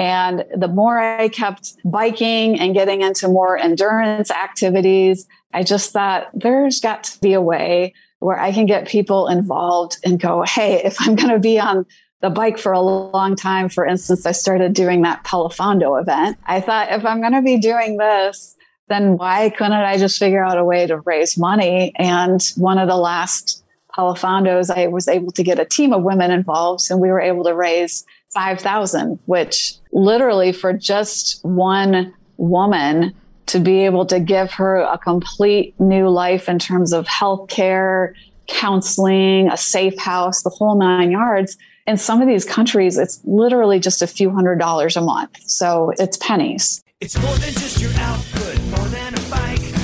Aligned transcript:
And 0.00 0.46
the 0.56 0.66
more 0.66 0.98
I 0.98 1.28
kept 1.28 1.74
biking 1.84 2.58
and 2.58 2.72
getting 2.72 3.02
into 3.02 3.28
more 3.28 3.58
endurance 3.58 4.30
activities, 4.30 5.28
I 5.52 5.62
just 5.62 5.92
thought 5.92 6.30
there's 6.32 6.80
got 6.80 7.04
to 7.04 7.20
be 7.20 7.34
a 7.34 7.40
way 7.42 7.92
where 8.20 8.40
I 8.40 8.50
can 8.50 8.64
get 8.64 8.88
people 8.88 9.28
involved 9.28 9.98
and 10.02 10.18
go, 10.18 10.42
hey, 10.42 10.82
if 10.82 10.96
I'm 11.00 11.16
going 11.16 11.28
to 11.28 11.38
be 11.38 11.60
on 11.60 11.84
the 12.22 12.30
bike 12.30 12.56
for 12.56 12.72
a 12.72 12.80
long 12.80 13.36
time, 13.36 13.68
for 13.68 13.84
instance, 13.84 14.24
I 14.24 14.32
started 14.32 14.72
doing 14.72 15.02
that 15.02 15.22
Pelofondo 15.24 16.00
event. 16.00 16.38
I 16.46 16.62
thought 16.62 16.90
if 16.90 17.04
I'm 17.04 17.20
going 17.20 17.34
to 17.34 17.42
be 17.42 17.58
doing 17.58 17.98
this, 17.98 18.56
then 18.88 19.18
why 19.18 19.50
couldn't 19.50 19.74
I 19.74 19.98
just 19.98 20.18
figure 20.18 20.42
out 20.42 20.56
a 20.56 20.64
way 20.64 20.86
to 20.86 21.00
raise 21.00 21.36
money? 21.36 21.92
And 21.96 22.42
one 22.56 22.78
of 22.78 22.88
the 22.88 22.96
last 22.96 23.62
Pelofondos, 23.94 24.74
I 24.74 24.86
was 24.86 25.08
able 25.08 25.32
to 25.32 25.42
get 25.42 25.58
a 25.58 25.66
team 25.66 25.92
of 25.92 26.02
women 26.02 26.30
involved 26.30 26.90
and 26.90 27.02
we 27.02 27.08
were 27.08 27.20
able 27.20 27.44
to 27.44 27.54
raise 27.54 28.06
5,000, 28.32 29.18
which 29.26 29.74
literally 29.92 30.52
for 30.52 30.72
just 30.72 31.44
one 31.44 32.14
woman 32.36 33.14
to 33.46 33.58
be 33.58 33.84
able 33.84 34.06
to 34.06 34.20
give 34.20 34.52
her 34.52 34.76
a 34.76 34.96
complete 34.96 35.78
new 35.80 36.08
life 36.08 36.48
in 36.48 36.58
terms 36.58 36.92
of 36.92 37.06
healthcare, 37.06 38.14
counseling, 38.46 39.50
a 39.50 39.56
safe 39.56 39.98
house, 39.98 40.42
the 40.42 40.50
whole 40.50 40.78
nine 40.78 41.10
yards. 41.10 41.56
In 41.86 41.96
some 41.96 42.22
of 42.22 42.28
these 42.28 42.44
countries, 42.44 42.96
it's 42.96 43.20
literally 43.24 43.80
just 43.80 44.02
a 44.02 44.06
few 44.06 44.30
hundred 44.30 44.58
dollars 44.60 44.96
a 44.96 45.00
month. 45.00 45.36
So 45.42 45.92
it's 45.98 46.16
pennies. 46.18 46.84
It's 47.00 47.18
more 47.20 47.34
than 47.36 47.52
just 47.54 47.80
your 47.80 47.92
output, 47.94 48.60
more 48.64 48.86
than 48.88 49.14
a 49.14 49.30
bike. 49.30 49.79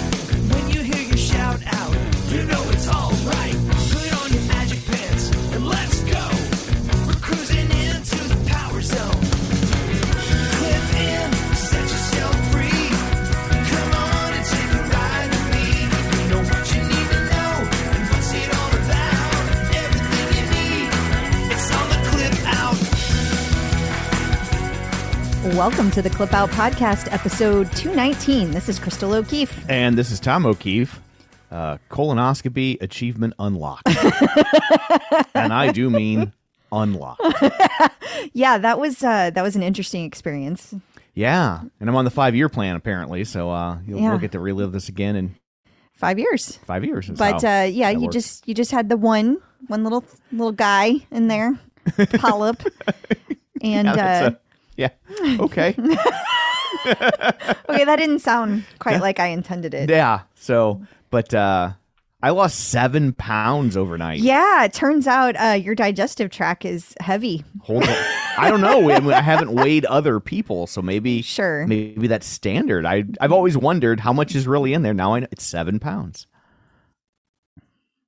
Welcome 25.57 25.91
to 25.93 26.03
the 26.03 26.11
Clip 26.11 26.35
Out 26.35 26.51
Podcast, 26.51 27.11
episode 27.13 27.71
219. 27.73 28.51
This 28.51 28.69
is 28.69 28.79
Crystal 28.79 29.15
O'Keefe. 29.15 29.65
And 29.71 29.97
this 29.97 30.11
is 30.11 30.21
Tom 30.21 30.45
O'Keefe. 30.45 31.01
Uh, 31.51 31.79
colonoscopy 31.91 32.81
achievement 32.83 33.33
unlocked. 33.39 33.89
and 35.35 35.53
I 35.53 35.73
do 35.73 35.89
mean 35.91 36.33
unlocked. 36.73 37.23
Yeah, 38.33 38.59
that 38.59 38.79
was 38.81 39.03
uh, 39.05 39.31
that 39.31 39.43
was 39.43 39.57
an 39.57 39.63
interesting 39.63 40.05
experience. 40.05 40.75
Yeah. 41.15 41.61
And 41.81 41.89
I'm 41.89 41.97
on 41.97 42.05
the 42.05 42.11
five 42.11 42.35
year 42.35 42.49
plan, 42.49 42.75
apparently. 42.77 43.25
So 43.25 43.51
uh, 43.51 43.79
you'll, 43.87 44.01
Yeah. 44.01 44.11
we'll 44.11 44.19
get 44.19 44.33
to 44.33 44.41
relive 44.41 44.73
this 44.73 44.89
again 44.89 45.17
in 45.17 45.37
Five 45.95 46.19
years. 46.19 46.59
five 46.67 46.85
years. 46.85 47.09
But 47.11 47.45
uh, 47.45 47.67
yeah, 47.71 47.91
you 47.91 48.01
works. 48.03 48.15
just 48.15 48.49
you 48.49 48.55
just 48.55 48.73
had 48.73 48.89
the 48.89 48.97
one 48.97 49.39
one 49.69 49.85
little 49.85 50.05
little 50.33 50.53
guy 50.53 50.95
in 51.11 51.29
there, 51.29 51.59
polyp, 52.19 52.63
and 53.63 53.87
Yeah, 53.87 54.25
uh, 54.27 54.31
a- 54.31 54.39
yeah. 54.77 54.91
Okay. 55.41 55.75
okay, 56.87 57.85
that 57.85 57.97
didn't 57.99 58.21
sound 58.21 58.65
quite 58.79 59.01
like 59.01 59.19
I 59.19 59.29
intended 59.29 59.75
it. 59.75 59.91
yeah. 59.91 60.21
So, 60.35 60.83
but 61.11 61.35
uh, 61.35 61.73
I 62.23 62.31
lost 62.31 62.69
seven 62.69 63.13
pounds 63.13 63.77
overnight. 63.77 64.19
Yeah, 64.19 64.65
it 64.65 64.73
turns 64.73 65.07
out 65.07 65.35
uh, 65.41 65.53
your 65.55 65.75
digestive 65.75 66.31
tract 66.31 66.65
is 66.65 66.95
heavy. 67.01 67.45
Hold 67.63 67.85
on. 67.85 67.97
I 68.39 68.51
don't 68.51 68.61
know. 68.61 68.91
I, 68.91 69.01
mean, 69.01 69.13
I 69.13 69.23
haven't 69.23 69.53
weighed 69.53 69.85
other 69.87 70.21
people, 70.21 70.67
so 70.67 70.83
maybe 70.83 71.23
Sure. 71.23 71.67
maybe 71.67 72.07
that's 72.07 72.27
standard. 72.27 72.85
I 72.85 73.05
I've 73.21 73.33
always 73.33 73.57
wondered 73.57 74.01
how 74.01 74.13
much 74.13 74.35
is 74.35 74.47
really 74.47 74.75
in 74.75 74.83
there. 74.83 74.95
Now 74.95 75.15
I 75.15 75.21
know 75.21 75.27
it's 75.31 75.45
seven 75.45 75.79
pounds. 75.79 76.27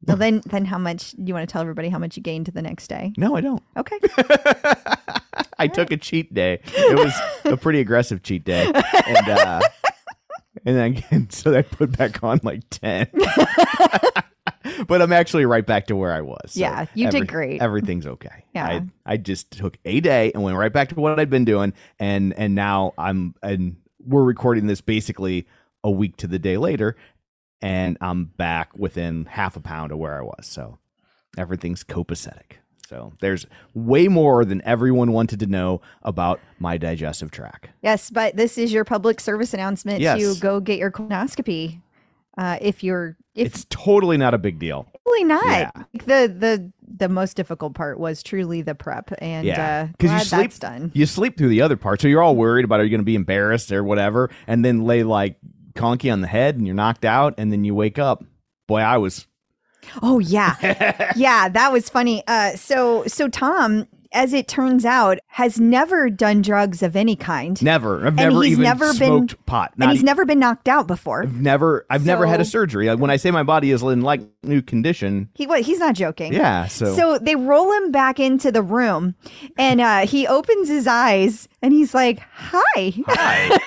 Well, 0.06 0.16
then 0.16 0.42
then 0.47 0.64
how 0.64 0.78
much? 0.78 1.12
Do 1.12 1.25
you 1.26 1.34
want 1.34 1.48
to 1.48 1.53
tell 1.53 1.60
everybody 1.62 1.88
how 1.88 1.98
much 1.98 2.16
you 2.16 2.22
gained 2.22 2.47
the 2.47 2.62
next 2.62 2.88
day? 2.88 3.12
No, 3.16 3.36
I 3.36 3.41
don't. 3.41 3.62
Okay. 3.76 3.98
I 5.59 5.66
took 5.66 5.91
a 5.91 5.97
cheat 5.97 6.32
day. 6.32 6.60
It 6.64 6.97
was 6.97 7.12
a 7.44 7.56
pretty 7.56 7.81
aggressive 7.81 8.22
cheat 8.22 8.44
day, 8.44 8.66
and 9.06 9.28
uh, 9.28 9.60
and 10.64 10.76
then 11.10 11.31
so 11.31 11.56
I 11.56 11.62
put 11.62 11.97
back 11.97 12.22
on 12.22 12.41
like 12.44 12.62
ten. 12.70 13.09
but 14.86 15.03
I'm 15.03 15.12
actually 15.12 15.47
right 15.47 15.66
back 15.66 15.86
to 15.88 15.97
where 15.97 16.12
I 16.12 16.20
was. 16.20 16.53
so 16.53 16.60
Yeah, 16.60 16.86
you 16.94 17.10
did 17.10 17.26
great. 17.26 17.60
Everything's 17.60 18.06
okay. 18.06 18.44
Yeah. 18.54 18.66
I 18.66 18.82
I 19.04 19.16
just 19.16 19.50
took 19.50 19.78
a 19.84 20.00
day 20.00 20.30
and 20.32 20.44
went 20.44 20.56
right 20.56 20.72
back 20.72 20.91
to 20.91 20.94
what 20.94 21.19
I'd 21.19 21.30
been 21.30 21.44
doing, 21.44 21.72
and 21.98 22.32
and 22.38 22.54
now 22.54 22.94
I'm 22.97 23.34
and 23.42 23.76
we're 24.06 24.22
recording 24.25 24.69
this 24.69 24.80
basically 24.80 25.47
a 25.84 25.91
week 25.91 26.16
to 26.19 26.26
the 26.26 26.38
day 26.38 26.56
later, 26.56 26.97
and 27.62 27.96
I'm 28.00 28.26
back 28.26 28.70
within 28.76 29.26
half 29.26 29.56
a 29.56 29.60
pound 29.60 29.92
of 29.92 29.98
where 29.98 30.19
I 30.19 30.22
was. 30.22 30.46
So 30.46 30.78
everything's 31.36 31.84
copacetic. 31.84 32.58
So 32.88 33.12
there's 33.20 33.46
way 33.74 34.08
more 34.08 34.44
than 34.46 34.62
everyone 34.64 35.12
wanted 35.12 35.41
to 35.41 35.46
know 35.46 35.82
about 36.02 36.41
my 36.58 36.78
digestive 36.78 37.30
tract. 37.30 37.68
Yes, 37.82 38.08
but 38.10 38.36
this 38.36 38.56
is 38.56 38.72
your 38.72 38.84
public 38.84 39.20
service 39.20 39.52
announcement 39.52 40.00
Yes. 40.00 40.18
to 40.20 40.41
go 40.41 40.58
get 40.60 40.78
your 40.78 40.91
colonoscopy. 40.91 41.80
Uh, 42.38 42.56
if 42.62 42.82
you're 42.84 43.16
if 43.34 43.47
It's 43.48 43.66
totally 43.68 44.16
not 44.16 44.33
a 44.33 44.38
big 44.38 44.59
deal. 44.59 44.88
Totally 45.04 45.24
not 45.24 45.44
Yeah. 45.47 45.71
the 45.92 46.33
the 46.34 46.72
the 46.97 47.09
most 47.09 47.36
difficult 47.36 47.74
part 47.74 48.00
was 48.00 48.22
truly 48.22 48.62
the 48.62 48.74
prep 48.74 49.10
and 49.18 49.47
Yeah, 49.47 49.83
uh, 49.83 49.86
because 49.92 50.10
glad 50.10 50.18
you 50.21 50.24
sleep. 50.24 50.41
that's 50.42 50.59
done. 50.59 50.91
You 50.94 51.06
sleep 51.06 51.36
through 51.36 51.48
the 51.50 51.60
other 51.62 51.77
part, 51.77 52.00
so 52.00 52.09
you're 52.09 52.22
all 52.22 52.36
worried 52.36 52.65
about 52.65 52.80
are 52.80 52.84
you 52.84 52.91
going 52.91 53.00
to 53.00 53.04
be 53.04 53.15
embarrassed 53.16 53.71
or 53.71 53.84
whatever, 53.84 54.30
and 54.47 54.65
then 54.65 54.84
lay 54.84 55.03
like 55.03 55.36
conky 55.78 56.10
on 56.10 56.21
the 56.21 56.27
head, 56.28 56.57
and 56.57 56.66
you're 56.66 56.77
knocked 56.77 57.04
out, 57.07 57.34
and 57.39 57.51
then 57.51 57.65
you 57.65 57.75
wake 57.75 57.98
up. 57.98 58.22
Boy, 58.66 58.80
I 58.80 58.98
was. 58.98 59.27
Oh 60.03 60.19
yeah, 60.19 61.13
yeah, 61.16 61.48
that 61.48 61.72
was 61.72 61.89
funny. 61.89 62.22
Uh, 62.27 62.51
so 62.57 63.04
so 63.07 63.28
Tom, 63.28 63.86
as 64.13 64.34
it 64.34 64.47
turns 64.47 64.84
out, 64.84 65.19
has 65.28 65.59
never 65.59 66.10
done 66.10 66.42
drugs 66.42 66.83
of 66.83 66.95
any 66.97 67.16
kind, 67.16 67.63
Never. 67.63 68.01
I've 68.01 68.07
And 68.09 68.16
never 68.16 68.42
he's 68.42 68.53
even 68.53 68.65
never 68.65 68.86
been- 68.89 68.97
smoked 69.28 69.47
pot. 69.47 69.72
and 69.80 69.91
he's 69.91 70.03
e- 70.03 70.04
never 70.04 70.27
been 70.27 70.41
knocked 70.41 70.69
out 70.69 70.86
before. 70.89 71.22
I've 71.22 71.41
never. 71.41 71.86
I've 71.89 72.04
never 72.04 72.27
had 72.27 72.41
a 72.41 72.45
surgery. 72.45 72.89
Like, 72.91 72.98
When 72.98 73.10
I 73.10 73.16
say 73.16 73.31
my 73.31 73.45
body 73.45 73.71
is 73.71 73.83
in 73.83 74.03
like 74.03 74.21
new 74.42 74.60
condition, 74.60 75.31
He 75.34 75.47
what? 75.47 75.63
he's 75.63 75.78
not 75.78 75.95
joking. 75.95 76.34
yeah. 76.34 76.66
So, 76.66 76.95
So 76.95 77.19
they 77.19 77.36
roll 77.36 77.72
him 77.72 77.91
back 77.91 78.21
into 78.21 78.53
the 78.53 78.63
room, 78.63 79.15
and 79.57 79.81
uh, 79.81 80.07
he 80.07 80.27
opens 80.27 80.69
his 80.69 80.86
eyes, 80.86 81.48
and 81.63 81.72
he's 81.72 81.95
like, 81.95 82.19
"Hi." 82.34 82.92
hi. 83.07 83.59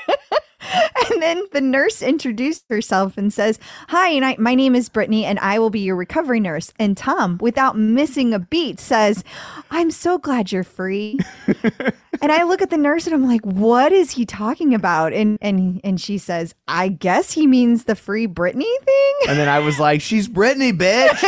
And 1.10 1.22
then 1.22 1.42
the 1.52 1.60
nurse 1.60 2.02
introduced 2.02 2.64
herself 2.68 3.18
and 3.18 3.32
says, 3.32 3.58
Hi, 3.88 4.10
and 4.10 4.24
I, 4.24 4.36
my 4.38 4.54
name 4.54 4.74
is 4.74 4.88
Brittany, 4.88 5.24
and 5.24 5.38
I 5.40 5.58
will 5.58 5.70
be 5.70 5.80
your 5.80 5.96
recovery 5.96 6.40
nurse. 6.40 6.72
And 6.78 6.96
Tom, 6.96 7.38
without 7.40 7.76
missing 7.76 8.32
a 8.32 8.38
beat, 8.38 8.78
says, 8.78 9.24
I'm 9.70 9.90
so 9.90 10.18
glad 10.18 10.52
you're 10.52 10.62
free. 10.62 11.18
and 12.22 12.30
I 12.30 12.44
look 12.44 12.62
at 12.62 12.70
the 12.70 12.76
nurse 12.76 13.06
and 13.06 13.14
I'm 13.14 13.26
like, 13.26 13.44
What 13.44 13.92
is 13.92 14.12
he 14.12 14.24
talking 14.24 14.74
about? 14.74 15.12
And 15.12 15.38
and 15.40 15.80
and 15.82 16.00
she 16.00 16.18
says, 16.18 16.54
I 16.68 16.88
guess 16.88 17.32
he 17.32 17.46
means 17.46 17.84
the 17.84 17.96
free 17.96 18.26
Brittany 18.26 18.78
thing. 18.84 19.14
And 19.28 19.38
then 19.38 19.48
I 19.48 19.58
was 19.58 19.80
like, 19.80 20.00
she's 20.00 20.28
Brittany, 20.28 20.72
bitch. 20.72 21.22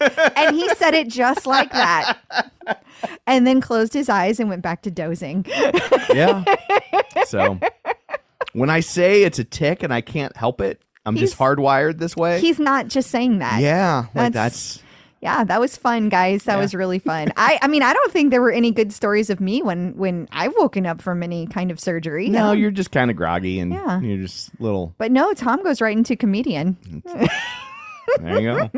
and 0.36 0.54
he 0.54 0.68
said 0.74 0.94
it 0.94 1.08
just 1.08 1.46
like 1.46 1.72
that. 1.72 2.18
And 3.26 3.46
then 3.46 3.60
closed 3.60 3.92
his 3.92 4.08
eyes 4.08 4.38
and 4.40 4.48
went 4.48 4.62
back 4.62 4.82
to 4.82 4.90
dozing. 4.90 5.44
yeah. 6.12 6.44
So 7.26 7.58
when 8.56 8.70
I 8.70 8.80
say 8.80 9.22
it's 9.22 9.38
a 9.38 9.44
tick 9.44 9.82
and 9.82 9.92
I 9.92 10.00
can't 10.00 10.36
help 10.36 10.60
it, 10.60 10.80
I'm 11.04 11.16
just 11.16 11.38
hardwired 11.38 11.98
this 11.98 12.16
way. 12.16 12.40
He's 12.40 12.58
not 12.58 12.88
just 12.88 13.10
saying 13.10 13.38
that. 13.38 13.60
yeah, 13.60 14.06
like 14.14 14.32
That's- 14.32 14.34
that's, 14.34 14.82
Yeah, 15.22 15.44
that 15.44 15.60
was 15.60 15.76
fun, 15.76 16.08
guys. 16.08 16.44
That 16.44 16.56
Yeah. 16.56 16.60
was 16.60 16.74
really 16.74 16.98
fun. 16.98 17.32
I 17.36 17.58
I 17.62 17.68
mean, 17.68 17.82
I 17.82 17.92
don't 17.94 18.12
think 18.12 18.30
there 18.30 18.42
were 18.42 18.50
any 18.52 18.70
good 18.70 18.92
stories 18.92 19.30
of 19.30 19.40
me 19.40 19.62
when 19.62 19.96
when 19.96 20.28
I've 20.30 20.52
woken 20.58 20.84
up 20.86 21.00
from 21.00 21.22
any 21.22 21.46
kind 21.46 21.70
of 21.70 21.80
surgery. 21.80 22.28
no, 22.28 22.50
Um, 22.50 22.58
you're 22.58 22.70
just 22.70 22.90
kind 22.92 23.10
of 23.10 23.16
groggy 23.16 23.58
and 23.60 23.72
Yeah. 23.72 24.00
you're 24.00 24.18
just 24.22 24.50
little. 24.60 24.94
But 24.98 25.10
no, 25.12 25.32
Tom 25.32 25.62
goes 25.64 25.80
right 25.80 25.96
into 25.96 26.16
comedian. 26.16 26.76
There 28.20 28.40
you 28.40 28.54
go. 28.54 28.70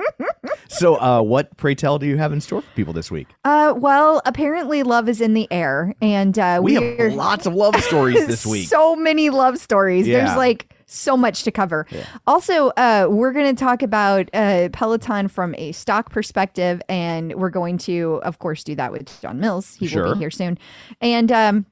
so, 0.78 0.96
uh, 1.00 1.20
what 1.22 1.56
pray 1.56 1.74
tell 1.74 1.98
do 1.98 2.06
you 2.06 2.16
have 2.16 2.32
in 2.32 2.40
store 2.40 2.62
for 2.62 2.70
people 2.74 2.92
this 2.92 3.10
week? 3.10 3.28
Uh, 3.44 3.74
well, 3.76 4.22
apparently 4.24 4.82
love 4.82 5.08
is 5.08 5.20
in 5.20 5.34
the 5.34 5.48
air, 5.50 5.94
and 6.00 6.38
uh, 6.38 6.60
We 6.62 6.74
have 6.74 7.12
lots 7.14 7.46
of 7.46 7.54
love 7.54 7.76
stories 7.82 8.26
this 8.26 8.44
week. 8.46 8.68
so 8.68 8.96
many 8.96 9.30
love 9.30 9.58
stories. 9.58 10.06
Yeah. 10.06 10.24
There's 10.24 10.36
like 10.36 10.72
so 10.86 11.16
much 11.18 11.42
to 11.42 11.50
cover. 11.50 11.86
Also, 12.26 12.68
uh, 12.68 13.06
we're 13.10 13.32
going 13.32 13.54
to 13.54 13.58
talk 13.62 13.82
about 13.82 14.30
uh, 14.32 14.70
Peloton 14.72 15.28
from 15.28 15.54
a 15.58 15.72
stock 15.72 16.10
perspective, 16.10 16.80
and 16.88 17.34
we're 17.34 17.50
going 17.50 17.76
to, 17.78 18.20
of 18.24 18.38
course, 18.38 18.64
do 18.64 18.74
that 18.76 18.90
with 18.90 19.20
John 19.20 19.38
Mills. 19.38 19.74
He 19.74 19.86
will 19.94 20.14
be 20.14 20.18
here 20.20 20.30
soon, 20.30 20.58
and 21.02 21.30
um, 21.30 21.66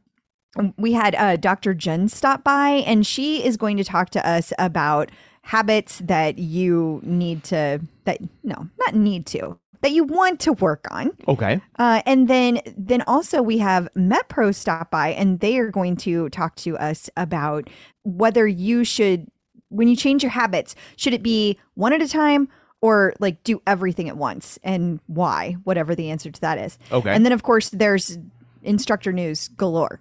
we 0.77 0.93
had 0.93 1.15
uh, 1.15 1.37
Dr. 1.37 1.73
Jenn 1.75 2.09
stop 2.09 2.45
by, 2.45 2.83
and 2.87 3.07
she 3.07 3.45
is 3.45 3.57
going 3.57 3.77
to 3.79 3.85
talk 3.85 4.11
to 4.11 4.29
us 4.29 4.53
about 4.59 5.11
habits 5.47 6.01
that 6.05 6.39
you 6.39 7.01
need 7.05 7.45
to 7.45 7.81
that 8.05 8.19
no, 8.43 8.69
not 8.81 8.97
need 8.97 9.25
to 9.27 9.57
that 9.81 9.93
you 9.93 10.03
want 10.03 10.41
to 10.41 10.53
work 10.55 10.89
on. 10.91 11.13
okay. 11.29 11.61
Uh, 11.79 12.03
and 12.05 12.27
then 12.27 12.61
then 12.77 13.03
also 13.07 13.43
we 13.43 13.59
have 13.59 13.89
MetPro 13.97 14.53
stop 14.53 14.91
by 14.91 15.11
and 15.11 15.39
they 15.39 15.59
are 15.59 15.71
going 15.71 15.97
to 15.99 16.29
talk 16.31 16.57
to 16.57 16.77
us 16.79 17.09
about 17.17 17.71
whether 18.03 18.45
you 18.45 18.83
should 18.83 19.31
when 19.69 19.87
you 19.87 19.95
change 19.95 20.25
your 20.25 20.31
habits, 20.31 20.75
should 20.97 21.15
it 21.15 21.23
be 21.23 21.59
one 21.75 21.93
at 21.93 22.03
a 22.03 22.09
time 22.09 22.49
or 22.81 23.15
like 23.21 23.45
do 23.45 23.63
everything 23.69 24.09
at 24.09 24.17
once 24.17 24.59
and 24.65 24.99
why, 25.07 25.57
whatever 25.63 25.95
the 25.95 26.11
answer 26.11 26.31
to 26.31 26.41
that 26.41 26.59
is. 26.59 26.77
Okay. 26.91 27.11
And 27.11 27.25
then 27.25 27.33
of 27.33 27.45
course 27.45 27.71
there's 27.71 28.19
instructor 28.65 29.13
news 29.13 29.47
galore. 29.57 30.01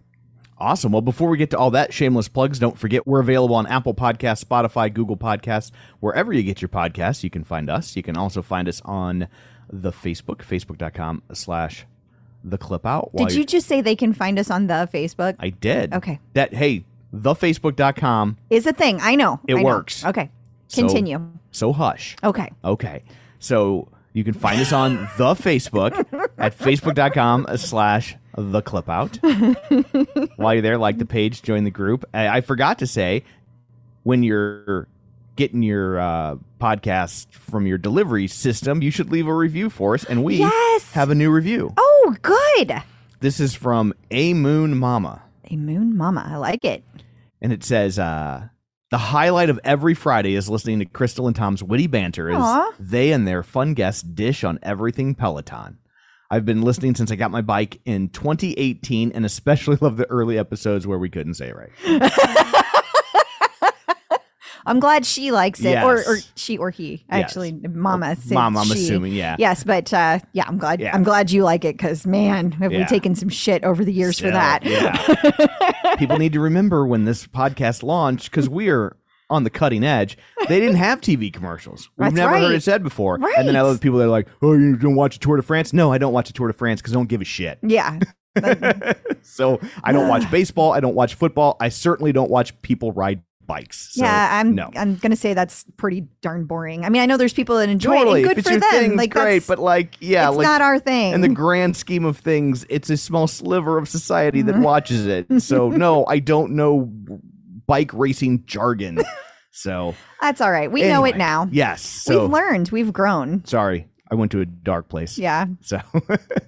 Awesome. 0.57 0.93
Well, 0.93 1.01
before 1.01 1.29
we 1.29 1.37
get 1.37 1.49
to 1.51 1.57
all 1.57 1.71
that 1.71 1.93
shameless 1.93 2.29
plugs, 2.29 2.59
don't 2.59 2.77
forget 2.77 3.05
we're 3.05 3.19
available 3.19 3.55
on 3.55 3.67
Apple 3.67 3.93
Podcasts, 3.93 4.43
Spotify, 4.43 4.93
Google 4.93 5.17
Podcasts, 5.17 5.71
wherever 5.99 6.31
you 6.31 6.43
get 6.43 6.61
your 6.61 6.69
podcasts. 6.69 7.23
You 7.23 7.29
can 7.29 7.43
find 7.43 7.69
us. 7.69 7.95
You 7.97 8.03
can 8.03 8.15
also 8.15 8.41
find 8.41 8.69
us 8.69 8.81
on 8.85 9.27
the 9.69 9.91
Facebook, 9.91 10.37
facebook.com 10.37 11.23
slash 11.33 11.85
the 12.43 12.57
clip 12.57 12.85
out. 12.85 13.11
Did 13.15 13.33
you 13.33 13.43
just 13.45 13.67
say 13.67 13.81
they 13.81 13.95
can 13.95 14.13
find 14.13 14.39
us 14.39 14.49
on 14.49 14.67
the 14.67 14.87
Facebook? 14.93 15.35
I 15.39 15.49
did. 15.49 15.93
Okay. 15.93 16.19
That, 16.33 16.53
hey, 16.53 16.85
thefacebook.com. 17.13 18.37
is 18.49 18.65
a 18.65 18.73
thing. 18.73 18.99
I 19.01 19.15
know. 19.15 19.39
It 19.47 19.55
I 19.55 19.57
know. 19.61 19.65
works. 19.65 20.05
Okay. 20.05 20.29
So- 20.67 20.83
Continue. 20.83 21.31
So 21.51 21.73
hush. 21.73 22.15
okay. 22.23 22.49
Okay. 22.63 23.03
So 23.39 23.87
you 24.15 24.23
can 24.23 24.33
find 24.33 24.59
us 24.59 24.71
on 24.73 24.95
the 25.17 25.33
Facebook 25.35 25.93
at 26.37 26.57
facebook.com 26.57 27.45
slash 27.57 28.15
the 28.35 28.61
clip 28.61 28.89
out. 28.89 29.17
While 30.37 30.53
you're 30.55 30.61
there, 30.61 30.77
like 30.77 30.97
the 30.97 31.05
page, 31.05 31.41
join 31.41 31.63
the 31.65 31.69
group. 31.71 32.05
I, 32.13 32.27
I 32.37 32.41
forgot 32.41 32.79
to 32.79 32.87
say, 32.87 33.23
when 34.03 34.23
you're 34.23 34.87
getting 35.35 35.61
your 35.63 35.99
uh, 35.99 36.35
podcast 36.61 37.31
from 37.33 37.67
your 37.67 37.77
delivery 37.77 38.27
system, 38.27 38.81
you 38.81 38.89
should 38.89 39.11
leave 39.11 39.27
a 39.27 39.33
review 39.35 39.69
for 39.69 39.93
us. 39.95 40.03
And 40.05 40.23
we 40.23 40.37
Yes. 40.37 40.91
have 40.93 41.09
a 41.09 41.15
new 41.15 41.29
review. 41.29 41.73
Oh, 41.77 42.15
good. 42.21 42.81
This 43.19 43.39
is 43.39 43.53
from 43.53 43.93
A 44.11 44.33
Moon 44.33 44.77
Mama. 44.77 45.23
A 45.51 45.55
moon 45.57 45.95
mama. 45.95 46.25
I 46.27 46.37
like 46.37 46.63
it. 46.65 46.83
And 47.41 47.51
it 47.53 47.63
says, 47.63 47.99
uh, 47.99 48.47
the 48.91 48.97
highlight 48.97 49.49
of 49.49 49.59
every 49.63 49.93
Friday 49.93 50.35
is 50.35 50.49
listening 50.49 50.79
to 50.79 50.85
Crystal 50.85 51.27
and 51.27 51.35
Tom's 51.35 51.63
witty 51.63 51.87
banter 51.87 52.29
as 52.31 52.73
they 52.79 53.11
and 53.11 53.27
their 53.27 53.43
fun 53.43 53.73
guests 53.73 54.01
dish 54.01 54.43
on 54.43 54.59
everything 54.61 55.15
Peloton. 55.15 55.79
I've 56.29 56.45
been 56.45 56.61
listening 56.63 56.95
since 56.95 57.11
I 57.11 57.15
got 57.15 57.31
my 57.31 57.41
bike 57.41 57.79
in 57.85 58.09
2018 58.09 59.11
and 59.13 59.25
especially 59.25 59.75
love 59.81 59.97
the 59.97 60.09
early 60.09 60.37
episodes 60.37 60.87
where 60.87 60.99
we 60.99 61.09
couldn't 61.09 61.35
say 61.35 61.49
it 61.49 61.55
right. 61.55 61.71
I'm 64.65 64.79
glad 64.79 65.05
she 65.05 65.31
likes 65.31 65.63
it, 65.63 65.77
or, 65.83 65.97
or 65.99 66.17
she 66.35 66.57
or 66.57 66.69
he. 66.71 66.91
Yes. 66.91 67.23
Actually, 67.25 67.51
Mama. 67.53 68.15
said 68.15 68.33
Mom, 68.33 68.57
I'm 68.57 68.65
she. 68.67 68.73
assuming, 68.73 69.13
yeah. 69.13 69.35
Yes, 69.37 69.63
but 69.63 69.93
uh, 69.93 70.19
yeah, 70.33 70.45
I'm 70.47 70.57
glad. 70.57 70.79
Yeah. 70.81 70.95
I'm 70.95 71.03
glad 71.03 71.31
you 71.31 71.43
like 71.43 71.63
it 71.65 71.77
because 71.77 72.05
man, 72.05 72.51
have 72.53 72.71
we 72.71 72.79
Yeah. 72.79 72.85
taken 72.87 73.15
some 73.15 73.29
shit 73.29 73.63
over 73.63 73.85
the 73.85 73.93
years 73.93 74.19
for 74.19 74.31
that? 74.31 74.63
Yeah. 74.65 75.95
People 75.97 76.17
need 76.17 76.33
to 76.33 76.39
remember 76.39 76.85
when 76.87 77.05
this 77.05 77.27
podcast 77.27 77.83
launched 77.83 78.31
because 78.31 78.49
we 78.49 78.69
are 78.69 78.97
on 79.29 79.43
the 79.43 79.49
cutting 79.49 79.83
edge. 79.83 80.17
They 80.47 80.59
didn't 80.59 80.75
have 80.77 81.01
TV 81.01 81.31
commercials. 81.33 81.89
We've 81.97 82.05
That's 82.07 82.15
never 82.15 82.37
heard 82.37 82.53
it 82.55 82.61
said 82.63 82.83
before. 82.83 83.17
Right. 83.17 83.33
And 83.37 83.47
then 83.47 83.55
I 83.55 83.61
Right. 83.61 83.67
love 83.69 83.81
people 83.81 83.97
that 83.99 84.05
are 84.05 84.09
like, 84.09 84.27
"Oh, 84.41 84.53
you 84.53 84.75
don't 84.77 84.95
watch 84.95 85.15
a 85.15 85.19
Tour 85.19 85.37
de 85.37 85.41
France?" 85.43 85.73
No, 85.73 85.91
I 85.91 85.97
don't 85.97 86.13
watch 86.13 86.29
a 86.29 86.33
Tour 86.33 86.47
de 86.47 86.53
France 86.53 86.81
because 86.81 86.93
I 86.93 86.95
don't 86.95 87.07
give 87.09 87.21
a 87.21 87.25
shit. 87.25 87.57
Yeah. 87.63 87.99
So 89.23 89.59
I 89.83 89.91
don't 89.91 90.07
watch 90.07 90.29
baseball. 90.31 90.71
I 90.73 90.79
don't 90.79 90.93
watch 90.95 91.15
football. 91.15 91.57
I 91.59 91.69
certainly 91.69 92.11
don't 92.11 92.29
watch 92.29 92.59
people 92.61 92.91
ride 92.91 93.21
bikes. 93.47 93.93
So, 93.93 94.03
yeah, 94.03 94.39
I'm. 94.39 94.55
no. 94.55 94.69
I'm 94.75 94.95
gonna 94.95 95.15
say 95.15 95.33
that's 95.33 95.65
pretty 95.77 96.01
darn 96.21 96.45
boring. 96.45 96.85
I 96.85 96.89
mean, 96.89 97.01
I 97.01 97.05
know 97.05 97.17
there's 97.17 97.33
people 97.33 97.57
that 97.57 97.69
enjoy 97.69 97.95
totally. 97.97 98.21
it, 98.21 98.25
and 98.27 98.35
good 98.35 98.43
for 98.45 98.57
them. 98.59 98.71
thing, 98.71 98.95
like 98.97 99.11
great. 99.11 99.45
But 99.47 99.59
like, 99.59 99.95
yeah, 99.99 100.27
it's 100.29 100.37
like 100.37 100.45
not 100.45 100.61
our 100.61 100.79
thing. 100.79 101.13
in 101.13 101.21
the 101.21 101.29
grand 101.29 101.75
scheme 101.77 102.05
of 102.05 102.17
things, 102.17 102.65
it's 102.69 102.89
a 102.89 102.97
small 102.97 103.27
sliver 103.27 103.77
of 103.77 103.87
society 103.89 104.39
Mm-hmm. 104.43 104.47
that 104.51 104.59
watches 104.59 105.05
it. 105.07 105.41
So 105.41 105.69
no, 105.69 106.05
I 106.05 106.19
don't 106.19 106.51
know 106.53 106.91
bike 107.67 107.91
racing 107.93 108.43
jargon. 108.45 108.99
So 109.57 109.95
that's 110.19 110.41
all 110.41 110.51
right. 110.51 110.69
We 110.69 110.83
know 110.83 111.05
it 111.05 111.15
now. 111.15 111.47
Yes. 111.49 111.81
So 111.81 112.23
We've 112.23 112.31
learned. 112.31 112.69
We've 112.71 112.91
grown. 112.91 113.45
sorry, 113.45 113.87
I 114.11 114.15
went 114.15 114.33
to 114.33 114.41
a 114.41 114.45
dark 114.45 114.89
place. 114.89 115.17
Yeah. 115.17 115.45
So 115.61 115.79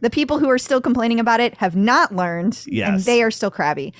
The 0.01 0.09
people 0.11 0.39
who 0.39 0.49
are 0.49 0.57
still 0.57 0.81
complaining 0.81 1.17
about 1.21 1.39
it 1.39 1.53
have 1.55 1.73
not 1.73 2.13
learned. 2.13 2.61
And 2.65 2.73
Yes. 2.75 3.05
they 3.05 3.23
are 3.23 3.31
still 3.31 3.49
crabby. 3.49 3.93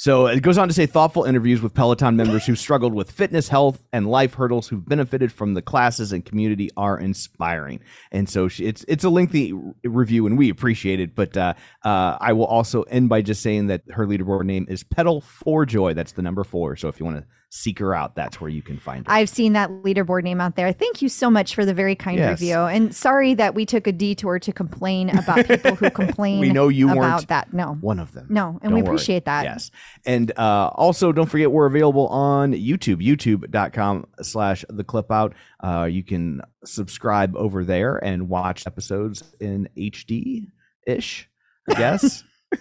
So 0.00 0.28
it 0.28 0.40
goes 0.40 0.56
on 0.56 0.66
to 0.66 0.72
say 0.72 0.86
thoughtful 0.86 1.24
interviews 1.24 1.60
with 1.60 1.74
Peloton 1.74 2.16
members 2.16 2.46
who 2.46 2.56
struggled 2.56 2.94
with 2.94 3.10
fitness, 3.10 3.48
health, 3.48 3.84
and 3.92 4.08
life 4.08 4.32
hurdles 4.32 4.66
who've 4.66 4.88
benefited 4.88 5.30
from 5.30 5.52
the 5.52 5.60
classes 5.60 6.10
and 6.10 6.24
community 6.24 6.70
are 6.74 6.98
inspiring. 6.98 7.80
And 8.10 8.26
so 8.26 8.48
she, 8.48 8.64
it's 8.64 8.82
it's 8.88 9.04
a 9.04 9.10
lengthy 9.10 9.52
review, 9.84 10.26
and 10.26 10.38
we 10.38 10.48
appreciate 10.48 11.00
it. 11.00 11.14
But 11.14 11.36
uh, 11.36 11.52
uh, 11.84 12.16
I 12.18 12.32
will 12.32 12.46
also 12.46 12.84
end 12.84 13.10
by 13.10 13.20
just 13.20 13.42
saying 13.42 13.66
that 13.66 13.82
her 13.90 14.06
leaderboard 14.06 14.44
name 14.44 14.64
is 14.70 14.82
Pedal 14.82 15.20
for 15.20 15.66
Joy. 15.66 15.92
That's 15.92 16.12
the 16.12 16.22
number 16.22 16.44
four. 16.44 16.76
So 16.76 16.88
if 16.88 16.98
you 16.98 17.04
want 17.04 17.18
to 17.18 17.26
seek 17.52 17.80
her 17.80 17.94
out, 17.94 18.14
that's 18.14 18.40
where 18.40 18.48
you 18.48 18.62
can 18.62 18.78
find 18.78 19.04
her. 19.06 19.12
I've 19.12 19.28
seen 19.28 19.54
that 19.54 19.68
leaderboard 19.70 20.22
name 20.22 20.40
out 20.40 20.54
there. 20.54 20.72
Thank 20.72 21.02
you 21.02 21.08
so 21.08 21.28
much 21.28 21.54
for 21.54 21.64
the 21.64 21.74
very 21.74 21.96
kind 21.96 22.16
Yes. 22.16 22.40
review. 22.40 22.54
And 22.58 22.94
sorry 22.94 23.34
that 23.34 23.54
we 23.56 23.66
took 23.66 23.88
a 23.88 23.92
detour 23.92 24.38
to 24.38 24.52
complain 24.52 25.10
about 25.10 25.46
people 25.46 25.74
who 25.74 25.90
complain 26.02 26.38
We 26.40 26.52
know 26.52 26.68
you 26.68 26.86
about 26.90 26.96
weren't 26.96 27.28
that. 27.28 27.52
No. 27.52 27.74
One 27.80 27.98
of 27.98 28.12
them. 28.12 28.26
No, 28.30 28.50
and 28.50 28.60
Don't 28.62 28.74
we 28.74 28.82
worry. 28.82 28.88
appreciate 28.90 29.24
that. 29.24 29.44
Yes. 29.44 29.70
And 30.06 30.30
uh, 30.38 30.70
also, 30.74 31.10
don't 31.10 31.26
forget 31.26 31.50
we're 31.50 31.66
available 31.66 32.06
on 32.08 32.52
YouTube, 32.52 33.04
youtube.com 33.04 34.06
slash 34.22 34.64
the 34.68 34.84
clip 34.84 35.10
out. 35.10 35.34
Uh, 35.62 35.88
you 35.90 36.04
can 36.04 36.42
subscribe 36.64 37.34
over 37.36 37.64
there 37.64 37.96
and 37.96 38.28
watch 38.28 38.66
episodes 38.66 39.24
in 39.40 39.68
HD 39.76 40.46
ish, 40.86 41.28
I 41.68 41.74
guess. 41.74 42.22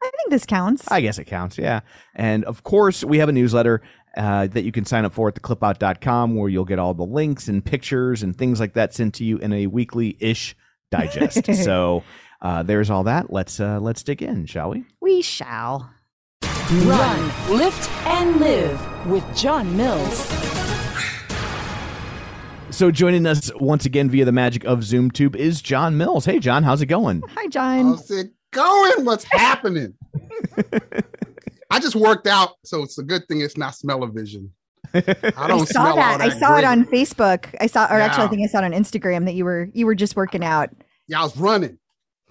I 0.00 0.10
think 0.10 0.30
this 0.30 0.46
counts. 0.46 0.90
I 0.90 1.00
guess 1.00 1.18
it 1.18 1.24
counts, 1.24 1.58
yeah. 1.58 1.80
And 2.14 2.44
of 2.44 2.62
course, 2.62 3.02
we 3.04 3.18
have 3.18 3.28
a 3.28 3.32
newsletter 3.32 3.82
uh, 4.16 4.46
that 4.48 4.64
you 4.64 4.72
can 4.72 4.84
sign 4.84 5.04
up 5.04 5.12
for 5.12 5.28
at 5.28 5.34
theclipout.com 5.34 6.34
where 6.34 6.48
you'll 6.48 6.64
get 6.64 6.78
all 6.78 6.94
the 6.94 7.04
links 7.04 7.48
and 7.48 7.64
pictures 7.64 8.22
and 8.22 8.36
things 8.36 8.60
like 8.60 8.74
that 8.74 8.94
sent 8.94 9.14
to 9.14 9.24
you 9.24 9.38
in 9.38 9.52
a 9.52 9.66
weekly 9.66 10.16
ish 10.20 10.56
digest. 10.90 11.54
so 11.64 12.02
uh, 12.40 12.62
there's 12.62 12.90
all 12.90 13.04
that. 13.04 13.32
Let's 13.32 13.60
uh, 13.60 13.80
let's 13.80 14.02
dig 14.02 14.22
in, 14.22 14.46
shall 14.46 14.70
we? 14.70 14.84
we 15.00 15.22
shall. 15.22 15.90
Run, 16.70 17.56
lift, 17.56 17.90
and 18.06 18.38
live 18.40 19.06
with 19.06 19.24
John 19.34 19.74
Mills. 19.74 20.28
So 22.70 22.90
joining 22.90 23.26
us 23.26 23.50
once 23.56 23.86
again 23.86 24.10
via 24.10 24.26
the 24.26 24.32
magic 24.32 24.64
of 24.64 24.80
ZoomTube 24.80 25.34
is 25.34 25.62
John 25.62 25.96
Mills. 25.96 26.26
Hey, 26.26 26.38
John, 26.38 26.62
how's 26.62 26.82
it 26.82 26.86
going? 26.86 27.22
Hi, 27.34 27.46
John. 27.48 27.86
How's 27.86 28.10
it 28.10 28.32
going? 28.50 29.06
What's 29.06 29.24
happening? 29.24 29.94
I 31.70 31.78
just 31.80 31.96
worked 31.96 32.26
out, 32.26 32.50
so 32.64 32.82
it's 32.82 32.98
a 32.98 33.02
good 33.02 33.26
thing 33.28 33.40
it's 33.42 33.56
not 33.56 33.74
smell-o-vision. 33.74 34.50
I 34.94 35.32
I 35.36 35.48
don't 35.48 35.66
saw 35.66 35.82
smell 35.82 35.96
that. 35.96 36.20
all 36.20 36.26
I 36.26 36.28
that 36.30 36.38
saw 36.38 36.56
it 36.56 36.64
on 36.64 36.84
Facebook. 36.86 37.54
I 37.60 37.66
saw, 37.66 37.84
or 37.86 38.00
actually, 38.00 38.24
I 38.24 38.28
think 38.28 38.42
I 38.42 38.46
saw 38.46 38.58
it 38.60 38.64
on 38.64 38.72
Instagram 38.72 39.26
that 39.26 39.34
you 39.34 39.44
were 39.44 39.68
you 39.74 39.84
were 39.84 39.94
just 39.94 40.16
working 40.16 40.42
out. 40.44 40.70
Yeah, 41.08 41.20
I 41.20 41.24
was 41.24 41.36
running. 41.36 41.78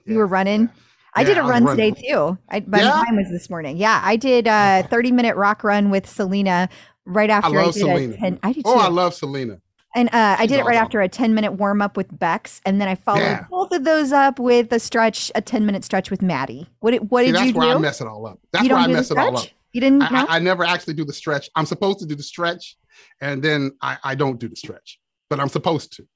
You 0.05 0.13
Yeah, 0.13 0.17
were 0.17 0.27
running. 0.27 0.61
yeah. 0.61 0.67
I 1.15 1.23
did 1.23 1.37
Yeah, 1.37 1.45
a 1.45 1.49
run 1.49 1.65
running. 1.65 1.93
today 1.95 2.09
too. 2.09 2.37
I, 2.49 2.57
Yeah? 2.57 3.03
mine 3.07 3.15
was 3.17 3.29
this 3.29 3.49
morning. 3.49 3.77
Yeah, 3.77 4.01
I 4.03 4.15
did 4.15 4.47
a 4.47 4.87
30 4.89 5.11
minute 5.11 5.35
rock 5.35 5.63
run 5.63 5.89
with 5.91 6.07
Selena 6.07 6.67
right 7.05 7.29
after 7.29 7.57
I, 7.59 7.63
love 7.63 7.73
did 7.73 7.79
Selena. 7.81 8.13
a 8.13 8.17
10. 8.17 8.39
I 8.43 8.53
too. 8.53 8.61
Oh, 8.65 8.77
I 8.79 8.87
love 8.87 9.13
Selena. 9.13 9.59
And 9.95 10.09
uh, 10.09 10.35
I 10.39 10.45
did 10.45 10.59
it 10.59 10.65
right 10.65 10.75
after 10.77 11.01
a 11.01 11.09
10 11.09 11.33
minute 11.33 11.53
warm 11.53 11.81
up 11.81 11.97
with 11.97 12.07
Bex, 12.17 12.61
and 12.65 12.79
then 12.79 12.87
I 12.87 12.95
followed 12.95 13.21
Yeah. 13.21 13.45
both 13.49 13.71
of 13.71 13.83
those 13.83 14.11
up 14.11 14.39
with 14.39 14.71
a 14.71 14.79
stretch, 14.79 15.31
a 15.35 15.41
10 15.41 15.65
minute 15.65 15.83
stretch 15.83 16.11
with 16.11 16.21
Maddie. 16.21 16.67
What 16.79 16.91
did, 16.91 17.09
what 17.09 17.23
did 17.23 17.35
that's 17.35 17.47
you 17.47 17.53
where 17.53 17.75
I 17.75 17.79
mess 17.79 18.01
it 18.01 18.07
all 18.07 18.25
up. 18.27 18.39
That's 18.51 18.67
where 18.67 18.77
I 18.77 18.87
mess 18.87 19.11
it 19.11 19.17
all 19.17 19.37
up. 19.37 19.47
You 19.73 19.81
didn't 19.81 20.03
I. 20.03 20.21
I, 20.23 20.35
I 20.35 20.39
never 20.39 20.63
actually 20.63 20.93
do 20.95 21.05
the 21.05 21.13
stretch. 21.13 21.49
I'm 21.55 21.65
supposed 21.65 21.99
to 21.99 22.05
do 22.05 22.15
the 22.15 22.23
stretch, 22.23 22.77
and 23.21 23.43
then 23.43 23.71
I, 23.81 23.97
I 24.03 24.15
don't 24.15 24.39
do 24.39 24.47
the 24.47 24.55
stretch, 24.55 24.99
but 25.29 25.39
I'm 25.39 25.49
supposed 25.49 25.93
to. 25.97 26.07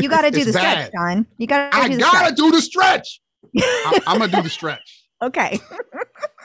you 0.00 0.08
got 0.08 0.22
to 0.22 0.30
do 0.30 0.44
the 0.44 0.52
stretch. 0.52 0.92
John. 0.92 1.26
You 1.38 1.46
got 1.46 1.72
to 1.72 1.78
I 1.78 1.88
do 1.88 1.94
the 1.96 2.00
gotta 2.00 2.34
do 2.34 2.50
the 2.50 2.60
stretch. 2.60 3.20
I'm, 3.86 4.00
I'm 4.06 4.18
gonna 4.18 4.32
do 4.32 4.42
the 4.42 4.50
stretch. 4.50 5.04
okay. 5.22 5.58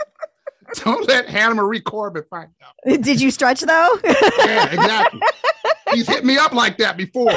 Don't 0.84 1.08
let 1.08 1.27
Hannah 1.27 1.56
Marie 1.56 1.82
Corbett 1.82 2.27
find 2.30 2.50
out. 2.63 3.01
did 3.01 3.22
you 3.22 3.32
stretch 3.32 3.62
though? 3.62 4.00
Yeah, 4.03 4.72
exactly. 4.72 5.22
He's 5.94 6.08
hit 6.08 6.25
me 6.25 6.38
up 6.38 6.53
like 6.53 6.77
that 6.77 6.98
before. 6.98 7.32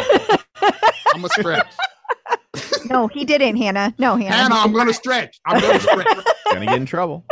I'm 1.15 1.25
a 1.25 1.29
stretch. 1.29 1.67
no, 2.91 3.09
he 3.09 3.25
didn't, 3.25 3.57
Hannah. 3.57 3.95
No, 3.99 4.17
Hannah. 4.17 4.35
Hannah, 4.35 4.55
I'm 4.55 4.73
gonna 4.73 4.95
stretch. 4.95 5.41
I'm 5.45 5.61
gonna 5.61 5.81
stretch. 5.81 6.07
Gonna 6.53 6.67
get 6.67 6.77
in 6.77 6.87
trouble. 6.87 7.25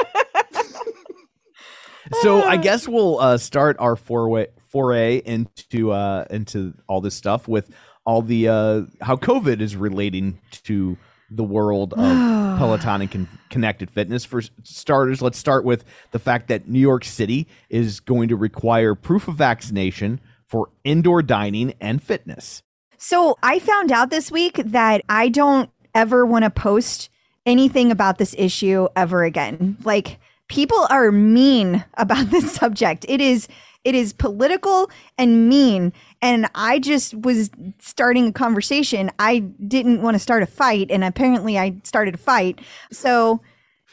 so 2.21 2.43
I 2.43 2.57
guess 2.57 2.87
we'll 2.87 3.19
uh, 3.19 3.39
start 3.39 3.77
our 3.79 3.97
foray 3.97 4.49
foray 4.71 5.23
into 5.25 5.93
uh, 5.93 6.27
into 6.31 6.75
all 6.89 7.01
this 7.01 7.15
stuff 7.15 7.49
with 7.49 7.71
all 8.05 8.21
the 8.21 8.49
uh, 8.49 8.83
how 9.01 9.17
COVID 9.17 9.61
is 9.61 9.77
relating 9.77 10.41
to 10.65 10.99
the 11.31 11.45
world 11.45 11.93
of 11.95 11.99
Peloton 12.59 13.03
and 13.03 13.11
con- 13.11 13.29
connected 13.51 13.91
fitness. 13.91 14.25
For 14.25 14.43
starters, 14.63 15.23
let's 15.23 15.39
start 15.39 15.65
with 15.65 15.85
the 16.13 16.19
fact 16.19 16.49
that 16.49 16.69
New 16.69 16.79
York 16.79 17.05
City 17.05 17.47
is 17.69 18.01
going 18.01 18.29
to 18.29 18.37
require 18.37 18.95
proof 18.95 19.29
of 19.29 19.37
vaccination 19.37 20.21
for 20.45 20.71
indoor 20.85 21.23
dining 21.23 21.75
and 21.81 22.03
fitness. 22.03 22.63
So 22.97 23.37
I 23.43 23.59
found 23.59 23.93
out 23.93 24.11
this 24.11 24.31
week 24.31 24.57
that 24.57 25.03
I 25.09 25.29
don't 25.29 25.71
ever 25.95 26.25
want 26.25 26.45
to 26.45 26.51
post 26.51 27.11
anything 27.47 27.91
about 27.91 28.19
this 28.19 28.35
issue 28.39 28.89
ever 28.97 29.25
again. 29.25 29.77
Like 29.85 30.19
people 30.49 30.87
are 30.91 31.13
mean 31.13 31.85
about 31.95 32.31
this 32.31 32.53
subject. 32.53 33.05
It 33.09 33.21
is 33.21 33.49
it 33.85 33.95
is 33.95 34.13
political 34.13 34.91
and 35.19 35.49
mean 35.49 35.93
and 36.23 36.49
I 36.55 36.79
just 36.79 37.15
was 37.15 37.51
starting 37.79 38.29
a 38.29 38.33
conversation. 38.33 39.11
I 39.19 39.41
didn't 39.41 40.03
want 40.03 40.15
to 40.15 40.19
start 40.19 40.43
a 40.43 40.47
fight 40.47 40.91
and 40.91 41.05
apparently 41.05 41.59
I 41.59 41.77
started 41.85 42.15
a 42.15 42.19
fight. 42.19 42.61
So 42.91 43.41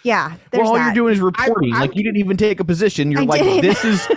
yeah, 0.03 0.35
there's 0.51 0.63
well, 0.63 0.69
all 0.69 0.75
that. 0.75 0.85
you're 0.85 0.93
doing 0.93 1.13
is 1.13 1.19
reporting. 1.19 1.73
I- 1.73 1.81
like 1.81 1.95
you 1.95 2.03
didn't 2.03 2.17
even 2.17 2.37
take 2.37 2.59
a 2.59 2.65
position. 2.65 3.11
You're 3.11 3.21
I 3.21 3.25
like, 3.25 3.41
didn't. 3.41 3.61
this 3.61 3.85
is 3.85 4.07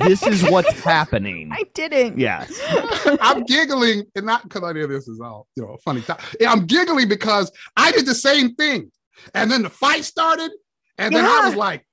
this 0.00 0.22
is 0.22 0.42
what's 0.50 0.70
happening. 0.84 1.50
I 1.52 1.64
didn't. 1.74 2.18
Yes. 2.18 2.60
I'm 3.20 3.44
giggling, 3.44 4.04
and 4.14 4.26
not 4.26 4.42
because 4.44 4.62
I 4.62 4.72
know 4.72 4.86
this 4.86 5.08
is 5.08 5.20
all 5.20 5.46
you 5.56 5.62
know 5.62 5.76
funny. 5.84 6.02
Time. 6.02 6.18
Yeah, 6.38 6.52
I'm 6.52 6.66
giggling 6.66 7.08
because 7.08 7.50
I 7.76 7.92
did 7.92 8.06
the 8.06 8.14
same 8.14 8.54
thing, 8.54 8.90
and 9.34 9.50
then 9.50 9.62
the 9.62 9.70
fight 9.70 10.04
started, 10.04 10.50
and 10.98 11.14
then 11.14 11.24
I 11.24 11.46
was 11.46 11.54
like, 11.56 11.86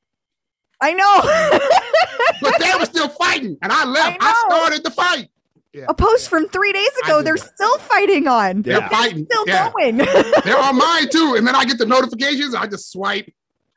I 0.82 0.94
know. 0.94 2.40
but 2.42 2.60
they 2.60 2.72
were 2.80 2.86
still 2.94 3.10
fighting, 3.10 3.58
and 3.62 3.72
I 3.72 3.86
left. 3.86 4.18
I 4.22 4.30
I, 4.32 4.46
started 4.50 4.84
the 4.84 4.92
fight. 4.92 5.30
Yeah, 5.74 5.86
a 5.88 5.94
post 5.94 6.30
from 6.30 6.50
3 6.50 6.74
days 6.74 6.90
ago 7.04 7.22
they're 7.22 7.36
that. 7.36 7.54
still 7.56 7.78
fighting 7.80 8.28
on. 8.28 8.64
they're 8.64 8.80
Yeah. 8.80 8.90
fighting. 8.90 9.26
Still 9.26 9.44
yeah. 9.48 9.70
going. 9.72 9.98
They're 10.44 10.58
on 10.60 10.76
mine 10.78 11.10
too, 11.10 11.36
and 11.38 11.46
then 11.46 11.54
I 11.56 11.64
get 11.66 11.78
the 11.78 11.86
notifications. 11.86 12.56
I 12.56 12.66
just 12.66 12.92
swipe 12.92 13.32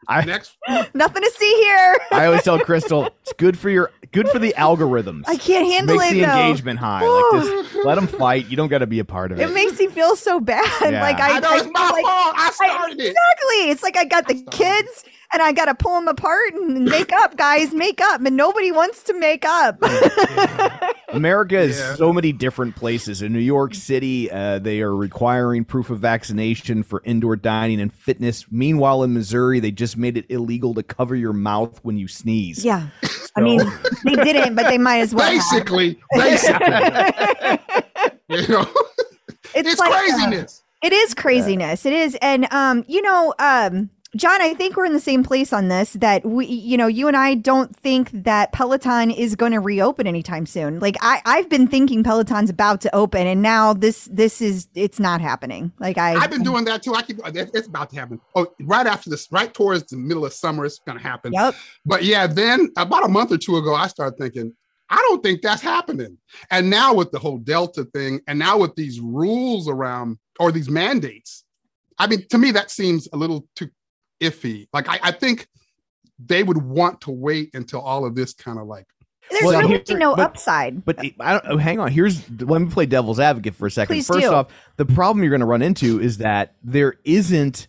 I- 0.08 0.24
next. 0.24 0.56
Nothing 0.94 1.22
to 1.22 1.30
see 1.36 1.52
here. 1.56 1.98
I 2.10 2.24
always 2.26 2.42
tell 2.44 2.58
Crystal 2.60 3.08
it's 3.22 3.34
good 3.34 3.58
for 3.58 3.68
your 3.68 3.90
good 4.10 4.28
for 4.30 4.38
the 4.38 4.54
algorithms. 4.56 5.24
I 5.26 5.36
can't 5.36 5.66
handle 5.66 5.96
it 5.96 5.98
Makes 5.98 6.12
it 6.12 6.14
the 6.14 6.20
though. 6.26 6.40
engagement 6.46 6.78
high. 6.78 7.06
Like 7.06 7.42
this, 7.44 7.84
let 7.84 7.96
them 7.96 8.06
fight. 8.06 8.48
You 8.48 8.56
don't 8.56 8.68
got 8.68 8.78
to 8.78 8.86
be 8.86 8.98
a 9.00 9.04
part 9.04 9.30
of 9.30 9.38
it. 9.38 9.50
It 9.50 9.52
makes 9.54 9.78
me 9.78 9.88
feel 9.88 10.16
so 10.16 10.40
bad. 10.40 10.64
Yeah. 10.90 11.02
Like 11.02 11.20
I, 11.20 11.36
I 11.36 11.40
know 11.40 11.50
I 11.50 11.56
it's 11.58 11.68
my 11.70 11.90
like- 11.90 12.04
fault. 12.04 12.34
I 12.38 12.48
I- 12.48 12.50
started 12.52 13.00
it. 13.00 13.08
Exactly. 13.10 13.70
It's 13.70 13.82
like 13.82 13.96
I 13.98 14.04
got 14.06 14.26
the 14.28 14.38
started. 14.38 14.50
kids 14.52 15.04
and 15.32 15.42
I 15.42 15.52
got 15.52 15.66
to 15.66 15.74
pull 15.74 15.94
them 15.94 16.08
apart 16.08 16.54
and 16.54 16.84
make 16.84 17.12
up, 17.12 17.36
guys, 17.36 17.72
make 17.72 18.00
up. 18.00 18.20
And 18.24 18.36
nobody 18.36 18.70
wants 18.72 19.02
to 19.04 19.14
make 19.18 19.44
up. 19.44 19.78
America 21.08 21.58
is 21.58 21.78
Yeah. 21.78 21.94
so 21.96 22.12
many 22.12 22.32
different 22.32 22.76
places. 22.76 23.22
In 23.22 23.32
New 23.32 23.38
York 23.38 23.74
City, 23.74 24.30
uh, 24.30 24.58
they 24.58 24.80
are 24.80 24.94
requiring 24.94 25.64
proof 25.64 25.90
of 25.90 25.98
vaccination 26.00 26.82
for 26.82 27.02
indoor 27.04 27.36
dining 27.36 27.80
and 27.80 27.92
fitness. 27.92 28.46
Meanwhile, 28.50 29.02
in 29.02 29.12
Missouri, 29.14 29.60
they 29.60 29.70
just 29.70 29.96
made 29.96 30.16
it 30.16 30.26
illegal 30.28 30.74
to 30.74 30.82
cover 30.82 31.14
your 31.14 31.32
mouth 31.32 31.78
when 31.82 31.98
you 31.98 32.08
sneeze. 32.08 32.64
yeah. 32.64 32.88
I 33.36 33.40
mean, 33.40 33.60
they 34.04 34.14
didn't, 34.16 34.54
but 34.54 34.66
they 34.68 34.78
might 34.78 34.98
as 34.98 35.14
well. 35.14 35.24
have. 35.30 35.34
Basically, 35.50 35.98
basically, 36.14 36.66
you 38.28 38.48
know, 38.48 38.66
It's, 39.54 39.68
it's 39.70 39.78
like, 39.80 39.90
uh, 39.90 39.98
craziness. 39.98 40.62
It 40.82 40.92
is 40.92 41.14
craziness. 41.14 41.86
It 41.86 41.92
is. 41.92 42.16
And 42.20 42.46
um, 42.52 42.84
you 42.88 43.00
know, 43.02 43.32
um, 43.38 43.88
John, 44.14 44.42
I 44.42 44.52
think 44.52 44.76
we're 44.76 44.84
in 44.84 44.92
the 44.92 45.00
same 45.00 45.24
place 45.24 45.54
on 45.54 45.68
this 45.68 45.94
that 45.94 46.24
we 46.26 46.46
you 46.46 46.76
know, 46.76 46.86
you 46.86 47.08
and 47.08 47.16
I 47.16 47.34
don't 47.34 47.74
think 47.74 48.10
that 48.12 48.52
Peloton 48.52 49.10
is 49.10 49.34
going 49.34 49.52
to 49.52 49.60
reopen 49.60 50.06
anytime 50.06 50.44
soon. 50.44 50.80
Like 50.80 50.96
I 51.00 51.22
I've 51.24 51.48
been 51.48 51.66
thinking 51.66 52.02
Peloton's 52.02 52.50
about 52.50 52.82
to 52.82 52.94
open 52.94 53.26
and 53.26 53.40
now 53.40 53.72
this 53.72 54.08
this 54.12 54.42
is 54.42 54.68
it's 54.74 55.00
not 55.00 55.22
happening. 55.22 55.72
Like 55.80 55.96
I 55.96 56.14
I've 56.16 56.30
been 56.30 56.42
doing 56.42 56.66
that 56.66 56.82
too. 56.82 56.94
I 56.94 57.02
keep 57.02 57.20
it's 57.24 57.68
about 57.68 57.88
to 57.90 57.96
happen. 57.96 58.20
Oh, 58.34 58.52
right 58.60 58.86
after 58.86 59.08
this, 59.08 59.28
right 59.32 59.52
towards 59.52 59.84
the 59.84 59.96
middle 59.96 60.26
of 60.26 60.34
summer, 60.34 60.66
it's 60.66 60.78
gonna 60.78 61.00
happen. 61.00 61.32
Yep. 61.32 61.54
But 61.86 62.04
yeah, 62.04 62.26
then 62.26 62.70
about 62.76 63.04
a 63.04 63.08
month 63.08 63.32
or 63.32 63.38
two 63.38 63.56
ago, 63.56 63.74
I 63.74 63.86
started 63.86 64.18
thinking, 64.18 64.52
I 64.90 64.96
don't 65.08 65.22
think 65.22 65.40
that's 65.40 65.62
happening. 65.62 66.18
And 66.50 66.68
now 66.68 66.92
with 66.92 67.12
the 67.12 67.18
whole 67.18 67.38
Delta 67.38 67.84
thing, 67.94 68.20
and 68.26 68.38
now 68.38 68.58
with 68.58 68.74
these 68.76 69.00
rules 69.00 69.68
around 69.68 70.18
or 70.38 70.52
these 70.52 70.68
mandates, 70.68 71.44
I 71.98 72.06
mean, 72.08 72.26
to 72.28 72.36
me, 72.36 72.50
that 72.50 72.70
seems 72.70 73.08
a 73.14 73.16
little 73.16 73.48
too 73.56 73.70
iffy. 74.22 74.68
Like 74.72 74.88
I, 74.88 74.98
I 75.02 75.10
think 75.10 75.46
they 76.18 76.42
would 76.42 76.58
want 76.62 77.00
to 77.02 77.10
wait 77.10 77.50
until 77.54 77.80
all 77.80 78.04
of 78.06 78.14
this 78.14 78.32
kind 78.32 78.58
of 78.58 78.66
like 78.66 78.86
There's 79.30 79.44
Well, 79.44 79.60
really 79.68 79.82
here- 79.86 79.98
no 79.98 80.14
but- 80.16 80.22
upside. 80.24 80.84
But 80.84 80.98
I 81.20 81.32
don't. 81.32 81.44
oh, 81.48 81.56
Hang 81.56 81.80
on. 81.80 81.90
Here's 81.90 82.28
let 82.40 82.60
me 82.62 82.68
play 82.70 82.86
devil's 82.86 83.20
advocate 83.20 83.54
for 83.54 83.66
a 83.66 83.70
second. 83.70 83.94
Please 83.94 84.06
First 84.06 84.20
do. 84.20 84.32
off, 84.32 84.48
the 84.76 84.84
problem 84.86 85.22
you're 85.22 85.30
going 85.30 85.40
to 85.40 85.46
run 85.46 85.62
into 85.62 86.00
is 86.00 86.18
that 86.18 86.54
there 86.62 86.94
isn't. 87.04 87.68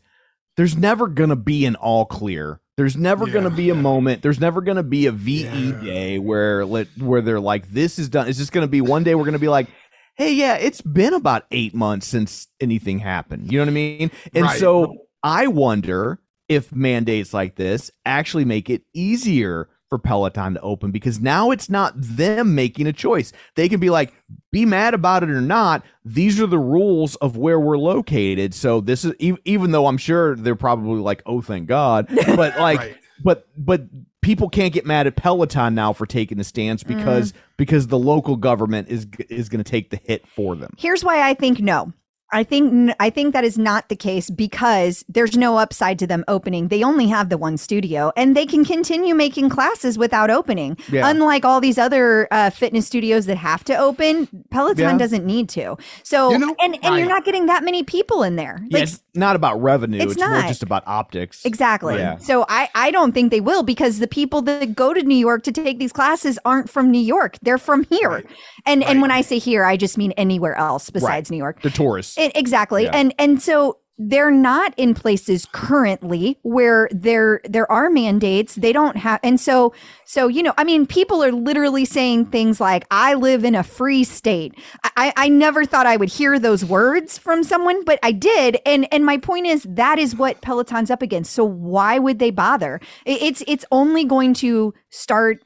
There's 0.56 0.78
never 0.78 1.08
going 1.08 1.30
to 1.32 1.36
be 1.36 1.66
an 1.66 1.76
all 1.76 2.06
clear. 2.06 2.60
There's 2.78 2.96
never 2.96 3.26
going 3.28 3.44
to 3.44 3.50
be 3.50 3.70
a 3.72 3.76
moment. 3.76 4.22
There's 4.22 4.40
never 4.40 4.62
going 4.62 4.78
to 4.78 4.84
be 4.84 5.06
a 5.08 5.12
VE 5.12 5.44
Yeah. 5.44 5.72
day 5.84 6.20
where 6.20 6.64
let 6.66 6.88
where 7.00 7.22
they're 7.22 7.40
like, 7.40 7.70
this 7.72 7.98
is 7.98 8.10
done. 8.10 8.28
It's 8.28 8.38
just 8.38 8.52
going 8.52 8.64
to 8.66 8.70
be 8.72 8.82
one 8.82 9.04
day. 9.04 9.16
We're 9.16 9.24
going 9.24 9.34
to 9.34 9.40
be 9.40 9.48
like, 9.48 9.68
hey, 10.16 10.34
yeah, 10.34 10.56
it's 10.56 10.82
been 10.82 11.14
about 11.16 11.46
eight 11.52 11.74
months 11.74 12.06
since 12.08 12.48
anything 12.60 13.00
happened. 13.00 13.52
You 13.52 13.58
know 13.60 13.64
what 13.66 13.70
I 13.70 13.74
mean? 13.74 14.12
And 14.36 14.44
Right. 14.46 14.60
so 14.60 14.96
I 15.24 15.48
wonder 15.48 16.20
if 16.48 16.74
mandates 16.74 17.34
like 17.34 17.56
this 17.56 17.92
actually 18.06 18.46
make 18.46 18.70
it 18.70 18.84
easier 18.94 19.70
for 19.94 20.00
Peloton 20.00 20.56
to 20.56 20.62
open 20.62 20.90
because 20.90 21.20
now 21.20 21.52
it's 21.52 21.70
not 21.70 21.94
them 21.96 22.56
making 22.56 22.88
a 22.88 22.94
choice. 22.94 23.32
They 23.56 23.70
can 23.70 23.80
be 23.80 23.92
like, 23.92 24.12
be 24.52 24.66
mad 24.66 24.96
about 24.96 25.22
it 25.22 25.30
or 25.30 25.40
not. 25.40 25.84
These 26.04 26.42
are 26.42 26.48
the 26.48 26.58
rules 26.58 27.16
of 27.18 27.38
where 27.38 27.60
we're 27.60 27.78
located. 27.78 28.56
So 28.56 28.82
this 28.82 29.06
is 29.06 29.14
even 29.20 29.72
though 29.72 29.86
I'm 29.86 30.00
sure 30.00 30.36
they're 30.36 30.56
probably 30.56 31.00
like, 31.00 31.22
oh, 31.28 31.42
thank 31.42 31.68
God, 31.68 32.08
but 32.36 32.58
like, 32.58 32.80
Right. 32.80 32.98
but 33.24 33.48
but 33.56 33.84
people 34.24 34.50
can't 34.50 34.74
get 34.74 34.84
mad 34.86 35.06
at 35.06 35.16
Peloton 35.16 35.76
now 35.76 35.94
for 35.94 36.08
taking 36.08 36.40
a 36.40 36.44
stance 36.44 36.84
mm-hmm. 36.84 36.98
because 36.98 37.34
because 37.58 37.86
the 37.86 38.00
local 38.00 38.36
government 38.36 38.90
is 38.90 39.06
is 39.30 39.48
going 39.48 39.64
to 39.64 39.70
take 39.70 39.92
the 39.92 39.98
hit 39.98 40.28
for 40.28 40.56
them. 40.56 40.74
Here's 40.76 41.04
why 41.04 41.30
I 41.30 41.36
think 41.36 41.60
no. 41.60 41.94
I 42.34 42.44
think 42.44 42.94
I 43.00 43.10
think 43.10 43.34
that 43.34 43.44
is 43.44 43.58
not 43.58 43.90
the 43.90 43.96
case 43.96 44.30
because 44.30 45.06
there's 45.08 45.38
no 45.38 45.58
upside 45.58 46.00
to 46.00 46.08
them 46.08 46.24
opening. 46.28 46.68
They 46.70 46.84
only 46.84 47.08
have 47.08 47.30
the 47.30 47.38
one 47.38 47.58
studio, 47.58 48.12
and 48.18 48.36
they 48.36 48.46
can 48.46 48.66
continue 48.66 49.16
making 49.16 49.50
classes 49.50 49.98
without 49.98 50.30
opening. 50.30 50.78
Yeah. 50.92 51.08
Unlike 51.10 51.46
all 51.46 51.62
these 51.62 51.78
other 51.78 52.28
uh, 52.32 52.50
fitness 52.50 52.88
studios 52.88 53.26
that 53.28 53.38
have 53.38 53.64
to 53.66 53.76
open, 53.78 54.28
Peloton 54.52 54.84
Yeah. 54.84 54.98
doesn't 54.98 55.26
need 55.26 55.50
to. 55.50 55.78
So, 56.04 56.32
You 56.32 56.40
know, 56.40 56.56
and 56.62 56.78
and 56.84 56.98
you're 56.98 57.08
not 57.08 57.24
getting 57.26 57.46
that 57.46 57.64
many 57.64 57.84
people 57.84 58.24
in 58.24 58.36
there. 58.36 58.60
Yeah, 58.70 58.80
it's 58.80 59.02
not 59.14 59.36
about 59.36 59.62
revenue. 59.62 60.00
It's 60.02 60.14
It's, 60.14 60.22
more 60.22 60.30
not. 60.32 60.48
just 60.48 60.64
about 60.64 60.84
optics. 60.88 61.46
Exactly. 61.46 61.96
Yeah. 61.98 62.18
So 62.18 62.46
I, 62.50 62.70
I 62.74 62.92
don't 62.92 63.12
think 63.14 63.30
they 63.32 63.42
will 63.42 63.64
because 63.64 64.00
the 64.00 64.08
people 64.08 64.42
that 64.44 64.76
go 64.76 64.94
to 64.94 65.04
New 65.04 65.16
York 65.18 65.44
to 65.44 65.52
take 65.52 65.78
these 65.80 65.94
classes 65.94 66.40
aren't 66.46 66.70
from 66.70 66.90
New 66.90 67.00
York. 67.02 67.38
They're 67.42 67.58
from 67.58 67.84
here. 67.90 68.10
Right. 68.10 68.26
And 68.66 68.84
and 68.84 69.02
when 69.02 69.12
I 69.12 69.22
say 69.22 69.38
here, 69.40 69.64
I 69.66 69.78
just 69.78 69.98
mean 69.98 70.12
anywhere 70.14 70.56
else 70.56 70.90
besides 70.90 71.30
New 71.30 71.38
York. 71.38 71.62
The 71.62 71.70
tourists. 71.70 72.18
It, 72.24 72.32
exactly. 72.36 72.84
Yeah. 72.84 72.92
And 72.94 73.14
and 73.18 73.42
so 73.42 73.80
they're 74.00 74.32
not 74.32 74.74
in 74.76 74.96
places 74.96 75.48
currently 75.52 76.40
where 76.42 76.90
there 76.92 77.42
there 77.46 77.72
are 77.72 77.90
mandates. 77.90 78.56
They 78.56 78.74
don't 78.74 78.98
have 78.98 79.20
and 79.24 79.40
so 79.40 79.74
so 80.06 80.28
you 80.28 80.42
know 80.42 80.54
i 80.58 80.64
mean 80.64 80.88
people 80.88 81.24
are 81.24 81.32
literally 81.32 81.86
saying 81.86 82.26
things 82.28 82.60
like 82.60 82.86
i 82.90 83.14
live 83.14 83.46
in 83.46 83.54
a 83.54 83.64
free 83.64 84.04
state. 84.04 84.56
I 84.84 85.14
i 85.16 85.30
never 85.30 85.64
thought 85.64 85.86
i 85.86 85.96
would 85.96 86.10
hear 86.10 86.40
those 86.40 86.66
words 86.66 87.18
from 87.20 87.44
someone 87.44 87.84
but 87.84 88.00
i 88.02 88.12
did. 88.12 88.58
And 88.66 88.92
and 88.92 89.06
my 89.06 89.18
point 89.18 89.46
is 89.46 89.64
that 89.70 90.00
is 90.00 90.16
what 90.16 90.42
peloton's 90.42 90.90
up 90.90 91.04
against. 91.04 91.34
So 91.34 91.44
why 91.44 92.00
would 92.00 92.18
they 92.18 92.32
bother? 92.32 92.82
It's 93.06 93.44
it's 93.48 93.66
only 93.72 94.06
going 94.06 94.34
to 94.36 94.74
start 94.90 95.44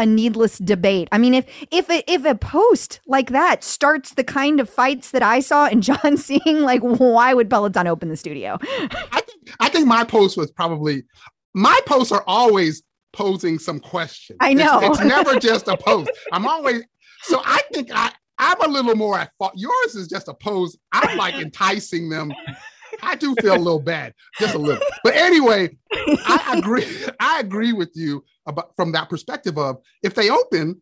a 0.00 0.06
needless 0.06 0.58
debate. 0.58 1.08
I 1.12 1.18
mean, 1.18 1.34
if 1.34 1.46
if 1.70 1.88
a, 1.90 2.02
if 2.10 2.24
a 2.24 2.34
post 2.34 3.00
like 3.06 3.30
that 3.30 3.62
starts 3.62 4.14
the 4.14 4.24
kind 4.24 4.58
of 4.58 4.68
fights 4.68 5.10
that 5.12 5.22
I 5.22 5.40
saw 5.40 5.66
and 5.66 5.82
John 5.88 6.16
seeing, 6.16 6.62
like, 6.62 6.80
why 6.82 7.34
would 7.34 7.50
Peloton 7.50 7.86
open 7.86 8.08
the 8.08 8.16
studio? 8.16 8.58
I 8.62 9.20
think 9.20 9.54
I 9.60 9.68
think 9.68 9.86
my 9.86 10.04
post 10.04 10.36
was 10.36 10.50
probably 10.50 11.04
my 11.54 11.78
posts 11.86 12.12
are 12.12 12.24
always 12.26 12.82
posing 13.12 13.58
some 13.58 13.80
question. 13.80 14.36
I 14.40 14.52
It's- 14.52 14.66
know. 14.66 14.80
It's, 14.90 15.00
never 15.00 15.38
just 15.40 15.68
a 15.68 15.76
post. 15.76 16.10
I'm 16.32 16.46
always 16.46 16.82
so 17.22 17.42
I 17.44 17.60
think 17.72 17.90
I 17.94 18.12
I'm 18.38 18.60
a 18.62 18.68
little 18.68 18.96
more 18.96 19.18
at 19.18 19.30
fault. 19.38 19.52
Yours 19.54 19.94
is 19.94 20.08
just 20.08 20.28
a 20.28 20.34
post. 20.34 20.78
I'm 20.92 21.18
like 21.18 21.34
enticing 21.34 22.08
them. 22.08 22.32
I 23.02 23.14
do 23.14 23.34
feel 23.40 23.54
a 23.54 23.58
little 23.58 23.80
bad, 23.80 24.14
just 24.38 24.54
a 24.54 24.58
little. 24.58 24.82
But 25.04 25.14
anyway, 25.14 25.76
I 25.92 26.54
agree. 26.58 26.86
I 27.20 27.40
agree 27.40 27.72
with 27.72 27.90
you 27.94 28.24
about 28.50 28.76
from 28.76 28.92
that 28.92 29.08
perspective 29.08 29.58
of 29.58 29.78
if 30.02 30.14
they 30.14 30.30
open, 30.30 30.80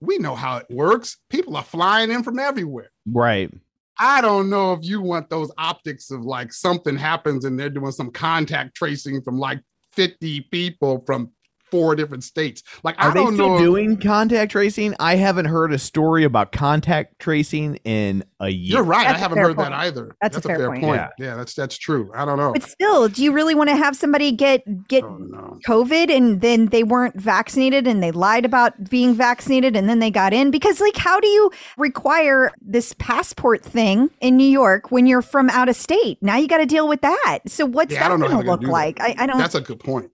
we 0.00 0.18
know 0.18 0.34
how 0.34 0.58
it 0.58 0.66
works. 0.70 1.18
People 1.30 1.56
are 1.56 1.64
flying 1.64 2.10
in 2.10 2.22
from 2.22 2.38
everywhere. 2.38 2.90
Right. 3.10 3.50
I 3.98 4.20
don't 4.20 4.50
know 4.50 4.72
if 4.72 4.80
you 4.82 5.00
want 5.00 5.30
those 5.30 5.52
optics 5.56 6.10
of 6.10 6.24
like 6.24 6.52
something 6.52 6.96
happens 6.96 7.44
and 7.44 7.58
they're 7.58 7.70
doing 7.70 7.92
some 7.92 8.10
contact 8.10 8.74
tracing 8.74 9.22
from 9.22 9.38
like 9.38 9.60
50 9.92 10.42
people 10.50 11.04
from 11.06 11.30
four 11.74 11.96
different 11.96 12.22
states. 12.22 12.62
Like 12.84 12.94
Are 12.98 13.10
I 13.10 13.14
they 13.14 13.20
don't 13.20 13.34
still 13.34 13.48
know. 13.50 13.58
doing 13.58 13.96
contact 13.96 14.52
tracing? 14.52 14.94
I 15.00 15.16
haven't 15.16 15.46
heard 15.46 15.72
a 15.72 15.78
story 15.78 16.22
about 16.24 16.52
contact 16.52 17.18
tracing 17.18 17.76
in 17.84 18.22
a 18.40 18.48
year. 18.48 18.76
You're 18.76 18.84
right. 18.84 19.04
That's 19.06 19.14
I 19.14 19.18
a 19.18 19.20
haven't 19.20 19.38
heard 19.38 19.56
point. 19.56 19.70
that 19.70 19.72
either. 19.80 20.14
That's 20.20 20.36
a 20.36 20.40
fair 20.40 20.68
point. 20.68 21.00
Yeah. 21.18 21.34
that's 21.36 21.54
that's 21.54 21.76
true. 21.76 22.12
I 22.14 22.24
don't 22.24 22.38
know. 22.38 22.52
But 22.52 22.62
still, 22.62 23.08
do 23.08 23.24
you 23.24 23.32
really 23.32 23.54
want 23.54 23.70
to 23.70 23.76
have 23.76 23.96
somebody 23.96 24.30
get 24.30 24.62
get 24.88 25.02
Oh, 25.02 25.16
no. 25.18 25.58
COVID 25.66 26.10
and 26.14 26.40
then 26.40 26.66
they 26.66 26.84
weren't 26.84 27.20
vaccinated 27.20 27.86
and 27.88 28.02
they 28.02 28.12
lied 28.12 28.44
about 28.44 28.88
being 28.88 29.14
vaccinated 29.14 29.74
and 29.76 29.88
then 29.88 29.98
they 29.98 30.10
got 30.10 30.32
in? 30.32 30.50
Because 30.50 30.80
like, 30.80 30.96
how 30.96 31.18
do 31.18 31.26
you 31.26 31.50
require 31.76 32.52
this 32.60 32.94
passport 32.98 33.62
thing 33.64 34.10
in 34.20 34.36
New 34.36 34.46
York 34.46 34.90
when 34.90 35.06
you're 35.06 35.22
from 35.22 35.50
out 35.50 35.68
of 35.68 35.76
state? 35.76 36.18
Now 36.22 36.36
you 36.36 36.48
got 36.48 36.58
to 36.58 36.66
deal 36.66 36.86
with 36.88 37.00
that. 37.00 37.40
So 37.46 37.66
what's 37.66 37.92
Yeah, 37.92 38.00
that 38.00 38.08
don't 38.08 38.20
know 38.20 38.28
how 38.28 38.42
going 38.42 38.60
to 38.60 38.66
look 38.66 38.72
like? 38.72 39.00
I, 39.00 39.14
I 39.18 39.26
don't. 39.26 39.38
That's 39.38 39.54
a 39.54 39.60
good 39.60 39.80
point. 39.80 40.10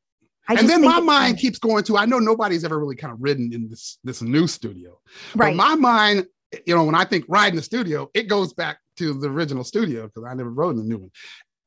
I 0.51 0.55
and 0.55 0.59
just 0.61 0.69
then 0.69 0.83
my 0.83 0.91
it's- 0.99 1.05
mind 1.05 1.39
keeps 1.39 1.59
going 1.59 1.85
to 1.85 1.97
I 1.97 2.07
know 2.07 2.19
nobody's 2.19 2.65
ever 2.65 2.79
really 2.79 2.97
kind 2.97 3.13
of 3.13 3.23
ridden 3.23 3.53
in 3.53 3.69
this 3.69 3.99
this 4.05 4.21
new 4.23 4.47
studio. 4.47 4.99
right. 5.37 5.51
But 5.51 5.55
my 5.57 5.75
mind, 5.77 6.27
you 6.67 6.75
know, 6.75 6.85
when 6.85 6.95
I 6.95 7.05
think 7.05 7.25
ride 7.29 7.51
in 7.51 7.57
the 7.57 7.63
studio, 7.63 8.11
it 8.15 8.25
goes 8.29 8.53
back 8.53 8.79
to 8.97 9.15
the 9.15 9.29
original 9.29 9.65
studio 9.65 10.07
because 10.07 10.25
I 10.29 10.35
never 10.35 10.51
rode 10.51 10.71
in 10.71 10.77
the 10.79 10.85
new 10.85 10.99
one. 10.99 11.11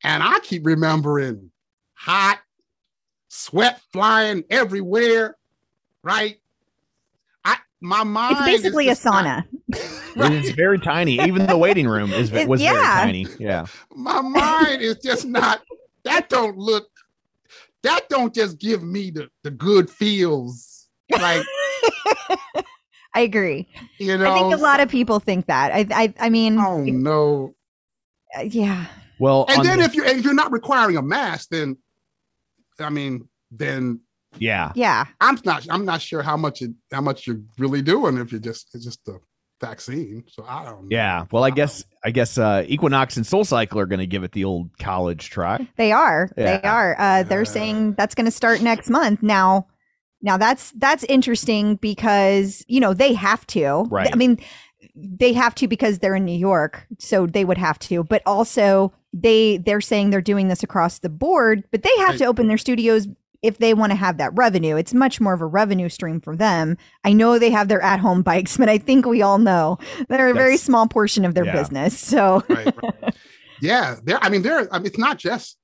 And 0.03 0.21
I 0.21 0.39
keep 0.39 0.65
remembering 0.65 1.49
hot, 1.93 2.39
sweat 3.29 3.81
flying 3.93 4.43
everywhere, 4.49 5.37
right? 6.03 6.37
I 7.45 7.57
my 7.79 8.03
mind 8.03 8.35
it's 8.37 8.45
basically 8.45 8.87
a 8.87 8.91
just 8.91 9.05
not- 9.05 9.25
sauna. 9.25 9.43
It's 10.15 10.51
very 10.51 10.77
tiny. 10.77 11.19
Even 11.21 11.47
the 11.47 11.57
waiting 11.57 11.87
room 11.87 12.13
is 12.13 12.31
It- 12.31 12.47
was 12.47 12.61
very 12.61 12.75
tiny. 12.83 13.27
Yeah. 13.39 13.65
my 13.95 14.21
mind 14.21 14.81
is 14.81 14.97
just 14.97 15.25
not 15.25 15.61
that 16.03 16.29
don't 16.29 16.55
look 16.57 16.87
that 17.83 18.07
don't 18.09 18.33
just 18.33 18.59
give 18.59 18.81
me 18.83 19.11
the, 19.11 19.29
the 19.43 19.51
good 19.51 19.89
feels 19.89 20.87
like 21.11 21.43
I 23.15 23.21
agree. 23.21 23.67
you 23.99 24.17
know 24.17 24.31
I 24.31 24.33
think 24.39 24.53
a 24.53 24.57
lot 24.57 24.79
of 24.79 24.89
people 24.89 25.19
think 25.19 25.45
that. 25.47 25.71
I 25.71 25.85
I, 26.03 26.13
I 26.19 26.29
mean, 26.29 26.57
oh 26.59 26.83
no 26.83 27.53
uh, 28.37 28.41
yeah. 28.41 28.85
Well, 29.19 29.45
and 29.47 29.63
then 29.63 29.77
the- 29.79 29.85
if 29.85 29.93
you're 29.95 30.05
if 30.05 30.23
you're 30.23 30.33
not 30.33 30.51
requiring 30.51 30.97
a 30.97 31.01
mask 31.01 31.49
then 31.49 31.77
i 32.79 32.89
mean 32.89 33.29
then 33.51 33.99
yeah, 34.39 34.71
Yeah. 34.75 35.05
i'm 35.21 35.37
not 35.45 35.67
i'm 35.69 35.85
not 35.85 36.01
sure 36.01 36.23
how 36.23 36.35
much 36.35 36.63
it, 36.63 36.71
how 36.91 37.01
much 37.01 37.27
you're 37.27 37.39
really 37.59 37.83
doing 37.83 38.17
if 38.17 38.31
you're 38.31 38.41
just 38.41 38.69
it's 38.73 38.83
just 38.83 39.07
a 39.07 39.19
vaccine 39.63 40.23
so 40.27 40.43
i 40.47 40.63
don't 40.65 40.83
know. 40.83 40.87
yeah. 40.89 41.25
Well, 41.31 41.43
I 41.43 41.49
guess 41.49 41.83
I 42.05 42.11
guess 42.11 42.37
uh, 42.37 42.63
Equinox 42.67 43.15
and 43.17 43.25
SoulCycle 43.25 43.77
are 43.77 43.85
going 43.85 43.99
to 43.99 44.07
give 44.07 44.23
it 44.23 44.33
the 44.33 44.43
old 44.43 44.77
college 44.77 45.29
try. 45.29 45.67
They 45.77 45.91
are. 45.93 46.29
They 46.35 46.61
are. 46.61 46.95
Uh, 46.99 47.23
they're 47.23 47.43
Yeah. 47.43 47.49
saying 47.57 47.93
that's 47.93 48.13
going 48.13 48.25
to 48.25 48.31
start 48.31 48.61
next 48.61 48.89
month. 48.89 49.23
Now, 49.23 49.67
now 50.21 50.35
that's 50.37 50.71
that's 50.71 51.05
interesting 51.05 51.77
because 51.77 52.65
you 52.67 52.79
know 52.81 52.93
they 52.93 53.13
have 53.13 53.47
to. 53.47 53.85
Right. 53.89 54.09
I 54.11 54.15
mean, 54.17 54.37
they 54.95 55.31
have 55.33 55.55
to 55.55 55.67
because 55.67 55.99
they're 55.99 56.15
in 56.15 56.25
New 56.25 56.37
York, 56.37 56.85
so 56.99 57.25
they 57.25 57.45
would 57.45 57.57
have 57.57 57.79
to. 57.79 58.03
But 58.03 58.21
also, 58.25 58.91
they 59.13 59.57
they're 59.57 59.79
saying 59.81 60.09
they're 60.09 60.21
doing 60.21 60.49
this 60.49 60.61
across 60.63 60.99
the 60.99 61.09
board, 61.09 61.63
but 61.71 61.83
they 61.83 61.95
have 61.99 62.09
Right. 62.09 62.19
to 62.19 62.25
open 62.25 62.47
their 62.47 62.57
studios 62.57 63.07
if 63.43 63.59
they 63.59 63.73
want 63.73 63.91
to 63.91 63.95
have 63.95 64.17
that 64.17 64.33
revenue. 64.33 64.75
It's 64.77 64.93
much 64.93 65.21
more 65.21 65.33
of 65.33 65.41
a 65.41 65.45
revenue 65.45 65.89
stream 65.89 66.19
for 66.21 66.35
them. 66.35 66.77
I 67.03 67.13
know 67.13 67.37
they 67.37 67.51
have 67.51 67.67
their 67.67 67.81
at 67.81 67.99
home 67.99 68.23
bikes, 68.23 68.57
but 68.63 68.69
I 68.69 68.77
think 68.79 69.05
we 69.05 69.21
all 69.21 69.37
know 69.37 69.77
they're 70.09 70.29
a 70.29 70.33
very 70.33 70.57
small 70.57 70.87
portion 70.87 71.25
of 71.25 71.35
their 71.35 71.45
yeah. 71.45 71.53
business. 71.53 71.99
So 71.99 72.43
right, 72.49 72.73
right. 72.81 73.15
yeah 73.63 73.95
there 74.03 74.19
i 74.21 74.29
mean 74.29 74.41
there 74.41 74.67
I 74.73 74.77
mean, 74.77 74.87
it's 74.87 74.97
not 74.97 75.17
just 75.17 75.57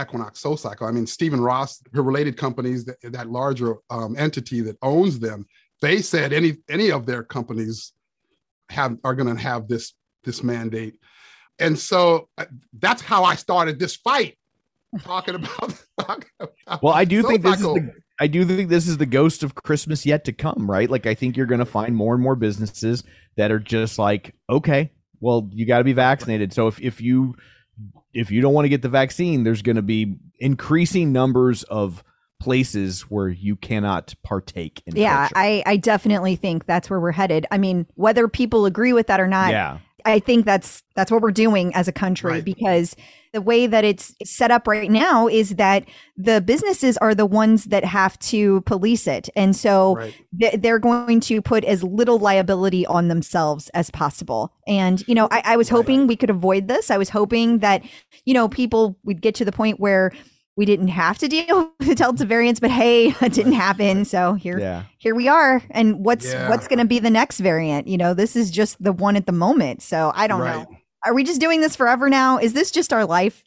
equinox 0.00 0.42
SoulCycle 0.42 0.86
i 0.86 0.92
mean 0.92 1.06
stephen 1.06 1.40
ross 1.40 1.82
her 1.94 2.02
related 2.02 2.36
companies 2.36 2.84
that, 2.84 2.98
that 3.02 3.30
larger 3.30 3.76
um, 3.88 4.14
entity 4.16 4.60
that 4.60 4.76
owns 4.82 5.18
them 5.18 5.46
they 5.80 6.02
said 6.02 6.32
any 6.32 6.58
any 6.68 6.92
of 6.92 7.06
their 7.06 7.22
companies 7.22 7.92
have 8.68 8.98
are 9.04 9.14
going 9.14 9.34
to 9.34 9.42
have 9.42 9.68
this 9.68 9.94
this 10.22 10.42
mandate 10.42 11.00
and 11.58 11.78
so 11.78 12.28
uh, 12.36 12.44
that's 12.78 13.00
how 13.00 13.24
i 13.24 13.34
started 13.34 13.78
this 13.78 13.96
fight 13.96 14.36
talking 15.00 15.34
about, 15.34 15.74
talking 16.00 16.30
about 16.40 16.82
Well, 16.82 16.94
I 16.94 17.04
do 17.04 17.22
Soul 17.22 17.30
think 17.30 17.42
this 17.42 17.56
is 17.56 17.62
the 17.62 17.92
I 18.18 18.26
do 18.26 18.44
think 18.44 18.70
this 18.70 18.88
is 18.88 18.96
the 18.96 19.06
ghost 19.06 19.42
of 19.42 19.54
Christmas 19.54 20.06
yet 20.06 20.24
to 20.24 20.32
come, 20.32 20.70
right? 20.70 20.88
Like 20.88 21.06
I 21.06 21.14
think 21.14 21.36
you're 21.36 21.46
going 21.46 21.58
to 21.58 21.66
find 21.66 21.94
more 21.94 22.14
and 22.14 22.22
more 22.22 22.34
businesses 22.34 23.04
that 23.36 23.50
are 23.50 23.58
just 23.58 23.98
like, 23.98 24.34
okay, 24.48 24.90
well, 25.20 25.48
you 25.52 25.66
got 25.66 25.78
to 25.78 25.84
be 25.84 25.92
vaccinated. 25.92 26.52
So 26.52 26.66
if 26.66 26.80
if 26.80 27.00
you 27.00 27.36
if 28.14 28.30
you 28.30 28.40
don't 28.40 28.54
want 28.54 28.64
to 28.64 28.70
get 28.70 28.82
the 28.82 28.88
vaccine, 28.88 29.44
there's 29.44 29.62
going 29.62 29.76
to 29.76 29.82
be 29.82 30.16
increasing 30.38 31.12
numbers 31.12 31.62
of 31.64 32.02
places 32.40 33.02
where 33.02 33.28
you 33.28 33.56
cannot 33.56 34.14
partake 34.22 34.82
in 34.86 34.96
yeah, 34.96 35.28
culture. 35.28 35.32
I, 35.36 35.62
I 35.66 35.76
definitely 35.76 36.36
think 36.36 36.66
that's 36.66 36.88
where 36.88 37.00
we're 37.00 37.12
headed. 37.12 37.46
I 37.50 37.58
mean, 37.58 37.86
whether 37.94 38.28
people 38.28 38.66
agree 38.66 38.92
with 38.92 39.06
that 39.08 39.20
or 39.20 39.26
not, 39.26 39.50
yeah. 39.50 39.78
I 40.06 40.18
think 40.20 40.46
that's 40.46 40.82
that's 40.94 41.10
what 41.10 41.20
we're 41.20 41.30
doing 41.32 41.74
as 41.74 41.88
a 41.88 41.92
country 41.92 42.30
Right. 42.32 42.44
because 42.44 42.96
the 43.32 43.42
way 43.42 43.66
that 43.66 43.84
it's 43.84 44.14
set 44.24 44.50
up 44.50 44.66
right 44.66 44.90
now 44.90 45.26
is 45.28 45.56
that 45.56 45.84
the 46.16 46.40
businesses 46.40 46.96
are 46.98 47.14
the 47.14 47.26
ones 47.26 47.66
that 47.66 47.84
have 47.84 48.18
to 48.20 48.62
police 48.62 49.06
it. 49.06 49.28
And 49.36 49.54
so 49.54 49.96
right 49.96 50.14
th- 50.40 50.60
they're 50.62 50.78
going 50.78 51.20
to 51.20 51.42
put 51.42 51.64
as 51.64 51.82
little 51.82 52.18
liability 52.18 52.86
on 52.86 53.08
themselves 53.08 53.68
as 53.74 53.90
possible. 53.90 54.52
And, 54.66 55.06
you 55.06 55.14
know, 55.14 55.28
I, 55.30 55.42
I 55.44 55.56
was 55.58 55.70
Right. 55.70 55.76
hoping 55.76 56.06
we 56.06 56.16
could 56.16 56.30
avoid 56.30 56.68
this. 56.68 56.90
I 56.90 56.96
was 56.96 57.10
hoping 57.10 57.58
that, 57.58 57.82
you 58.24 58.32
know, 58.32 58.48
people 58.48 58.96
would 59.04 59.20
get 59.20 59.34
to 59.34 59.44
the 59.44 59.52
point 59.52 59.80
where 59.80 60.12
we 60.56 60.64
didn't 60.64 60.88
have 60.88 61.18
to 61.18 61.28
deal 61.28 61.72
with 61.78 61.88
the 61.88 61.94
Delta 61.94 62.24
variants, 62.24 62.60
but 62.60 62.70
hey, 62.70 63.08
it 63.20 63.32
didn't 63.32 63.52
happen. 63.52 64.04
So 64.04 64.34
here, 64.34 64.58
Yeah. 64.58 64.84
here 64.98 65.14
we 65.14 65.28
are. 65.28 65.62
And 65.70 66.04
what's 66.04 66.32
Yeah. 66.32 66.48
what's 66.48 66.66
going 66.66 66.78
to 66.78 66.84
be 66.86 66.98
the 66.98 67.10
next 67.10 67.40
variant? 67.40 67.86
You 67.86 67.98
know, 67.98 68.14
this 68.14 68.36
is 68.36 68.50
just 68.50 68.82
the 68.82 68.92
one 68.92 69.16
at 69.16 69.26
the 69.26 69.32
moment. 69.32 69.82
So 69.82 70.12
I 70.14 70.26
don't 70.26 70.40
right. 70.40 70.68
know. 70.68 70.76
Are 71.04 71.14
we 71.14 71.22
just 71.22 71.40
doing 71.40 71.60
this 71.60 71.76
forever 71.76 72.08
now? 72.08 72.38
Is 72.38 72.52
this 72.52 72.70
just 72.70 72.92
our 72.92 73.04
life? 73.04 73.44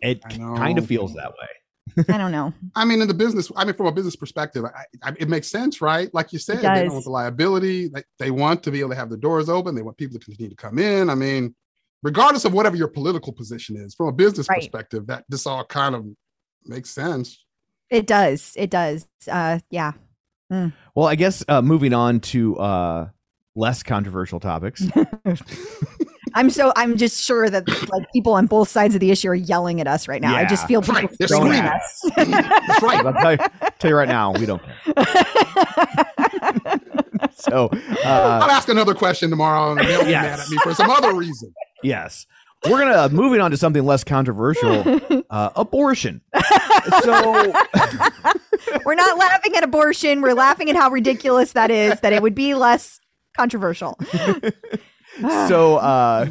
It 0.00 0.22
kind 0.22 0.78
of 0.78 0.86
feels 0.86 1.14
that 1.14 1.30
way. 1.30 2.04
I 2.08 2.18
don't 2.18 2.32
know. 2.32 2.52
I 2.74 2.84
mean, 2.84 3.00
in 3.00 3.08
the 3.08 3.14
business, 3.14 3.50
I 3.56 3.64
mean, 3.64 3.74
from 3.74 3.86
a 3.86 3.92
business 3.92 4.16
perspective, 4.16 4.64
I, 4.64 4.84
I, 5.02 5.14
it 5.18 5.28
makes 5.28 5.48
sense, 5.48 5.80
right? 5.80 6.12
Like 6.12 6.32
you 6.32 6.38
said, 6.38 6.58
they 6.58 6.62
don't 6.84 6.92
want 6.92 7.04
the 7.04 7.10
liability. 7.10 7.88
They, 7.88 8.02
they 8.18 8.30
want 8.30 8.62
to 8.64 8.70
be 8.70 8.80
able 8.80 8.90
to 8.90 8.96
have 8.96 9.08
the 9.08 9.16
doors 9.16 9.48
open. 9.48 9.74
They 9.74 9.82
want 9.82 9.96
people 9.96 10.18
to 10.18 10.24
continue 10.24 10.50
to 10.50 10.56
come 10.56 10.78
in. 10.78 11.08
I 11.08 11.14
mean, 11.14 11.54
regardless 12.02 12.44
of 12.44 12.52
whatever 12.52 12.76
your 12.76 12.88
political 12.88 13.32
position 13.32 13.76
is, 13.76 13.94
from 13.94 14.08
a 14.08 14.12
business 14.12 14.48
Right. 14.48 14.58
perspective, 14.58 15.06
that 15.06 15.24
this 15.28 15.46
all 15.46 15.64
kind 15.64 15.94
of 15.94 16.06
makes 16.68 16.90
sense. 16.90 17.44
It 17.90 18.06
does. 18.06 18.52
It 18.56 18.70
does. 18.70 19.06
Uh, 19.30 19.60
yeah. 19.70 19.92
Well, 20.50 21.06
I 21.06 21.14
guess 21.16 21.44
uh, 21.48 21.62
moving 21.62 21.92
on 21.92 22.20
to 22.20 22.56
uh, 22.58 23.08
less 23.54 23.82
controversial 23.82 24.38
topics. 24.40 24.84
I'm 26.34 26.50
so 26.50 26.72
I'm 26.76 26.96
just 26.98 27.24
sure 27.24 27.48
that 27.48 27.66
like 27.90 28.12
people 28.12 28.34
on 28.34 28.46
both 28.46 28.68
sides 28.68 28.94
of 28.94 29.00
the 29.00 29.10
issue 29.10 29.28
are 29.28 29.34
yelling 29.34 29.80
at 29.80 29.86
us 29.88 30.06
right 30.06 30.20
now. 30.20 30.36
I 30.36 30.44
just 30.44 30.64
Yeah. 30.64 30.66
feel 30.66 30.80
That's 30.82 30.98
people 31.00 31.08
right. 31.08 31.18
They're 31.18 31.28
throwing 31.28 31.52
screaming. 31.52 32.34
at 32.34 32.52
us. 32.52 32.62
That's 32.68 32.82
right. 32.82 33.06
I'll 33.06 33.12
tell 33.14 33.32
you, 33.32 33.38
tell 33.78 33.90
you 33.90 33.96
right 33.96 34.08
now, 34.08 34.32
we 34.32 34.44
don't 34.46 34.62
care. 34.62 34.74
So, 37.38 37.68
uh, 38.04 38.40
I'll 38.42 38.50
ask 38.50 38.68
another 38.68 38.94
question 38.94 39.30
tomorrow 39.30 39.72
and 39.72 39.80
they'll 39.80 40.04
be 40.04 40.10
Yes. 40.10 40.22
mad 40.24 40.40
at 40.40 40.48
me 40.50 40.56
for 40.62 40.74
some 40.74 40.90
other 40.90 41.14
reason. 41.14 41.52
yes. 41.82 42.26
We're 42.70 42.80
gonna 42.80 43.08
moving 43.08 43.40
on 43.40 43.50
to 43.50 43.56
something 43.56 43.84
less 43.84 44.04
controversial. 44.04 45.00
Uh, 45.28 45.50
abortion. 45.56 46.20
so 47.02 47.52
We're 48.84 48.94
not 48.94 49.18
laughing 49.18 49.56
at 49.56 49.64
abortion. 49.64 50.20
We're 50.20 50.34
laughing 50.34 50.70
at 50.70 50.76
how 50.76 50.90
ridiculous 50.90 51.52
that 51.52 51.72
is, 51.72 51.98
that 52.00 52.12
it 52.12 52.22
would 52.22 52.34
be 52.34 52.54
less 52.54 53.00
controversial. 53.36 53.98
so 55.48 55.76
uh 55.76 56.28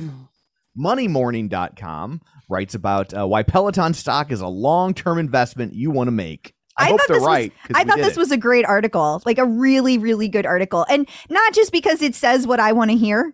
moneymorning.com 0.78 2.22
writes 2.50 2.76
about 2.76 3.14
uh, 3.14 3.28
why 3.28 3.44
Peloton 3.44 3.94
stock 3.94 4.32
is 4.32 4.42
a 4.42 4.48
long-term 4.48 5.18
investment 5.18 5.74
you 5.74 5.92
want 5.92 6.08
to 6.08 6.12
make. 6.12 6.54
I, 6.78 6.90
hope 6.90 7.00
thought 7.00 7.08
they're 7.08 7.18
this 7.18 7.26
right. 7.26 7.54
Was, 7.70 7.78
I 7.78 7.84
thought 7.86 7.98
this 7.98 8.18
it. 8.18 8.20
was 8.20 8.32
a 8.32 8.38
great 8.38 8.66
article, 8.66 9.22
like 9.26 9.38
a 9.38 9.46
really, 9.46 9.98
really 9.98 10.28
good 10.28 10.46
article, 10.46 10.86
and 10.90 11.08
not 11.30 11.54
just 11.54 11.72
because 11.72 12.02
it 12.02 12.16
says 12.16 12.46
what 12.46 12.60
I 12.60 12.74
want 12.74 12.92
to 12.92 12.98
hear, 12.98 13.32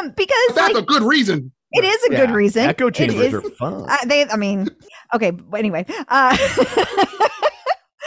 um, 0.00 0.10
because 0.16 0.48
That's 0.54 0.74
like, 0.74 0.82
a 0.82 0.86
good 0.86 1.02
reason. 1.02 1.52
it 1.72 1.84
is 1.84 2.04
a 2.04 2.10
good 2.10 2.30
reason. 2.30 2.64
Echo 2.66 2.90
chambers 2.90 3.26
is- 3.26 3.34
are 3.34 3.42
fun. 3.52 3.86
Uh, 3.88 3.96
they, 4.06 4.26
I 4.28 4.36
mean, 4.36 4.68
okay. 5.14 5.30
But 5.30 5.58
anyway, 5.60 5.86
uh, 6.08 6.36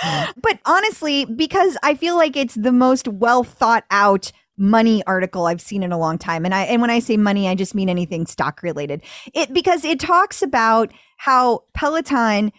but 0.41 0.59
honestly, 0.65 1.25
because 1.25 1.77
I 1.83 1.95
feel 1.95 2.15
like 2.15 2.35
it's 2.35 2.55
the 2.55 2.71
most 2.71 3.07
well 3.07 3.43
thought 3.43 3.85
out 3.91 4.31
money 4.57 5.03
article 5.07 5.47
I've 5.47 5.61
seen 5.61 5.83
in 5.83 5.91
a 5.91 5.97
long 5.97 6.17
time, 6.17 6.45
and 6.45 6.53
I 6.53 6.63
and 6.63 6.81
when 6.81 6.89
I 6.89 6.99
say 6.99 7.17
money, 7.17 7.47
I 7.47 7.55
just 7.55 7.75
mean 7.75 7.89
anything 7.89 8.25
stock 8.25 8.61
related. 8.63 9.01
It 9.33 9.53
because 9.53 9.85
it 9.85 9.99
talks 9.99 10.41
about 10.41 10.91
how 11.17 11.63
Peloton 11.73 12.51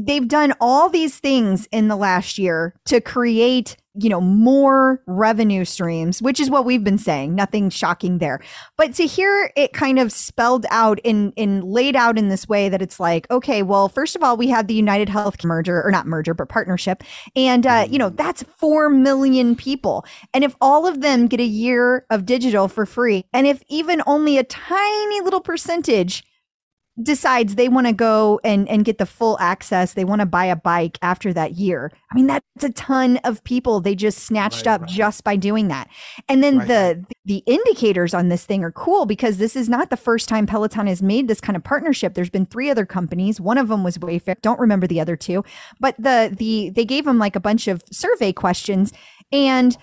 they've 0.00 0.28
done 0.28 0.54
all 0.60 0.88
these 0.88 1.18
things 1.18 1.66
in 1.72 1.88
the 1.88 1.96
last 1.96 2.38
year 2.38 2.74
to 2.86 3.00
create 3.00 3.76
you 3.94 4.08
know 4.08 4.20
more 4.20 5.02
revenue 5.06 5.64
streams 5.64 6.22
which 6.22 6.38
is 6.38 6.48
what 6.48 6.64
we've 6.64 6.84
been 6.84 6.98
saying 6.98 7.34
nothing 7.34 7.68
shocking 7.70 8.18
there. 8.18 8.40
But 8.76 8.94
to 8.94 9.06
hear 9.06 9.50
it 9.56 9.72
kind 9.72 9.98
of 9.98 10.12
spelled 10.12 10.64
out 10.70 11.00
in 11.02 11.32
in 11.32 11.62
laid 11.62 11.96
out 11.96 12.16
in 12.16 12.28
this 12.28 12.48
way 12.48 12.68
that 12.68 12.82
it's 12.82 13.00
like 13.00 13.28
okay 13.30 13.62
well 13.62 13.88
first 13.88 14.14
of 14.14 14.22
all 14.22 14.36
we 14.36 14.48
had 14.48 14.68
the 14.68 14.74
united 14.74 15.08
health 15.08 15.42
merger 15.44 15.82
or 15.82 15.90
not 15.90 16.06
merger 16.06 16.34
but 16.34 16.48
partnership 16.48 17.02
and 17.34 17.66
uh, 17.66 17.86
you 17.90 17.98
know 17.98 18.10
that's 18.10 18.44
4 18.58 18.90
million 18.90 19.56
people. 19.56 20.04
And 20.32 20.44
if 20.44 20.54
all 20.60 20.86
of 20.86 21.00
them 21.00 21.26
get 21.26 21.40
a 21.40 21.44
year 21.44 22.06
of 22.10 22.26
digital 22.26 22.68
for 22.68 22.86
free 22.86 23.24
and 23.32 23.46
if 23.46 23.62
even 23.68 24.02
only 24.06 24.38
a 24.38 24.44
tiny 24.44 25.20
little 25.20 25.40
percentage 25.40 26.22
decides 27.02 27.54
they 27.54 27.68
want 27.68 27.86
to 27.86 27.92
go 27.92 28.40
and 28.44 28.68
and 28.68 28.84
get 28.84 28.98
the 28.98 29.06
full 29.06 29.38
access 29.40 29.94
they 29.94 30.04
want 30.04 30.20
to 30.20 30.26
buy 30.26 30.44
a 30.44 30.56
bike 30.56 30.98
after 31.02 31.32
that 31.32 31.52
year. 31.52 31.90
I 32.10 32.14
mean 32.14 32.26
that's 32.26 32.64
a 32.64 32.70
ton 32.72 33.18
of 33.18 33.42
people. 33.44 33.80
They 33.80 33.94
just 33.94 34.18
snatched 34.20 34.66
Right, 34.66 34.74
up 34.74 34.82
right. 34.82 34.90
just 34.90 35.24
by 35.24 35.36
doing 35.36 35.68
that. 35.68 35.88
And 36.28 36.42
then 36.42 36.58
Right, 36.58 36.68
the 36.68 37.06
the 37.24 37.42
indicators 37.46 38.14
on 38.14 38.28
this 38.28 38.44
thing 38.44 38.64
are 38.64 38.72
cool 38.72 39.06
because 39.06 39.38
this 39.38 39.56
is 39.56 39.68
not 39.68 39.90
the 39.90 39.96
first 39.96 40.28
time 40.28 40.46
peloton 40.46 40.86
has 40.86 41.02
made 41.02 41.28
this 41.28 41.40
kind 41.40 41.56
of 41.56 41.64
partnership. 41.64 42.14
There's 42.14 42.30
been 42.30 42.46
three 42.46 42.70
other 42.70 42.86
companies. 42.86 43.40
One 43.40 43.58
of 43.58 43.68
them 43.68 43.84
was 43.84 43.98
wayfair. 43.98 44.40
Don't 44.42 44.60
remember 44.60 44.86
the 44.86 45.00
other 45.00 45.16
two. 45.16 45.44
But 45.80 45.94
the 45.98 46.34
the 46.36 46.70
they 46.70 46.84
gave 46.84 47.04
them 47.04 47.18
like 47.18 47.36
a 47.36 47.40
bunch 47.40 47.68
of 47.68 47.82
survey 47.92 48.32
questions 48.32 48.92
and 49.32 49.76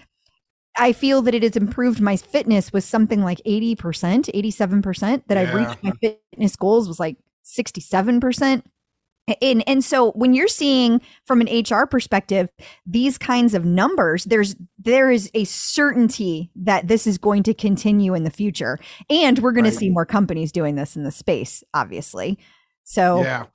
I 0.77 0.93
feel 0.93 1.21
that 1.23 1.33
it 1.33 1.43
has 1.43 1.55
improved 1.55 1.99
my 2.01 2.17
fitness 2.17 2.71
with 2.71 2.83
something 2.83 3.23
like 3.23 3.39
80%, 3.45 3.75
87%, 3.77 5.23
that 5.27 5.37
I've 5.37 5.53
reached 5.53 5.83
my 5.83 5.91
fitness 6.01 6.55
goals 6.55 6.87
was 6.87 6.99
like 6.99 7.17
67%. 7.45 8.63
And, 9.41 9.61
and 9.67 9.83
so 9.83 10.11
when 10.11 10.33
you're 10.33 10.47
seeing 10.47 11.01
from 11.25 11.41
an 11.41 11.47
HR 11.47 11.85
perspective 11.85 12.47
these 12.85 13.17
kinds 13.17 13.53
of 13.53 13.65
numbers, 13.65 14.23
there's 14.23 14.55
there 14.79 15.11
is 15.11 15.29
a 15.33 15.43
certainty 15.43 16.49
that 16.55 16.87
this 16.87 17.05
is 17.05 17.17
going 17.17 17.43
to 17.43 17.53
continue 17.53 18.13
in 18.13 18.23
the 18.23 18.29
future. 18.29 18.79
And 19.09 19.39
we're 19.39 19.51
going 19.51 19.65
Right. 19.65 19.73
to 19.73 19.77
see 19.77 19.89
more 19.89 20.05
companies 20.05 20.53
doing 20.53 20.75
this 20.75 20.95
in 20.95 21.03
the 21.03 21.11
space, 21.11 21.61
obviously. 21.73 22.37
So 22.85 23.21
Yeah. 23.23 23.47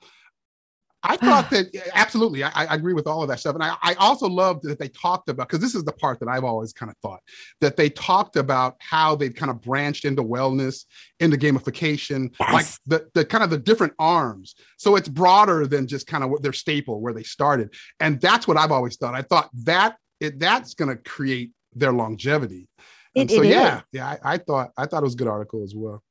I 1.03 1.17
thought 1.17 1.49
that 1.49 1.67
absolutely, 1.93 2.43
I, 2.43 2.49
I 2.55 2.75
agree 2.75 2.93
with 2.93 3.07
all 3.07 3.21
of 3.21 3.27
that 3.29 3.39
stuff, 3.39 3.55
and 3.55 3.63
I, 3.63 3.75
I 3.81 3.93
also 3.95 4.27
loved 4.27 4.63
that 4.63 4.79
they 4.79 4.87
talked 4.89 5.29
about 5.29 5.49
because 5.49 5.59
this 5.59 5.75
is 5.75 5.83
the 5.83 5.91
part 5.91 6.19
that 6.21 6.29
I've 6.29 6.43
always 6.45 6.71
kind 6.71 6.89
of 6.89 6.97
thought 6.97 7.19
that 7.61 7.75
they 7.75 7.89
talked 7.89 8.35
about 8.37 8.75
how 8.79 9.15
they've 9.15 9.33
kind 9.35 9.51
of 9.51 9.61
branched 9.61 10.05
into 10.05 10.23
wellness, 10.23 10.85
into 11.19 11.37
gamification, 11.37 12.33
like 12.39 12.65
the 12.85 13.07
the 13.13 13.25
kind 13.25 13.43
of 13.43 13.49
the 13.49 13.57
different 13.57 13.93
arms. 13.99 14.55
So 14.77 14.95
it's 14.95 15.09
broader 15.09 15.67
than 15.67 15.87
just 15.87 16.07
kind 16.07 16.23
of 16.23 16.29
what 16.29 16.41
their 16.41 16.53
staple 16.53 17.01
where 17.01 17.13
they 17.13 17.23
started, 17.23 17.73
and 17.99 18.21
that's 18.21 18.47
what 18.47 18.57
I've 18.57 18.71
always 18.71 18.95
thought. 18.97 19.13
I 19.13 19.23
thought 19.23 19.49
that 19.65 19.97
it, 20.19 20.39
that's 20.39 20.73
going 20.73 20.95
to 20.95 21.01
create 21.03 21.51
their 21.75 21.91
longevity. 21.91 22.67
And 23.15 23.29
It- 23.29 23.35
so 23.35 23.41
it 23.43 23.49
yeah, 23.49 23.77
is. 23.77 23.83
yeah, 23.91 24.07
I, 24.23 24.33
I 24.35 24.37
thought 24.37 24.71
I 24.77 24.85
thought 24.85 25.03
it 25.03 25.03
was 25.05 25.15
a 25.15 25.17
good 25.17 25.27
article 25.27 25.63
as 25.63 25.73
well. 25.75 26.01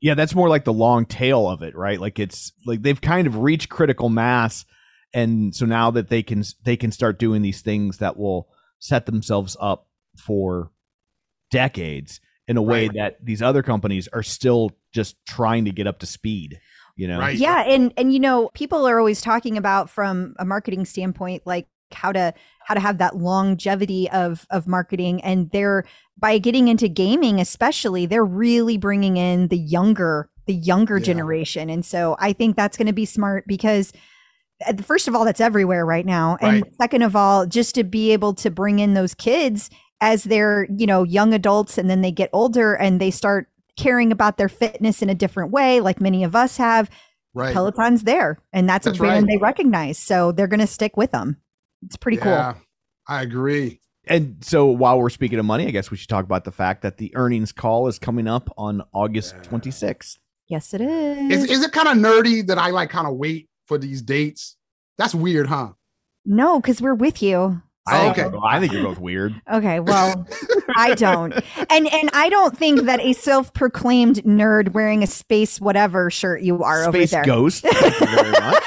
Yeah, 0.00 0.14
that's 0.14 0.34
more 0.34 0.48
like 0.48 0.64
the 0.64 0.72
long 0.72 1.04
tail 1.04 1.46
of 1.48 1.62
it, 1.62 1.76
right? 1.76 2.00
Like 2.00 2.18
it's 2.18 2.52
like 2.66 2.82
they've 2.82 3.00
kind 3.00 3.26
of 3.26 3.38
reached 3.38 3.68
critical 3.68 4.08
mass 4.08 4.64
and 5.12 5.54
so 5.54 5.66
now 5.66 5.90
that 5.90 6.08
they 6.08 6.22
can 6.22 6.44
they 6.64 6.76
can 6.76 6.92
start 6.92 7.18
doing 7.18 7.42
these 7.42 7.62
things 7.62 7.98
that 7.98 8.16
will 8.16 8.48
set 8.78 9.06
themselves 9.06 9.56
up 9.60 9.88
for 10.16 10.70
decades 11.50 12.20
in 12.46 12.56
a 12.56 12.62
way 12.62 12.86
Right. 12.88 12.96
that 12.96 13.24
these 13.24 13.42
other 13.42 13.62
companies 13.62 14.08
are 14.08 14.22
still 14.22 14.70
just 14.92 15.16
trying 15.26 15.64
to 15.66 15.70
get 15.70 15.86
up 15.86 15.98
to 16.00 16.06
speed, 16.06 16.60
you 16.96 17.06
know. 17.08 17.18
Right. 17.18 17.36
Yeah, 17.36 17.62
and 17.62 17.92
and 17.96 18.12
you 18.12 18.20
know, 18.20 18.50
people 18.54 18.86
are 18.86 18.98
always 18.98 19.20
talking 19.20 19.56
about 19.58 19.90
from 19.90 20.34
a 20.38 20.44
marketing 20.44 20.84
standpoint, 20.84 21.42
like 21.44 21.68
how 21.92 22.12
to 22.12 22.32
how 22.64 22.74
to 22.74 22.80
have 22.80 22.98
that 22.98 23.16
longevity 23.16 24.08
of 24.10 24.46
of 24.50 24.66
marketing, 24.66 25.22
and 25.22 25.50
they're 25.50 25.84
by 26.20 26.38
getting 26.38 26.68
into 26.68 26.88
gaming, 26.88 27.40
especially, 27.40 28.06
they're 28.06 28.24
really 28.24 28.76
bringing 28.76 29.16
in 29.16 29.48
the 29.48 29.58
younger 29.58 30.28
the 30.46 30.54
younger 30.54 30.98
Yeah. 30.98 31.04
generation, 31.04 31.70
and 31.70 31.84
so 31.84 32.16
I 32.18 32.32
think 32.32 32.56
that's 32.56 32.76
going 32.76 32.86
to 32.88 32.92
be 32.92 33.04
smart 33.06 33.44
because. 33.46 33.92
uh, 34.66 34.74
First 34.82 35.08
of 35.08 35.14
all, 35.14 35.24
that's 35.24 35.40
everywhere 35.40 35.86
right 35.86 36.04
now. 36.04 36.36
And 36.42 36.64
second 36.80 37.02
of 37.02 37.16
all, 37.16 37.46
just 37.46 37.74
to 37.76 37.84
be 37.84 38.12
able 38.12 38.34
to 38.34 38.50
bring 38.50 38.78
in 38.78 38.92
those 38.94 39.14
kids 39.14 39.70
as 40.02 40.24
they're, 40.24 40.66
you 40.76 40.86
know, 40.86 41.02
young 41.02 41.32
adults 41.32 41.78
and 41.78 41.88
then 41.88 42.02
they 42.02 42.10
get 42.12 42.28
older 42.34 42.74
and 42.74 43.00
they 43.00 43.10
start 43.10 43.48
caring 43.78 44.12
about 44.12 44.36
their 44.36 44.48
fitness 44.50 45.00
in 45.00 45.08
a 45.08 45.14
different 45.14 45.50
way, 45.50 45.80
like 45.80 45.98
many 46.00 46.24
of 46.24 46.34
us 46.36 46.58
have, 46.58 46.90
Right. 47.32 47.54
Peloton's 47.54 48.02
there, 48.02 48.38
and 48.52 48.68
that's, 48.68 48.84
That's 48.84 48.98
a 48.98 49.00
brand 49.00 49.26
right. 49.26 49.32
they 49.32 49.38
recognize. 49.38 49.98
So 49.98 50.32
they're 50.32 50.46
going 50.48 50.60
to 50.60 50.66
stick 50.66 50.94
with 50.96 51.12
them. 51.12 51.36
It's 51.86 51.96
pretty 51.96 52.18
Yeah, 52.18 52.52
cool. 52.54 52.62
I 53.08 53.22
agree. 53.22 53.80
And 54.06 54.36
so 54.40 54.66
while 54.66 54.98
we're 54.98 55.10
speaking 55.10 55.38
of 55.38 55.44
money, 55.44 55.66
I 55.66 55.70
guess 55.70 55.90
we 55.90 55.96
should 55.96 56.08
talk 56.08 56.24
about 56.24 56.44
the 56.44 56.52
fact 56.52 56.82
that 56.82 56.96
the 56.96 57.14
earnings 57.14 57.52
call 57.52 57.86
is 57.86 57.98
coming 57.98 58.26
up 58.26 58.52
on 58.56 58.82
August 58.92 59.36
26th. 59.42 60.18
Yes, 60.48 60.74
it 60.74 60.80
is. 60.80 61.44
Is, 61.44 61.50
is 61.50 61.62
it 61.62 61.72
kind 61.72 61.86
of 61.88 61.96
nerdy 61.96 62.44
that 62.46 62.58
I 62.58 62.70
like 62.70 62.90
kind 62.90 63.06
of 63.06 63.14
wait 63.16 63.48
for 63.66 63.78
these 63.78 64.02
dates? 64.02 64.56
That's 64.98 65.14
weird, 65.14 65.46
huh? 65.46 65.70
no, 66.26 66.60
because 66.60 66.82
we're 66.82 66.94
with 66.94 67.22
you. 67.22 67.62
I 67.86 67.98
think, 68.00 68.18
Okay. 68.18 68.28
you're- 68.28 68.40
I 68.44 68.60
think 68.60 68.72
you're 68.72 68.82
both 68.84 68.98
weird. 68.98 69.40
Okay, 69.52 69.80
well, 69.80 70.26
I 70.76 70.94
don't, 70.94 71.32
and 71.70 71.88
and 71.92 72.10
I 72.12 72.28
don't 72.28 72.56
think 72.56 72.82
that 72.82 73.00
a 73.00 73.12
self-proclaimed 73.14 74.16
nerd 74.24 74.72
wearing 74.74 75.02
a 75.02 75.06
space 75.06 75.60
whatever 75.60 76.10
shirt 76.10 76.42
you 76.42 76.62
are 76.62 76.84
Space 76.90 77.12
over 77.14 77.22
there 77.22 77.24
Ghost. 77.24 77.62
Thank 77.66 78.00
you 78.00 78.06
very 78.06 78.30
much. 78.40 78.62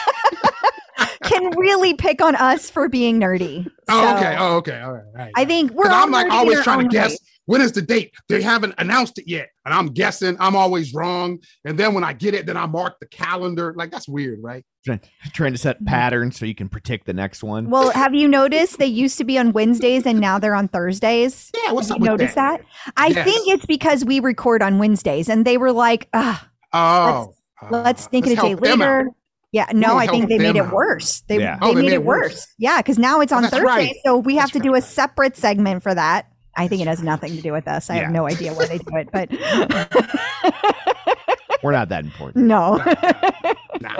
Can 1.23 1.49
really 1.57 1.93
pick 1.93 2.21
on 2.21 2.35
us 2.35 2.69
for 2.69 2.87
being 2.89 3.19
nerdy. 3.19 3.67
Oh, 3.89 4.01
So, 4.01 4.15
okay. 4.17 4.35
Oh, 4.39 4.55
okay. 4.57 4.79
All 4.81 4.93
right. 4.93 5.03
right. 5.15 5.31
I 5.35 5.45
think 5.45 5.71
we're. 5.71 5.85
'Cause 5.85 5.93
all 5.93 6.03
I'm 6.03 6.11
like 6.11 6.31
always 6.31 6.61
trying 6.63 6.87
to 6.87 6.93
guess 6.93 7.11
way. 7.11 7.17
when 7.45 7.61
is 7.61 7.71
the 7.71 7.81
date. 7.81 8.13
They 8.29 8.41
haven't 8.41 8.75
announced 8.77 9.17
it 9.19 9.25
yet, 9.27 9.49
and 9.65 9.73
I'm 9.73 9.87
guessing. 9.87 10.37
I'm 10.39 10.55
always 10.55 10.93
wrong, 10.93 11.39
and 11.65 11.77
then 11.77 11.93
when 11.93 12.03
I 12.03 12.13
get 12.13 12.33
it, 12.33 12.45
then 12.45 12.55
I 12.57 12.65
mark 12.65 12.99
the 12.99 13.07
calendar. 13.07 13.73
Like 13.75 13.91
that's 13.91 14.07
weird, 14.07 14.39
right? 14.41 14.63
Trying, 14.85 15.01
trying 15.31 15.51
to 15.53 15.57
set 15.57 15.83
patterns 15.85 16.37
so 16.37 16.45
you 16.45 16.55
can 16.55 16.67
predict 16.69 17.05
the 17.05 17.13
next 17.13 17.41
one. 17.43 17.69
Well, 17.69 17.91
have 17.91 18.13
you 18.13 18.27
noticed 18.27 18.79
they 18.79 18.85
used 18.85 19.17
to 19.17 19.23
be 19.23 19.37
on 19.37 19.53
Wednesdays 19.53 20.05
and 20.05 20.19
now 20.19 20.39
they're 20.39 20.55
on 20.55 20.67
Thursdays? 20.67 21.51
Yeah. 21.65 21.71
What's 21.71 21.87
Have 21.87 21.95
up 21.95 21.99
you 21.99 22.11
with 22.11 22.19
noticed 22.19 22.35
that? 22.35 22.59
that? 22.59 22.93
I 22.97 23.07
Yes. 23.07 23.25
think 23.25 23.47
it's 23.47 23.65
because 23.65 24.03
we 24.03 24.19
record 24.19 24.61
on 24.61 24.79
Wednesdays 24.79 25.29
and 25.29 25.45
they 25.45 25.57
were 25.57 25.71
like, 25.71 26.09
ah, 26.13 26.49
Oh, 26.73 27.33
let's 27.71 28.07
uh, 28.07 28.09
think 28.09 28.27
it 28.27 28.33
a 28.33 28.35
day 28.35 28.41
help 28.47 28.51
out. 28.65 28.79
later. 28.79 29.09
Yeah, 29.53 29.67
no, 29.71 29.97
I 29.97 30.07
think 30.07 30.27
they 30.29 30.39
made 30.39 30.55
it 30.55 30.61
out. 30.65 30.73
worse. 30.73 31.21
They, 31.27 31.37
Yeah. 31.39 31.57
they, 31.61 31.67
Oh, 31.67 31.73
made, 31.75 31.93
it 31.93 32.03
worse. 32.03 32.47
Yeah, 32.57 32.77
because 32.77 32.97
now 32.97 33.21
it's 33.21 33.31
on 33.31 33.43
That's 33.43 33.53
Thursday, 33.53 33.65
right. 33.67 33.95
so 34.03 34.17
we 34.17 34.35
have 34.35 34.45
That's 34.51 34.53
to 34.53 34.59
do 34.59 34.73
a 34.75 34.81
separate 34.81 35.37
segment 35.37 35.83
for 35.83 35.93
that. 35.93 36.25
I 36.57 36.67
think 36.67 36.81
it 36.81 36.87
has 36.87 37.01
nothing 37.03 37.35
to 37.35 37.41
do 37.41 37.51
with 37.53 37.67
us. 37.67 37.89
I 37.89 37.95
Yeah. 37.97 38.01
have 38.03 38.11
no 38.11 38.27
idea 38.27 38.53
why 38.53 38.65
they 38.65 38.79
do 38.79 38.95
it, 38.97 39.09
but 39.13 39.29
We're 41.63 41.71
not 41.71 41.89
that 41.89 42.03
important. 42.03 42.45
no. 42.45 42.83
Nah. 43.81 43.97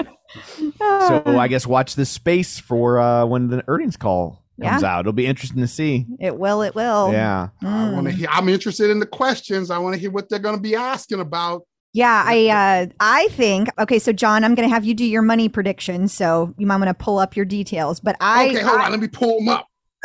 So 1.08 1.22
I 1.38 1.46
guess 1.48 1.66
watch 1.66 1.94
this 1.94 2.10
space 2.10 2.58
for 2.58 2.98
uh, 2.98 3.24
when 3.26 3.48
the 3.48 3.62
earnings 3.68 3.96
call 3.96 4.42
comes 4.60 4.82
Yeah. 4.82 4.96
out. 4.96 5.00
It'll 5.00 5.12
be 5.12 5.26
interesting 5.26 5.60
to 5.60 5.68
see. 5.68 6.06
it 6.20 6.36
will. 6.38 6.62
It 6.62 6.74
will. 6.74 7.12
Yeah. 7.12 7.48
I 7.62 7.90
want 7.92 8.06
to 8.08 8.12
Mm. 8.12 8.16
hear. 8.16 8.28
I'm 8.30 8.48
interested 8.48 8.90
in 8.90 8.98
the 8.98 9.06
questions. 9.06 9.70
I 9.70 9.78
want 9.78 9.94
to 9.94 10.00
hear 10.00 10.10
what 10.10 10.28
they're 10.28 10.38
going 10.40 10.56
to 10.56 10.60
be 10.60 10.74
asking 10.74 11.20
about. 11.20 11.62
Yeah, 11.94 12.22
I 12.26 12.48
uh 12.48 12.86
I 13.00 13.28
think 13.30 13.68
okay, 13.78 13.98
so 14.00 14.12
John, 14.12 14.42
I'm 14.44 14.54
gonna 14.56 14.68
have 14.68 14.84
you 14.84 14.94
do 14.94 15.04
your 15.06 15.22
money 15.22 15.48
predictions, 15.48 16.12
so 16.12 16.52
you 16.58 16.66
might 16.66 16.76
want 16.76 16.88
to 16.88 16.94
pull 16.94 17.18
up 17.18 17.36
your 17.36 17.44
details. 17.46 18.00
But 18.00 18.16
I, 18.20 18.48
okay, 18.48 18.60
hold 18.62 18.80
I- 18.80 18.84
on. 18.86 18.90
Let 18.90 19.00
me 19.00 19.08
pull 19.08 19.38
them 19.38 19.48
up. 19.48 19.68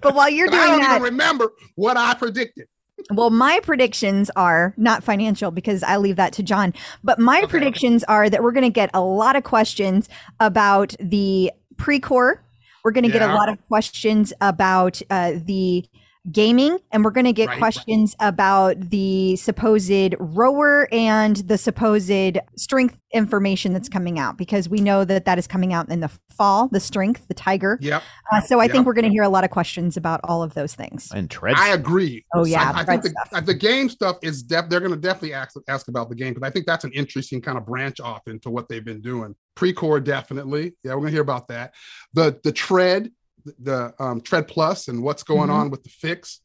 but 0.00 0.14
while 0.14 0.28
you're 0.28 0.48
'Cause 0.50 0.58
I 0.60 0.66
don't 0.68 0.80
that, 0.80 0.90
even 0.92 1.02
remember 1.02 1.52
what 1.76 1.96
I 1.96 2.14
predicted. 2.14 2.66
Well, 3.12 3.30
my 3.30 3.60
predictions 3.62 4.30
are 4.36 4.72
not 4.76 5.02
financial 5.02 5.50
because 5.50 5.82
I 5.82 5.96
leave 5.96 6.16
that 6.16 6.32
to 6.34 6.42
John, 6.42 6.72
but 7.02 7.18
my 7.18 7.38
Okay. 7.38 7.46
predictions 7.48 8.04
are 8.04 8.30
that 8.30 8.42
we're 8.42 8.52
going 8.52 8.62
to 8.64 8.70
get 8.70 8.88
a 8.94 9.00
lot 9.02 9.36
of 9.36 9.42
questions 9.42 10.08
about 10.40 10.94
the 11.00 11.50
Precor. 11.76 12.38
We're 12.82 12.92
going 12.92 13.04
to 13.04 13.10
get 13.10 13.20
a 13.22 13.34
lot 13.34 13.48
of 13.50 13.58
questions 13.68 14.32
about 14.40 15.02
uh, 15.10 15.32
the 15.44 15.84
gaming, 16.32 16.78
and 16.90 17.04
we're 17.04 17.10
going 17.10 17.26
to 17.26 17.32
get 17.32 17.48
Right, 17.48 17.54
right. 17.54 17.58
questions 17.58 18.16
about 18.20 18.78
the 18.90 19.36
supposed 19.36 20.14
rower 20.18 20.88
and 20.92 21.36
the 21.36 21.58
supposed 21.58 22.38
strength 22.56 22.98
information 23.12 23.72
that's 23.72 23.88
coming 23.88 24.18
out 24.18 24.36
because 24.38 24.68
we 24.68 24.80
know 24.80 25.04
that 25.04 25.24
that 25.26 25.38
is 25.38 25.46
coming 25.46 25.72
out 25.72 25.88
in 25.88 26.00
the 26.00 26.10
fall. 26.30 26.68
The 26.68 26.80
strength, 26.80 27.28
the 27.28 27.34
tiger. 27.34 27.78
Yep. 27.80 28.02
Uh, 28.32 28.40
so 28.40 28.58
I 28.58 28.64
Yep. 28.64 28.72
think 28.72 28.86
we're 28.86 28.94
going 28.94 29.04
to 29.04 29.10
hear 29.10 29.22
a 29.22 29.28
lot 29.28 29.44
of 29.44 29.50
questions 29.50 29.96
about 29.96 30.20
all 30.24 30.42
of 30.42 30.54
those 30.54 30.74
things. 30.74 31.10
And 31.14 31.30
treads. 31.30 31.60
I 31.60 31.68
agree. 31.74 32.24
Oh, 32.34 32.44
yeah, 32.44 32.72
I, 32.74 32.80
I 32.80 32.84
think 32.84 33.02
the, 33.02 33.42
the 33.44 33.54
game 33.54 33.88
stuff 33.88 34.16
is 34.22 34.42
def- 34.42 34.68
they're 34.68 34.80
going 34.80 34.92
to 34.92 34.98
definitely 34.98 35.34
ask 35.34 35.56
ask 35.68 35.88
about 35.88 36.08
the 36.08 36.14
game 36.16 36.34
because 36.34 36.46
I 36.46 36.50
think 36.50 36.66
that's 36.66 36.84
an 36.84 36.92
interesting 36.92 37.40
kind 37.40 37.56
of 37.58 37.66
branch 37.66 38.00
off 38.00 38.22
into 38.26 38.50
what 38.50 38.68
they've 38.68 38.84
been 38.84 39.00
doing. 39.02 39.34
Precor 39.56 40.02
definitely, 40.02 40.74
yeah, 40.82 40.92
we're 40.94 41.00
going 41.00 41.06
to 41.08 41.12
hear 41.12 41.22
about 41.22 41.48
that. 41.48 41.74
The 42.14 42.40
the 42.42 42.50
tread, 42.52 43.12
the 43.58 43.92
um, 43.98 44.20
tread 44.20 44.48
plus, 44.48 44.88
and 44.88 45.02
what's 45.02 45.22
going 45.22 45.48
Mhm. 45.50 45.54
on 45.54 45.70
with 45.70 45.82
the 45.82 45.90
fix. 45.90 46.40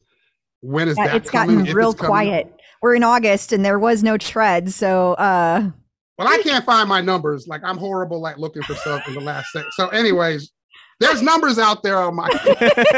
When 0.60 0.88
is 0.88 0.96
Yeah, 0.98 1.06
that 1.08 1.16
it's 1.16 1.30
coming? 1.30 1.56
gotten 1.56 1.68
If 1.68 1.74
real 1.74 1.90
it's 1.92 2.00
coming? 2.00 2.10
quiet. 2.10 2.54
We're 2.82 2.94
in 2.94 3.02
August 3.04 3.52
and 3.52 3.64
there 3.64 3.78
was 3.78 4.02
no 4.02 4.16
tread, 4.18 4.70
so 4.72 5.12
uh 5.14 5.70
Well, 6.18 6.28
I 6.28 6.38
can't 6.42 6.64
find 6.64 6.88
my 6.88 7.00
numbers. 7.00 7.46
Like 7.48 7.62
I'm 7.64 7.78
horrible 7.78 8.26
at 8.26 8.38
looking 8.38 8.62
for 8.62 8.74
stuff 8.74 9.06
in 9.08 9.14
the 9.14 9.20
last 9.20 9.50
second. 9.52 9.70
So, 9.72 9.88
anyways, 9.88 10.50
there's 10.98 11.22
numbers 11.22 11.58
out 11.58 11.82
there 11.82 11.96
on 11.98 12.14
my. 12.14 12.28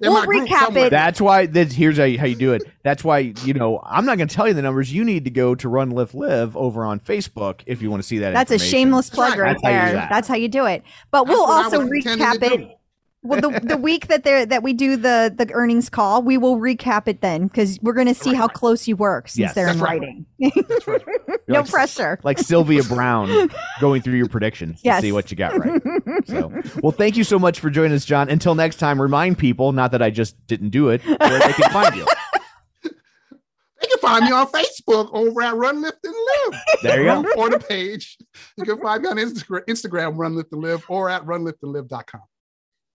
We'll 0.00 0.12
my 0.12 0.26
recap 0.26 0.58
somewhere. 0.66 0.86
it. 0.86 0.90
That's 0.90 1.20
why. 1.20 1.46
That's, 1.46 1.74
here's 1.74 1.96
how 1.98 2.04
you, 2.04 2.18
how 2.20 2.26
you 2.26 2.36
do 2.36 2.52
it. 2.52 2.62
That's 2.84 3.02
why 3.02 3.18
you 3.44 3.52
know 3.54 3.80
I'm 3.84 4.04
not 4.04 4.16
going 4.16 4.28
to 4.28 4.34
tell 4.34 4.46
you 4.46 4.54
the 4.54 4.62
numbers. 4.62 4.92
You 4.92 5.04
need 5.04 5.24
to 5.24 5.30
go 5.30 5.54
to 5.56 5.68
Run 5.68 5.90
Lift 5.90 6.14
Live 6.14 6.56
over 6.56 6.84
on 6.84 7.00
Facebook 7.00 7.62
if 7.66 7.82
you 7.82 7.90
want 7.90 8.02
to 8.02 8.06
see 8.06 8.18
that. 8.18 8.32
that's 8.32 8.50
a 8.52 8.58
shameless 8.60 9.10
plug 9.10 9.32
right. 9.36 9.40
right, 9.40 9.56
That's 9.60 9.62
how 9.64 9.70
there. 9.86 9.92
that. 9.94 10.10
That's 10.10 10.28
how 10.28 10.36
you 10.36 10.48
do 10.48 10.66
it. 10.66 10.82
But 11.10 11.24
That's 11.24 11.36
we'll 11.36 11.46
also 11.46 11.80
recap 11.82 12.38
to 12.40 12.54
it. 12.54 12.77
Do. 13.22 13.28
Well, 13.28 13.40
the, 13.40 13.60
the 13.60 13.76
week 13.82 14.06
that 14.08 14.22
there 14.24 14.46
that 14.46 14.62
we 14.62 14.72
do 14.72 14.96
the 14.96 15.34
the 15.36 15.50
earnings 15.52 15.90
call, 15.90 16.22
we 16.22 16.38
will 16.38 16.56
recap 16.58 17.08
it 17.08 17.20
then 17.20 17.48
because 17.48 17.78
we're 17.82 17.92
going 17.92 18.06
to 18.06 18.14
see 18.14 18.30
Right, 18.30 18.36
how 18.38 18.46
right. 18.46 18.54
close 18.54 18.86
you 18.86 18.96
work 18.96 19.28
since 19.28 19.38
Yes. 19.38 19.54
they're 19.54 19.68
in 19.68 19.80
right. 19.80 20.00
writing. 20.00 20.26
That's 20.40 20.86
right. 20.86 21.02
no 21.48 21.60
like- 21.60 21.68
pressure. 21.70 22.18
Like 22.22 22.38
Sylvia 22.38 22.82
Browne 22.84 23.50
going 23.80 24.02
through 24.02 24.14
your 24.16 24.28
predictions 24.28 24.80
Yes. 24.84 25.00
to 25.00 25.06
see 25.08 25.12
what 25.12 25.30
you 25.30 25.36
got 25.36 25.58
right. 25.58 25.82
So, 26.26 26.52
well, 26.82 26.92
thank 26.92 27.16
you 27.16 27.24
so 27.24 27.38
much 27.38 27.58
for 27.60 27.70
joining 27.70 27.92
us, 27.92 28.04
John. 28.04 28.28
Until 28.28 28.54
next 28.54 28.76
time, 28.76 29.00
remind 29.02 29.36
people, 29.38 29.72
not 29.72 29.90
that 29.92 30.02
I 30.02 30.10
just 30.10 30.46
didn't 30.46 30.70
do 30.70 30.90
it, 30.90 31.04
where 31.04 31.16
they 31.18 31.52
can 31.52 31.70
find 31.72 31.96
you. 31.96 32.06
They 32.82 33.86
can 33.86 33.98
find 34.00 34.24
me 34.24 34.32
on 34.32 34.46
Facebook 34.48 35.08
over 35.12 35.40
at 35.42 35.54
Run 35.54 35.80
Lift 35.82 35.98
and 36.04 36.14
Live. 36.52 36.60
There 36.82 36.98
you 37.00 37.22
go. 37.22 37.32
Or 37.36 37.48
the 37.48 37.60
page. 37.60 38.16
You 38.56 38.64
can 38.64 38.80
find 38.80 39.02
me 39.02 39.08
on 39.08 39.16
Instagram, 39.18 39.64
Instagram 39.66 40.16
Run 40.18 40.34
Lift 40.34 40.52
and 40.52 40.62
Live, 40.62 40.84
or 40.88 41.08
at 41.08 41.24
runliftandlive.com. 41.24 42.20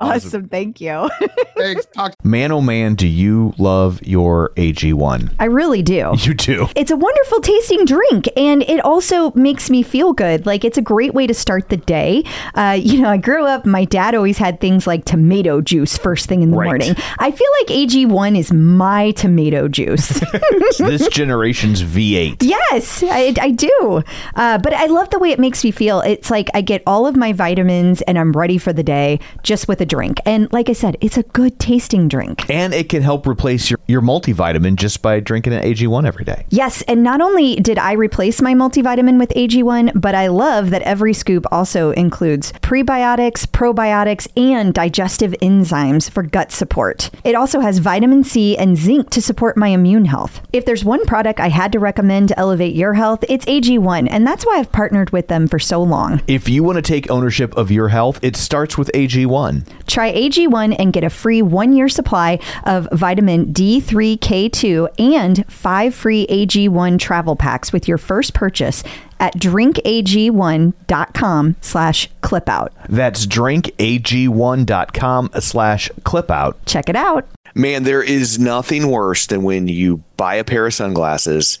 awesome. 0.00 0.48
Thank 0.48 0.80
you. 0.80 1.08
Thanks. 1.56 1.86
Talk 1.94 2.14
Man, 2.24 2.52
oh 2.52 2.60
man, 2.60 2.94
do 2.94 3.06
you 3.08 3.54
love 3.58 4.00
your 4.06 4.50
AG1? 4.56 5.34
I 5.38 5.44
really 5.46 5.82
do. 5.82 6.12
You 6.18 6.34
do. 6.34 6.68
It's 6.76 6.90
a 6.90 6.96
wonderful 6.96 7.40
tasting 7.40 7.84
drink, 7.84 8.28
and 8.36 8.62
it 8.62 8.80
also 8.84 9.32
makes 9.32 9.70
me 9.70 9.82
feel 9.82 10.12
good. 10.12 10.46
Like 10.46 10.64
it's 10.64 10.78
a 10.78 10.82
great 10.82 11.14
way 11.14 11.26
to 11.26 11.34
start 11.34 11.68
the 11.68 11.76
day. 11.76 12.24
Uh, 12.54 12.78
you 12.80 13.00
know, 13.00 13.08
I 13.08 13.16
grew 13.16 13.44
up. 13.44 13.64
My 13.66 13.84
dad 13.84 14.14
always 14.14 14.38
had 14.38 14.60
things 14.60 14.86
like 14.86 15.04
tomato 15.04 15.60
juice 15.60 15.96
first 15.96 16.26
thing 16.28 16.42
in 16.42 16.50
the 16.50 16.56
Right. 16.56 16.66
morning. 16.66 16.94
I 17.18 17.30
feel 17.30 17.46
like 17.60 17.68
AG1 17.68 18.36
is 18.38 18.52
my 18.52 19.10
tomato 19.12 19.68
juice. 19.68 20.20
This 20.78 21.08
generation's 21.12 21.82
V8. 21.82 22.36
Yes, 22.42 23.02
I, 23.02 23.34
I 23.40 23.50
do. 23.50 24.02
Uh, 24.34 24.58
but 24.58 24.72
I 24.72 24.86
love 24.86 25.10
the 25.10 25.18
way 25.18 25.30
it 25.30 25.38
makes 25.40 25.62
me 25.64 25.70
feel. 25.70 26.00
It's 26.00 26.30
like 26.30 26.48
I 26.54 26.60
get 26.60 26.82
all 26.86 27.06
of 27.06 27.16
my 27.16 27.32
vitamins 27.32 28.00
and 28.02 28.18
I'm 28.18 28.32
ready 28.32 28.58
for 28.58 28.72
the 28.72 28.82
day 28.82 29.18
just 29.42 29.66
with 29.68 29.80
a 29.80 29.86
drink. 29.88 30.20
And 30.24 30.52
like 30.52 30.68
I 30.68 30.72
said, 30.72 30.96
it's 31.00 31.16
a 31.16 31.22
good 31.22 31.58
tasting 31.58 32.08
drink. 32.08 32.48
And 32.48 32.72
it 32.72 32.88
can 32.88 33.02
help 33.02 33.26
replace 33.26 33.70
your, 33.70 33.80
your 33.86 34.02
multivitamin 34.02 34.76
just 34.76 35.02
by 35.02 35.20
drinking 35.20 35.54
an 35.54 35.62
AG1 35.62 36.06
every 36.06 36.24
day. 36.24 36.46
Yes, 36.50 36.82
and 36.82 37.02
not 37.02 37.20
only 37.20 37.56
did 37.56 37.78
I 37.78 37.92
replace 37.92 38.40
my 38.40 38.54
multivitamin 38.54 39.18
with 39.18 39.30
AG1, 39.30 40.00
but 40.00 40.14
I 40.14 40.28
love 40.28 40.70
that 40.70 40.82
every 40.82 41.12
scoop 41.12 41.46
also 41.50 41.90
includes 41.92 42.52
prebiotics, 42.52 43.46
probiotics, 43.46 44.28
and 44.36 44.72
digestive 44.72 45.32
enzymes 45.42 46.10
for 46.10 46.22
gut 46.22 46.52
support. 46.52 47.10
It 47.24 47.34
also 47.34 47.60
has 47.60 47.78
vitamin 47.78 48.24
C 48.24 48.56
and 48.56 48.76
zinc 48.76 49.10
to 49.10 49.22
support 49.22 49.56
my 49.56 49.68
immune 49.68 50.04
health. 50.04 50.40
If 50.52 50.64
there's 50.64 50.84
one 50.84 51.04
product 51.06 51.40
I 51.40 51.48
had 51.48 51.72
to 51.72 51.78
recommend 51.78 52.28
to 52.28 52.38
elevate 52.38 52.74
your 52.74 52.94
health, 52.94 53.24
it's 53.28 53.44
AG1, 53.46 54.08
and 54.10 54.26
that's 54.26 54.44
why 54.44 54.58
I've 54.58 54.72
partnered 54.72 55.10
with 55.10 55.28
them 55.28 55.48
for 55.48 55.58
so 55.58 55.82
long. 55.82 56.22
If 56.26 56.48
you 56.48 56.62
want 56.62 56.76
to 56.76 56.82
take 56.82 57.10
ownership 57.10 57.56
of 57.56 57.70
your 57.70 57.88
health, 57.88 58.18
it 58.22 58.36
starts 58.36 58.76
with 58.76 58.90
AG1. 58.94 59.66
Try 59.88 60.12
AG1 60.12 60.76
and 60.78 60.92
get 60.92 61.02
a 61.02 61.10
free 61.10 61.42
one 61.42 61.72
year 61.72 61.88
supply 61.88 62.38
of 62.64 62.86
vitamin 62.92 63.52
D3K2 63.52 65.00
and 65.00 65.44
five 65.50 65.92
free 65.94 66.28
AG1 66.28 67.00
travel 67.00 67.34
packs 67.34 67.72
with 67.72 67.88
your 67.88 67.98
first 67.98 68.34
purchase 68.34 68.84
at 69.20 69.34
drinkag1.com 69.34 71.56
slash 71.60 72.08
clipout. 72.22 72.68
That's 72.88 73.26
drinkag1.com 73.26 75.30
slash 75.40 75.90
clipout. 76.02 76.54
Check 76.66 76.88
it 76.88 76.94
out. 76.94 77.26
Man, 77.54 77.82
there 77.82 78.02
is 78.02 78.38
nothing 78.38 78.88
worse 78.88 79.26
than 79.26 79.42
when 79.42 79.68
you 79.68 80.04
buy 80.16 80.36
a 80.36 80.44
pair 80.44 80.66
of 80.66 80.74
sunglasses 80.74 81.60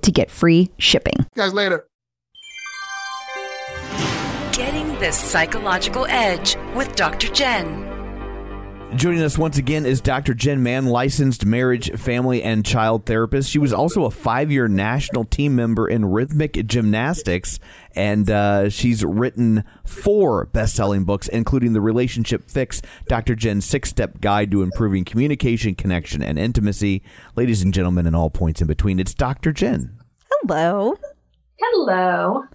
to 0.01 0.11
get 0.11 0.31
free 0.31 0.69
shipping. 0.77 1.25
guys 1.35 1.53
later. 1.53 1.87
Getting 4.53 4.99
the 4.99 5.11
psychological 5.11 6.05
edge 6.07 6.55
with 6.75 6.95
Dr. 6.95 7.27
Jenn. 7.33 7.90
Joining 8.95 9.21
us 9.23 9.37
once 9.37 9.57
again 9.57 9.85
is 9.85 10.01
Dr. 10.01 10.33
Jenn 10.33 10.61
Mann, 10.63 10.85
licensed 10.85 11.45
marriage, 11.45 11.97
family, 11.97 12.43
and 12.43 12.65
child 12.65 13.05
therapist. 13.05 13.49
She 13.49 13.57
was 13.57 13.71
also 13.71 14.03
a 14.03 14.11
five 14.11 14.51
year 14.51 14.67
national 14.67 15.23
team 15.23 15.55
member 15.55 15.87
in 15.87 16.03
rhythmic 16.03 16.53
gymnastics, 16.67 17.57
and 17.95 18.29
uh, 18.29 18.69
she's 18.69 19.05
written 19.05 19.63
four 19.85 20.45
best 20.47 20.75
selling 20.75 21.05
books, 21.05 21.29
including 21.29 21.71
The 21.71 21.79
Relationship 21.79 22.49
Fix, 22.49 22.81
Dr. 23.07 23.33
Jenn's 23.33 23.65
six 23.65 23.89
step 23.89 24.19
guide 24.19 24.51
to 24.51 24.61
improving 24.61 25.05
communication, 25.05 25.73
connection, 25.73 26.21
and 26.21 26.37
intimacy. 26.37 27.01
Ladies 27.37 27.63
and 27.63 27.73
gentlemen, 27.73 28.05
and 28.05 28.15
all 28.15 28.29
points 28.29 28.59
in 28.59 28.67
between, 28.67 28.99
it's 28.99 29.13
Dr. 29.13 29.53
Jenn. 29.53 29.97
Hello. 30.29 30.97
Hello. 31.63 32.45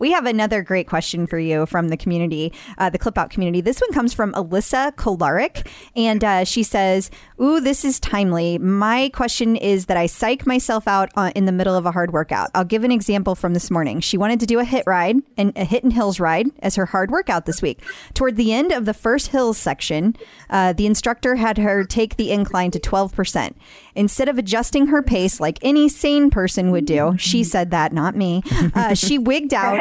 We 0.00 0.10
have 0.10 0.26
another 0.26 0.62
great 0.62 0.88
question 0.88 1.28
for 1.28 1.38
you 1.38 1.64
from 1.64 1.90
the 1.90 1.96
community, 1.96 2.52
uh, 2.76 2.90
the 2.90 2.98
Clip 2.98 3.16
Out 3.16 3.30
community. 3.30 3.60
This 3.60 3.80
one 3.80 3.92
comes 3.92 4.12
from 4.12 4.32
Alyssa 4.32 4.96
Kolarik, 4.96 5.64
and 5.94 6.24
uh, 6.24 6.44
she 6.44 6.64
says, 6.64 7.08
Ooh, 7.40 7.60
this 7.60 7.84
is 7.84 8.00
timely. 8.00 8.58
My 8.58 9.10
question 9.10 9.54
is 9.54 9.86
that 9.86 9.96
I 9.96 10.06
psych 10.06 10.44
myself 10.44 10.88
out 10.88 11.10
uh, 11.14 11.30
in 11.36 11.44
the 11.44 11.52
middle 11.52 11.76
of 11.76 11.86
a 11.86 11.92
hard 11.92 12.12
workout. 12.12 12.50
I'll 12.52 12.64
give 12.64 12.82
an 12.82 12.90
example 12.90 13.36
from 13.36 13.54
this 13.54 13.70
morning. 13.70 14.00
She 14.00 14.18
wanted 14.18 14.40
to 14.40 14.46
do 14.46 14.58
a 14.58 14.64
HIIT 14.64 14.84
ride 14.86 15.16
and 15.36 15.50
a 15.56 15.64
HIIT 15.64 15.84
and 15.84 15.92
hills 15.92 16.18
ride 16.18 16.48
as 16.58 16.74
her 16.74 16.86
hard 16.86 17.12
workout 17.12 17.46
this 17.46 17.62
week. 17.62 17.80
Toward 18.14 18.34
the 18.34 18.52
end 18.52 18.72
of 18.72 18.86
the 18.86 18.94
first 18.94 19.28
hills 19.28 19.56
section, 19.56 20.16
uh, 20.50 20.72
the 20.72 20.86
instructor 20.86 21.36
had 21.36 21.58
her 21.58 21.84
take 21.84 22.16
the 22.16 22.32
incline 22.32 22.72
to 22.72 22.80
12%. 22.80 23.54
Instead 23.98 24.28
of 24.28 24.38
adjusting 24.38 24.86
her 24.86 25.02
pace 25.02 25.40
like 25.40 25.58
any 25.60 25.88
sane 25.88 26.30
person 26.30 26.70
would 26.70 26.84
do, 26.84 27.16
she 27.18 27.42
said 27.42 27.72
that, 27.72 27.92
not 27.92 28.14
me. 28.14 28.44
Uh, 28.72 28.94
she 28.94 29.18
wigged 29.18 29.52
out. 29.52 29.80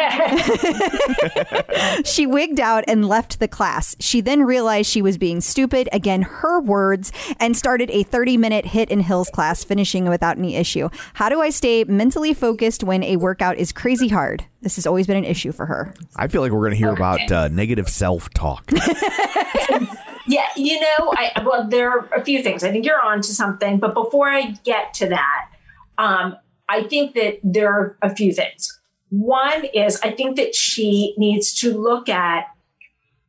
she 2.05 2.25
wigged 2.25 2.59
out 2.59 2.83
and 2.87 3.07
left 3.07 3.39
the 3.39 3.47
class. 3.47 3.95
She 3.99 4.19
then 4.19 4.41
realized 4.41 4.89
she 4.89 5.03
was 5.03 5.19
being 5.19 5.39
stupid, 5.39 5.87
again, 5.91 6.23
her 6.23 6.59
words, 6.59 7.11
and 7.39 7.55
started 7.55 7.91
a 7.91 8.01
30 8.01 8.37
minute 8.37 8.65
HIIT 8.65 8.87
and 8.89 9.03
hills 9.03 9.29
class, 9.29 9.63
finishing 9.63 10.09
without 10.09 10.39
any 10.39 10.55
issue. 10.55 10.89
How 11.13 11.29
do 11.29 11.39
I 11.39 11.51
stay 11.51 11.83
mentally 11.83 12.33
focused 12.33 12.83
when 12.83 13.03
a 13.03 13.17
workout 13.17 13.57
is 13.57 13.71
crazy 13.71 14.07
hard? 14.07 14.43
This 14.61 14.77
has 14.77 14.87
always 14.87 15.05
been 15.05 15.17
an 15.17 15.25
issue 15.25 15.51
for 15.51 15.67
her. 15.67 15.93
I 16.15 16.27
feel 16.27 16.41
like 16.41 16.51
we're 16.51 16.61
going 16.61 16.71
to 16.71 16.77
hear 16.77 16.91
about 16.91 17.31
uh, 17.31 17.49
negative 17.49 17.87
self 17.87 18.31
talk. 18.31 18.71
Yeah, 20.27 20.47
you 20.55 20.79
know, 20.79 21.13
I 21.15 21.41
well, 21.45 21.67
there 21.67 21.89
are 21.89 22.09
a 22.13 22.23
few 22.23 22.43
things. 22.43 22.63
I 22.63 22.71
think 22.71 22.85
you're 22.85 23.01
on 23.01 23.21
to 23.21 23.33
something, 23.33 23.79
but 23.79 23.93
before 23.93 24.27
I 24.27 24.51
get 24.63 24.93
to 24.95 25.07
that, 25.07 25.49
um, 25.97 26.35
I 26.67 26.83
think 26.83 27.15
that 27.15 27.39
there 27.43 27.71
are 27.71 27.97
a 28.01 28.13
few 28.13 28.33
things. 28.33 28.79
One 29.09 29.65
is 29.73 29.99
I 30.03 30.11
think 30.11 30.35
that 30.35 30.53
she 30.53 31.15
needs 31.17 31.53
to 31.61 31.77
look 31.77 32.09
at 32.09 32.45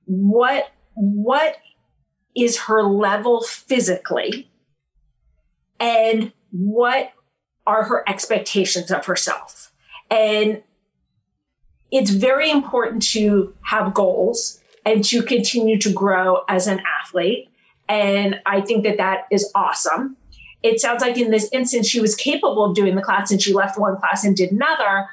what 0.07 0.73
what 0.95 1.57
is 2.37 2.63
her 2.63 2.83
level 2.83 3.43
physically 3.43 4.51
and 5.79 6.33
what 6.51 7.13
are 7.67 7.85
her 7.85 8.09
expectations 8.09 8.91
of 8.91 9.07
herself. 9.07 9.73
And 10.11 10.63
it's 11.91 12.11
very 12.11 12.51
important 12.51 13.03
to 13.11 13.55
have 13.63 13.95
goals 13.95 14.58
and 14.89 15.05
to 15.05 15.23
continue 15.23 15.79
to 15.79 15.93
grow 15.93 16.45
as 16.49 16.67
an 16.67 16.81
athlete. 17.01 17.51
And 17.91 18.41
I 18.47 18.63
think 18.63 18.85
that 18.85 18.97
that 18.97 19.27
is 19.31 19.51
awesome. 19.55 20.17
It 20.63 20.81
sounds 20.81 21.03
like 21.03 21.19
in 21.19 21.31
this 21.31 21.49
instance, 21.53 21.87
she 21.87 22.01
was 22.01 22.15
capable 22.15 22.65
of 22.65 22.75
doing 22.75 22.97
the 22.97 23.03
class 23.03 23.31
and 23.31 23.41
she 23.41 23.53
left 23.53 23.79
one 23.79 23.99
class 23.99 24.25
and 24.25 24.35
did 24.35 24.51
another. 24.51 25.07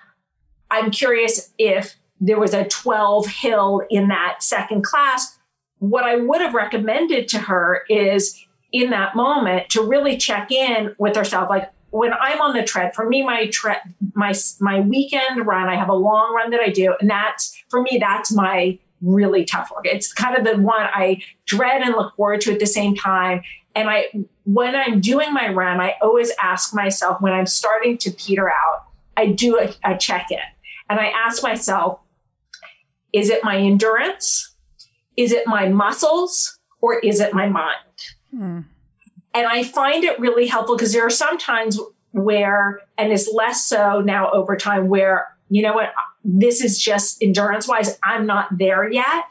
I'm 0.71 0.91
curious 0.91 1.53
if 1.57 1.95
there 2.21 2.39
was 2.39 2.53
a 2.53 2.63
12 2.63 3.27
hill 3.27 3.81
in 3.89 4.07
that 4.07 4.41
second 4.41 4.85
class. 4.85 5.37
What 5.79 6.05
I 6.05 6.15
would 6.15 6.39
have 6.39 6.53
recommended 6.53 7.27
to 7.29 7.39
her 7.39 7.83
is 7.89 8.41
in 8.71 8.91
that 8.91 9.13
moment 9.13 9.69
to 9.71 9.83
really 9.83 10.15
check 10.15 10.51
in 10.51 10.95
with 10.97 11.17
herself. 11.17 11.49
Like 11.49 11.69
when 11.89 12.13
I'm 12.13 12.39
on 12.39 12.53
the 12.53 12.63
tread, 12.63 12.95
for 12.95 13.07
me, 13.07 13.23
my 13.23 13.47
tread, 13.47 13.79
my 14.13 14.33
my 14.61 14.79
weekend 14.79 15.45
run, 15.45 15.67
I 15.67 15.75
have 15.75 15.89
a 15.89 15.93
long 15.93 16.33
run 16.33 16.51
that 16.51 16.61
I 16.61 16.69
do, 16.69 16.95
and 16.99 17.09
that's 17.09 17.61
for 17.69 17.81
me, 17.81 17.97
that's 17.99 18.31
my 18.33 18.79
really 19.05 19.45
tough 19.45 19.71
work. 19.73 19.85
It's 19.85 20.11
kind 20.11 20.35
of 20.35 20.43
the 20.43 20.61
one 20.61 20.81
I 20.81 21.21
dread 21.45 21.81
and 21.81 21.95
look 21.95 22.15
forward 22.15 22.41
to 22.41 22.53
at 22.53 22.59
the 22.59 22.65
same 22.65 22.95
time. 22.95 23.41
And 23.75 23.89
I, 23.89 24.07
when 24.45 24.75
I'm 24.75 25.01
doing 25.01 25.33
my 25.33 25.49
run, 25.49 25.79
I 25.79 25.95
always 26.01 26.31
ask 26.41 26.73
myself 26.73 27.21
when 27.21 27.33
I'm 27.33 27.45
starting 27.45 27.97
to 27.99 28.11
peter 28.11 28.49
out, 28.49 28.85
I 29.17 29.27
do 29.27 29.59
a, 29.59 29.73
a 29.83 29.97
check 29.97 30.27
in 30.31 30.39
and 30.89 30.99
I 30.99 31.07
ask 31.07 31.43
myself, 31.43 31.99
is 33.13 33.29
it 33.29 33.43
my 33.43 33.57
endurance? 33.57 34.55
Is 35.15 35.31
it 35.31 35.47
my 35.47 35.69
muscles? 35.69 36.59
Or 36.81 36.99
is 36.99 37.19
it 37.19 37.33
my 37.33 37.47
mind? 37.49 37.77
Hmm. 38.31 38.59
And 39.33 39.47
I 39.47 39.63
find 39.63 40.03
it 40.03 40.19
really 40.19 40.47
helpful 40.47 40.75
because 40.75 40.93
there 40.93 41.05
are 41.05 41.09
some 41.09 41.37
times 41.37 41.79
where, 42.11 42.79
and 42.97 43.11
it's 43.11 43.31
less 43.33 43.65
so 43.65 44.01
now 44.01 44.29
over 44.31 44.55
time, 44.55 44.87
where, 44.87 45.27
you 45.49 45.61
know 45.61 45.73
what, 45.73 45.89
this 46.25 46.61
is 46.61 46.79
just 46.81 47.21
endurance 47.21 47.67
wise, 47.67 47.97
I'm 48.03 48.25
not 48.25 48.57
there 48.57 48.91
yet. 48.91 49.25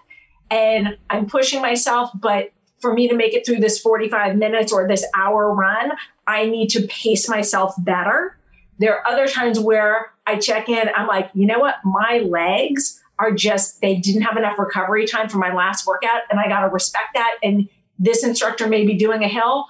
And 0.51 0.97
I'm 1.11 1.27
pushing 1.27 1.61
myself, 1.61 2.11
but 2.15 2.53
for 2.81 2.95
me 2.95 3.09
to 3.09 3.17
make 3.17 3.35
it 3.35 3.45
through 3.45 3.59
this 3.59 3.79
45 3.81 4.37
minutes 4.37 4.73
or 4.73 4.87
this 4.87 5.05
hour 5.17 5.53
run, 5.53 5.93
I 6.27 6.47
need 6.47 6.69
to 6.71 6.87
pace 6.87 7.29
myself 7.29 7.75
better. 7.79 8.39
There 8.79 8.97
are 8.97 9.09
other 9.09 9.27
times 9.27 9.59
where 9.59 10.13
I 10.27 10.39
check 10.39 10.69
in, 10.69 10.89
I'm 10.95 11.09
like, 11.09 11.31
you 11.35 11.47
know 11.47 11.59
what, 11.59 11.77
my 11.85 12.23
legs 12.25 13.03
are 13.19 13.33
just, 13.33 13.81
they 13.81 13.97
didn't 13.97 14.23
have 14.23 14.37
enough 14.37 14.59
recovery 14.59 15.07
time 15.07 15.29
for 15.29 15.39
my 15.39 15.53
last 15.53 15.87
workout, 15.87 16.23
and 16.31 16.39
I 16.39 16.49
got 16.49 16.61
to 16.61 16.69
respect 16.69 17.15
that. 17.15 17.37
And 17.43 17.69
this 17.99 18.25
instructor 18.25 18.69
may 18.69 18.85
be 18.85 18.95
doing 18.95 19.23
a 19.25 19.29
hill, 19.29 19.67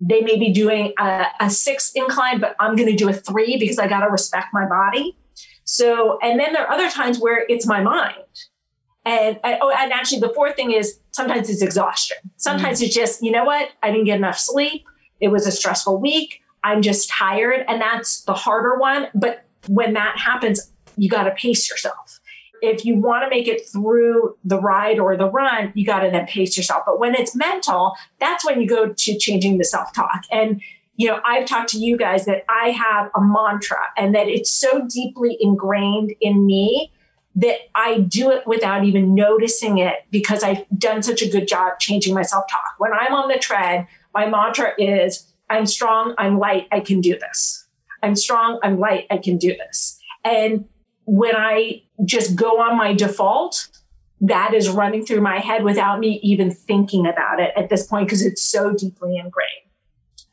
they 0.00 0.20
may 0.20 0.38
be 0.38 0.52
doing 0.52 0.92
a, 0.98 1.26
a 1.40 1.50
six 1.50 1.92
incline, 1.94 2.40
but 2.40 2.56
I'm 2.58 2.76
going 2.76 2.88
to 2.88 2.96
do 2.96 3.08
a 3.08 3.12
three 3.12 3.56
because 3.56 3.78
I 3.78 3.86
got 3.86 4.00
to 4.00 4.10
respect 4.10 4.48
my 4.52 4.66
body. 4.66 5.16
So, 5.72 6.18
and 6.20 6.38
then 6.38 6.52
there 6.52 6.66
are 6.66 6.70
other 6.70 6.90
times 6.90 7.18
where 7.18 7.46
it's 7.48 7.66
my 7.66 7.82
mind. 7.82 8.18
And 9.06 9.40
I, 9.42 9.58
oh, 9.58 9.70
and 9.70 9.90
actually, 9.90 10.20
the 10.20 10.28
fourth 10.28 10.54
thing 10.54 10.70
is 10.70 10.98
sometimes 11.12 11.48
it's 11.48 11.62
exhaustion. 11.62 12.18
Sometimes 12.36 12.82
mm. 12.82 12.84
it's 12.84 12.94
just, 12.94 13.22
you 13.22 13.32
know 13.32 13.46
what? 13.46 13.70
I 13.82 13.90
didn't 13.90 14.04
get 14.04 14.18
enough 14.18 14.38
sleep. 14.38 14.84
It 15.18 15.28
was 15.28 15.46
a 15.46 15.50
stressful 15.50 15.98
week. 15.98 16.42
I'm 16.62 16.82
just 16.82 17.08
tired. 17.08 17.64
And 17.66 17.80
that's 17.80 18.20
the 18.24 18.34
harder 18.34 18.76
one. 18.76 19.06
But 19.14 19.46
when 19.66 19.94
that 19.94 20.18
happens, 20.18 20.70
you 20.98 21.08
got 21.08 21.24
to 21.24 21.30
pace 21.30 21.70
yourself. 21.70 22.20
If 22.60 22.84
you 22.84 22.96
want 22.96 23.24
to 23.24 23.30
make 23.30 23.48
it 23.48 23.66
through 23.66 24.36
the 24.44 24.60
ride 24.60 24.98
or 24.98 25.16
the 25.16 25.30
run, 25.30 25.72
you 25.74 25.86
got 25.86 26.00
to 26.00 26.10
then 26.10 26.26
pace 26.26 26.54
yourself. 26.54 26.82
But 26.84 27.00
when 27.00 27.14
it's 27.14 27.34
mental, 27.34 27.96
that's 28.20 28.44
when 28.44 28.60
you 28.60 28.68
go 28.68 28.92
to 28.92 29.18
changing 29.18 29.56
the 29.56 29.64
self 29.64 29.94
talk. 29.94 30.24
And 30.30 30.60
you 30.96 31.08
know, 31.08 31.20
I've 31.24 31.46
talked 31.46 31.70
to 31.70 31.78
you 31.78 31.96
guys 31.96 32.26
that 32.26 32.44
I 32.48 32.70
have 32.70 33.10
a 33.16 33.20
mantra 33.20 33.78
and 33.96 34.14
that 34.14 34.28
it's 34.28 34.50
so 34.50 34.86
deeply 34.86 35.36
ingrained 35.40 36.14
in 36.20 36.46
me 36.46 36.92
that 37.34 37.60
I 37.74 38.00
do 38.00 38.30
it 38.30 38.46
without 38.46 38.84
even 38.84 39.14
noticing 39.14 39.78
it 39.78 40.04
because 40.10 40.42
I've 40.42 40.64
done 40.76 41.02
such 41.02 41.22
a 41.22 41.28
good 41.28 41.48
job 41.48 41.78
changing 41.80 42.14
my 42.14 42.22
self 42.22 42.44
talk. 42.50 42.74
When 42.78 42.92
I'm 42.92 43.14
on 43.14 43.28
the 43.28 43.38
tread, 43.38 43.86
my 44.12 44.26
mantra 44.26 44.72
is 44.78 45.32
I'm 45.48 45.66
strong, 45.66 46.14
I'm 46.18 46.38
light, 46.38 46.68
I 46.70 46.80
can 46.80 47.00
do 47.00 47.18
this. 47.18 47.66
I'm 48.02 48.16
strong, 48.16 48.58
I'm 48.62 48.78
light, 48.78 49.06
I 49.10 49.18
can 49.18 49.38
do 49.38 49.56
this. 49.56 49.98
And 50.24 50.66
when 51.04 51.34
I 51.36 51.82
just 52.04 52.36
go 52.36 52.60
on 52.60 52.76
my 52.76 52.92
default, 52.92 53.68
that 54.20 54.54
is 54.54 54.68
running 54.68 55.04
through 55.04 55.20
my 55.20 55.38
head 55.38 55.64
without 55.64 55.98
me 55.98 56.20
even 56.22 56.50
thinking 56.50 57.06
about 57.06 57.40
it 57.40 57.52
at 57.56 57.70
this 57.70 57.86
point 57.86 58.06
because 58.06 58.24
it's 58.24 58.42
so 58.42 58.72
deeply 58.72 59.16
ingrained. 59.16 59.71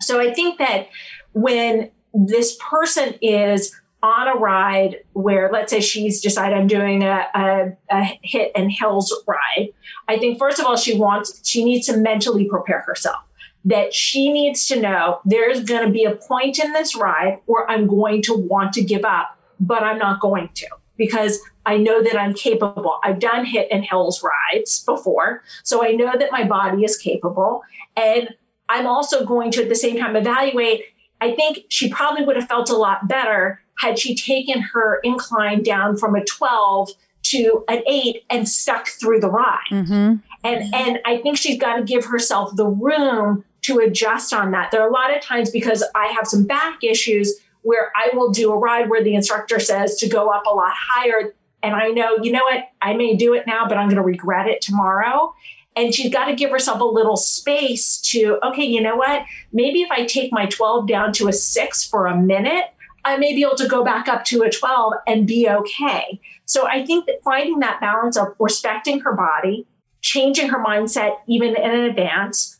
So 0.01 0.19
I 0.19 0.33
think 0.33 0.59
that 0.59 0.87
when 1.33 1.91
this 2.13 2.57
person 2.57 3.15
is 3.21 3.75
on 4.01 4.27
a 4.29 4.39
ride 4.39 4.97
where, 5.13 5.49
let's 5.51 5.71
say, 5.71 5.81
she's 5.81 6.21
decided 6.21 6.57
I'm 6.57 6.67
doing 6.67 7.03
a, 7.03 7.25
a, 7.35 7.77
a, 7.91 8.19
HIIT 8.25 8.51
and 8.55 8.71
hills 8.71 9.13
ride, 9.27 9.69
I 10.07 10.17
think 10.17 10.39
first 10.39 10.59
of 10.59 10.65
all 10.65 10.77
she 10.77 10.97
wants 10.97 11.41
she 11.47 11.65
needs 11.65 11.87
to 11.87 11.97
mentally 11.97 12.45
prepare 12.45 12.81
herself. 12.81 13.17
That 13.65 13.93
she 13.93 14.31
needs 14.31 14.67
to 14.67 14.79
know 14.79 15.19
there's 15.25 15.63
going 15.65 15.85
to 15.85 15.91
be 15.91 16.05
a 16.05 16.15
point 16.15 16.59
in 16.59 16.71
this 16.71 16.95
ride 16.95 17.39
where 17.45 17.69
I'm 17.69 17.87
going 17.87 18.21
to 18.23 18.33
want 18.33 18.71
to 18.73 18.81
give 18.81 19.03
up, 19.03 19.37
but 19.59 19.83
I'm 19.83 19.97
not 19.97 20.21
going 20.21 20.49
to 20.55 20.67
because 20.95 21.39
I 21.65 21.77
know 21.77 22.01
that 22.01 22.17
I'm 22.17 22.33
capable. 22.33 22.99
I've 23.03 23.19
done 23.19 23.45
HIIT 23.45 23.67
and 23.69 23.83
hills 23.83 24.23
rides 24.23 24.83
before, 24.85 25.43
so 25.63 25.83
I 25.85 25.91
know 25.91 26.13
that 26.17 26.31
my 26.31 26.45
body 26.45 26.85
is 26.85 26.97
capable, 26.97 27.63
and 27.97 28.29
I'm 28.69 28.87
also 28.87 29.25
going 29.25 29.51
to 29.51 29.63
at 29.63 29.69
the 29.69 29.75
same 29.75 29.97
time 29.97 30.15
evaluate. 30.15 30.85
I 31.19 31.33
think 31.33 31.65
she 31.69 31.89
probably 31.89 32.23
would 32.23 32.35
have 32.37 32.47
felt 32.47 32.69
a 32.69 32.77
lot 32.77 33.07
better 33.07 33.61
had 33.79 33.99
she 33.99 34.15
taken 34.15 34.61
her 34.61 34.99
incline 35.03 35.63
down 35.63 35.97
from 35.97 36.15
a 36.15 36.23
12 36.23 36.89
to 37.23 37.63
an 37.67 37.81
8 37.87 38.23
and 38.29 38.47
stuck 38.47 38.87
through 38.87 39.19
the 39.19 39.29
ride. 39.29 39.59
Mm-hmm. 39.71 40.15
And 40.43 40.73
and 40.73 40.99
I 41.05 41.17
think 41.17 41.37
she's 41.37 41.59
got 41.59 41.75
to 41.75 41.83
give 41.83 42.05
herself 42.05 42.55
the 42.55 42.65
room 42.65 43.43
to 43.63 43.79
adjust 43.79 44.33
on 44.33 44.51
that. 44.51 44.71
There 44.71 44.81
are 44.81 44.87
a 44.87 44.91
lot 44.91 45.15
of 45.15 45.21
times 45.21 45.49
because 45.49 45.83
I 45.95 46.07
have 46.07 46.27
some 46.27 46.45
back 46.45 46.83
issues 46.83 47.39
where 47.61 47.91
I 47.97 48.15
will 48.15 48.31
do 48.31 48.53
a 48.53 48.57
ride 48.57 48.89
where 48.89 49.03
the 49.03 49.15
instructor 49.15 49.59
says 49.59 49.97
to 49.97 50.07
go 50.07 50.29
up 50.29 50.45
a 50.45 50.53
lot 50.53 50.71
higher 50.73 51.33
and 51.61 51.75
I 51.75 51.89
know, 51.89 52.17
you 52.21 52.31
know 52.31 52.43
what, 52.43 52.69
I 52.81 52.93
may 52.93 53.15
do 53.15 53.33
it 53.33 53.45
now, 53.45 53.67
but 53.67 53.77
I'm 53.77 53.87
going 53.87 53.97
to 53.97 54.01
regret 54.01 54.47
it 54.47 54.61
tomorrow. 54.61 55.33
And 55.79 55.95
she's 55.95 56.11
got 56.11 56.25
to 56.25 56.35
give 56.35 56.51
herself 56.51 56.81
a 56.81 56.85
little 56.85 57.15
space 57.15 57.97
to, 58.11 58.37
okay, 58.43 58.65
you 58.65 58.81
know 58.81 58.97
what? 58.97 59.23
Maybe 59.53 59.81
if 59.81 59.89
I 59.91 60.05
take 60.05 60.33
my 60.33 60.45
12 60.45 60.87
down 60.87 61.13
to 61.13 61.29
a 61.29 61.33
six 61.33 61.85
for 61.85 62.05
a 62.05 62.17
minute, 62.17 62.65
I 63.05 63.15
may 63.15 63.33
be 63.33 63.43
able 63.43 63.55
to 63.55 63.67
go 63.67 63.83
back 63.83 64.09
up 64.09 64.25
to 64.25 64.41
a 64.41 64.49
12 64.49 64.93
and 65.07 65.25
be 65.25 65.47
okay. 65.47 66.19
So 66.43 66.67
I 66.67 66.85
think 66.85 67.05
that 67.05 67.23
finding 67.23 67.59
that 67.59 67.79
balance 67.79 68.17
of 68.17 68.35
respecting 68.39 68.99
her 68.99 69.13
body, 69.13 69.65
changing 70.01 70.49
her 70.49 70.59
mindset 70.61 71.15
even 71.27 71.55
in 71.55 71.71
advance, 71.71 72.59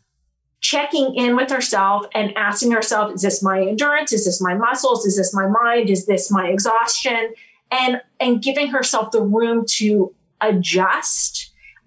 checking 0.61 1.13
in 1.15 1.36
with 1.36 1.49
herself 1.49 2.05
and 2.15 2.32
asking 2.38 2.72
herself, 2.72 3.13
is 3.15 3.22
this 3.22 3.43
my 3.43 3.61
endurance? 3.61 4.13
Is 4.13 4.26
this 4.26 4.41
my 4.41 4.53
muscles? 4.53 5.05
Is 5.05 5.17
this 5.17 5.34
my 5.34 5.47
mind? 5.47 5.89
Is 5.89 6.05
this 6.05 6.32
my 6.32 6.47
exhaustion? 6.47 7.34
and 7.72 8.01
and 8.20 8.41
giving 8.41 8.67
herself 8.67 9.11
the 9.11 9.22
room 9.22 9.65
to 9.67 10.13
adjust 10.41 11.38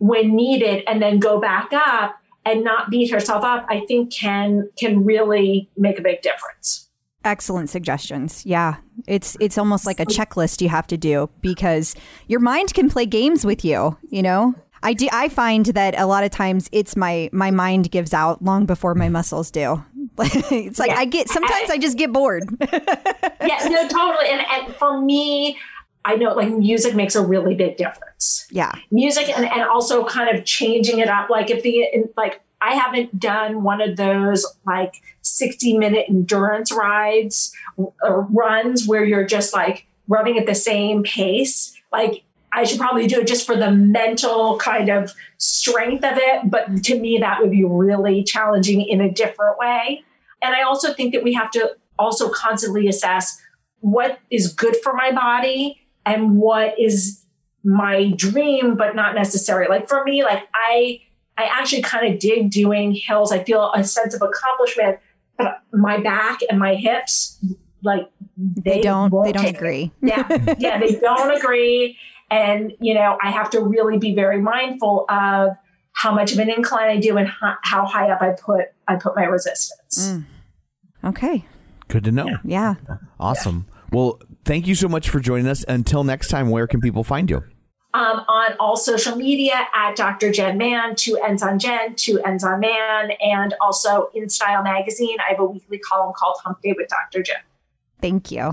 when 0.02 0.34
needed 0.34 0.82
and 0.88 1.00
then 1.00 1.20
go 1.20 1.40
back 1.40 1.72
up 1.72 2.16
and 2.44 2.64
not 2.64 2.90
beat 2.90 3.08
herself 3.12 3.44
up, 3.44 3.64
I 3.68 3.84
think 3.86 4.12
can 4.12 4.68
can 4.76 5.04
really 5.04 5.70
make 5.76 6.00
a 6.00 6.02
big 6.02 6.22
difference. 6.22 6.88
Excellent 7.24 7.70
suggestions. 7.70 8.44
Yeah. 8.44 8.78
It's 9.06 9.36
it's 9.38 9.56
almost 9.56 9.86
like 9.86 10.00
a 10.00 10.06
checklist 10.06 10.60
you 10.60 10.68
have 10.70 10.88
to 10.88 10.96
do 10.96 11.30
because 11.40 11.94
your 12.26 12.40
mind 12.40 12.74
can 12.74 12.90
play 12.90 13.06
games 13.06 13.46
with 13.46 13.64
you, 13.64 13.96
you 14.10 14.22
know? 14.22 14.56
I 14.82 14.92
do 14.92 15.08
I 15.12 15.28
find 15.28 15.66
that 15.66 15.96
a 15.96 16.06
lot 16.06 16.24
of 16.24 16.32
times 16.32 16.68
it's 16.72 16.96
my 16.96 17.30
my 17.32 17.52
mind 17.52 17.92
gives 17.92 18.12
out 18.12 18.42
long 18.42 18.66
before 18.66 18.96
my 18.96 19.08
muscles 19.08 19.52
do. 19.52 19.84
it's 20.18 20.80
like 20.80 20.90
Yeah. 20.90 20.98
I 20.98 21.04
get 21.04 21.28
sometimes 21.28 21.70
I 21.70 21.78
just 21.78 21.96
get 21.96 22.12
bored. 22.12 22.42
yeah, 22.72 23.68
no, 23.68 23.86
totally. 23.86 24.30
And 24.30 24.44
and 24.50 24.74
for 24.74 25.00
me, 25.00 25.58
I 26.04 26.16
know 26.16 26.34
like 26.34 26.50
music 26.50 26.94
makes 26.94 27.14
a 27.14 27.24
really 27.24 27.54
big 27.54 27.76
difference. 27.76 28.46
yeah. 28.50 28.72
music 28.90 29.28
and, 29.28 29.44
and 29.44 29.62
also 29.62 30.04
kind 30.04 30.36
of 30.36 30.44
changing 30.44 30.98
it 30.98 31.08
up 31.08 31.30
like 31.30 31.50
if 31.50 31.62
the 31.62 31.84
in, 31.92 32.08
like 32.16 32.40
i 32.60 32.74
haven't 32.74 33.18
done 33.18 33.62
one 33.62 33.80
of 33.80 33.96
those 33.96 34.46
like 34.66 35.02
60 35.22 35.78
minute 35.78 36.06
endurance 36.08 36.72
rides 36.72 37.52
or 37.76 38.22
runs 38.30 38.86
where 38.86 39.04
you're 39.04 39.26
just 39.26 39.52
like 39.52 39.86
running 40.08 40.38
at 40.38 40.46
the 40.46 40.54
same 40.54 41.02
pace 41.02 41.74
like 41.92 42.22
i 42.52 42.64
should 42.64 42.78
probably 42.78 43.06
do 43.06 43.20
it 43.20 43.26
just 43.26 43.46
for 43.46 43.56
the 43.56 43.70
mental 43.70 44.58
kind 44.58 44.88
of 44.88 45.12
strength 45.38 46.04
of 46.04 46.16
it 46.16 46.50
but 46.50 46.82
to 46.84 46.98
me 46.98 47.18
that 47.18 47.40
would 47.40 47.50
be 47.50 47.64
really 47.64 48.22
challenging 48.22 48.82
in 48.82 49.00
a 49.00 49.10
different 49.10 49.58
way 49.58 50.02
and 50.42 50.54
i 50.54 50.62
also 50.62 50.92
think 50.92 51.12
that 51.12 51.22
we 51.22 51.32
have 51.32 51.50
to 51.50 51.76
also 51.98 52.28
constantly 52.30 52.88
assess 52.88 53.40
what 53.80 54.20
is 54.30 54.52
good 54.52 54.76
for 54.76 54.92
my 54.92 55.10
body 55.10 55.81
and 56.06 56.36
what 56.36 56.78
is 56.78 57.24
my 57.64 58.12
dream, 58.16 58.76
but 58.76 58.96
not 58.96 59.14
necessary. 59.14 59.66
Like 59.68 59.88
for 59.88 60.02
me, 60.04 60.24
like 60.24 60.48
I, 60.54 61.00
I 61.38 61.44
actually 61.44 61.82
kind 61.82 62.12
of 62.12 62.18
dig 62.20 62.50
doing 62.50 62.92
hills. 62.92 63.32
I 63.32 63.42
feel 63.44 63.70
a 63.74 63.84
sense 63.84 64.14
of 64.14 64.22
accomplishment, 64.22 64.98
but 65.38 65.62
my 65.72 65.98
back 65.98 66.40
and 66.50 66.58
my 66.58 66.74
hips, 66.74 67.38
like 67.82 68.10
They, 68.36 68.80
don't 68.80 69.10
won't 69.10 69.26
they 69.26 69.32
don't 69.32 69.42
take 69.44 69.54
it. 69.54 69.58
agree. 69.58 69.92
Yeah, 70.02 70.26
yeah, 70.58 70.78
they 70.78 70.96
don't 70.96 71.36
agree, 71.36 71.96
and 72.30 72.72
you 72.80 72.94
know 72.94 73.16
I 73.22 73.30
have 73.30 73.50
to 73.50 73.60
really 73.60 73.98
be 73.98 74.14
very 74.14 74.40
mindful 74.40 75.04
of 75.08 75.50
how 75.94 76.14
much 76.14 76.32
of 76.32 76.38
an 76.38 76.48
incline 76.50 76.88
I 76.88 76.96
do 76.98 77.16
and 77.16 77.28
how, 77.28 77.54
how 77.62 77.86
high 77.86 78.10
up 78.10 78.22
I 78.22 78.30
put 78.30 78.66
I 78.88 78.96
put 78.96 79.14
my 79.14 79.24
resistance. 79.24 80.08
Mm. 80.12 80.24
Okay. 81.04 81.44
Good 81.88 82.04
to 82.04 82.12
know. 82.12 82.38
Yeah. 82.44 82.76
Awesome. 83.20 83.66
Well, 83.90 84.20
thank 84.44 84.66
you 84.66 84.74
so 84.74 84.88
much 84.88 85.08
for 85.08 85.20
joining 85.20 85.48
us. 85.48 85.64
Until 85.68 86.04
next 86.04 86.28
time, 86.28 86.50
where 86.50 86.66
can 86.66 86.80
people 86.80 87.04
find 87.04 87.30
you? 87.30 87.44
um, 87.94 88.24
on 88.26 88.56
all 88.58 88.76
social 88.76 89.16
media 89.16 89.66
at 89.74 89.96
Dr. 89.96 90.32
Jenn 90.32 90.56
Mann, 90.56 90.96
two 90.96 91.18
ends 91.18 91.42
on 91.42 91.58
Jenn, 91.58 91.94
two 91.94 92.20
ends 92.20 92.42
on 92.42 92.60
Mann, 92.60 93.10
and 93.20 93.54
also 93.60 94.10
InStyle 94.16 94.64
Magazine. 94.64 95.16
I 95.20 95.32
have 95.32 95.40
a 95.40 95.44
weekly 95.44 95.78
column 95.78 96.12
called 96.16 96.36
Hump 96.42 96.62
Day 96.62 96.74
with 96.76 96.88
Dr. 96.88 97.22
Jenn. 97.22 97.42
Thank 98.00 98.30
you. 98.30 98.52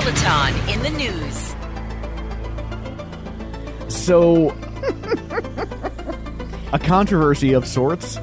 Peloton 0.00 0.54
in 0.70 0.82
the 0.82 0.88
news. 0.90 1.54
So, 3.92 4.48
a 6.72 6.78
controversy 6.78 7.52
of 7.52 7.66
sorts. 7.66 8.18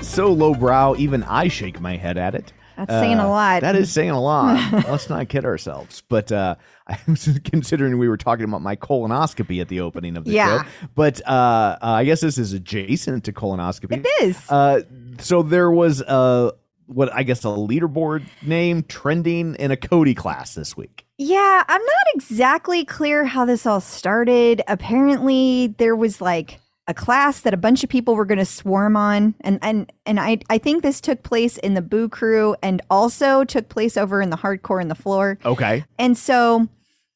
So 0.00 0.32
lowbrow, 0.32 0.96
even 0.96 1.22
I 1.24 1.48
shake 1.48 1.80
my 1.82 1.98
head 1.98 2.16
at 2.16 2.34
it. 2.34 2.54
Uh, 2.78 2.86
That's 2.86 3.02
saying 3.02 3.18
a 3.18 3.28
lot. 3.28 3.60
That 3.60 3.76
is 3.76 3.92
saying 3.92 4.08
a 4.10 4.20
lot. 4.20 4.72
Let's 4.88 5.10
not 5.10 5.28
kid 5.28 5.44
ourselves. 5.44 6.02
But 6.08 6.32
uh, 6.32 6.54
I 6.86 6.98
was 7.06 7.28
considering 7.44 7.98
we 7.98 8.08
were 8.08 8.16
talking 8.16 8.44
about 8.44 8.62
my 8.62 8.76
colonoscopy 8.76 9.60
at 9.60 9.68
the 9.68 9.80
opening 9.80 10.16
of 10.16 10.24
the 10.24 10.30
Yeah. 10.30 10.62
show. 10.62 10.68
But 10.94 11.20
uh, 11.26 11.30
uh, 11.30 11.76
I 11.82 12.04
guess 12.04 12.22
this 12.22 12.38
is 12.38 12.54
adjacent 12.54 13.24
to 13.24 13.32
colonoscopy. 13.34 14.02
It 14.02 14.06
is. 14.22 14.40
Uh, 14.48 14.80
so 15.18 15.42
there 15.42 15.70
was 15.70 16.00
a 16.00 16.52
what 16.88 17.12
I 17.12 17.22
guess 17.22 17.44
a 17.44 17.48
leaderboard 17.48 18.24
name 18.42 18.82
trending 18.82 19.54
in 19.56 19.70
a 19.70 19.76
Cody 19.76 20.14
class 20.14 20.54
this 20.54 20.76
week. 20.76 21.04
Yeah, 21.18 21.64
I'm 21.68 21.82
not 21.82 22.14
exactly 22.14 22.84
clear 22.84 23.24
how 23.24 23.44
this 23.44 23.66
all 23.66 23.80
started. 23.80 24.62
Apparently, 24.68 25.74
there 25.78 25.96
was 25.96 26.20
like 26.20 26.60
a 26.86 26.94
class 26.94 27.40
that 27.42 27.52
a 27.52 27.58
bunch 27.58 27.84
of 27.84 27.90
people 27.90 28.16
were 28.16 28.24
going 28.24 28.38
to 28.38 28.46
swarm 28.46 28.96
on, 28.96 29.34
and 29.42 29.58
and 29.62 29.92
and 30.06 30.18
I 30.18 30.38
I 30.48 30.58
think 30.58 30.82
this 30.82 31.00
took 31.00 31.22
place 31.22 31.58
in 31.58 31.74
the 31.74 31.82
Boo 31.82 32.08
Crew, 32.08 32.56
and 32.62 32.80
also 32.90 33.44
took 33.44 33.68
place 33.68 33.96
over 33.96 34.22
in 34.22 34.30
the 34.30 34.36
Hardcore 34.36 34.80
and 34.80 34.90
the 34.90 34.94
Floor. 34.94 35.38
Okay. 35.44 35.84
And 35.98 36.16
so 36.16 36.66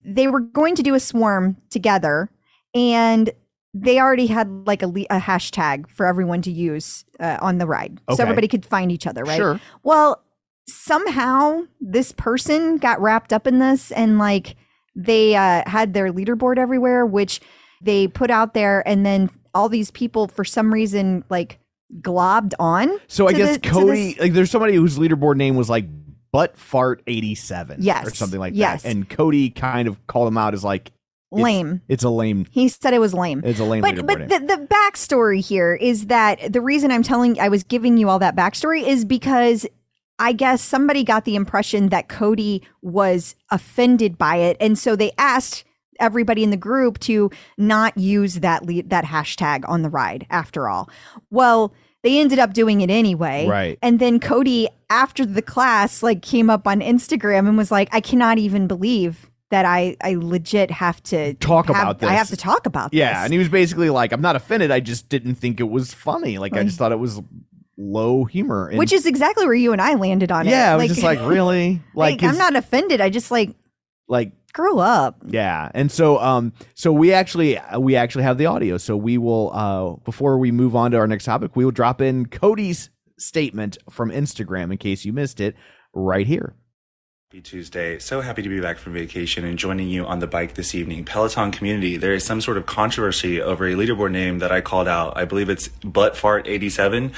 they 0.04 0.28
were 0.28 0.40
going 0.40 0.74
to 0.74 0.82
do 0.82 0.94
a 0.94 1.00
swarm 1.00 1.56
together, 1.70 2.28
and 2.74 3.30
they 3.74 3.98
already 3.98 4.26
had 4.26 4.48
like 4.66 4.82
a, 4.82 4.86
le- 4.86 5.06
a 5.10 5.18
hashtag 5.18 5.88
for 5.90 6.06
everyone 6.06 6.42
to 6.42 6.50
use 6.50 7.04
uh, 7.20 7.38
on 7.40 7.58
the 7.58 7.66
ride, 7.66 8.00
Okay. 8.08 8.16
so 8.16 8.22
everybody 8.22 8.48
could 8.48 8.66
find 8.66 8.92
each 8.92 9.06
other, 9.06 9.22
right? 9.24 9.36
Sure. 9.36 9.60
Well, 9.82 10.22
somehow 10.68 11.62
this 11.80 12.12
person 12.12 12.76
got 12.76 13.00
wrapped 13.00 13.32
up 13.32 13.46
in 13.46 13.58
this, 13.58 13.90
and 13.92 14.18
like 14.18 14.56
they 14.94 15.34
uh, 15.36 15.62
had 15.66 15.94
their 15.94 16.12
leaderboard 16.12 16.58
everywhere, 16.58 17.06
which 17.06 17.40
they 17.80 18.08
put 18.08 18.30
out 18.30 18.54
there, 18.54 18.86
and 18.86 19.04
then 19.06 19.30
all 19.54 19.68
these 19.68 19.90
people, 19.90 20.28
for 20.28 20.44
some 20.44 20.72
reason, 20.72 21.24
like 21.30 21.58
globbed 22.00 22.52
on. 22.58 22.90
So 23.08 23.28
I 23.28 23.32
guess 23.32 23.56
the- 23.58 23.68
Cody, 23.68 24.16
like, 24.18 24.32
there's 24.32 24.50
somebody 24.50 24.74
whose 24.74 24.98
leaderboard 24.98 25.36
name 25.36 25.56
was 25.56 25.68
like 25.70 25.86
butt 26.32 26.56
fart 26.58 27.02
87 27.06 27.78
Yes. 27.80 28.06
or 28.06 28.14
something 28.14 28.40
like 28.40 28.54
Yes. 28.56 28.82
that. 28.82 28.90
And 28.90 29.08
Cody 29.08 29.50
kind 29.50 29.86
of 29.88 30.06
called 30.06 30.28
him 30.28 30.38
out 30.38 30.54
as 30.54 30.64
like 30.64 30.90
Lame. 31.32 31.80
It's, 31.88 32.04
a 32.04 32.10
lame. 32.10 32.46
He 32.50 32.68
said 32.68 32.92
it 32.92 33.00
was 33.00 33.14
lame. 33.14 33.42
It's 33.44 33.58
a 33.58 33.64
lame 33.64 33.80
but 33.80 34.06
but 34.06 34.28
the, 34.28 34.38
the 34.38 34.66
backstory 34.70 35.40
here 35.40 35.74
is 35.74 36.06
that 36.06 36.52
the 36.52 36.60
reason 36.60 36.90
I'm 36.90 37.02
telling 37.02 37.40
I 37.40 37.48
was 37.48 37.62
giving 37.62 37.96
you 37.96 38.08
all 38.08 38.18
that 38.18 38.36
backstory 38.36 38.86
is 38.86 39.04
because 39.04 39.66
I 40.18 40.32
guess 40.32 40.62
somebody 40.62 41.04
got 41.04 41.24
the 41.24 41.34
impression 41.34 41.88
that 41.88 42.08
Cody 42.08 42.62
was 42.82 43.34
offended 43.50 44.18
by 44.18 44.36
it, 44.36 44.56
and 44.60 44.78
so 44.78 44.94
they 44.94 45.12
asked 45.16 45.64
everybody 45.98 46.44
in 46.44 46.50
the 46.50 46.56
group 46.56 46.98
to 47.00 47.30
not 47.56 47.96
use 47.96 48.36
that 48.36 48.66
le- 48.66 48.82
that 48.84 49.06
hashtag 49.06 49.64
on 49.68 49.82
the 49.82 49.90
ride. 49.90 50.26
After 50.30 50.68
all, 50.68 50.88
well. 51.30 51.74
They 52.04 52.18
ended 52.18 52.40
up 52.40 52.52
doing 52.52 52.80
it 52.80 52.90
anyway. 52.90 53.46
Right. 53.46 53.78
And 53.80 54.00
then 54.00 54.18
Cody, 54.18 54.66
after 54.90 55.24
the 55.24 55.40
class, 55.40 56.02
like 56.02 56.20
came 56.20 56.50
up 56.50 56.66
on 56.66 56.80
Instagram 56.80 57.46
and 57.46 57.56
was 57.56 57.70
like, 57.70 57.88
I 57.92 58.00
cannot 58.00 58.38
even 58.38 58.66
believe 58.66 59.30
that 59.52 59.64
I 59.64 59.96
I 60.02 60.14
legit 60.14 60.70
have 60.70 61.02
to 61.04 61.34
Talk 61.34 61.66
have- 61.68 61.76
about 61.76 61.98
this. 62.00 62.08
I 62.10 62.14
have 62.14 62.28
to 62.28 62.36
talk 62.36 62.66
about 62.66 62.90
this. 62.90 62.98
Yeah, 62.98 63.14
this. 63.14 63.24
and 63.26 63.32
he 63.32 63.38
was 63.38 63.48
basically 63.48 63.90
like, 63.90 64.12
"I'm 64.12 64.20
not 64.20 64.34
offended. 64.34 64.70
I 64.70 64.80
just 64.80 65.08
didn't 65.08 65.36
think 65.36 65.60
it 65.60 65.68
was 65.70 65.94
funny. 65.94 66.38
Like 66.38 66.54
I 66.54 66.64
just 66.64 66.78
thought 66.78 66.90
it 66.92 66.98
was 66.98 67.20
low 67.76 68.24
humor." 68.24 68.68
And- 68.68 68.78
which 68.78 68.92
is 68.92 69.06
exactly 69.06 69.44
where 69.44 69.54
you 69.54 69.72
and 69.72 69.80
I 69.80 69.94
landed 69.94 70.32
on 70.32 70.46
it. 70.46 70.50
yeah, 70.50 70.72
I 70.72 70.76
was 70.76 70.88
just 70.88 71.02
like, 71.02 71.20
really, 71.20 71.80
like, 71.94 72.20
like, 72.22 72.30
I'm 72.30 72.38
not 72.38 72.56
offended. 72.56 73.00
I 73.00 73.10
just 73.10 73.30
like 73.30 73.54
like 74.08 74.32
grow 74.52 74.78
up. 74.78 75.18
Yeah, 75.26 75.70
and 75.74 75.90
so 75.92 76.18
um, 76.18 76.52
so 76.74 76.92
we 76.92 77.12
actually 77.12 77.58
we 77.78 77.94
actually 77.96 78.24
have 78.24 78.38
the 78.38 78.46
audio. 78.46 78.78
So 78.78 78.96
we 78.96 79.18
will 79.18 79.50
uh, 79.54 79.92
before 80.04 80.38
we 80.38 80.50
move 80.50 80.74
on 80.74 80.90
to 80.92 80.96
our 80.96 81.06
next 81.06 81.24
topic, 81.24 81.54
we 81.56 81.64
will 81.64 81.72
drop 81.72 82.00
in 82.00 82.26
Cody's 82.26 82.90
statement 83.18 83.78
from 83.90 84.10
Instagram 84.10 84.72
in 84.72 84.78
case 84.78 85.04
you 85.04 85.12
missed 85.12 85.40
it 85.40 85.54
right 85.94 86.26
here. 86.26 86.54
Happy 87.32 87.40
Tuesday. 87.40 87.98
So 87.98 88.20
happy 88.20 88.42
to 88.42 88.48
be 88.50 88.60
back 88.60 88.76
from 88.76 88.92
vacation 88.92 89.46
and 89.46 89.58
joining 89.58 89.88
you 89.88 90.04
on 90.04 90.18
the 90.18 90.26
bike 90.26 90.52
this 90.52 90.74
evening. 90.74 91.06
Peloton 91.06 91.50
community, 91.50 91.96
there 91.96 92.12
is 92.12 92.26
some 92.26 92.42
sort 92.42 92.58
of 92.58 92.66
controversy 92.66 93.40
over 93.40 93.66
a 93.66 93.72
leaderboard 93.72 94.10
name 94.10 94.40
that 94.40 94.52
I 94.52 94.60
called 94.60 94.86
out. 94.86 95.16
I 95.16 95.24
believe 95.24 95.48
it's 95.48 95.68
Buttfart87. 95.68 97.14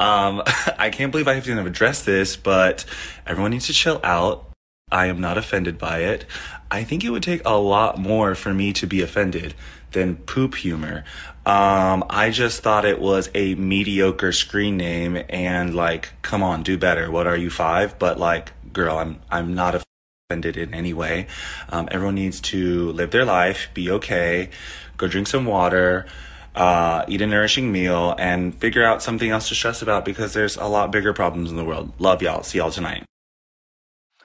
Um, 0.00 0.42
I 0.78 0.88
can't 0.88 1.12
believe 1.12 1.28
I 1.28 1.34
have 1.34 1.44
to 1.44 1.66
address 1.66 2.02
this, 2.02 2.34
but 2.34 2.86
everyone 3.26 3.50
needs 3.50 3.66
to 3.66 3.74
chill 3.74 4.00
out. 4.02 4.50
I 4.90 5.08
am 5.08 5.20
not 5.20 5.36
offended 5.36 5.76
by 5.76 5.98
it. 5.98 6.24
I 6.70 6.82
think 6.82 7.04
it 7.04 7.10
would 7.10 7.22
take 7.22 7.42
a 7.44 7.58
lot 7.58 7.98
more 7.98 8.34
for 8.34 8.54
me 8.54 8.72
to 8.72 8.86
be 8.86 9.02
offended 9.02 9.52
than 9.92 10.16
poop 10.16 10.54
humor. 10.54 11.04
Um, 11.44 12.04
I 12.08 12.30
just 12.30 12.62
thought 12.62 12.86
it 12.86 13.00
was 13.00 13.30
a 13.34 13.54
mediocre 13.54 14.32
screen 14.32 14.78
name 14.78 15.22
and 15.28 15.74
like, 15.74 16.10
come 16.22 16.42
on, 16.42 16.62
do 16.62 16.78
better. 16.78 17.10
What 17.10 17.26
are 17.26 17.36
you 17.36 17.50
five? 17.50 17.98
But 17.98 18.18
like, 18.18 18.52
girl, 18.72 18.98
I'm, 18.98 19.20
I'm 19.30 19.54
not 19.54 19.82
offended 20.30 20.56
in 20.56 20.74
any 20.74 20.92
way. 20.92 21.26
Um, 21.70 21.88
everyone 21.90 22.16
needs 22.16 22.40
to 22.42 22.92
live 22.92 23.10
their 23.10 23.24
life, 23.24 23.68
be 23.74 23.90
okay, 23.90 24.50
go 24.96 25.08
drink 25.08 25.26
some 25.26 25.46
water, 25.46 26.06
uh, 26.54 27.04
eat 27.08 27.22
a 27.22 27.26
nourishing 27.26 27.70
meal 27.70 28.14
and 28.18 28.54
figure 28.54 28.84
out 28.84 29.02
something 29.02 29.30
else 29.30 29.48
to 29.48 29.54
stress 29.54 29.80
about 29.80 30.04
because 30.04 30.34
there's 30.34 30.56
a 30.56 30.66
lot 30.66 30.90
bigger 30.90 31.12
problems 31.12 31.50
in 31.50 31.56
the 31.56 31.64
world. 31.64 31.92
Love 31.98 32.20
y'all. 32.20 32.42
See 32.42 32.58
y'all 32.58 32.70
tonight. 32.70 33.04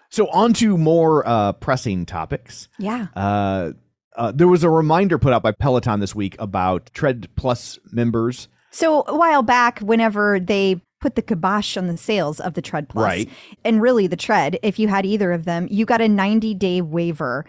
So 0.10 0.30
on 0.30 0.54
to 0.54 0.78
more 0.78 1.28
uh, 1.28 1.54
pressing 1.54 2.06
topics. 2.06 2.70
Yeah. 2.78 3.08
Uh, 3.16 3.72
uh, 4.16 4.32
there 4.32 4.48
was 4.48 4.64
a 4.64 4.70
reminder 4.70 5.18
put 5.18 5.34
out 5.34 5.41
by 5.41 5.52
Peloton 5.52 6.00
this 6.00 6.14
week 6.14 6.36
about 6.38 6.91
Tread 6.94 7.30
Plus 7.36 7.80
members. 7.91 8.48
So 8.72 9.04
a 9.08 9.16
while 9.16 9.44
back, 9.44 9.80
whenever 9.80 10.39
they 10.39 10.82
put 11.04 11.16
the 11.16 11.22
kibosh 11.22 11.76
on 11.76 11.88
the 11.88 11.97
sales 11.97 12.39
of 12.39 12.54
the 12.54 12.62
Tread 12.62 12.88
Plus, 12.88 13.04
Right. 13.04 13.30
and 13.66 13.82
really 13.82 14.08
the 14.08 14.16
Tread, 14.16 14.58
if 14.64 14.80
you 14.80 14.88
had 14.88 15.06
either 15.06 15.34
of 15.34 15.43
them, 15.43 15.68
you 15.70 15.86
got 15.86 15.99
a 15.99 16.08
90 16.08 16.54
day 16.54 16.80
waiver, 16.80 17.45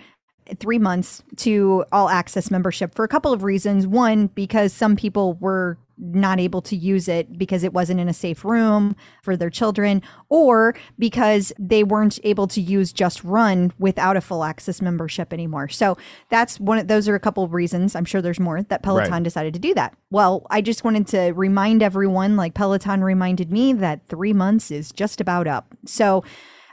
three 0.59 0.79
months 0.79 1.23
to 1.37 1.85
all 1.93 2.09
access 2.09 2.51
membership 2.51 2.95
for 2.95 3.05
a 3.05 3.09
couple 3.09 3.33
of 3.33 3.43
reasons. 3.43 3.87
One, 3.87 4.29
because 4.29 4.73
some 4.73 4.97
people 4.97 5.35
were 5.35 5.79
not 5.97 6.41
able 6.41 6.61
to 6.61 6.75
use 6.75 7.07
it 7.07 7.39
because 7.39 7.63
it 7.63 7.73
wasn't 7.73 8.01
in 8.01 8.09
a 8.09 8.13
safe 8.13 8.45
room 8.45 8.97
for 9.23 9.37
their 9.37 9.49
children, 9.49 10.03
or 10.29 10.75
because 10.99 11.53
they 11.57 11.85
weren't 11.85 12.19
able 12.25 12.49
to 12.49 12.61
use 12.61 12.93
Just 12.93 13.23
Run 13.23 13.73
without 13.79 14.17
a 14.17 14.21
full 14.21 14.43
access 14.43 14.83
membership 14.83 15.33
anymore. 15.33 15.69
So 15.69 15.97
that's 16.31 16.59
one 16.59 16.79
of 16.79 16.89
those 16.89 17.09
are 17.09 17.15
a 17.15 17.21
couple 17.21 17.45
of 17.45 17.53
reasons. 17.55 17.95
I'm 17.95 18.05
sure 18.05 18.21
there's 18.21 18.41
more 18.41 18.63
that 18.65 18.83
Peloton 18.83 19.13
Right. 19.13 19.23
decided 19.23 19.55
to 19.55 19.61
do 19.61 19.73
that. 19.75 19.97
Well, 20.11 20.47
I 20.51 20.63
just 20.63 20.83
wanted 20.83 21.07
to 21.09 21.33
remind 21.33 21.81
everyone, 21.81 22.37
like 22.37 22.55
Peloton 22.55 23.05
reminded 23.05 23.53
me, 23.53 23.73
that 23.75 24.07
three 24.09 24.33
months 24.33 24.73
is 24.73 24.91
just 24.91 25.21
about 25.21 25.47
up. 25.47 25.75
So 25.87 26.25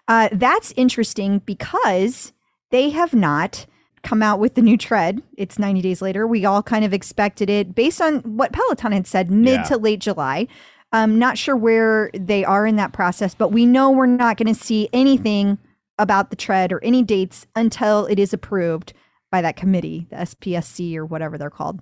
uh, 0.08 0.30
that's 0.32 0.74
interesting 0.76 1.44
because 1.46 2.34
they 2.72 2.90
have 2.90 3.14
not 3.14 3.66
come 4.04 4.24
out 4.24 4.40
with 4.40 4.56
the 4.56 4.62
new 4.62 4.78
tread. 4.78 5.22
It's 5.38 5.60
90 5.60 5.82
days 5.82 6.02
later. 6.02 6.26
We 6.26 6.44
all 6.46 6.64
kind 6.64 6.84
of 6.84 6.94
expected 6.94 7.50
it 7.50 7.76
based 7.76 8.02
on 8.02 8.20
what 8.22 8.52
Peloton 8.52 8.92
had 8.92 9.06
said 9.06 9.30
mid 9.30 9.54
Yeah. 9.60 9.64
to 9.64 9.78
late 9.78 10.00
July. 10.00 10.48
I'm 10.92 11.20
not 11.20 11.38
sure 11.38 11.56
where 11.56 12.10
they 12.14 12.44
are 12.44 12.66
in 12.66 12.76
that 12.78 12.94
process, 12.94 13.36
but 13.36 13.52
we 13.52 13.66
know 13.66 13.92
we're 13.92 14.08
not 14.08 14.38
going 14.38 14.54
to 14.54 14.60
see 14.60 14.90
anything 14.92 15.58
about 16.00 16.32
the 16.32 16.36
tread 16.36 16.72
or 16.72 16.84
any 16.84 17.04
dates 17.04 17.46
until 17.56 18.08
it 18.08 18.18
is 18.20 18.34
approved 18.34 18.94
by 19.30 19.42
that 19.42 19.56
committee, 19.56 20.08
the 20.10 20.18
SPSC 20.18 20.96
or 20.98 21.06
whatever 21.06 21.38
they're 21.38 21.50
called. 21.50 21.80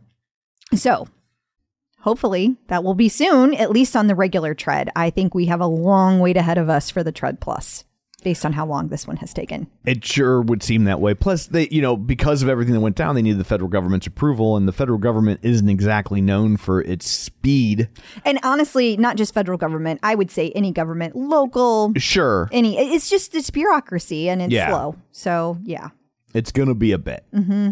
So, 0.75 1.07
hopefully 2.01 2.57
that 2.67 2.83
will 2.83 2.93
be 2.93 3.09
soon, 3.09 3.55
at 3.55 3.71
least 3.71 3.95
on 3.95 4.07
the 4.07 4.15
regular 4.15 4.53
tread. 4.53 4.89
I 4.95 5.09
think 5.09 5.33
we 5.33 5.45
have 5.45 5.61
a 5.61 5.65
long 5.67 6.19
wait 6.19 6.37
ahead 6.37 6.57
of 6.57 6.69
us 6.69 6.89
for 6.91 7.01
the 7.03 7.11
tread 7.11 7.39
plus 7.39 7.85
based 8.21 8.45
on 8.45 8.53
how 8.53 8.65
long 8.65 8.89
this 8.89 9.07
one 9.07 9.17
has 9.17 9.33
taken. 9.33 9.67
It 9.85 10.03
sure 10.05 10.41
would 10.41 10.61
seem 10.63 10.83
that 10.85 10.99
way. 10.99 11.13
Plus, 11.13 11.47
they, 11.47 11.67
you 11.69 11.81
know, 11.81 11.95
because 11.95 12.41
of 12.43 12.49
everything 12.49 12.73
that 12.73 12.79
went 12.81 12.95
down, 12.95 13.15
they 13.15 13.21
needed 13.21 13.39
the 13.39 13.43
federal 13.43 13.69
government's 13.69 14.07
approval, 14.07 14.57
and 14.57 14.67
the 14.67 14.71
federal 14.73 14.97
government 14.99 15.39
isn't 15.43 15.69
exactly 15.69 16.21
known 16.21 16.57
for 16.57 16.81
its 16.81 17.07
speed. 17.07 17.89
And 18.25 18.39
honestly, 18.43 18.97
not 18.97 19.15
just 19.17 19.33
federal 19.33 19.57
government, 19.57 19.99
I 20.03 20.15
would 20.15 20.31
say 20.31 20.51
any 20.51 20.71
government, 20.71 21.15
local, 21.15 21.93
Sure, 21.97 22.49
any 22.51 22.77
it's 22.77 23.09
just 23.09 23.35
it's 23.35 23.49
bureaucracy 23.49 24.29
and 24.29 24.41
it's 24.41 24.53
Yeah. 24.53 24.69
slow. 24.69 24.95
So, 25.11 25.57
yeah. 25.63 25.89
it's 26.33 26.51
gonna 26.51 26.75
be 26.75 26.91
a 26.91 26.97
bit. 26.97 27.25
Mm-hmm. 27.33 27.71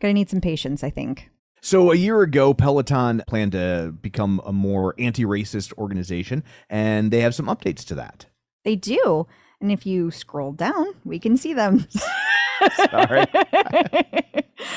To 0.00 0.12
need 0.12 0.30
some 0.30 0.40
patience, 0.40 0.84
I 0.84 0.90
think. 0.90 1.30
So 1.62 1.90
a 1.90 1.96
year 1.96 2.22
ago, 2.22 2.54
Peloton 2.54 3.22
planned 3.26 3.52
to 3.52 3.92
become 4.00 4.40
a 4.46 4.52
more 4.52 4.94
anti-racist 4.98 5.72
organization, 5.78 6.44
and 6.70 7.10
they 7.10 7.22
have 7.22 7.34
some 7.34 7.46
updates 7.46 7.84
to 7.86 7.94
that. 7.96 8.26
They 8.64 8.76
do. 8.76 9.26
And 9.60 9.72
if 9.72 9.86
you 9.86 10.10
scroll 10.10 10.52
down, 10.52 10.86
we 11.04 11.18
can 11.18 11.36
see 11.36 11.54
them. 11.54 11.86
Sorry. 12.90 13.24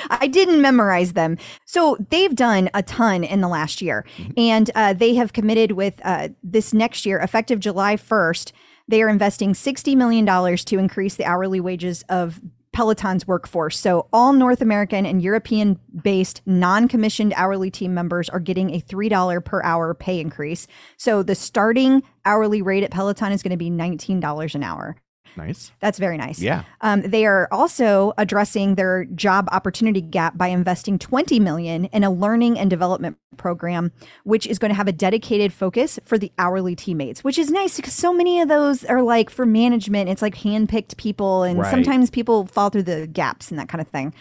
I 0.09 0.27
didn't 0.27 0.61
memorize 0.61 1.13
them. 1.13 1.37
So 1.65 1.97
they've 2.09 2.35
done 2.35 2.69
a 2.73 2.83
ton 2.83 3.23
in 3.23 3.41
the 3.41 3.47
last 3.47 3.81
year. 3.81 4.05
And 4.37 4.69
uh, 4.75 4.93
they 4.93 5.15
have 5.15 5.33
committed 5.33 5.73
with 5.73 5.99
uh, 6.03 6.29
this 6.43 6.73
next 6.73 7.05
year, 7.05 7.19
effective 7.19 7.59
July 7.59 7.95
1st, 7.95 8.51
they 8.87 9.03
are 9.03 9.09
investing 9.09 9.53
$60 9.53 9.95
million 9.95 10.25
to 10.25 10.79
increase 10.79 11.15
the 11.15 11.25
hourly 11.25 11.59
wages 11.59 12.03
of 12.09 12.41
Peloton's 12.71 13.27
workforce. 13.27 13.77
So 13.77 14.07
all 14.13 14.33
North 14.33 14.61
American 14.61 15.05
and 15.05 15.21
European 15.21 15.79
based 16.03 16.41
non 16.45 16.87
commissioned 16.87 17.33
hourly 17.35 17.71
team 17.71 17.93
members 17.93 18.29
are 18.29 18.39
getting 18.39 18.73
a 18.75 18.81
$3 18.81 19.43
per 19.43 19.61
hour 19.63 19.93
pay 19.93 20.19
increase. 20.19 20.67
So 20.97 21.23
the 21.23 21.35
starting 21.35 22.03
hourly 22.25 22.61
rate 22.61 22.83
at 22.83 22.91
Peloton 22.91 23.31
is 23.31 23.43
going 23.43 23.51
to 23.51 23.57
be 23.57 23.71
$19 23.71 24.55
an 24.55 24.63
hour. 24.63 24.95
Nice. 25.39 25.71
That's 25.79 25.97
very 25.99 26.17
nice. 26.17 26.39
Yeah. 26.39 26.63
Um, 26.81 27.01
they 27.01 27.25
are 27.25 27.47
also 27.51 28.11
addressing 28.17 28.75
their 28.75 29.05
job 29.05 29.47
opportunity 29.51 30.01
gap 30.01 30.37
by 30.37 30.47
investing 30.47 30.99
20 30.99 31.39
million 31.39 31.85
in 31.85 32.03
a 32.03 32.11
learning 32.11 32.59
and 32.59 32.69
development 32.69 33.17
program, 33.37 33.91
which 34.25 34.45
is 34.45 34.59
going 34.59 34.69
to 34.69 34.75
have 34.75 34.87
a 34.89 34.91
dedicated 34.91 35.53
focus 35.53 35.97
for 36.03 36.17
the 36.17 36.31
hourly 36.37 36.75
teammates, 36.75 37.23
which 37.23 37.37
is 37.39 37.49
nice 37.49 37.77
because 37.77 37.93
so 37.93 38.13
many 38.13 38.41
of 38.41 38.49
those 38.49 38.83
are 38.83 39.01
like 39.01 39.29
for 39.29 39.45
management. 39.45 40.09
It's 40.09 40.21
like 40.21 40.35
handpicked 40.35 40.97
people, 40.97 41.43
and 41.43 41.59
Right. 41.59 41.71
sometimes 41.71 42.09
people 42.09 42.45
fall 42.47 42.69
through 42.69 42.83
the 42.83 43.07
gaps 43.07 43.49
and 43.49 43.59
that 43.59 43.69
kind 43.69 43.81
of 43.81 43.87
thing. 43.87 44.13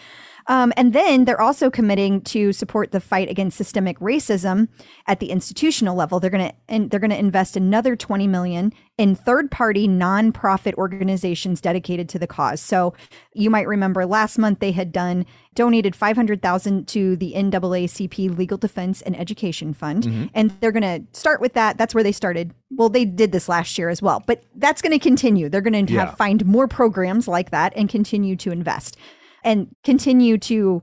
Um, 0.49 0.73
and 0.79 0.95
then 0.95 1.27
they're 1.27 1.41
also 1.41 1.71
committing 1.71 2.23
to 2.23 2.53
support 2.55 2.91
the 2.91 3.01
fight 3.01 3.29
against 3.31 3.57
systemic 3.59 3.99
racism 4.01 4.69
at 5.07 5.21
the 5.21 5.31
institutional 5.31 5.95
level. 5.95 6.19
They're 6.21 6.31
going 6.31 6.49
to 6.49 6.55
and 6.69 6.91
they're 6.91 7.01
going 7.01 7.11
to 7.11 7.19
invest 7.19 7.57
another 7.57 7.95
20 7.97 8.27
million 8.27 8.73
in 8.97 9.15
third-party 9.15 9.87
nonprofit 9.87 10.75
organizations 10.75 11.61
dedicated 11.61 12.09
to 12.09 12.19
the 12.19 12.27
cause. 12.27 12.61
So 12.61 12.95
you 13.35 13.49
might 13.51 13.69
remember 13.69 14.05
last 14.07 14.39
month 14.39 14.59
they 14.59 14.73
had 14.73 14.91
done 14.91 15.25
donated 15.55 15.95
500,000 15.95 16.89
to 16.89 17.17
the 17.17 17.33
NAACP 17.37 18.37
Legal 18.37 18.59
Defense 18.59 19.03
and 19.03 19.19
Education 19.19 19.73
Fund 19.75 20.31
and 20.35 20.51
they're 20.61 20.73
going 20.73 20.83
to 20.83 21.19
start 21.19 21.41
with 21.41 21.53
that. 21.55 21.77
That's 21.79 21.95
where 21.95 22.05
they 22.05 22.13
started. 22.13 22.55
Well, 22.71 22.89
they 22.89 23.05
did 23.05 23.33
this 23.33 23.49
last 23.49 23.77
year 23.79 23.89
as 23.89 24.01
well, 24.01 24.23
but 24.27 24.43
that's 24.57 24.81
going 24.83 24.93
to 24.93 24.99
continue. 24.99 25.49
They're 25.49 25.61
going 25.61 25.87
to 25.87 25.93
Yeah. 25.93 26.07
have 26.07 26.17
find 26.17 26.45
more 26.47 26.69
programs 26.69 27.29
like 27.29 27.51
that 27.51 27.73
and 27.77 27.89
continue 27.89 28.35
to 28.37 28.51
invest 28.51 28.97
and 29.45 29.75
continue 29.85 30.39
to 30.39 30.83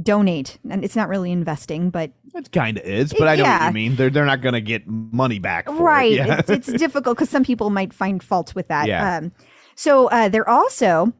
donate. 0.00 0.58
And 0.68 0.84
it's 0.84 0.96
not 0.96 1.08
really 1.08 1.32
investing, 1.32 1.90
but 1.90 2.12
It 2.34 2.52
kind 2.52 2.78
of 2.78 2.84
is, 2.84 3.12
but 3.12 3.28
I 3.28 3.36
know 3.36 3.44
what 3.44 3.66
you 3.66 3.72
mean. 3.72 3.96
They're 3.96 4.10
they're 4.10 4.26
not 4.26 4.42
going 4.42 4.54
to 4.54 4.60
get 4.60 4.86
money 4.86 5.38
back. 5.38 5.66
For 5.66 5.72
it. 5.72 5.80
right. 5.80 6.12
Yeah. 6.12 6.38
It's, 6.38 6.50
it's 6.50 6.72
difficult 6.78 7.16
because 7.16 7.30
some 7.30 7.44
people 7.44 7.70
might 7.70 7.92
find 7.92 8.22
fault 8.22 8.54
with 8.54 8.68
that. 8.68 8.86
Yeah. 8.86 9.16
Um, 9.16 9.32
so 9.74 10.08
uh, 10.08 10.28
they're 10.28 10.48
also 10.48 11.12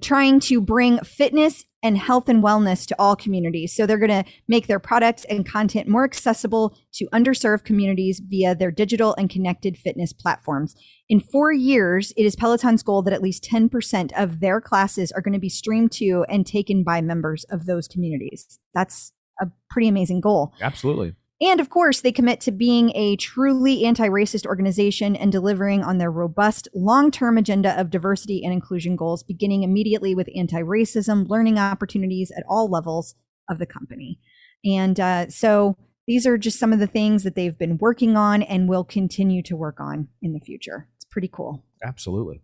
trying 0.00 0.40
to 0.40 0.60
bring 0.60 0.98
fitness 1.00 1.64
and 1.82 1.96
health 1.96 2.28
and 2.28 2.42
wellness 2.42 2.86
to 2.86 2.96
all 2.98 3.16
communities. 3.16 3.74
So 3.74 3.86
they're 3.86 3.98
going 3.98 4.24
to 4.24 4.30
make 4.48 4.66
their 4.66 4.78
products 4.78 5.24
and 5.24 5.46
content 5.46 5.88
more 5.88 6.04
accessible 6.04 6.76
to 6.94 7.06
underserved 7.06 7.64
communities 7.64 8.20
via 8.20 8.54
their 8.54 8.70
digital 8.70 9.14
and 9.16 9.30
connected 9.30 9.78
fitness 9.78 10.12
platforms. 10.12 10.74
In 11.08 11.20
four 11.20 11.52
years, 11.52 12.12
it 12.16 12.24
is 12.24 12.36
Peloton's 12.36 12.82
goal 12.82 13.02
that 13.02 13.14
at 13.14 13.22
least 13.22 13.44
10% 13.50 14.12
of 14.16 14.40
their 14.40 14.60
classes 14.60 15.10
are 15.12 15.22
going 15.22 15.32
to 15.32 15.40
be 15.40 15.48
streamed 15.48 15.92
to 15.92 16.24
and 16.28 16.46
taken 16.46 16.84
by 16.84 17.00
members 17.00 17.44
of 17.44 17.66
those 17.66 17.88
communities. 17.88 18.58
That's 18.74 19.12
a 19.40 19.46
pretty 19.70 19.88
amazing 19.88 20.20
goal. 20.20 20.52
Absolutely. 20.60 21.14
And 21.42 21.58
of 21.58 21.70
course, 21.70 22.02
they 22.02 22.12
commit 22.12 22.40
to 22.42 22.52
being 22.52 22.94
a 22.94 23.16
truly 23.16 23.84
anti 23.84 24.08
racist 24.08 24.44
organization 24.44 25.16
and 25.16 25.32
delivering 25.32 25.82
on 25.82 25.98
their 25.98 26.10
robust 26.10 26.68
long 26.74 27.10
term 27.10 27.38
agenda 27.38 27.78
of 27.80 27.90
diversity 27.90 28.42
and 28.44 28.52
inclusion 28.52 28.94
goals, 28.94 29.22
beginning 29.22 29.62
immediately 29.62 30.14
with 30.14 30.28
anti 30.36 30.60
racism, 30.60 31.28
learning 31.28 31.58
opportunities 31.58 32.30
at 32.36 32.44
all 32.48 32.68
levels 32.68 33.14
of 33.48 33.58
the 33.58 33.66
company. 33.66 34.20
And 34.64 35.00
uh, 35.00 35.28
so 35.30 35.76
these 36.06 36.26
are 36.26 36.36
just 36.36 36.58
some 36.58 36.72
of 36.72 36.78
the 36.78 36.86
things 36.86 37.22
that 37.22 37.34
they've 37.34 37.58
been 37.58 37.78
working 37.78 38.16
on 38.16 38.42
and 38.42 38.68
will 38.68 38.84
continue 38.84 39.42
to 39.44 39.56
work 39.56 39.80
on 39.80 40.08
in 40.20 40.32
the 40.32 40.40
future. 40.40 40.88
It's 40.96 41.04
pretty 41.06 41.30
cool. 41.32 41.64
Absolutely. 41.82 42.42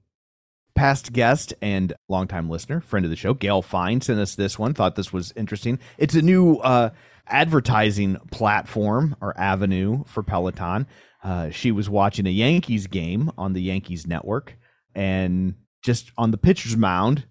Past 0.77 1.13
guest 1.13 1.55
and 1.63 1.95
longtime 2.09 2.51
listener, 2.51 2.81
friend 2.83 3.07
of 3.07 3.11
the 3.11 3.17
show, 3.17 3.33
Gail 3.35 3.63
Fine, 3.63 4.03
sent 4.03 4.21
us 4.21 4.35
this 4.35 4.59
one. 4.59 4.75
Thought 4.75 4.95
this 4.95 5.13
was 5.13 5.33
interesting. 5.35 5.79
It's 5.97 6.15
a 6.15 6.23
new 6.23 6.57
uh, 6.59 6.91
advertising 7.27 8.17
platform 8.31 9.17
or 9.21 9.37
avenue 9.41 10.05
for 10.05 10.23
Peloton. 10.23 10.87
Uh, 11.25 11.51
she 11.51 11.73
was 11.73 11.89
watching 11.89 12.27
a 12.27 12.31
Yankees 12.31 12.87
game 12.87 13.33
on 13.39 13.55
the 13.55 13.63
Yankees 13.63 14.07
network, 14.07 14.57
and 14.95 15.55
just 15.83 16.13
on 16.19 16.31
the 16.31 16.39
pitcher's 16.39 16.77
mound, 16.77 17.27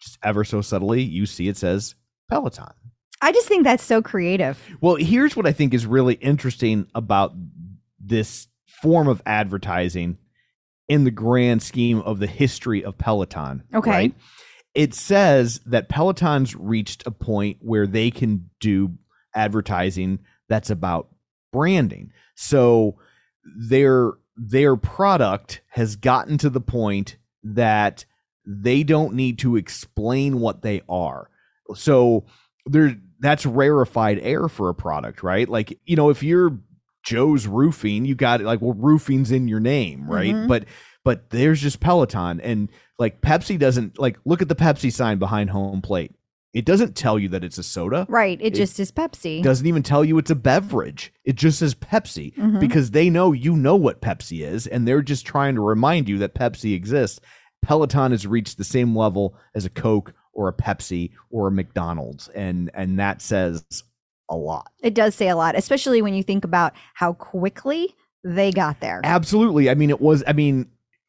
just 0.00 0.18
ever 0.22 0.42
so 0.42 0.60
subtly, 0.60 1.02
you 1.02 1.26
see 1.26 1.46
it 1.48 1.56
says 1.56 1.94
Peloton. 2.30 2.72
I 3.20 3.32
just 3.32 3.48
think 3.48 3.64
that's 3.64 3.84
so 3.84 4.00
creative. 4.00 4.58
Well, 4.80 4.96
here's 4.96 5.36
what 5.36 5.46
I 5.46 5.52
think 5.52 5.74
is 5.74 5.84
really 5.86 6.14
interesting 6.14 6.86
about 6.94 7.34
this 8.00 8.48
form 8.66 9.08
of 9.08 9.20
advertising 9.26 10.18
in 10.88 11.04
the 11.04 11.10
grand 11.10 11.62
scheme 11.62 12.00
of 12.00 12.18
the 12.18 12.26
history 12.26 12.84
of 12.84 12.98
Peloton. 12.98 13.62
Okay. 13.74 13.90
Right? 13.90 14.14
It 14.74 14.94
says 14.94 15.60
that 15.66 15.88
Peloton's 15.88 16.54
reached 16.54 17.06
a 17.06 17.10
point 17.10 17.58
where 17.60 17.86
they 17.86 18.10
can 18.10 18.50
do 18.60 18.96
advertising 19.34 20.20
that's 20.48 20.70
about 20.70 21.08
branding. 21.52 22.12
So 22.34 22.98
their 23.56 24.12
their 24.36 24.76
product 24.76 25.62
has 25.70 25.96
gotten 25.96 26.38
to 26.38 26.50
the 26.50 26.60
point 26.60 27.16
that 27.42 28.04
they 28.46 28.82
don't 28.82 29.14
need 29.14 29.38
to 29.40 29.56
explain 29.56 30.38
what 30.40 30.62
they 30.62 30.82
are. 30.88 31.28
So 31.74 32.24
there 32.66 32.96
that's 33.20 33.44
rarefied 33.44 34.20
air 34.20 34.48
for 34.48 34.68
a 34.68 34.74
product, 34.74 35.22
right? 35.22 35.48
Like, 35.48 35.78
you 35.84 35.96
know, 35.96 36.10
if 36.10 36.22
you're 36.22 36.58
Joe's 37.08 37.46
roofing, 37.46 38.04
you 38.04 38.14
got 38.14 38.40
it 38.40 38.44
like 38.44 38.60
well 38.60 38.74
roofing's 38.74 39.30
in 39.30 39.48
your 39.48 39.60
name, 39.60 40.10
right? 40.10 40.34
Mhm. 40.34 40.48
But 40.48 40.64
but 41.04 41.30
there's 41.30 41.60
just 41.60 41.80
Peloton 41.80 42.40
and 42.40 42.68
like 42.98 43.20
Pepsi 43.22 43.58
doesn't 43.58 43.98
like 43.98 44.18
look 44.26 44.42
at 44.42 44.48
the 44.48 44.54
Pepsi 44.54 44.92
sign 44.92 45.18
behind 45.18 45.50
home 45.50 45.80
plate. 45.80 46.12
It 46.52 46.64
doesn't 46.64 46.96
tell 46.96 47.18
you 47.18 47.28
that 47.30 47.44
it's 47.44 47.58
a 47.58 47.62
soda. 47.62 48.06
Right. 48.08 48.38
It, 48.42 48.54
just 48.54 48.80
is 48.80 48.90
Pepsi. 48.90 49.42
Doesn't 49.42 49.66
even 49.66 49.82
tell 49.82 50.04
you 50.04 50.18
it's 50.18 50.30
a 50.30 50.34
beverage. 50.34 51.12
It 51.24 51.36
just 51.36 51.58
says 51.60 51.74
Pepsi 51.74 52.34
Mhm. 52.34 52.58
because 52.60 52.90
they 52.90 53.10
know 53.10 53.32
you 53.32 53.54
know 53.56 53.76
what 53.76 54.00
Pepsi 54.02 54.40
is 54.46 54.66
and 54.66 54.86
they're 54.88 55.02
just 55.02 55.26
trying 55.26 55.54
to 55.54 55.60
remind 55.60 56.08
you 56.08 56.18
that 56.18 56.34
Pepsi 56.34 56.74
exists. 56.74 57.20
Peloton 57.62 58.10
has 58.12 58.26
reached 58.26 58.56
the 58.58 58.64
same 58.64 58.96
level 58.96 59.34
as 59.54 59.64
a 59.64 59.70
Coke 59.70 60.14
or 60.32 60.48
a 60.48 60.52
Pepsi 60.52 61.10
or 61.30 61.48
a 61.48 61.52
McDonald's 61.52 62.28
and 62.28 62.70
and 62.74 62.98
that 62.98 63.20
says 63.22 63.64
a 64.28 64.36
lot. 64.36 64.70
It 64.82 64.94
does 64.94 65.14
say 65.14 65.28
a 65.28 65.36
lot, 65.36 65.56
especially 65.56 66.02
when 66.02 66.14
you 66.14 66.22
think 66.22 66.44
about 66.44 66.74
how 66.94 67.12
quickly 67.14 67.94
they 68.24 68.50
got 68.52 68.80
there. 68.80 69.00
Absolutely. 69.04 69.70
I 69.70 69.74
mean, 69.74 69.90
it 69.90 70.00
was. 70.00 70.22
I 70.26 70.32
mean, 70.32 70.68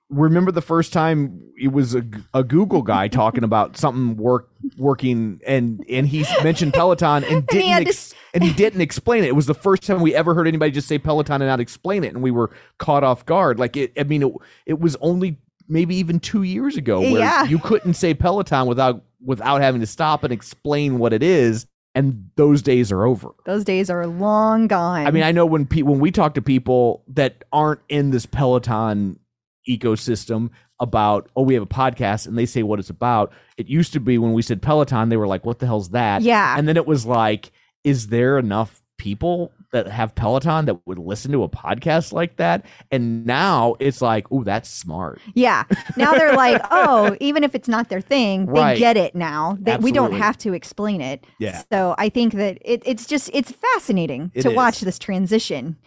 remember 0.10 0.52
the 0.52 0.62
first 0.62 0.92
time 0.94 1.42
it 1.58 1.72
was 1.72 1.94
a, 1.96 2.04
a 2.34 2.44
Google 2.44 2.82
guy 2.82 3.08
talking 3.08 3.44
about 3.44 3.78
something 3.78 4.16
work 4.18 4.50
working, 4.78 5.40
and 5.46 5.84
and 5.90 6.08
he 6.08 6.26
mentioned 6.44 6.74
Peloton 6.74 7.24
and 7.24 7.46
didn't 7.48 7.68
had 7.70 7.84
to 7.84 7.90
ex- 7.90 8.14
and 8.34 8.44
he 8.44 8.54
didn't 8.54 8.82
explain 8.82 9.24
it. 9.24 9.28
It 9.28 9.36
was 9.36 9.48
the 9.48 9.54
first 9.54 9.84
time 9.84 10.02
we 10.02 10.16
ever 10.16 10.34
heard 10.34 10.48
anybody 10.48 10.72
just 10.72 10.88
say 10.88 10.98
Peloton 11.00 11.42
and 11.42 11.50
not 11.50 11.60
explain 11.60 12.04
it, 12.04 12.14
and 12.14 12.22
we 12.24 12.32
were 12.32 12.52
caught 12.78 13.04
off 13.04 13.26
guard. 13.26 13.60
Like 13.60 13.76
it. 13.76 13.92
I 14.00 14.04
mean, 14.04 14.24
it, 14.24 14.32
it 14.66 14.80
was 14.80 14.96
only 15.02 15.38
maybe 15.68 15.96
even 15.96 16.20
two 16.20 16.44
years 16.44 16.78
ago 16.78 17.02
eh, 17.02 17.12
where 17.12 17.22
Yeah. 17.22 17.44
you 17.44 17.60
couldn't 17.60 17.94
say 17.96 18.14
Peloton 18.14 18.66
without 18.68 19.04
without 19.24 19.62
having 19.62 19.82
to 19.82 19.88
stop 19.88 20.24
and 20.24 20.32
explain 20.32 20.98
what 21.00 21.12
it 21.14 21.22
is. 21.22 21.68
And 21.96 22.30
those 22.36 22.62
days 22.62 22.92
are 22.92 23.04
over. 23.06 23.30
Those 23.46 23.64
days 23.64 23.90
are 23.90 24.06
long 24.06 24.68
gone. 24.68 25.08
I 25.08 25.12
mean, 25.12 25.24
I 25.24 25.32
know 25.32 25.46
when 25.46 25.66
pe- 25.66 25.82
when 25.82 26.00
we 26.00 26.12
talk 26.12 26.36
to 26.36 26.42
people 26.42 27.04
that 27.08 27.44
aren't 27.52 27.82
in 27.90 28.12
this 28.12 28.26
Peloton 28.26 29.20
ecosystem 29.68 30.50
about, 30.80 31.30
oh, 31.36 31.42
we 31.42 31.56
have 31.56 31.64
a 31.64 31.68
podcast, 31.68 32.28
and 32.28 32.38
they 32.38 32.46
say 32.46 32.64
what 32.64 32.80
it's 32.80 32.90
about. 32.90 33.34
It 33.58 33.68
used 33.68 33.94
to 33.94 34.00
be 34.00 34.18
when 34.18 34.34
we 34.34 34.42
said 34.42 34.62
Peloton, 34.62 35.10
they 35.10 35.18
were 35.18 35.28
like, 35.28 35.46
"What 35.46 35.60
the 35.60 35.66
hell's 35.66 35.90
that?" 35.90 36.22
Yeah. 36.22 36.56
and 36.58 36.68
then 36.68 36.78
it 36.78 36.86
was 36.88 37.06
like, 37.06 37.52
"Is 37.84 38.08
there 38.08 38.38
enough 38.38 38.82
people 38.98 39.52
that 39.72 39.88
have 39.88 40.16
Peloton 40.16 40.66
that 40.66 40.86
would 40.88 41.00
listen 41.00 41.32
to 41.32 41.44
a 41.44 41.50
podcast 41.50 42.12
like 42.14 42.38
that?" 42.38 42.66
And 42.92 43.26
now 43.26 43.76
it's 43.80 44.02
like, 44.02 44.28
"Oh, 44.32 44.44
that's 44.44 44.70
smart." 44.70 45.20
yeah. 45.36 45.64
Now 45.98 46.14
they're 46.14 46.34
like, 46.46 46.62
oh, 46.72 47.16
even 47.20 47.44
if 47.44 47.56
it's 47.56 47.68
not 47.68 47.90
their 47.90 48.02
thing, 48.02 48.46
they 48.48 48.60
Right. 48.60 48.78
get 48.78 48.98
it 48.98 49.16
now. 49.16 49.58
That 49.62 49.82
we 49.82 49.92
don't 49.92 50.14
have 50.14 50.38
to 50.40 50.54
explain 50.54 51.02
it. 51.02 51.26
Yeah. 51.40 51.62
So 51.72 51.96
I 51.98 52.10
think 52.10 52.34
that 52.34 52.58
it, 52.64 52.82
it's 52.86 53.06
just 53.06 53.30
it's 53.34 53.52
fascinating 53.52 54.32
It 54.34 54.42
to 54.44 54.50
is. 54.52 54.56
watch 54.56 54.80
this 54.82 55.00
transition 55.00 55.78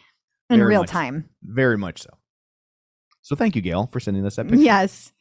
in 0.51 0.59
Very 0.59 0.69
real 0.71 0.81
much 0.83 0.91
time. 0.91 1.29
Very 1.43 1.79
much 1.79 2.03
so. 2.03 2.11
So 3.23 3.37
thank 3.37 3.55
you, 3.57 3.63
Gail, 3.63 3.87
for 3.93 4.01
sending 4.01 4.27
us 4.27 4.37
that 4.37 4.49
picture. 4.49 4.63
Yes. 4.63 5.13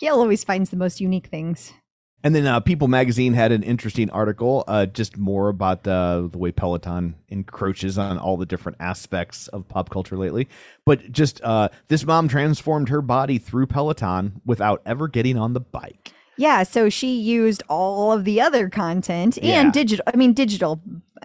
Gail 0.00 0.14
always 0.16 0.42
finds 0.44 0.70
the 0.70 0.76
most 0.76 1.00
unique 1.00 1.26
things. 1.28 1.72
And 2.24 2.34
then 2.34 2.46
uh, 2.46 2.58
People 2.60 2.88
Magazine 2.88 3.34
had 3.34 3.52
an 3.52 3.62
interesting 3.62 4.08
article, 4.08 4.64
uh, 4.66 4.86
just 4.86 5.18
more 5.18 5.50
about 5.50 5.82
the 5.82 6.26
the 6.32 6.38
way 6.38 6.50
Peloton 6.52 7.16
encroaches 7.28 7.98
on 7.98 8.18
all 8.18 8.38
the 8.38 8.46
different 8.46 8.78
aspects 8.80 9.46
of 9.48 9.68
pop 9.68 9.90
culture 9.90 10.16
lately. 10.16 10.48
But 10.86 11.12
just 11.12 11.42
uh, 11.42 11.68
this 11.88 12.06
mom 12.06 12.28
transformed 12.28 12.88
her 12.88 13.02
body 13.02 13.36
through 13.36 13.66
Peloton 13.66 14.40
without 14.46 14.80
ever 14.86 15.06
getting 15.06 15.36
on 15.36 15.52
the 15.52 15.60
bike. 15.60 16.14
Yeah, 16.36 16.62
so 16.64 16.88
she 16.88 17.14
used 17.16 17.62
all 17.68 18.10
of 18.12 18.24
the 18.24 18.40
other 18.40 18.68
content 18.68 19.38
Yeah. 19.40 19.60
and 19.60 19.72
digital 19.72 20.04
I 20.12 20.16
mean 20.16 20.32
digital 20.32 20.80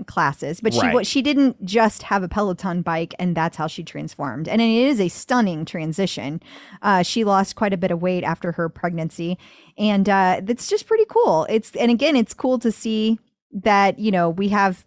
classes, 0.05 0.61
but 0.61 0.73
she 0.73 0.79
Right. 0.81 0.93
what 0.93 1.07
she 1.07 1.21
didn't 1.21 1.65
just 1.65 2.03
have 2.03 2.23
a 2.23 2.27
Peloton 2.29 2.81
bike 2.83 3.13
and 3.19 3.35
that's 3.35 3.57
how 3.57 3.67
she 3.67 3.83
transformed. 3.83 4.47
And 4.47 4.61
it 4.61 4.69
is 4.69 4.99
a 5.01 5.09
stunning 5.09 5.65
transition. 5.65 6.41
Uh, 6.81 7.01
she 7.03 7.23
lost 7.23 7.55
quite 7.55 7.73
a 7.73 7.77
bit 7.77 7.91
of 7.91 8.01
weight 8.01 8.23
after 8.23 8.51
her 8.53 8.69
pregnancy 8.69 9.37
and 9.77 10.07
uh, 10.07 10.41
that's 10.43 10.67
just 10.69 10.87
pretty 10.87 11.05
cool. 11.09 11.45
It's 11.49 11.75
and 11.75 11.91
again 11.91 12.15
it's 12.15 12.33
cool 12.33 12.59
to 12.59 12.71
see 12.71 13.19
that, 13.51 13.97
you 13.99 14.11
know, 14.11 14.29
we 14.29 14.49
have 14.49 14.85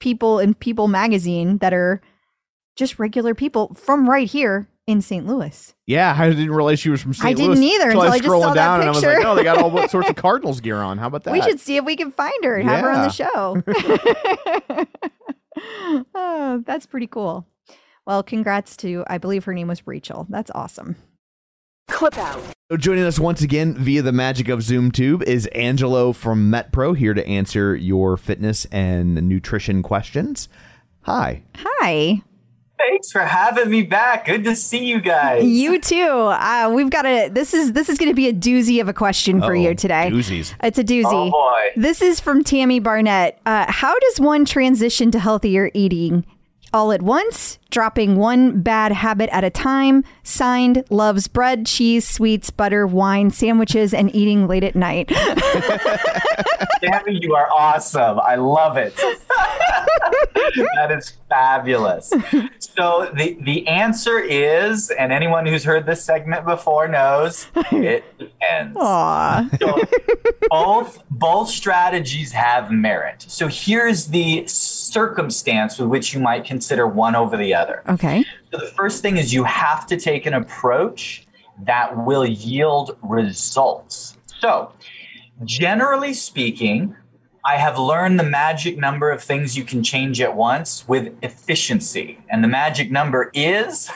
people 0.00 0.38
in 0.38 0.54
People 0.54 0.86
magazine 0.88 1.58
that 1.58 1.72
are 1.72 2.00
just 2.76 2.98
regular 2.98 3.34
people 3.34 3.74
from 3.74 4.08
right 4.08 4.28
here 4.28 4.66
in 4.86 5.00
St. 5.00 5.26
Louis. 5.26 5.74
Yeah, 5.86 6.14
I 6.18 6.30
didn't 6.30 6.50
realize 6.50 6.80
she 6.80 6.90
was 6.90 7.00
from 7.00 7.14
St. 7.14 7.24
Louis. 7.24 7.30
I 7.30 7.34
didn't 7.34 7.60
Louis 7.60 7.74
either 7.74 7.90
until 7.90 8.02
until 8.02 8.12
I 8.12 8.14
I 8.14 8.18
just 8.18 8.28
scrolling 8.28 8.42
saw 8.42 8.48
that 8.48 8.54
down 8.54 8.80
and 8.80 8.88
I 8.88 8.92
was 8.92 9.02
like, 9.02 9.16
picture. 9.16 9.28
oh, 9.28 9.34
they 9.34 9.44
got 9.44 9.58
all 9.58 9.88
sorts 9.88 10.08
of 10.10 10.16
Cardinals 10.22 10.60
gear 10.60 10.78
on. 10.78 10.98
How 10.98 11.06
about 11.06 11.24
that? 11.24 11.32
We 11.32 11.42
should 11.42 11.60
see 11.60 11.76
if 11.76 11.84
we 11.84 11.96
can 11.96 12.10
find 12.10 12.44
her 12.44 12.56
and 12.56 12.68
have 12.68 12.80
her 12.80 12.90
on 12.90 13.02
the 13.02 13.10
show. 13.10 13.62
oh, 16.14 16.62
that's 16.66 16.86
pretty 16.86 17.06
cool. 17.06 17.46
Well, 18.06 18.22
congrats 18.22 18.76
to, 18.78 19.04
I 19.06 19.18
believe 19.18 19.44
her 19.44 19.54
name 19.54 19.68
was 19.68 19.86
Rachel. 19.86 20.26
That's 20.28 20.50
awesome. 20.54 20.96
Clip 21.88 22.16
out. 22.18 22.42
So 22.70 22.76
Joining 22.76 23.04
us 23.04 23.20
once 23.20 23.42
again 23.42 23.74
via 23.74 24.02
the 24.02 24.12
magic 24.12 24.48
of 24.48 24.60
ZoomTube 24.60 25.22
is 25.22 25.46
Angelo 25.48 26.12
from 26.12 26.50
MetPro 26.50 26.96
here 26.96 27.14
to 27.14 27.26
answer 27.26 27.76
your 27.76 28.16
fitness 28.16 28.64
and 28.66 29.14
nutrition 29.28 29.82
questions. 29.82 30.48
Hi. 31.02 31.42
Hi. 31.56 32.22
Thanks 32.88 33.12
for 33.12 33.20
having 33.20 33.70
me 33.70 33.82
back. 33.82 34.26
Good 34.26 34.44
to 34.44 34.56
see 34.56 34.84
you 34.84 35.00
guys. 35.00 35.44
You 35.44 35.80
too. 35.80 35.96
Uh, 36.04 36.70
we've 36.74 36.90
got 36.90 37.06
a. 37.06 37.28
This 37.28 37.54
is 37.54 37.72
this 37.72 37.88
is 37.88 37.96
going 37.98 38.10
to 38.10 38.14
be 38.14 38.28
a 38.28 38.32
doozy 38.32 38.80
of 38.80 38.88
a 38.88 38.92
question 38.92 39.40
for 39.40 39.54
you 39.54 39.68
Uh-oh, 39.68 39.74
today. 39.74 40.08
doozies. 40.10 40.54
It's 40.62 40.78
a 40.78 40.84
doozy. 40.84 41.04
Oh, 41.06 41.30
boy. 41.30 41.80
This 41.80 42.02
is 42.02 42.18
from 42.20 42.42
Tammy 42.44 42.80
Barnett. 42.80 43.38
Uh, 43.46 43.66
how 43.70 43.96
does 43.98 44.20
one 44.20 44.44
transition 44.44 45.10
to 45.12 45.18
healthier 45.18 45.70
eating? 45.74 46.24
All 46.74 46.90
at 46.92 47.02
once, 47.02 47.58
dropping 47.72 48.16
one 48.16 48.60
bad 48.60 48.92
habit 48.92 49.28
at 49.32 49.42
a 49.42 49.50
time. 49.50 50.04
Signed, 50.22 50.84
loves 50.90 51.26
bread, 51.26 51.66
cheese, 51.66 52.06
sweets, 52.08 52.50
butter, 52.50 52.86
wine, 52.86 53.30
sandwiches, 53.30 53.92
and 53.92 54.14
eating 54.14 54.46
late 54.46 54.62
at 54.62 54.76
night. 54.76 55.08
Tammy, 56.82 57.18
you 57.20 57.34
are 57.34 57.48
awesome. 57.50 58.20
I 58.20 58.36
love 58.36 58.76
it. 58.76 58.94
that 60.74 60.90
is 60.90 61.14
fabulous. 61.28 62.12
So 62.58 63.10
the 63.14 63.38
the 63.42 63.66
answer 63.68 64.18
is, 64.18 64.90
and 64.90 65.12
anyone 65.12 65.46
who's 65.46 65.64
heard 65.64 65.86
this 65.86 66.04
segment 66.04 66.44
before 66.44 66.88
knows, 66.88 67.46
it 67.70 68.04
depends. 68.18 68.76
Aw. 68.76 69.48
So 69.60 69.80
both 70.50 71.02
both 71.10 71.48
strategies 71.48 72.32
have 72.32 72.70
merit. 72.70 73.24
So 73.28 73.48
here's 73.48 74.06
the 74.08 74.46
circumstance 74.46 75.78
with 75.78 75.88
which 75.88 76.14
you 76.14 76.20
might 76.20 76.44
consider 76.44 76.86
one 76.86 77.14
over 77.14 77.36
the 77.36 77.54
other. 77.54 77.61
Okay. 77.88 78.24
So 78.52 78.58
the 78.58 78.66
first 78.66 79.02
thing 79.02 79.16
is 79.16 79.32
you 79.32 79.44
have 79.44 79.86
to 79.86 79.96
take 79.96 80.26
an 80.26 80.34
approach 80.34 81.26
that 81.64 82.04
will 82.04 82.26
yield 82.26 82.96
results. 83.02 84.16
So, 84.40 84.72
generally 85.44 86.14
speaking, 86.14 86.96
I 87.44 87.56
have 87.56 87.78
learned 87.78 88.20
the 88.20 88.24
magic 88.24 88.78
number 88.78 89.10
of 89.10 89.22
things 89.22 89.56
you 89.56 89.64
can 89.64 89.82
change 89.82 90.20
at 90.20 90.36
once 90.36 90.86
with 90.86 91.12
efficiency. 91.22 92.18
And 92.28 92.42
the 92.42 92.48
magic 92.48 92.90
number 92.90 93.30
is 93.34 93.90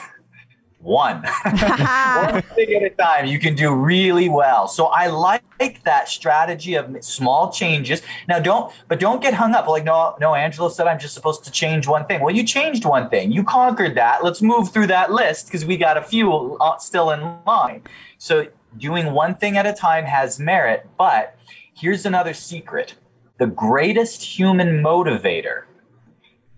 one. 0.87 1.17
one 1.43 2.41
thing 2.55 2.73
at 2.73 2.83
a 2.83 2.89
time 2.97 3.25
you 3.25 3.39
can 3.39 3.55
do 3.55 3.73
really 3.75 4.29
well. 4.29 4.67
So 4.67 4.85
I 4.85 5.07
like 5.07 5.83
that 5.83 6.07
strategy 6.07 6.75
of 6.75 7.03
small 7.03 7.51
changes. 7.51 8.01
Now 8.27 8.39
don't 8.39 8.73
but 8.87 8.99
don't 8.99 9.21
get 9.21 9.33
hung 9.33 9.53
up 9.53 9.67
like 9.67 9.83
no 9.83 10.15
no 10.19 10.33
Angelo 10.33 10.69
said 10.69 10.87
I'm 10.87 10.97
just 10.97 11.13
supposed 11.13 11.43
to 11.43 11.51
change 11.51 11.87
one 11.87 12.05
thing. 12.05 12.21
Well, 12.21 12.33
you 12.33 12.43
changed 12.43 12.85
one 12.85 13.09
thing. 13.09 13.31
You 13.31 13.43
conquered 13.43 13.95
that. 13.95 14.23
Let's 14.23 14.41
move 14.41 14.71
through 14.71 14.87
that 14.87 15.11
list 15.11 15.47
because 15.47 15.65
we 15.65 15.75
got 15.75 15.97
a 15.97 16.01
few 16.01 16.57
uh, 16.57 16.77
still 16.77 17.11
in 17.11 17.35
line. 17.45 17.81
So 18.17 18.47
doing 18.77 19.11
one 19.11 19.35
thing 19.35 19.57
at 19.57 19.65
a 19.65 19.73
time 19.73 20.05
has 20.05 20.39
merit, 20.39 20.87
but 20.97 21.37
here's 21.73 22.05
another 22.05 22.33
secret. 22.33 22.95
The 23.39 23.47
greatest 23.47 24.23
human 24.23 24.81
motivator 24.81 25.65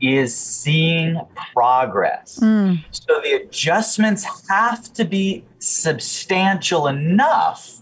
is 0.01 0.35
seeing 0.35 1.19
progress. 1.53 2.39
So 2.91 3.19
the 3.21 3.33
adjustments 3.33 4.25
have 4.49 4.93
to 4.93 5.05
be 5.05 5.43
substantial 5.59 6.87
enough 6.87 7.81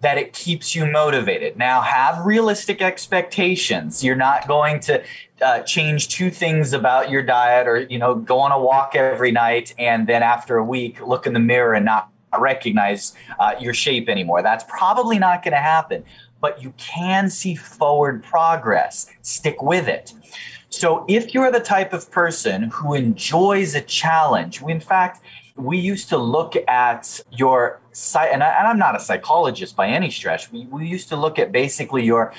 that 0.00 0.16
it 0.16 0.32
keeps 0.32 0.74
you 0.74 0.86
motivated. 0.86 1.56
Now, 1.56 1.80
have 1.80 2.24
realistic 2.24 2.80
expectations. 2.80 4.04
You're 4.04 4.14
not 4.16 4.46
going 4.46 4.80
to 4.80 5.02
uh, 5.42 5.60
change 5.62 6.08
two 6.08 6.30
things 6.30 6.72
about 6.72 7.10
your 7.10 7.22
diet 7.22 7.66
or, 7.66 7.80
you 7.80 7.98
know, 7.98 8.14
go 8.14 8.38
on 8.38 8.52
a 8.52 8.60
walk 8.60 8.94
every 8.94 9.32
night 9.32 9.74
and 9.78 10.06
then 10.06 10.22
after 10.22 10.56
a 10.56 10.64
week 10.64 11.04
look 11.04 11.26
in 11.26 11.32
the 11.32 11.40
mirror 11.40 11.74
and 11.74 11.84
not 11.84 12.10
recognize 12.38 13.14
uh, 13.40 13.54
your 13.58 13.74
shape 13.74 14.08
anymore. 14.08 14.42
That's 14.42 14.64
probably 14.68 15.18
not 15.18 15.42
going 15.42 15.52
to 15.54 15.58
happen, 15.58 16.04
but 16.40 16.62
you 16.62 16.74
can 16.76 17.28
see 17.28 17.54
forward 17.56 18.22
progress. 18.22 19.10
Stick 19.22 19.62
with 19.62 19.88
it. 19.88 20.12
So 20.70 21.06
if 21.08 21.32
you're 21.32 21.50
the 21.50 21.60
type 21.60 21.92
of 21.92 22.10
person 22.10 22.64
who 22.64 22.94
enjoys 22.94 23.74
a 23.74 23.80
challenge, 23.80 24.62
in 24.62 24.80
fact, 24.80 25.22
we 25.56 25.78
used 25.78 26.08
to 26.10 26.18
look 26.18 26.54
at 26.68 27.20
your 27.30 27.80
site, 27.92 28.32
and, 28.32 28.42
I, 28.42 28.50
I'm 28.54 28.78
not 28.78 28.94
a 28.94 29.00
psychologist 29.00 29.74
by 29.74 29.88
any 29.88 30.10
stretch. 30.10 30.52
We, 30.52 30.66
we 30.66 30.86
used 30.86 31.08
to 31.08 31.16
look 31.16 31.38
at 31.38 31.52
basically 31.52 32.04
your 32.04 32.32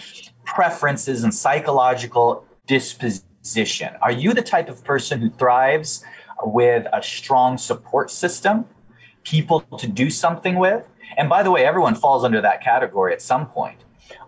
preferences 0.45 1.23
and 1.23 1.33
psychological 1.33 2.45
disposition. 2.67 3.95
Are 4.01 4.11
you 4.11 4.33
the 4.33 4.43
type 4.43 4.69
of 4.69 4.83
person 4.83 5.19
who 5.19 5.29
thrives 5.31 6.03
with 6.43 6.85
a 6.93 7.01
strong 7.01 7.57
support 7.57 8.11
system, 8.11 8.65
people 9.23 9.61
to 9.61 9.87
do 9.87 10.09
something 10.09 10.55
with? 10.55 10.87
And 11.17 11.27
by 11.27 11.43
the 11.43 11.51
way, 11.51 11.65
everyone 11.65 11.95
falls 11.95 12.23
under 12.23 12.41
that 12.41 12.63
category 12.63 13.11
at 13.11 13.21
some 13.21 13.47
point. 13.47 13.79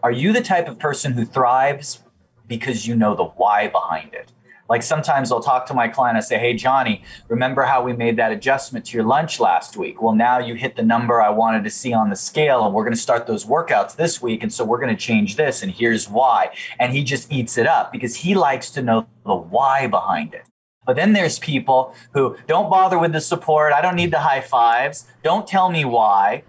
Are 0.04 0.12
you 0.12 0.34
the 0.34 0.42
type 0.42 0.68
of 0.68 0.80
person 0.80 1.14
who 1.14 1.24
thrives 1.24 2.04
because 2.52 2.86
you 2.86 2.98
know 2.98 3.16
the 3.16 3.24
why 3.24 3.70
behind 3.70 4.14
it? 4.14 4.30
Like 4.68 4.84
sometimes 4.84 5.32
I'll 5.32 5.42
talk 5.42 5.66
to 5.68 5.74
my 5.74 5.88
client 5.88 6.18
and 6.18 6.26
say, 6.26 6.38
Hey, 6.38 6.54
Johnny, 6.54 7.02
remember 7.30 7.62
how 7.62 7.82
we 7.82 7.94
made 7.94 8.18
that 8.18 8.34
adjustment 8.34 8.86
to 8.88 8.98
your 8.98 9.06
lunch 9.06 9.40
last 9.40 9.78
week? 9.78 10.02
Well, 10.02 10.14
now 10.14 10.38
you 10.38 10.56
hit 10.56 10.76
the 10.76 10.84
number 10.84 11.22
I 11.22 11.30
wanted 11.30 11.64
to 11.64 11.70
see 11.70 11.94
on 11.94 12.10
the 12.10 12.16
scale, 12.18 12.66
and 12.66 12.74
we're 12.74 12.84
going 12.84 12.94
to 12.94 13.00
start 13.00 13.26
those 13.26 13.46
workouts 13.46 13.96
this 13.96 14.22
week. 14.22 14.44
And 14.44 14.52
so 14.54 14.66
we're 14.66 14.82
going 14.82 14.94
to 14.94 15.02
change 15.02 15.38
this, 15.38 15.64
and 15.64 15.72
here's 15.72 16.10
why. 16.10 16.50
And 16.78 16.92
he 16.92 17.06
just 17.06 17.32
eats 17.32 17.58
it 17.58 17.68
up 17.68 17.94
because 17.94 18.18
he 18.18 18.36
likes 18.36 18.70
to 18.72 18.82
know 18.82 19.08
the 19.26 19.36
why 19.36 19.88
behind 19.88 20.34
it. 20.34 20.44
But 20.86 20.98
then 20.98 21.14
there's 21.14 21.40
people 21.40 21.96
who 22.14 22.36
don't 22.48 22.70
bother 22.70 23.00
with 23.00 23.14
the 23.14 23.22
support. 23.22 23.72
I 23.72 23.82
don't 23.82 23.96
need 23.96 24.12
the 24.12 24.20
high 24.20 24.42
fives. 24.42 25.08
Don't 25.24 25.48
tell 25.48 25.70
me 25.70 25.86
why. 25.86 26.44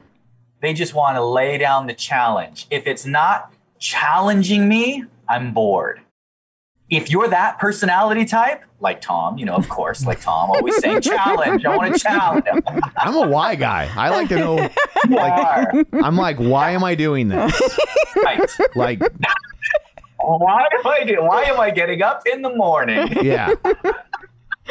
They 0.62 0.74
just 0.74 0.94
want 0.94 1.16
to 1.16 1.24
lay 1.24 1.58
down 1.58 1.86
the 1.86 1.94
challenge. 1.94 2.66
If 2.70 2.88
it's 2.88 3.06
not 3.06 3.52
challenging 3.78 4.68
me, 4.68 5.04
I'm 5.28 5.52
bored. 5.54 6.00
If 6.90 7.10
you're 7.10 7.28
that 7.28 7.58
personality 7.58 8.26
type, 8.26 8.64
like 8.80 9.00
Tom, 9.00 9.38
you 9.38 9.46
know, 9.46 9.54
of 9.54 9.68
course, 9.68 10.04
like 10.04 10.20
Tom, 10.20 10.50
always 10.50 10.76
saying 10.76 11.00
challenge. 11.02 11.64
I 11.64 11.74
want 11.76 11.94
to 11.94 11.98
challenge. 11.98 12.44
I'm 12.98 13.14
a 13.14 13.26
why 13.28 13.54
guy. 13.54 13.88
I 13.96 14.10
like 14.10 14.28
to 14.28 14.36
know. 14.38 14.58
You 15.08 15.16
Like, 15.16 15.32
are. 15.32 15.72
I'm 16.04 16.16
like, 16.16 16.36
why 16.38 16.72
am 16.72 16.84
I 16.84 16.94
doing 16.94 17.28
this? 17.28 17.78
Right. 18.16 18.50
Like, 18.76 19.00
Why 20.18 20.66
am 20.78 20.86
I 20.86 21.04
doing? 21.04 21.24
Why 21.26 21.44
am 21.44 21.58
I 21.58 21.70
getting 21.70 22.02
up 22.02 22.26
in 22.26 22.42
the 22.42 22.50
morning? 22.54 23.08
yeah, 23.22 23.54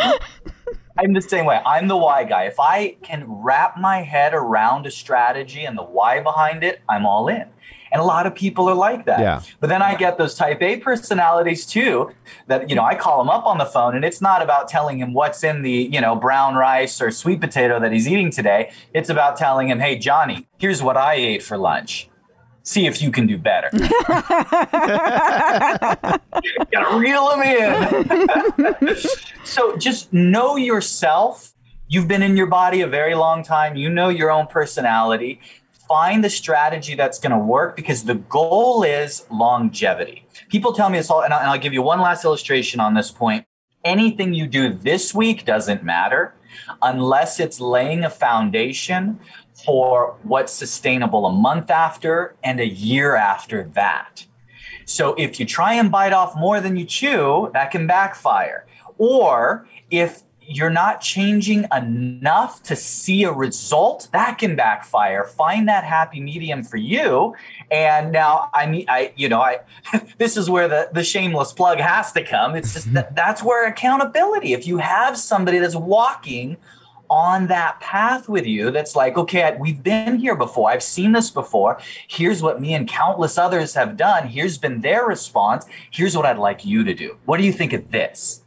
I'm 0.98 1.14
the 1.14 1.22
same 1.22 1.46
way. 1.46 1.60
I'm 1.66 1.88
the 1.88 1.98
why 1.98 2.24
guy. 2.26 2.44
If 2.44 2.60
I 2.60 2.98
can 3.02 3.24
wrap 3.28 3.78
my 3.78 4.04
head 4.04 4.34
around 4.34 4.86
a 4.86 4.92
strategy 4.92 5.66
and 5.66 5.78
the 5.78 5.84
why 5.84 6.20
behind 6.22 6.64
it, 6.64 6.82
I'm 6.88 7.06
all 7.06 7.28
in. 7.28 7.46
And 7.92 8.02
a 8.02 8.06
lot 8.06 8.26
of 8.26 8.34
people 8.34 8.70
are 8.70 8.76
like 8.76 9.06
that. 9.06 9.20
Yeah. 9.20 9.42
But 9.60 9.68
then 9.68 9.82
I 9.82 9.96
get 9.96 10.18
those 10.18 10.34
type 10.34 10.62
A 10.62 10.78
personalities 10.78 11.66
too 11.66 12.12
that, 12.48 12.70
you 12.70 12.76
know, 12.76 12.84
I 12.84 12.96
call 12.96 13.22
him 13.22 13.30
up 13.30 13.46
on 13.46 13.58
the 13.58 13.66
phone 13.66 13.96
and 13.96 14.06
it's 14.06 14.22
not 14.22 14.42
about 14.42 14.70
telling 14.70 15.00
him 15.00 15.14
what's 15.14 15.44
in 15.44 15.62
the, 15.62 15.90
you 15.92 16.00
know, 16.00 16.16
brown 16.16 16.56
rice 16.56 17.02
or 17.02 17.12
sweet 17.12 17.42
potato 17.42 17.80
that 17.80 17.92
he's 17.92 18.08
eating 18.08 18.32
today. 18.32 18.72
It's 18.94 19.10
about 19.10 19.36
telling 19.36 19.70
him, 19.70 19.80
hey, 19.80 19.98
Johnny, 19.98 20.48
here's 20.58 20.82
what 20.82 20.96
I 20.96 21.16
ate 21.16 21.44
for 21.44 21.58
lunch. 21.58 22.08
See 22.64 22.86
if 22.86 23.02
you 23.02 23.10
can 23.12 23.26
do 23.26 23.38
better. 23.38 23.70
Gotta 23.74 26.20
reel 26.98 27.30
them 27.30 27.42
in. 27.42 28.96
so 29.44 29.76
just 29.78 30.14
know 30.14 30.58
yourself. 30.58 31.54
You've 31.88 32.08
been 32.08 32.22
in 32.22 32.38
your 32.38 32.46
body 32.46 32.82
a 32.82 32.88
very 32.88 33.16
long 33.16 33.44
time. 33.44 33.76
You 33.76 33.90
know 33.90 34.10
your 34.10 34.30
own 34.32 34.46
personality. 34.48 35.42
Find 35.92 36.24
the 36.24 36.30
strategy 36.30 36.96
that's 36.96 37.20
going 37.20 37.34
to 37.34 37.38
work 37.38 37.76
because 37.76 38.06
the 38.06 38.16
goal 38.16 38.84
is 38.84 39.26
longevity. 39.30 40.26
People 40.48 40.72
tell 40.72 40.90
me 40.90 40.98
this 40.98 41.10
all, 41.10 41.22
and 41.22 41.34
I'll, 41.34 41.60
give 41.60 41.74
you 41.74 41.82
one 41.82 42.00
last 42.00 42.24
illustration 42.24 42.80
on 42.80 42.94
this 42.94 43.12
point. 43.12 43.46
Anything 43.84 44.34
you 44.34 44.48
do 44.48 44.74
this 44.74 45.14
week 45.14 45.44
doesn't 45.44 45.84
matter 45.84 46.34
unless 46.82 47.42
it's 47.42 47.60
laying 47.60 48.06
a 48.06 48.10
foundation 48.10 49.20
for 49.66 50.16
what's 50.24 50.54
sustainable 50.54 51.26
a 51.26 51.32
month 51.34 51.70
after 51.70 52.36
and 52.42 52.62
a 52.62 52.68
year 52.68 53.18
after 53.18 53.66
that. 53.74 54.26
So 54.86 55.14
if 55.16 55.42
you 55.42 55.46
try 55.46 55.74
and 55.74 55.92
bite 55.92 56.14
off 56.14 56.38
more 56.38 56.62
than 56.62 56.78
you 56.78 56.86
chew, 56.86 57.52
that 57.52 57.70
can 57.70 57.86
backfire. 57.86 58.66
Or 58.98 59.68
if 59.90 60.24
you're 60.56 60.70
not 60.70 61.02
changing 61.02 61.66
enough 61.76 62.62
to 62.64 62.76
see 62.76 63.24
a 63.24 63.32
result, 63.32 64.10
that 64.12 64.38
can 64.38 64.56
backfire. 64.56 65.24
Find 65.26 65.68
that 65.68 65.84
happy 65.84 66.20
medium 66.20 66.64
for 66.64 66.78
you. 66.78 67.36
And 67.70 68.12
now 68.12 68.50
I 68.54 68.66
mean 68.68 68.86
I 68.88 69.14
you 69.16 69.30
know 69.30 69.42
I 69.42 69.60
this 70.18 70.38
is 70.38 70.50
where 70.50 70.68
the 70.68 70.90
the 70.94 71.04
shameless 71.04 71.54
plug 71.54 71.80
has 71.80 72.12
to 72.14 72.24
come. 72.24 72.56
It's 72.56 72.74
just 72.74 72.88
mm-hmm. 72.88 72.96
that 72.96 73.16
that's 73.16 73.44
where 73.44 73.68
accountability. 73.68 74.54
If 74.54 74.68
you 74.68 74.78
have 74.78 75.18
somebody 75.18 75.60
that's 75.60 75.76
walking 75.76 76.58
on 77.12 77.48
that 77.48 77.78
path 77.82 78.30
with 78.30 78.48
you 78.48 78.72
that's 78.72 78.96
like, 78.96 79.18
okay, 79.18 79.58
we've 79.60 79.84
been 79.84 80.18
here 80.18 80.36
before. 80.36 80.72
I've 80.72 80.82
seen 80.82 81.12
this 81.12 81.30
before. 81.30 81.78
Here's 82.08 82.42
what 82.42 82.62
me 82.62 82.74
and 82.74 82.88
countless 82.88 83.38
others 83.38 83.74
have 83.74 83.98
done. 83.98 84.30
Here's 84.30 84.58
been 84.58 84.80
their 84.80 85.06
response. 85.06 85.66
Here's 85.92 86.16
what 86.16 86.26
I'd 86.26 86.38
like 86.38 86.66
you 86.66 86.86
to 86.86 86.94
do. 86.94 87.18
What 87.26 87.38
do 87.38 87.44
you 87.44 87.52
think 87.52 87.74
of 87.74 87.92
this? 87.92 88.44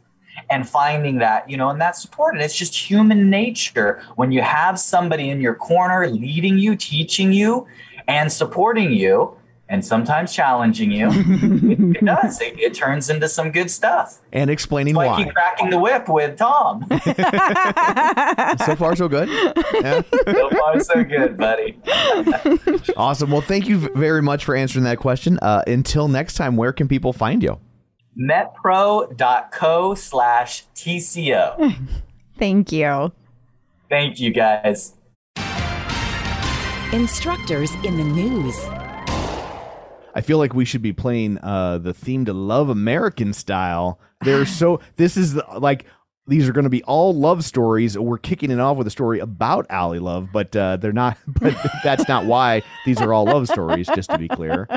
And 0.49 0.67
finding 0.67 1.17
that, 1.19 1.49
you 1.49 1.57
know, 1.57 1.69
and 1.69 1.81
that 1.81 1.95
support. 1.95 2.35
And 2.35 2.43
it's 2.43 2.55
just 2.55 2.75
human 2.75 3.29
nature 3.29 4.01
when 4.15 4.31
you 4.31 4.41
have 4.41 4.79
somebody 4.79 5.29
in 5.29 5.41
your 5.41 5.55
corner 5.55 6.07
leading 6.07 6.57
you, 6.59 6.75
teaching 6.75 7.31
you, 7.33 7.65
and 8.07 8.31
supporting 8.31 8.91
you, 8.93 9.35
and 9.67 9.83
sometimes 9.83 10.31
challenging 10.31 10.91
you. 10.91 11.09
it, 11.11 11.95
it 11.97 12.05
does. 12.05 12.39
It, 12.39 12.59
it 12.59 12.73
turns 12.75 13.09
into 13.09 13.27
some 13.27 13.49
good 13.51 13.71
stuff. 13.71 14.19
and 14.31 14.51
explaining 14.51 14.93
Like 14.93 15.09
why. 15.09 15.23
keep 15.23 15.33
cracking 15.33 15.71
the 15.71 15.79
whip 15.79 16.07
with 16.07 16.37
Tom. 16.37 16.85
So 18.65 18.75
far, 18.75 18.95
so 18.95 19.07
good. 19.07 19.27
Yeah. 19.29 20.01
so 20.25 20.49
far, 20.49 20.79
so 20.79 21.03
good, 21.03 21.37
buddy. 21.37 21.77
Awesome. 22.97 23.31
Well, 23.31 23.41
thank 23.41 23.67
you 23.67 23.89
very 23.95 24.21
much 24.21 24.45
for 24.45 24.55
answering 24.55 24.85
that 24.85 24.97
question. 24.99 25.37
Uh, 25.41 25.63
until 25.67 26.07
next 26.07 26.35
time, 26.35 26.55
where 26.55 26.71
can 26.73 26.87
people 26.87 27.13
find 27.13 27.43
you? 27.43 27.59
metpro.co 28.17 29.95
slash 29.95 30.65
TCO. 30.75 31.75
Thank 32.37 32.71
you. 32.71 33.11
Thank 33.89 34.19
you 34.19 34.31
guys. 34.31 34.93
Instructors 36.91 37.71
in 37.83 37.97
the 37.97 38.03
news. 38.03 38.55
I 40.15 40.21
feel 40.21 40.37
like 40.37 40.53
we 40.53 40.63
should 40.63 40.81
be 40.81 40.93
playing 40.93 41.39
uh, 41.39 41.77
the 41.77 41.93
theme 41.93 42.23
to 42.25 42.33
Love 42.33 42.69
American 42.69 43.33
Style. 43.33 43.99
They're 44.21 44.45
so. 44.45 44.79
This 44.95 45.17
is 45.17 45.33
the, 45.33 45.45
like 45.59 45.85
these 46.27 46.49
are 46.49 46.53
going 46.53 46.63
to 46.63 46.69
be 46.69 46.83
all 46.83 47.13
love 47.13 47.43
stories. 47.43 47.97
We're 47.97 48.17
kicking 48.17 48.49
it 48.49 48.59
off 48.59 48.77
with 48.77 48.87
a 48.87 48.91
story 48.91 49.19
about 49.19 49.65
Ally 49.69 49.99
Love, 49.99 50.29
but 50.33 50.55
uh, 50.55 50.77
they're 50.77 50.93
not. 50.93 51.17
But 51.39 51.55
that's 51.83 52.07
not 52.07 52.25
why 52.25 52.63
these 52.85 52.99
are 53.01 53.13
all 53.13 53.25
love 53.25 53.47
stories. 53.47 53.87
Just 53.93 54.09
to 54.09 54.17
be 54.17 54.27
clear. 54.27 54.67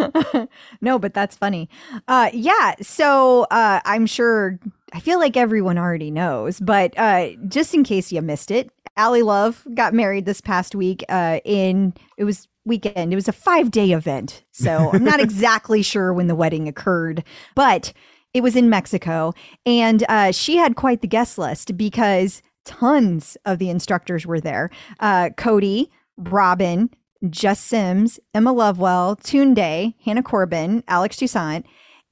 no, 0.80 0.98
but 0.98 1.12
that's 1.12 1.36
funny. 1.36 1.68
Uh, 2.08 2.30
yeah. 2.32 2.74
So 2.80 3.42
uh, 3.50 3.80
I'm 3.84 4.06
sure. 4.06 4.58
I 4.94 5.00
feel 5.00 5.18
like 5.18 5.36
everyone 5.36 5.78
already 5.78 6.10
knows, 6.10 6.60
but 6.60 6.96
uh, 6.98 7.30
just 7.48 7.74
in 7.74 7.82
case 7.82 8.12
you 8.12 8.20
missed 8.22 8.50
it, 8.50 8.70
Ally 8.96 9.20
Love 9.20 9.66
got 9.74 9.94
married 9.94 10.24
this 10.24 10.40
past 10.40 10.74
week. 10.74 11.04
Uh, 11.08 11.40
in 11.44 11.94
it 12.16 12.24
was 12.24 12.48
weekend. 12.64 13.12
It 13.12 13.16
was 13.16 13.28
a 13.28 13.32
five 13.32 13.70
day 13.70 13.92
event, 13.92 14.44
so 14.52 14.90
I'm 14.92 15.04
not 15.04 15.20
exactly 15.20 15.82
sure 15.82 16.12
when 16.12 16.26
the 16.26 16.34
wedding 16.34 16.68
occurred, 16.68 17.24
but 17.54 17.92
it 18.34 18.42
was 18.42 18.56
in 18.56 18.70
Mexico, 18.70 19.32
and 19.66 20.04
uh, 20.08 20.32
she 20.32 20.56
had 20.56 20.76
quite 20.76 21.00
the 21.00 21.06
guest 21.08 21.38
list 21.38 21.76
because 21.76 22.42
tons 22.64 23.36
of 23.44 23.58
the 23.58 23.68
instructors 23.70 24.26
were 24.26 24.40
there. 24.40 24.70
Uh, 25.00 25.30
Cody, 25.36 25.90
Robin, 26.16 26.90
Jess 27.28 27.60
Sims, 27.60 28.18
Emma 28.34 28.52
Lovewell, 28.52 29.16
Tunde, 29.16 29.94
Hannah 30.04 30.22
Corbin, 30.22 30.82
Alex 30.88 31.16
Toussaint, 31.16 31.64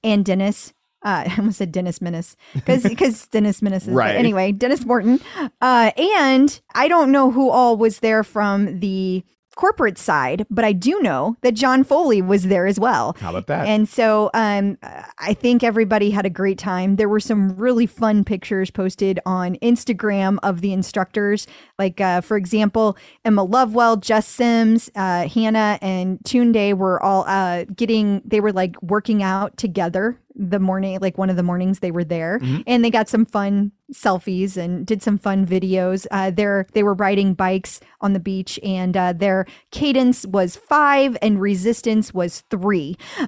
and 0.02 0.24
Denis. 0.24 0.72
Uh, 1.04 1.24
I 1.28 1.34
almost 1.38 1.58
said 1.58 1.72
Dennis 1.72 2.00
Menace 2.00 2.36
because 2.54 2.82
because 2.82 3.26
Dennis 3.32 3.62
Menace 3.62 3.86
is 3.88 3.94
Right. 3.94 4.14
anyway. 4.16 4.52
Denis 4.52 4.84
Morton, 4.84 5.20
uh, 5.60 5.90
and 5.96 6.60
I 6.74 6.88
don't 6.88 7.10
know 7.12 7.30
who 7.30 7.48
all 7.50 7.76
was 7.76 8.00
there 8.00 8.22
from 8.22 8.80
the 8.80 9.24
corporate 9.60 9.98
side, 9.98 10.46
but 10.48 10.64
I 10.64 10.72
do 10.72 11.02
know 11.02 11.36
that 11.42 11.52
John 11.52 11.84
Foley 11.84 12.22
was 12.22 12.44
there 12.44 12.66
as 12.66 12.80
well. 12.80 13.14
How 13.20 13.28
about 13.28 13.46
that? 13.48 13.68
And 13.68 13.86
so 13.86 14.30
um, 14.32 14.78
I 15.18 15.34
think 15.34 15.62
everybody 15.62 16.10
had 16.10 16.24
a 16.24 16.30
great 16.30 16.56
time. 16.56 16.96
There 16.96 17.10
were 17.10 17.20
some 17.20 17.54
really 17.56 17.84
fun 17.84 18.24
pictures 18.24 18.70
posted 18.70 19.20
on 19.26 19.56
Instagram 19.56 20.38
of 20.42 20.62
the 20.62 20.72
instructors. 20.72 21.46
Like, 21.78 22.00
uh, 22.00 22.22
for 22.22 22.38
example, 22.38 22.96
Emma 23.22 23.44
Lovewell, 23.44 23.98
Jess 23.98 24.26
Sims, 24.26 24.88
uh, 24.96 25.28
Hannah, 25.28 25.78
and 25.82 26.18
Tunde 26.20 26.72
were 26.78 27.02
all 27.02 27.24
uh, 27.26 27.64
getting, 27.64 28.22
they 28.24 28.40
were 28.40 28.54
like 28.54 28.82
working 28.82 29.22
out 29.22 29.58
together 29.58 30.18
the 30.34 30.58
morning, 30.60 30.98
like 31.00 31.18
one 31.18 31.30
of 31.30 31.36
the 31.36 31.42
mornings 31.42 31.80
they 31.80 31.90
were 31.90 32.04
there. 32.04 32.38
Mhm. 32.40 32.62
And 32.66 32.84
they 32.84 32.90
got 32.90 33.08
some 33.08 33.24
fun 33.24 33.72
selfies 33.92 34.56
and 34.56 34.86
did 34.86 35.02
some 35.02 35.18
fun 35.18 35.44
videos. 35.46 36.06
Uh, 36.10 36.30
they're, 36.30 36.66
they 36.72 36.82
were 36.82 36.94
riding 36.94 37.34
bikes 37.34 37.80
on 38.00 38.12
the 38.12 38.20
beach, 38.20 38.58
and 38.62 38.96
uh, 38.96 39.12
their 39.12 39.46
cadence 39.72 40.24
was 40.26 40.56
five 40.56 41.16
and 41.20 41.40
resistance 41.40 42.14
was 42.14 42.42
three. 42.50 42.96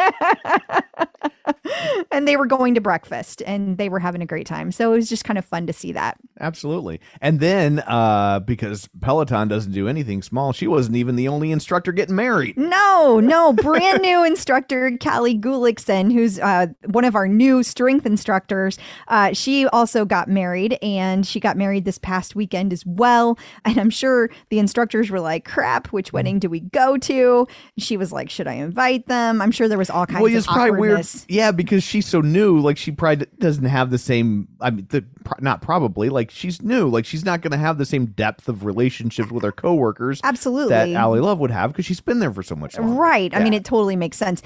and 2.10 2.26
they 2.26 2.36
were 2.36 2.46
going 2.46 2.74
to 2.74 2.80
breakfast 2.80 3.42
and 3.46 3.78
they 3.78 3.88
were 3.88 3.98
having 3.98 4.22
a 4.22 4.26
great 4.26 4.46
time. 4.46 4.72
So 4.72 4.92
it 4.92 4.96
was 4.96 5.08
just 5.08 5.24
kind 5.24 5.38
of 5.38 5.44
fun 5.44 5.66
to 5.66 5.72
see 5.72 5.92
that. 5.92 6.18
Absolutely. 6.40 7.00
And 7.20 7.40
then 7.40 7.80
uh 7.80 8.40
because 8.40 8.88
Peloton 9.00 9.48
doesn't 9.48 9.72
do 9.72 9.88
anything 9.88 10.22
small, 10.22 10.52
she 10.52 10.66
wasn't 10.66 10.96
even 10.96 11.16
the 11.16 11.28
only 11.28 11.52
instructor 11.52 11.92
getting 11.92 12.16
married. 12.16 12.56
No, 12.56 13.20
no, 13.20 13.52
brand 13.52 14.02
new 14.02 14.24
instructor 14.30 14.90
Callie 14.98 15.38
Gullickson, 15.38 16.12
who's 16.12 16.38
uh, 16.38 16.68
one 16.86 17.04
of 17.04 17.14
our 17.14 17.28
new 17.28 17.62
strength 17.62 18.06
instructors. 18.06 18.78
Uh, 19.08 19.32
she 19.32 19.66
also 19.68 20.04
got 20.04 20.28
married, 20.28 20.78
and 20.82 21.26
she 21.26 21.40
got 21.40 21.56
married 21.56 21.84
this 21.84 21.98
past 21.98 22.34
weekend 22.34 22.72
as 22.72 22.84
well. 22.86 23.38
And 23.64 23.78
I'm 23.78 23.90
sure 23.90 24.30
the 24.48 24.58
instructors 24.58 25.10
were 25.10 25.20
like, 25.20 25.44
"Crap, 25.44 25.88
which 25.88 26.12
wedding 26.12 26.38
do 26.38 26.48
we 26.48 26.60
go 26.60 26.96
to?" 26.98 27.46
She 27.78 27.96
was 27.96 28.12
like, 28.12 28.30
"Should 28.30 28.46
I 28.46 28.54
invite 28.54 29.06
them?" 29.06 29.40
I'm 29.40 29.50
sure 29.50 29.68
there 29.68 29.78
was 29.78 29.89
all 29.90 30.06
kinds 30.06 30.22
Well, 30.22 30.32
of 30.32 30.38
it's 30.38 30.46
probably 30.46 30.78
weird. 30.80 31.06
Yeah, 31.28 31.52
because 31.52 31.82
she's 31.82 32.06
so 32.06 32.20
new. 32.20 32.58
Like 32.58 32.78
she 32.78 32.90
probably 32.92 33.26
doesn't 33.38 33.64
have 33.64 33.90
the 33.90 33.98
same. 33.98 34.48
I 34.60 34.70
mean, 34.70 34.86
the 34.90 35.04
not 35.40 35.62
probably. 35.62 36.08
Like 36.08 36.30
she's 36.30 36.62
new. 36.62 36.88
Like 36.88 37.04
she's 37.04 37.24
not 37.24 37.40
going 37.42 37.52
to 37.52 37.58
have 37.58 37.78
the 37.78 37.84
same 37.86 38.06
depth 38.06 38.48
of 38.48 38.64
relationships 38.64 39.30
with 39.30 39.42
her 39.42 39.52
coworkers. 39.52 40.20
Absolutely. 40.24 40.70
that 40.70 40.88
Ally 40.90 41.18
Love 41.18 41.38
would 41.38 41.50
have 41.50 41.72
because 41.72 41.86
she's 41.86 42.00
been 42.00 42.20
there 42.20 42.32
for 42.32 42.42
so 42.42 42.56
much. 42.56 42.78
Longer. 42.78 42.94
Right. 42.94 43.34
I 43.34 43.42
mean, 43.42 43.54
it 43.54 43.64
totally 43.64 43.96
makes 43.96 44.16
sense. 44.16 44.42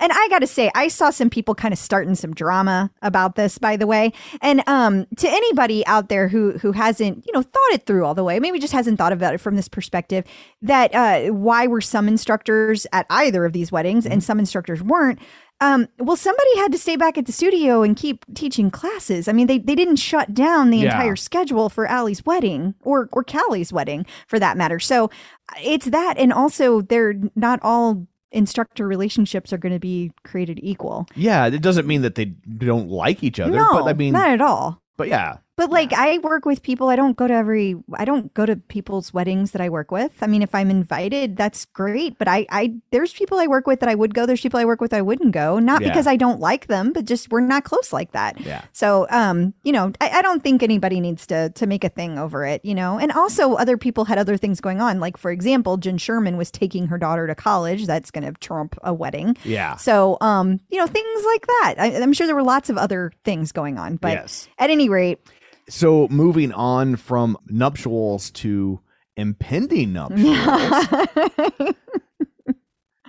And 0.00 0.10
I 0.12 0.28
got 0.28 0.40
to 0.40 0.46
say, 0.46 0.70
I 0.74 0.88
saw 0.88 1.10
some 1.10 1.30
people 1.30 1.54
kind 1.54 1.72
of 1.72 1.78
starting 1.78 2.14
some 2.14 2.34
drama 2.34 2.90
about 3.02 3.36
this, 3.36 3.58
by 3.58 3.76
the 3.76 3.86
way. 3.86 4.12
And 4.42 4.62
um, 4.66 5.06
to 5.18 5.28
anybody 5.28 5.86
out 5.86 6.08
there 6.08 6.28
who 6.28 6.58
who 6.58 6.72
hasn't, 6.72 7.24
you 7.26 7.32
know, 7.32 7.42
thought 7.42 7.72
it 7.72 7.86
through 7.86 8.04
all 8.04 8.14
the 8.14 8.24
way, 8.24 8.40
maybe 8.40 8.58
just 8.58 8.72
hasn't 8.72 8.98
thought 8.98 9.12
about 9.12 9.34
it 9.34 9.38
from 9.38 9.56
this 9.56 9.68
perspective, 9.68 10.24
that 10.62 10.94
uh, 10.94 11.32
why 11.32 11.66
were 11.66 11.80
some 11.80 12.08
instructors 12.08 12.86
at 12.92 13.06
either 13.10 13.44
of 13.44 13.52
these 13.52 13.70
weddings 13.70 14.04
and 14.06 14.22
some 14.22 14.38
instructors 14.38 14.82
weren't? 14.82 15.18
Um, 15.60 15.86
well, 15.98 16.16
somebody 16.16 16.56
had 16.56 16.72
to 16.72 16.78
stay 16.78 16.96
back 16.96 17.16
at 17.16 17.26
the 17.26 17.32
studio 17.32 17.82
and 17.84 17.96
keep 17.96 18.24
teaching 18.34 18.72
classes. 18.72 19.28
I 19.28 19.32
mean, 19.32 19.46
they, 19.46 19.58
they 19.58 19.76
didn't 19.76 19.96
shut 19.96 20.34
down 20.34 20.70
the 20.70 20.78
Yeah. 20.78 20.86
entire 20.86 21.14
schedule 21.16 21.68
for 21.68 21.86
Ally's 21.86 22.26
wedding 22.26 22.74
or 22.82 23.08
or 23.12 23.22
Callie's 23.22 23.72
wedding 23.72 24.04
for 24.26 24.40
that 24.40 24.56
matter. 24.56 24.80
So 24.80 25.10
it's 25.62 25.86
that, 25.86 26.18
and 26.18 26.32
also 26.32 26.80
they're 26.80 27.14
not 27.36 27.60
all 27.62 28.06
instructor 28.34 28.86
relationships 28.86 29.52
are 29.52 29.58
going 29.58 29.72
to 29.72 29.78
be 29.78 30.12
created 30.24 30.60
equal. 30.62 31.06
Yeah, 31.14 31.46
it 31.46 31.62
doesn't 31.62 31.86
mean 31.86 32.02
that 32.02 32.14
they 32.16 32.26
don't 32.26 32.88
like 32.88 33.22
each 33.22 33.40
other. 33.40 33.56
no, 33.56 33.70
but 33.72 33.88
I 33.88 33.92
mean, 33.94 34.12
not 34.12 34.30
at 34.30 34.40
all. 34.40 34.82
But 34.96 35.08
yeah, 35.08 35.38
But 35.56 35.70
like 35.70 35.92
I 35.92 36.18
work 36.18 36.44
with 36.46 36.62
people, 36.64 36.88
I 36.88 36.96
don't 36.96 37.16
go 37.16 37.28
to 37.28 37.32
every 37.34 37.76
I 37.92 38.04
don't 38.04 38.34
go 38.34 38.44
to 38.44 38.56
people's 38.56 39.14
weddings 39.14 39.52
that 39.52 39.60
I 39.62 39.68
work 39.68 39.92
with. 39.92 40.10
I 40.20 40.26
mean, 40.26 40.42
if 40.42 40.52
I'm 40.52 40.68
invited, 40.68 41.36
that's 41.36 41.64
great. 41.66 42.18
But 42.18 42.26
I 42.26 42.44
I 42.50 42.74
there's 42.90 43.12
people 43.12 43.38
I 43.38 43.46
work 43.46 43.66
with 43.68 43.78
that 43.78 43.88
I 43.88 43.94
would 43.94 44.14
go. 44.14 44.26
There's 44.26 44.40
people 44.40 44.58
I 44.58 44.64
work 44.64 44.80
with 44.80 44.92
I 44.92 45.00
wouldn't 45.00 45.30
go. 45.32 45.60
Not 45.60 45.82
Yeah. 45.82 45.88
because 45.88 46.08
I 46.08 46.16
don't 46.16 46.40
like 46.40 46.66
them, 46.66 46.92
but 46.92 47.04
just 47.04 47.30
we're 47.30 47.40
not 47.40 47.62
close 47.62 47.92
like 47.92 48.10
that. 48.12 48.40
Yeah. 48.40 48.62
So 48.72 49.06
um, 49.10 49.54
you 49.62 49.70
know, 49.70 49.92
I, 50.00 50.10
I 50.10 50.22
don't 50.22 50.42
think 50.42 50.62
anybody 50.64 50.98
needs 50.98 51.24
to 51.28 51.50
to 51.50 51.66
make 51.68 51.84
a 51.84 51.88
thing 51.88 52.18
over 52.18 52.44
it, 52.44 52.64
you 52.64 52.74
know. 52.74 52.98
And 52.98 53.12
also 53.12 53.54
other 53.54 53.78
people 53.78 54.06
had 54.06 54.18
other 54.18 54.36
things 54.36 54.60
going 54.60 54.80
on. 54.80 54.98
Like 54.98 55.16
for 55.16 55.30
example, 55.30 55.76
Jenn 55.76 55.98
Sherman 55.98 56.36
was 56.36 56.50
taking 56.50 56.88
her 56.88 56.98
daughter 56.98 57.28
to 57.28 57.34
college. 57.36 57.86
That's 57.86 58.10
gonna 58.10 58.32
trump 58.40 58.76
a 58.82 58.92
wedding. 58.92 59.36
Yeah. 59.44 59.76
So 59.76 60.18
um, 60.20 60.58
you 60.68 60.78
know, 60.78 60.86
things 60.88 61.24
like 61.26 61.46
that. 61.46 61.74
I, 61.78 61.94
I'm 62.02 62.12
sure 62.12 62.26
there 62.26 62.34
were 62.34 62.42
lots 62.42 62.70
of 62.70 62.76
other 62.76 63.12
things 63.24 63.52
going 63.52 63.78
on. 63.78 63.96
But 63.96 64.14
Yes. 64.14 64.48
at 64.58 64.70
any 64.70 64.88
rate, 64.88 65.20
So 65.68 66.08
moving 66.08 66.52
on 66.52 66.96
from 66.96 67.36
nuptials 67.48 68.30
to 68.32 68.80
impending 69.16 69.92
nuptials, 69.92 70.36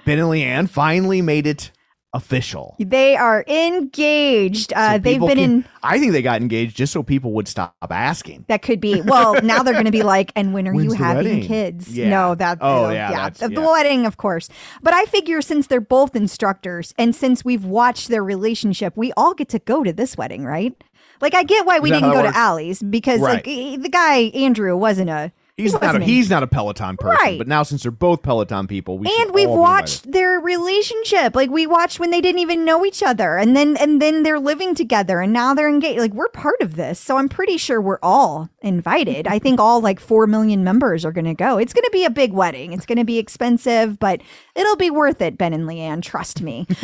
Ben 0.06 0.20
and 0.20 0.30
Leanne 0.30 0.70
finally 0.70 1.22
made 1.22 1.48
it 1.48 1.72
official. 2.14 2.76
They 2.80 3.18
are 3.18 3.44
engaged. 3.48 4.72
Uh, 4.74 5.00
they've 5.00 5.20
been 5.20 5.28
can- 5.30 5.40
in. 5.40 5.66
I 5.84 6.00
think 6.00 6.14
they 6.14 6.22
got 6.22 6.42
engaged 6.42 6.78
just 6.78 6.94
so 6.94 7.04
people 7.04 7.34
would 7.34 7.48
stop 7.48 7.76
asking. 7.90 8.46
That 8.48 8.62
could 8.62 8.80
be. 8.80 9.02
Well, 9.02 9.42
now 9.42 9.64
they're 9.64 9.74
going 9.74 9.86
to 9.86 9.92
be 9.92 10.04
like, 10.16 10.32
and 10.36 10.54
when 10.54 10.68
are 10.68 10.74
When's 10.74 10.94
you 10.94 11.04
having 11.04 11.26
wedding? 11.26 11.48
kids? 11.48 11.90
Yeah. 11.98 12.10
No, 12.10 12.36
that. 12.36 12.60
Oh, 12.62 12.86
uh, 12.86 12.92
yeah, 12.92 13.10
that's- 13.12 13.40
The, 13.40 13.50
the 13.50 13.62
yeah. 13.62 13.72
wedding, 13.72 14.06
of 14.06 14.16
course. 14.18 14.48
But 14.82 14.94
I 14.94 15.06
figure 15.06 15.42
since 15.42 15.68
they're 15.68 15.82
both 15.82 16.16
instructors 16.16 16.94
and 16.98 17.14
since 17.14 17.44
we've 17.44 17.66
watched 17.66 18.08
their 18.08 18.24
relationship, 18.24 18.96
we 18.96 19.12
all 19.18 19.34
get 19.34 19.50
to 19.50 19.60
go 19.60 19.84
to 19.84 19.92
this 19.92 20.16
wedding, 20.16 20.46
right? 20.46 20.74
Like, 21.22 21.34
I 21.34 21.44
get 21.44 21.66
why 21.66 21.80
we 21.80 21.92
didn't 21.92 22.12
go 22.12 22.22
to? 22.22 22.36
Ally's 22.36 22.82
because, 22.82 23.22
Right. 23.22 23.46
he- 23.46 23.78
the 23.78 23.90
guy, 23.90 24.32
Andrew, 24.34 24.76
wasn't 24.76 25.10
a. 25.10 25.32
he 25.58 25.64
He's 25.64 25.74
not. 25.74 25.96
A, 25.96 26.04
he's 26.04 26.30
not 26.30 26.44
a 26.44 26.48
Peloton 26.48 26.98
person. 26.98 27.18
Right. 27.24 27.38
But 27.38 27.48
now 27.48 27.64
since 27.64 27.84
they're 27.84 27.92
both 27.92 28.22
Peloton 28.24 28.68
people, 28.68 28.98
we 29.00 29.08
and 29.22 29.34
we've 29.34 29.50
watched 29.50 30.12
their 30.12 30.38
relationship 30.42 31.34
like 31.34 31.50
we 31.50 31.66
watched 31.66 31.98
when 31.98 32.12
they 32.12 32.20
didn't 32.20 32.42
even 32.42 32.66
know 32.66 32.86
each 32.86 33.02
other 33.02 33.38
and 33.38 33.56
then 33.56 33.78
and 33.78 34.02
then 34.02 34.24
they're 34.24 34.40
living 34.40 34.76
together 34.76 35.22
and 35.22 35.32
now 35.32 35.54
they're 35.54 35.70
engaged 35.70 36.00
like 36.02 36.14
we're 36.14 36.28
part 36.28 36.60
of 36.60 36.76
this 36.76 37.00
so 37.00 37.18
i'm 37.18 37.30
pretty 37.30 37.56
sure 37.58 37.80
we're 37.80 38.00
all 38.04 38.50
invited 38.62 39.28
i 39.28 39.40
think 39.40 39.58
all 39.60 39.80
like 39.80 40.00
4 40.02 40.28
million 40.28 40.62
members 40.64 41.06
are 41.06 41.12
going 41.14 41.24
to 41.26 41.34
go 41.34 41.58
it's 41.58 41.72
going 41.74 41.86
to 41.86 41.90
be 41.94 42.04
a 42.04 42.10
big 42.10 42.34
wedding 42.34 42.74
it's 42.74 42.86
going 42.86 42.98
to 42.98 43.06
be 43.06 43.18
expensive 43.18 43.98
but 43.98 44.22
it'll 44.56 44.76
be 44.76 44.90
worth 44.90 45.22
it 45.22 45.38
ben 45.38 45.54
and 45.54 45.68
leanne 45.70 46.02
trust 46.02 46.42
me. 46.42 46.68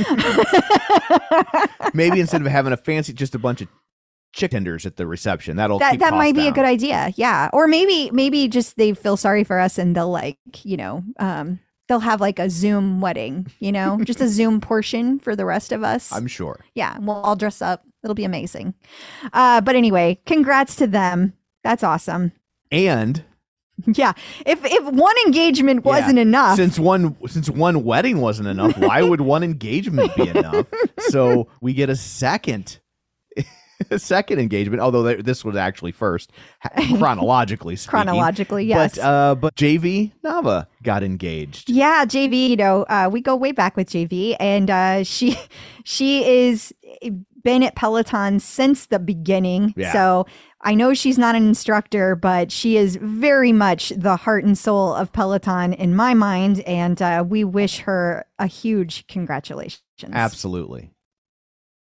Maybe 1.94 2.20
instead 2.22 2.42
of 2.42 2.48
having 2.48 2.72
a 2.74 2.78
fancy, 2.78 3.14
just 3.14 3.36
a 3.36 3.40
bunch 3.40 3.62
of 3.62 3.68
chick 4.34 4.52
tenders 4.52 4.86
at 4.86 4.96
the 4.96 5.06
reception, 5.08 5.58
that'll 5.58 5.80
that 5.80 6.00
that 6.00 6.14
might 6.14 6.36
be 6.36 6.48
a 6.48 6.52
good 6.52 6.66
idea 6.66 7.12
yeah 7.18 7.50
or 7.54 7.68
maybe 7.68 8.10
maybe 8.12 8.48
just 8.48 8.78
they 8.78 8.94
feel 8.94 9.18
sorry 9.18 9.44
for 9.44 9.60
us 9.60 9.78
and 9.78 9.96
they'll 9.96 10.10
like 10.10 10.38
you 10.64 10.78
know 10.78 11.04
um 11.20 11.60
they'll 11.88 12.00
have 12.00 12.22
like 12.22 12.40
a 12.40 12.50
zoom 12.50 13.02
wedding 13.02 13.46
you 13.60 13.72
know 13.72 14.00
just 14.04 14.22
a 14.22 14.28
zoom 14.38 14.62
portion 14.62 15.20
for 15.20 15.36
the 15.36 15.44
rest 15.46 15.72
of 15.72 15.84
us 15.84 16.12
I'm 16.14 16.28
sure. 16.28 16.60
yeah, 16.76 16.98
we'll 17.00 17.18
all 17.18 17.36
dress 17.36 17.62
up. 17.62 17.84
It'll 18.04 18.16
be 18.16 18.24
amazing. 18.24 18.74
Uh, 19.32 19.62
but 19.62 19.76
anyway, 19.76 20.20
congrats 20.26 20.76
to 20.78 20.88
them. 20.88 21.34
That's 21.64 21.84
awesome. 21.84 22.32
And 22.72 23.24
Yeah, 23.86 24.14
if 24.46 24.64
if 24.64 24.84
one 24.86 25.16
engagement 25.26 25.84
wasn't 25.86 26.16
Yeah. 26.16 26.22
enough, 26.24 26.56
Since 26.56 26.80
one 26.80 27.16
since 27.28 27.50
one 27.50 27.84
wedding 27.84 28.22
wasn't 28.22 28.48
enough, 28.48 28.78
why 28.78 29.02
would 29.04 29.22
one 29.36 29.44
engagement 29.44 30.16
be 30.16 30.30
enough? 30.30 30.68
So 31.10 31.48
we 31.62 31.74
get 31.74 31.90
a 31.90 31.96
second 31.96 32.80
second 34.00 34.40
engagement, 34.40 34.82
although 34.82 35.14
th- 35.14 35.26
this 35.26 35.44
was 35.44 35.56
actually 35.56 35.92
first 35.92 36.32
chronologically 36.98 37.76
speaking. 37.76 37.92
Chronologically, 37.92 38.66
yes. 38.66 38.96
But 38.96 39.04
uh 39.04 39.36
but 39.36 39.56
Jayvee 39.56 40.12
Nava 40.24 40.68
got 40.84 41.04
engaged. 41.04 41.70
yeah, 41.70 42.06
Jayvee. 42.06 42.50
You 42.50 42.58
know, 42.58 42.84
uh, 42.84 43.10
we 43.12 43.22
go 43.22 43.36
way 43.36 43.52
back 43.52 43.76
with 43.76 43.90
Jayvee, 43.90 44.36
and 44.40 44.70
uh, 44.70 45.04
she 45.04 45.38
she 45.84 46.26
is 46.26 46.74
been 47.44 47.64
at 47.64 47.76
Peloton 47.76 48.40
since 48.40 48.86
the 48.88 49.00
beginning. 49.00 49.74
Yeah. 49.76 49.94
So 49.94 50.28
I 50.62 50.76
know 50.76 50.94
she's 50.94 51.18
not 51.18 51.36
an 51.36 51.48
instructor, 51.48 52.16
but 52.16 52.52
she 52.52 52.78
is 52.78 52.98
very 53.02 53.52
much 53.52 53.90
the 53.90 54.16
heart 54.16 54.44
and 54.44 54.58
soul 54.58 54.94
of 54.94 55.12
Peloton 55.12 55.74
in 55.74 55.96
my 55.96 56.14
mind, 56.14 56.60
and 56.62 57.02
uh, 57.02 57.24
we 57.28 57.44
wish 57.44 57.80
her 57.80 58.26
a 58.38 58.48
huge 58.48 59.08
congratulations. 59.08 59.82
Absolutely. 60.12 60.92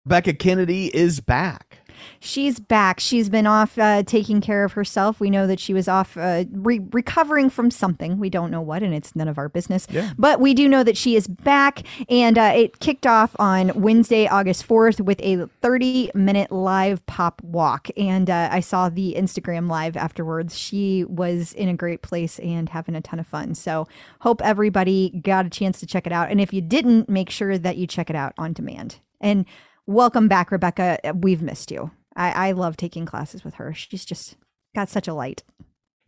Becca 0.06 0.34
Kennedy 0.34 0.95
is 0.95 1.20
back. 1.20 1.78
She's 2.20 2.60
back. 2.60 3.00
She's 3.00 3.30
been 3.30 3.47
off 3.47 3.78
uh, 3.78 4.04
taking 4.04 4.41
care 4.41 4.64
of 4.64 4.74
herself. 4.74 5.20
We 5.20 5.30
know 5.30 5.47
that 5.47 5.60
she 5.60 5.74
was 5.74 5.88
off 5.88 6.18
uh, 6.18 6.45
re- 6.52 6.82
recovering 6.91 7.50
from 7.50 7.72
something. 7.72 8.20
We 8.20 8.30
don't 8.30 8.52
know 8.52 8.62
what, 8.62 8.84
and 8.84 8.93
it's 8.93 9.16
none 9.16 9.28
of 9.28 9.38
our 9.38 9.50
business. 9.50 9.88
Yeah. 9.89 10.14
But 10.18 10.39
we 10.39 10.54
do 10.54 10.68
know 10.68 10.84
that 10.84 10.97
she 10.97 11.16
is 11.16 11.28
back, 11.28 11.84
and 12.10 12.38
uh, 12.38 12.54
it 12.56 12.80
kicked 12.80 13.06
off 13.06 13.36
on 13.39 13.72
Wednesday, 13.76 14.28
August 14.28 14.68
4th, 14.68 15.02
with 15.02 15.20
a 15.22 15.47
30 15.62 16.12
minute 16.14 16.52
live 16.52 17.06
pop 17.06 17.41
walk. 17.43 17.89
And 17.97 18.30
uh, 18.30 18.50
I 18.52 18.60
saw 18.60 18.89
the 18.89 19.16
Instagram 19.18 19.70
live 19.70 19.97
afterwards. 19.97 20.58
She 20.58 21.04
was 21.06 21.54
in 21.54 21.70
a 21.70 21.74
great 21.74 22.02
place 22.02 22.39
and 22.39 22.70
having 22.70 22.95
a 22.95 23.02
ton 23.02 23.20
of 23.20 23.28
fun. 23.28 23.56
So, 23.56 23.88
hope 24.22 24.41
everybody 24.41 25.10
got 25.22 25.45
a 25.45 25.50
chance 25.50 25.80
to 25.80 25.86
check 25.86 26.06
it 26.06 26.14
out. 26.14 26.30
And 26.30 26.39
if 26.41 26.54
you 26.54 26.62
didn't, 26.62 27.10
make 27.10 27.30
sure 27.30 27.58
that 27.58 27.78
you 27.78 27.88
check 27.88 28.10
it 28.10 28.16
out 28.16 28.34
on 28.38 28.54
demand. 28.54 29.00
And 29.22 29.45
welcome 29.90 30.28
back, 30.28 30.52
Rebecca. 30.52 31.00
We've 31.16 31.42
missed 31.42 31.72
you. 31.72 31.92
I, 32.16 32.50
I 32.50 32.52
love 32.52 32.78
taking 32.78 33.06
classes 33.06 33.44
with 33.44 33.56
her. 33.56 33.74
She's 33.74 34.06
just 34.06 34.36
got 34.76 34.88
such 34.90 35.08
a 35.08 35.14
light. 35.14 35.44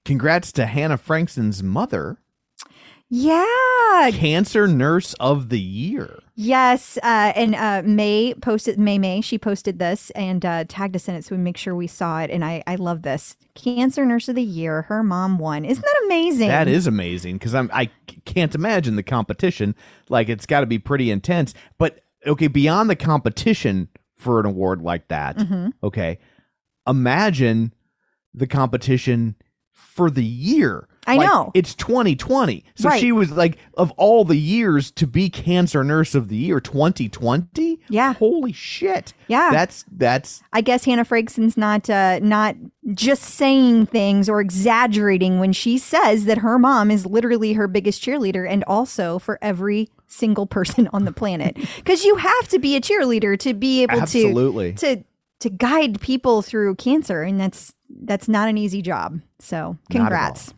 Congrats 0.06 0.52
to 0.54 0.66
Hannah 0.66 0.98
Frankson's 0.98 1.62
mother, 1.64 2.18
Yeah. 3.10 4.10
Cancer 4.14 4.68
Nurse 4.68 5.14
of 5.16 5.50
the 5.50 5.60
Year. 5.60 6.20
Yes. 6.36 6.98
Uh, 7.04 7.34
and 7.36 7.54
uh, 7.56 7.82
May 7.86 8.34
posted, 8.36 8.80
May 8.80 8.98
May, 8.98 9.22
she 9.22 9.38
posted 9.38 9.80
this 9.80 10.10
and 10.12 10.46
uh, 10.46 10.64
tagged 10.68 10.96
us 10.96 11.08
in 11.08 11.16
it 11.16 11.26
so 11.26 11.36
we 11.36 11.42
make 11.42 11.58
sure 11.58 11.76
we 11.76 11.88
saw 11.88 12.22
it. 12.22 12.32
And 12.32 12.44
I, 12.44 12.64
I 12.66 12.76
love 12.76 13.02
this. 13.04 13.36
Cancer 13.54 14.06
Nurse 14.06 14.28
of 14.30 14.36
the 14.36 14.42
Year. 14.44 14.84
Her 14.84 15.04
mom 15.04 15.38
won. 15.38 15.66
Isn't 15.66 15.84
that 15.84 16.02
amazing? 16.06 16.48
That 16.48 16.68
is 16.68 16.88
amazing 16.88 17.36
because 17.36 17.54
I'm 17.54 17.70
I 17.74 17.90
can't 18.26 18.56
imagine 18.56 18.96
the 18.96 19.04
competition. 19.04 19.76
Like 20.10 20.30
it's 20.30 20.46
got 20.46 20.62
to 20.62 20.66
be 20.66 20.80
pretty 20.80 21.12
intense. 21.12 21.54
But 21.78 22.00
okay, 22.28 22.48
beyond 22.48 22.90
the 22.90 22.96
competition 22.96 23.88
for 24.18 24.40
an 24.40 24.46
award 24.46 24.82
like 24.82 25.08
that, 25.08 25.38
Mhm. 25.38 25.74
okay, 25.84 26.20
imagine 26.88 27.74
the 28.34 28.48
competition 28.48 29.36
for 29.74 30.10
the 30.10 30.24
year. 30.24 30.88
I 31.08 31.16
Like, 31.18 31.28
know. 31.30 31.52
it's 31.56 31.74
2020, 31.74 32.64
so 32.76 32.88
Right. 32.90 33.02
she 33.02 33.12
was 33.12 33.32
like, 33.32 33.58
of 33.76 33.90
all 33.98 34.24
the 34.24 34.38
years 34.38 34.92
to 34.92 35.08
be 35.08 35.30
Cancer 35.30 35.84
Nurse 35.84 36.14
of 36.14 36.28
the 36.28 36.36
Year, 36.36 36.60
2020. 36.60 37.80
Yeah. 37.90 38.14
holy 38.14 38.54
shit. 38.54 39.14
Yeah. 39.28 39.50
that's 39.52 39.84
that's 39.92 40.44
I 40.54 40.62
guess 40.62 40.86
Hannah 40.86 41.04
Frankson's 41.04 41.58
not 41.58 41.90
uh, 41.90 42.20
not 42.20 42.56
just 42.94 43.24
saying 43.24 43.88
things 43.88 44.30
or 44.30 44.40
exaggerating 44.42 45.40
when 45.40 45.54
she 45.54 45.80
says 45.80 46.26
that 46.26 46.38
her 46.40 46.60
mom 46.60 46.92
is 46.92 47.06
literally 47.08 47.54
her 47.54 47.68
biggest 47.68 48.04
cheerleader 48.04 48.48
and 48.48 48.64
also 48.66 49.18
for 49.18 49.40
every 49.42 49.90
single 50.12 50.46
person 50.46 50.90
on 50.94 51.06
the 51.06 51.12
planet. 51.12 51.58
Because 51.78 52.04
you 52.04 52.16
have 52.16 52.48
to 52.50 52.60
be 52.60 52.76
a 52.76 52.82
cheerleader 52.82 53.38
to 53.40 53.54
be 53.54 53.84
able 53.84 54.02
Absolutely. 54.02 54.74
to 54.74 54.98
to 54.98 55.04
to 55.40 55.50
guide 55.50 56.00
people 56.02 56.42
through 56.42 56.76
cancer, 56.76 57.24
and 57.24 57.40
that's 57.40 57.74
that's 58.04 58.28
not 58.28 58.48
an 58.48 58.58
easy 58.58 58.82
job. 58.82 59.22
So 59.40 59.56
Not 59.58 59.68
at 59.68 59.72
all. 59.72 59.78
congrats. 59.90 60.54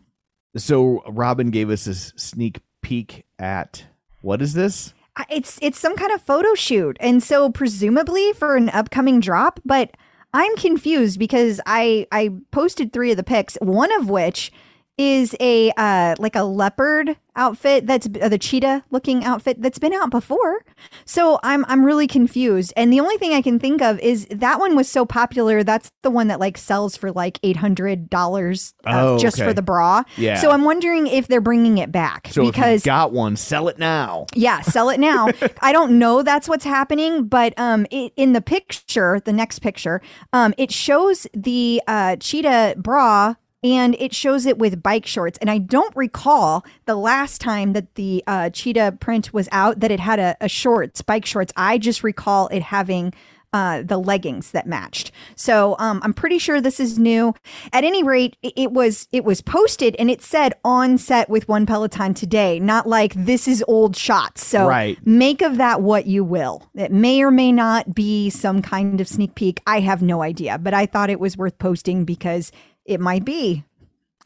So 0.56 1.02
Robin 1.08 1.50
gave 1.50 1.70
us 1.70 1.86
a 1.86 1.94
sneak 1.94 2.60
peek 2.82 3.24
at 3.38 3.84
what 4.20 4.42
is 4.42 4.52
this? 4.52 4.92
It's 5.30 5.58
it's 5.62 5.78
some 5.78 5.96
kind 5.96 6.12
of 6.12 6.20
photo 6.20 6.54
shoot, 6.54 6.96
and 7.00 7.22
so 7.22 7.50
presumably 7.50 8.32
for 8.34 8.56
an 8.56 8.68
upcoming 8.70 9.20
drop. 9.20 9.60
But 9.64 9.96
I'm 10.32 10.54
confused 10.56 11.18
because 11.18 11.60
I 11.66 12.06
I 12.12 12.30
posted 12.50 12.92
three 12.92 13.12
of 13.12 13.16
the 13.16 13.22
pics, 13.22 13.56
one 13.60 13.92
of 13.92 14.10
which 14.10 14.52
is 14.96 15.34
a 15.40 15.72
uh 15.76 16.14
like 16.18 16.36
a 16.36 16.42
leopard 16.44 17.16
outfit 17.36 17.84
that's 17.84 18.06
uh, 18.22 18.28
the 18.28 18.38
cheetah 18.38 18.84
looking 18.92 19.24
outfit 19.24 19.60
that's 19.60 19.80
been 19.80 19.92
out 19.92 20.08
before. 20.08 20.64
So 21.04 21.40
I'm 21.42 21.64
I'm 21.66 21.84
really 21.84 22.06
confused. 22.06 22.72
And 22.76 22.92
the 22.92 23.00
only 23.00 23.16
thing 23.18 23.32
I 23.32 23.42
can 23.42 23.58
think 23.58 23.82
of 23.82 23.98
is 23.98 24.26
that 24.30 24.60
one 24.60 24.76
was 24.76 24.88
so 24.88 25.04
popular. 25.04 25.64
That's 25.64 25.90
the 26.02 26.10
one 26.10 26.28
that 26.28 26.38
like 26.38 26.56
sells 26.56 26.96
for 26.96 27.10
like 27.10 27.40
eight 27.42 27.56
hundred 27.56 28.08
dollars 28.08 28.72
uh, 28.86 28.92
Oh, 28.94 29.18
just 29.18 29.36
okay. 29.40 29.48
for 29.48 29.52
the 29.52 29.62
bra. 29.62 30.04
Yeah. 30.16 30.36
So 30.40 30.52
I'm 30.52 30.62
wondering 30.64 31.08
if 31.08 31.26
they're 31.26 31.40
bringing 31.40 31.78
it 31.78 31.90
back 31.90 32.28
So 32.30 32.44
because 32.46 32.84
got 32.84 33.10
one, 33.12 33.34
sell 33.36 33.66
it 33.68 33.78
now. 33.80 34.26
yeah, 34.34 34.60
sell 34.60 34.90
it 34.90 35.00
now. 35.00 35.28
I 35.60 35.72
don't 35.72 35.98
know 35.98 36.22
that's 36.22 36.48
what's 36.48 36.64
happening, 36.64 37.26
but 37.26 37.52
um, 37.58 37.84
it, 37.90 38.12
in 38.16 38.32
the 38.32 38.40
picture, 38.42 39.20
the 39.24 39.32
next 39.32 39.58
picture, 39.58 40.00
um, 40.32 40.54
it 40.56 40.70
shows 40.70 41.26
the 41.34 41.82
uh, 41.88 42.14
cheetah 42.16 42.74
bra 42.78 43.34
and 43.64 43.96
it 43.98 44.14
shows 44.14 44.44
it 44.44 44.58
with 44.58 44.82
bike 44.82 45.06
shorts. 45.06 45.38
And 45.40 45.50
I 45.50 45.58
don't 45.58 45.96
recall 45.96 46.64
the 46.84 46.94
last 46.94 47.40
time 47.40 47.72
that 47.72 47.94
the 47.94 48.22
uh, 48.26 48.50
cheetah 48.50 48.98
print 49.00 49.32
was 49.32 49.48
out 49.50 49.80
that 49.80 49.90
it 49.90 50.00
had 50.00 50.20
a, 50.20 50.36
a 50.42 50.48
shorts, 50.48 51.00
bike 51.00 51.24
shorts. 51.24 51.52
I 51.56 51.78
just 51.78 52.04
recall 52.04 52.48
it 52.48 52.62
having 52.62 53.14
uh, 53.54 53.82
the 53.82 53.96
leggings 53.98 54.50
that 54.50 54.66
matched. 54.66 55.12
So 55.36 55.76
um, 55.78 56.00
I'm 56.02 56.12
pretty 56.12 56.38
sure 56.38 56.60
this 56.60 56.80
is 56.80 56.98
new. 56.98 57.34
At 57.72 57.84
any 57.84 58.02
rate, 58.02 58.36
it, 58.42 58.52
it 58.56 58.72
was 58.72 59.06
it 59.12 59.24
was 59.24 59.40
posted 59.40 59.94
and 59.96 60.10
it 60.10 60.22
said 60.22 60.54
on 60.64 60.98
set 60.98 61.30
with 61.30 61.48
one 61.48 61.64
Peloton 61.64 62.14
today, 62.14 62.58
not 62.58 62.88
like 62.88 63.14
this 63.14 63.46
is 63.46 63.64
old 63.68 63.96
shots. 63.96 64.44
So 64.44 64.66
Right. 64.66 64.98
make 65.06 65.40
of 65.40 65.56
that 65.58 65.80
what 65.82 66.06
you 66.06 66.24
will. 66.24 66.68
It 66.74 66.90
may 66.90 67.22
or 67.22 67.30
may 67.30 67.52
not 67.52 67.94
be 67.94 68.28
some 68.28 68.60
kind 68.60 69.00
of 69.00 69.06
sneak 69.06 69.36
peek. 69.36 69.62
I 69.68 69.78
have 69.80 70.02
no 70.02 70.20
idea, 70.22 70.58
but 70.58 70.74
I 70.74 70.84
thought 70.86 71.08
it 71.08 71.20
was 71.20 71.36
worth 71.36 71.56
posting 71.58 72.04
because 72.04 72.50
it 72.84 73.00
might 73.00 73.24
be. 73.24 73.64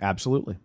Absolutely. 0.00 0.58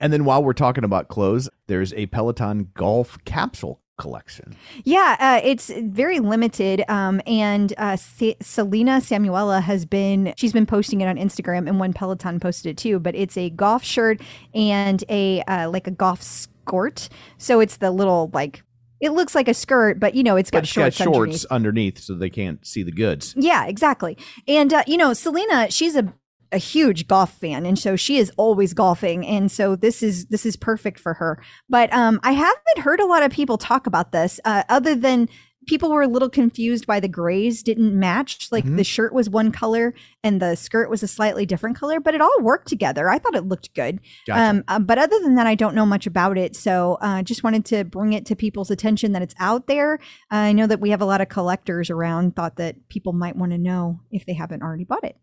And 0.00 0.12
then 0.12 0.24
while 0.24 0.42
we're 0.42 0.52
talking 0.54 0.84
about 0.84 1.08
clothes, 1.08 1.48
there's 1.68 1.92
a 1.94 2.06
Peloton 2.06 2.70
golf 2.74 3.16
capsule 3.24 3.80
collection. 3.96 4.56
Yeah, 4.82 5.16
uh, 5.20 5.40
it's 5.46 5.70
very 5.70 6.18
limited. 6.18 6.82
Um, 6.88 7.20
and 7.28 7.72
uh, 7.78 7.94
Se- 7.94 8.36
Selena 8.42 9.00
Samuela 9.00 9.60
has 9.62 9.86
been, 9.86 10.34
she's 10.36 10.52
been 10.52 10.66
posting 10.66 11.00
it 11.00 11.06
on 11.06 11.14
Instagram 11.16 11.68
and 11.68 11.78
one 11.78 11.92
Peloton 11.92 12.40
posted 12.40 12.70
it 12.72 12.76
too, 12.76 12.98
but 12.98 13.14
it's 13.14 13.36
a 13.36 13.50
golf 13.50 13.84
shirt 13.84 14.20
and 14.52 15.04
a, 15.08 15.42
uh, 15.42 15.70
like 15.70 15.86
a 15.86 15.92
golf 15.92 16.20
skirt. 16.22 17.08
So 17.38 17.60
it's 17.60 17.76
the 17.76 17.92
little, 17.92 18.30
like, 18.34 18.64
it 19.00 19.10
looks 19.12 19.34
like 19.34 19.46
a 19.48 19.54
skirt, 19.54 20.00
but 20.00 20.14
you 20.16 20.24
know, 20.24 20.34
it's 20.34 20.50
got 20.50 20.62
But 20.62 20.68
shorts, 20.68 20.98
got 20.98 21.04
shorts 21.04 21.44
underneath. 21.46 21.96
underneath 21.96 21.98
so 22.00 22.14
they 22.14 22.30
can't 22.30 22.66
see 22.66 22.82
the 22.82 22.90
goods. 22.92 23.34
Yeah, 23.36 23.66
exactly. 23.66 24.16
And 24.48 24.72
uh, 24.72 24.82
you 24.86 24.96
know, 24.96 25.12
Selena, 25.12 25.70
she's 25.70 25.94
a 25.94 26.12
a 26.54 26.58
huge 26.58 27.06
golf 27.08 27.32
fan 27.38 27.66
and 27.66 27.78
so 27.78 27.96
she 27.96 28.16
is 28.18 28.30
always 28.36 28.72
golfing 28.74 29.26
and 29.26 29.50
so 29.50 29.74
this 29.76 30.02
is 30.02 30.26
this 30.26 30.46
is 30.46 30.56
perfect 30.56 30.98
for 31.00 31.14
her 31.14 31.42
but 31.68 31.92
um 31.92 32.20
i 32.22 32.32
haven't 32.32 32.78
heard 32.78 33.00
a 33.00 33.06
lot 33.06 33.22
of 33.22 33.30
people 33.32 33.58
talk 33.58 33.86
about 33.86 34.12
this 34.12 34.38
uh, 34.44 34.62
other 34.68 34.94
than 34.94 35.28
people 35.66 35.90
were 35.90 36.02
a 36.02 36.06
little 36.06 36.28
confused 36.28 36.86
why 36.86 37.00
the 37.00 37.08
grays 37.08 37.62
didn't 37.62 37.98
match 37.98 38.48
like 38.52 38.66
Mhm. 38.66 38.76
the 38.76 38.84
shirt 38.84 39.14
was 39.14 39.30
one 39.30 39.50
color 39.50 39.94
and 40.22 40.40
the 40.40 40.54
skirt 40.56 40.90
was 40.90 41.02
a 41.02 41.08
slightly 41.08 41.46
different 41.46 41.74
color 41.76 41.98
but 42.00 42.14
it 42.14 42.20
all 42.20 42.38
worked 42.42 42.68
together 42.68 43.08
i 43.08 43.18
thought 43.18 43.34
it 43.34 43.46
looked 43.48 43.72
good 43.74 43.98
Gotcha. 44.26 44.40
um, 44.42 44.64
uh, 44.68 44.78
but 44.78 44.98
other 44.98 45.18
than 45.20 45.34
that, 45.36 45.46
I 45.46 45.54
don't 45.54 45.74
know 45.74 45.86
much 45.86 46.06
about 46.06 46.36
it. 46.38 46.54
So 46.54 46.98
uh, 47.00 47.22
just 47.22 47.42
wanted 47.42 47.64
to 47.66 47.84
bring 47.84 48.12
it 48.12 48.26
to 48.26 48.36
people's 48.36 48.70
attention 48.70 49.12
that 49.12 49.22
it's 49.22 49.34
out 49.40 49.66
there. 49.66 49.94
Uh, 50.30 50.36
I 50.50 50.52
know 50.52 50.66
that 50.66 50.80
we 50.80 50.90
have 50.90 51.00
a 51.00 51.06
lot 51.06 51.20
of 51.20 51.28
collectors 51.28 51.88
around. 51.90 52.36
Thought 52.36 52.56
that 52.56 52.76
people 52.88 53.12
might 53.12 53.36
want 53.36 53.52
to 53.52 53.58
know 53.58 54.00
if 54.10 54.24
they 54.26 54.34
haven't 54.34 54.62
already 54.62 54.84
bought 54.84 55.04
it. 55.04 55.16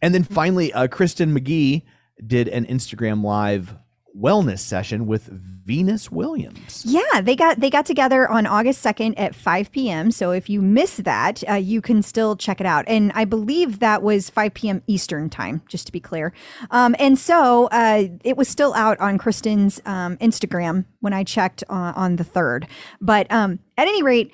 And 0.00 0.14
then 0.14 0.24
finally, 0.24 0.72
uh, 0.72 0.88
Kristin 0.88 1.36
McGee 1.36 1.82
did 2.26 2.48
an 2.48 2.66
Instagram 2.66 3.22
live 3.24 3.74
wellness 4.16 4.58
session 4.58 5.06
with 5.06 5.26
Venus 5.26 6.10
Williams. 6.10 6.84
Yeah, 6.84 7.20
they 7.22 7.36
got 7.36 7.60
they 7.60 7.70
got 7.70 7.86
together 7.86 8.28
on 8.28 8.44
August 8.44 8.82
second 8.82 9.16
at 9.16 9.36
five 9.36 9.70
p.m. 9.70 10.10
So 10.10 10.32
if 10.32 10.50
you 10.50 10.60
miss 10.60 10.96
that, 10.96 11.44
uh, 11.48 11.54
you 11.54 11.80
can 11.80 12.02
still 12.02 12.34
check 12.34 12.60
it 12.60 12.66
out. 12.66 12.84
And 12.88 13.12
I 13.14 13.24
believe 13.24 13.78
that 13.78 14.02
was 14.02 14.28
five 14.28 14.52
p.m. 14.52 14.82
Eastern 14.88 15.30
time, 15.30 15.62
just 15.68 15.86
to 15.86 15.92
be 15.92 16.00
clear. 16.00 16.32
Um, 16.72 16.96
and 16.98 17.16
so 17.18 17.66
uh, 17.66 18.08
it 18.24 18.36
was 18.36 18.48
still 18.48 18.74
out 18.74 18.98
on 18.98 19.16
Kristin's 19.16 19.80
um, 19.86 20.16
Instagram 20.16 20.86
when 20.98 21.12
I 21.12 21.22
checked 21.22 21.62
on 21.68 22.16
the 22.16 22.24
third. 22.24 22.66
But 23.00 23.30
um, 23.30 23.60
at 23.78 23.86
any 23.86 24.02
rate. 24.02 24.32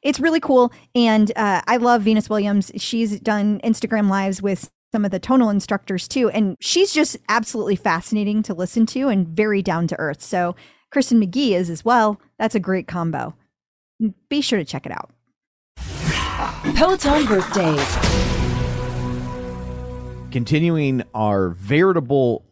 It's 0.00 0.20
really 0.20 0.38
cool, 0.38 0.72
and 0.94 1.32
uh, 1.34 1.60
I 1.66 1.76
love 1.76 2.02
Venus 2.02 2.30
Williams. 2.30 2.70
She's 2.76 3.18
done 3.18 3.60
Instagram 3.64 4.08
lives 4.08 4.40
with 4.40 4.70
some 4.92 5.04
of 5.04 5.10
the 5.10 5.18
tonal 5.18 5.50
instructors 5.50 6.08
too, 6.08 6.30
and 6.30 6.56
she's 6.60 6.92
just 6.92 7.16
absolutely 7.28 7.76
fascinating 7.76 8.42
to 8.44 8.54
listen 8.54 8.86
to 8.86 9.08
and 9.08 9.28
very 9.28 9.62
down 9.62 9.86
to 9.88 9.98
earth. 9.98 10.22
So 10.22 10.56
Kristin 10.94 11.22
McGee 11.22 11.52
is 11.52 11.68
as 11.68 11.84
well. 11.84 12.20
That's 12.38 12.54
a 12.54 12.60
great 12.60 12.86
combo. 12.86 13.34
Be 14.28 14.40
sure 14.40 14.58
to 14.58 14.64
check 14.64 14.86
it 14.86 14.92
out. 14.92 15.10
Peloton 16.74 17.26
birthdays. 17.26 17.96
Continuing 20.30 21.02
our 21.14 21.50
veritable 21.50 22.44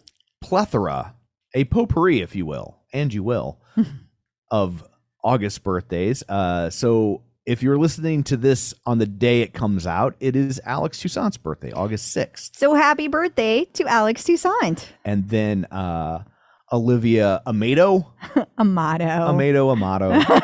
plethora, 0.43 1.15
a 1.55 1.65
potpourri, 1.65 2.21
if 2.21 2.35
you 2.35 2.47
will, 2.47 2.79
and 2.93 3.13
you 3.13 3.23
will, 3.23 3.61
of 4.51 4.87
August 5.23 5.63
birthdays. 5.63 6.23
Uh, 6.29 6.71
so 6.71 7.23
if 7.47 7.63
you're 7.63 7.79
listening 7.79 8.25
to 8.25 8.37
this 8.37 8.75
on 8.85 8.99
the 8.99 9.07
day 9.07 9.41
it 9.41 9.55
comes 9.55 9.87
out, 9.87 10.17
it 10.19 10.35
is 10.35 10.61
Alex 10.65 11.01
Toussaint's 11.01 11.37
birthday, 11.37 11.71
August 11.73 12.15
6th. 12.17 12.57
So 12.57 12.75
happy 12.75 13.07
birthday 13.09 13.65
to 13.75 13.87
Alex 13.87 14.25
Toussaint. 14.25 14.93
And 15.05 15.29
then 15.29 15.65
uh, 15.67 16.25
Olivia 16.73 17.43
Amato. 17.47 18.13
Amato. 18.59 19.05
Amato 19.05 19.71
Amato. 19.71 20.11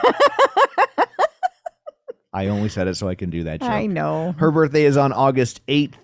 I 2.32 2.46
only 2.46 2.68
said 2.70 2.88
it 2.88 2.94
so 2.94 3.08
I 3.08 3.14
can 3.14 3.30
do 3.30 3.44
that 3.44 3.60
joke. 3.60 3.68
I 3.68 3.86
know. 3.86 4.32
Her 4.38 4.50
birthday 4.50 4.84
is 4.84 4.96
on 4.96 5.12
August 5.12 5.60
8th. 5.66 5.94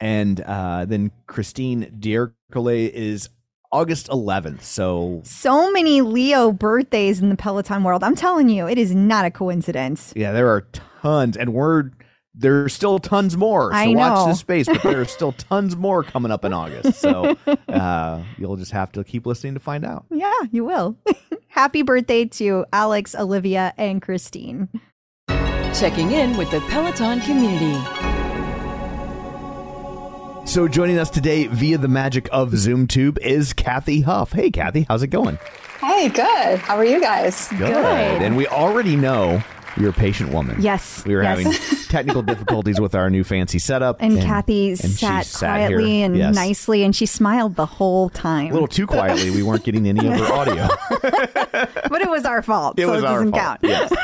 and 0.00 0.40
uh, 0.42 0.84
then 0.84 1.10
Christine 1.26 1.92
D'Ercole 1.98 2.68
is 2.68 3.30
August 3.76 4.08
11th. 4.08 4.62
So 4.62 5.20
So 5.24 5.70
many 5.70 6.00
Leo 6.00 6.50
birthdays 6.50 7.20
in 7.20 7.28
the 7.28 7.36
Peloton 7.36 7.84
world. 7.84 8.02
I'm 8.02 8.16
telling 8.16 8.48
you, 8.48 8.66
it 8.66 8.78
is 8.78 8.94
not 8.94 9.26
a 9.26 9.30
coincidence. 9.30 10.14
yeah, 10.16 10.32
there 10.32 10.48
are 10.48 10.62
tons, 11.02 11.36
and 11.36 11.52
we're 11.52 11.90
there's 12.34 12.72
still 12.72 12.98
tons 12.98 13.36
more. 13.36 13.70
So 13.72 13.76
I 13.76 13.88
watch 13.88 14.14
know. 14.14 14.26
this 14.28 14.40
space, 14.40 14.66
but 14.66 14.82
there 14.82 15.00
are 15.02 15.04
still 15.04 15.32
tons 15.50 15.76
more 15.76 16.02
coming 16.02 16.32
up 16.32 16.44
in 16.46 16.54
August. 16.54 17.00
So 17.00 17.36
uh, 17.68 18.22
you'll 18.38 18.56
just 18.56 18.72
have 18.72 18.92
to 18.92 19.04
keep 19.04 19.26
listening 19.26 19.52
to 19.54 19.60
find 19.60 19.84
out. 19.84 20.06
Yeah, 20.10 20.32
you 20.50 20.64
will. 20.64 20.96
Happy 21.48 21.82
birthday 21.82 22.24
to 22.24 22.64
Alex, 22.72 23.14
Olivia, 23.14 23.74
and 23.76 24.00
Christine. 24.00 24.68
Checking 25.74 26.12
in 26.12 26.38
with 26.38 26.50
the 26.50 26.60
Peloton 26.70 27.20
community. 27.20 28.25
So 30.46 30.68
joining 30.68 30.98
us 30.98 31.10
today 31.10 31.48
via 31.48 31.76
the 31.76 31.88
magic 31.88 32.28
of 32.32 32.52
ZoomTube 32.52 33.18
is 33.18 33.52
Cathy 33.52 34.00
Huff. 34.00 34.32
Hey, 34.32 34.50
Cathy, 34.50 34.86
how's 34.88 35.02
it 35.02 35.08
going? 35.08 35.38
Hey, 35.80 36.08
good. 36.08 36.58
How 36.60 36.76
are 36.76 36.84
you 36.84 36.98
guys? 37.00 37.48
Good. 37.48 38.22
And 38.22 38.36
we 38.38 38.46
already 38.46 38.96
know 38.96 39.42
you're 39.78 39.90
a 39.90 39.92
patient 39.92 40.32
woman. 40.32 40.56
Yes, 40.60 41.04
We 41.06 41.14
were 41.14 41.22
yes. 41.22 41.38
having 41.42 41.52
technical 41.88 42.22
difficulties 42.22 42.80
with 42.80 42.94
our 42.94 43.10
new 43.10 43.24
fancy 43.24 43.58
setup. 43.58 43.96
And, 44.00 44.18
Cathy 44.20 44.70
and 44.70 44.78
sat, 44.78 45.26
sat 45.26 45.68
here. 45.68 45.78
quietly 45.78 46.02
and 46.02 46.16
Yes. 46.16 46.34
nicely, 46.34 46.82
and 46.82 46.94
she 46.96 47.06
smiled 47.06 47.56
the 47.56 47.66
whole 47.66 48.08
time. 48.10 48.50
A 48.50 48.52
little 48.52 48.68
too 48.68 48.86
quietly. 48.86 49.30
We 49.30 49.42
weren't 49.42 49.64
getting 49.64 49.86
any 49.86 50.06
of 50.06 50.14
her 50.18 50.24
audio. 50.32 50.68
but 51.88 52.00
it 52.02 52.10
was 52.10 52.24
our 52.24 52.42
fault. 52.42 52.78
It 52.78 52.86
so 52.86 52.92
was 52.92 53.02
it 53.02 53.06
our 53.06 53.24
doesn't 53.24 53.32
fault. 53.32 53.42
count. 53.42 53.60
Yes. 53.62 53.92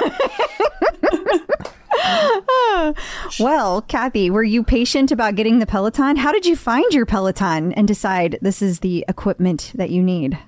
Well, 3.41 3.83
Cathy, 3.83 4.29
were 4.31 4.43
you 4.43 4.63
patient 4.65 5.11
about 5.13 5.35
getting 5.37 5.59
the 5.59 5.67
Peloton? 5.67 6.17
How 6.17 6.33
did 6.33 6.45
you 6.47 6.57
find 6.57 6.85
your 6.93 7.07
Peloton 7.07 7.73
and 7.73 7.87
decide 7.89 8.39
this 8.43 8.61
is 8.61 8.81
the 8.81 9.05
equipment 9.09 9.73
that 9.75 9.91
you 9.91 10.03
need? 10.03 10.39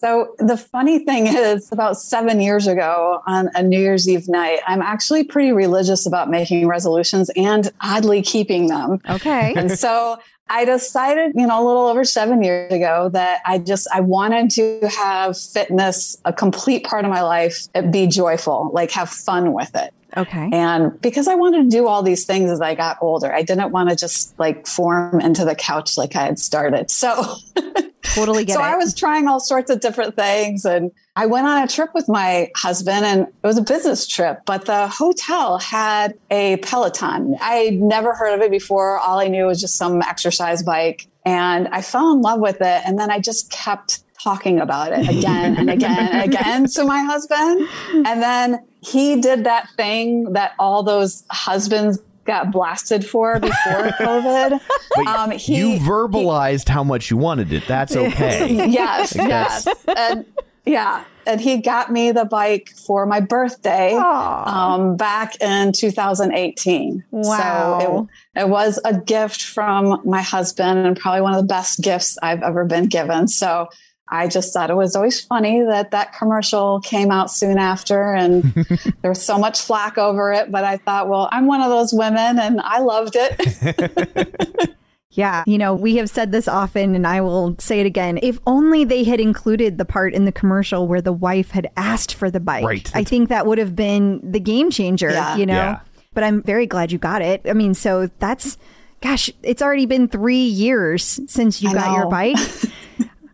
So 0.00 0.34
the 0.38 0.56
funny 0.56 1.04
thing 1.04 1.26
is, 1.26 1.70
about 1.70 1.98
seven 1.98 2.40
years 2.40 2.66
ago 2.66 3.22
on 3.26 3.50
a 3.54 3.62
New 3.62 3.78
Year's 3.78 4.08
Eve 4.08 4.28
night, 4.28 4.60
I'm 4.66 4.80
actually 4.80 5.24
pretty 5.24 5.52
religious 5.52 6.06
about 6.06 6.30
making 6.30 6.66
resolutions 6.66 7.30
and 7.36 7.70
oddly 7.82 8.22
keeping 8.22 8.68
them. 8.68 9.00
Okay. 9.08 9.52
and 9.54 9.70
so 9.70 10.18
I 10.48 10.64
decided, 10.64 11.32
you 11.36 11.46
know, 11.46 11.62
a 11.62 11.64
little 11.64 11.86
over 11.86 12.04
seven 12.04 12.42
years 12.42 12.72
ago 12.72 13.10
that 13.12 13.42
I 13.46 13.58
just 13.58 13.86
I 13.92 14.00
wanted 14.00 14.50
to 14.52 14.88
have 14.88 15.38
fitness 15.38 16.16
a 16.24 16.32
complete 16.32 16.84
part 16.84 17.04
of 17.04 17.10
my 17.10 17.22
life, 17.22 17.68
be 17.90 18.06
joyful, 18.06 18.70
like 18.72 18.90
have 18.92 19.10
fun 19.10 19.52
with 19.52 19.74
it. 19.76 19.92
Okay. 20.16 20.50
And 20.52 21.00
because 21.00 21.28
I 21.28 21.34
wanted 21.34 21.64
to 21.64 21.76
do 21.76 21.86
all 21.86 22.02
these 22.02 22.24
things 22.24 22.50
as 22.50 22.60
I 22.60 22.74
got 22.74 22.98
older, 23.00 23.32
I 23.32 23.42
didn't 23.42 23.70
want 23.72 23.90
to 23.90 23.96
just 23.96 24.38
like 24.38 24.66
form 24.66 25.20
into 25.20 25.44
the 25.44 25.54
couch 25.54 25.96
like 25.96 26.16
I 26.16 26.24
had 26.24 26.38
started. 26.38 26.90
So 26.90 27.36
Totally 28.14 28.44
get 28.44 28.54
so 28.54 28.60
it. 28.60 28.64
I 28.64 28.76
was 28.76 28.94
trying 28.94 29.28
all 29.28 29.40
sorts 29.40 29.70
of 29.70 29.80
different 29.80 30.16
things. 30.16 30.64
And 30.64 30.90
I 31.16 31.26
went 31.26 31.46
on 31.46 31.62
a 31.62 31.68
trip 31.68 31.90
with 31.94 32.08
my 32.08 32.50
husband, 32.56 33.04
and 33.04 33.22
it 33.22 33.46
was 33.46 33.58
a 33.58 33.62
business 33.62 34.06
trip, 34.06 34.40
but 34.46 34.64
the 34.64 34.88
hotel 34.88 35.58
had 35.58 36.14
a 36.30 36.56
Peloton. 36.58 37.36
I 37.40 37.70
never 37.80 38.14
heard 38.14 38.34
of 38.34 38.40
it 38.40 38.50
before. 38.50 38.98
All 38.98 39.18
I 39.20 39.28
knew 39.28 39.46
was 39.46 39.60
just 39.60 39.76
some 39.76 40.02
exercise 40.02 40.62
bike. 40.62 41.06
And 41.24 41.68
I 41.68 41.82
fell 41.82 42.12
in 42.12 42.22
love 42.22 42.40
with 42.40 42.60
it. 42.60 42.82
And 42.86 42.98
then 42.98 43.10
I 43.10 43.20
just 43.20 43.50
kept 43.50 44.02
talking 44.22 44.60
about 44.60 44.92
it 44.92 45.08
again 45.08 45.56
and 45.56 45.70
again 45.70 46.08
and 46.12 46.22
again 46.22 46.66
to 46.74 46.84
my 46.84 47.02
husband. 47.02 47.68
And 48.06 48.22
then 48.22 48.64
he 48.82 49.20
did 49.20 49.44
that 49.44 49.68
thing 49.76 50.32
that 50.32 50.52
all 50.58 50.82
those 50.82 51.24
husbands 51.30 51.98
got 52.24 52.50
blasted 52.52 53.04
for 53.04 53.40
before 53.40 53.52
COVID. 54.00 54.60
Um, 55.06 55.30
he- 55.32 55.56
you 55.58 55.78
verbalized 55.80 56.68
how 56.68 56.84
much 56.84 57.10
you 57.10 57.16
wanted 57.16 57.52
it. 57.52 57.66
That's 57.66 57.96
okay. 57.96 58.68
yes, 58.70 59.16
Like 59.16 59.28
yes. 59.28 59.66
And 59.96 60.24
yeah. 60.66 61.04
And 61.26 61.40
he 61.40 61.58
got 61.58 61.92
me 61.92 62.12
the 62.12 62.24
bike 62.24 62.70
for 62.70 63.06
my 63.06 63.20
birthday 63.20 63.94
um, 63.94 64.96
back 64.96 65.40
in 65.40 65.72
2018. 65.72 67.04
Wow. 67.10 67.78
So 67.80 68.08
it, 68.34 68.40
it 68.42 68.48
was 68.48 68.80
a 68.84 68.98
gift 68.98 69.42
from 69.42 70.00
my 70.04 70.22
husband 70.22 70.86
and 70.86 70.96
probably 70.98 71.20
one 71.22 71.34
of 71.34 71.40
the 71.40 71.46
best 71.46 71.80
gifts 71.82 72.18
I've 72.22 72.42
ever 72.42 72.64
been 72.64 72.86
given. 72.86 73.28
So 73.28 73.68
I 74.10 74.26
just 74.26 74.52
thought 74.52 74.70
it 74.70 74.76
was 74.76 74.96
always 74.96 75.20
funny 75.20 75.62
that 75.62 75.92
that 75.92 76.12
commercial 76.12 76.80
came 76.80 77.10
out 77.10 77.30
soon 77.30 77.58
after 77.58 78.12
and 78.12 78.42
there 79.02 79.10
was 79.10 79.24
so 79.24 79.38
much 79.38 79.60
flack 79.60 79.98
over 79.98 80.32
it. 80.32 80.50
But 80.50 80.64
I 80.64 80.78
thought, 80.78 81.08
well, 81.08 81.28
I'm 81.30 81.46
one 81.46 81.60
of 81.60 81.68
those 81.68 81.92
women 81.92 82.38
and 82.38 82.60
I 82.60 82.80
loved 82.80 83.16
it. 83.16 84.70
Yeah. 85.12 85.42
You 85.44 85.58
know, 85.58 85.74
we 85.74 85.96
have 85.96 86.08
said 86.08 86.30
this 86.30 86.46
often 86.46 86.94
and 86.94 87.04
I 87.04 87.20
will 87.20 87.56
say 87.58 87.80
it 87.80 87.86
again. 87.86 88.20
If 88.22 88.38
only 88.46 88.84
they 88.84 89.02
had 89.02 89.18
included 89.20 89.76
the 89.76 89.84
part 89.84 90.14
in 90.14 90.24
the 90.24 90.30
commercial 90.30 90.86
where 90.86 91.02
the 91.02 91.12
wife 91.12 91.50
had 91.50 91.68
asked 91.76 92.14
for 92.14 92.30
the 92.30 92.38
bike. 92.38 92.64
Right. 92.64 92.90
I 92.94 93.02
think 93.02 93.28
that 93.28 93.44
would 93.44 93.58
have 93.58 93.74
been 93.74 94.20
the 94.22 94.38
game 94.38 94.70
changer, 94.70 95.10
Yeah. 95.10 95.36
you 95.36 95.46
know? 95.46 95.54
Yeah. 95.54 95.80
But 96.14 96.22
I'm 96.24 96.42
very 96.42 96.66
glad 96.66 96.92
you 96.92 96.98
got 96.98 97.22
it. 97.22 97.42
I 97.44 97.54
mean, 97.54 97.74
so 97.74 98.08
that's, 98.20 98.56
gosh, 99.00 99.30
it's 99.42 99.60
already 99.62 99.86
been 99.86 100.06
three 100.06 100.44
years 100.44 101.18
since 101.26 101.60
you 101.60 101.70
I 101.70 101.74
got 101.74 101.96
your 101.96 102.08
bike. 102.08 102.36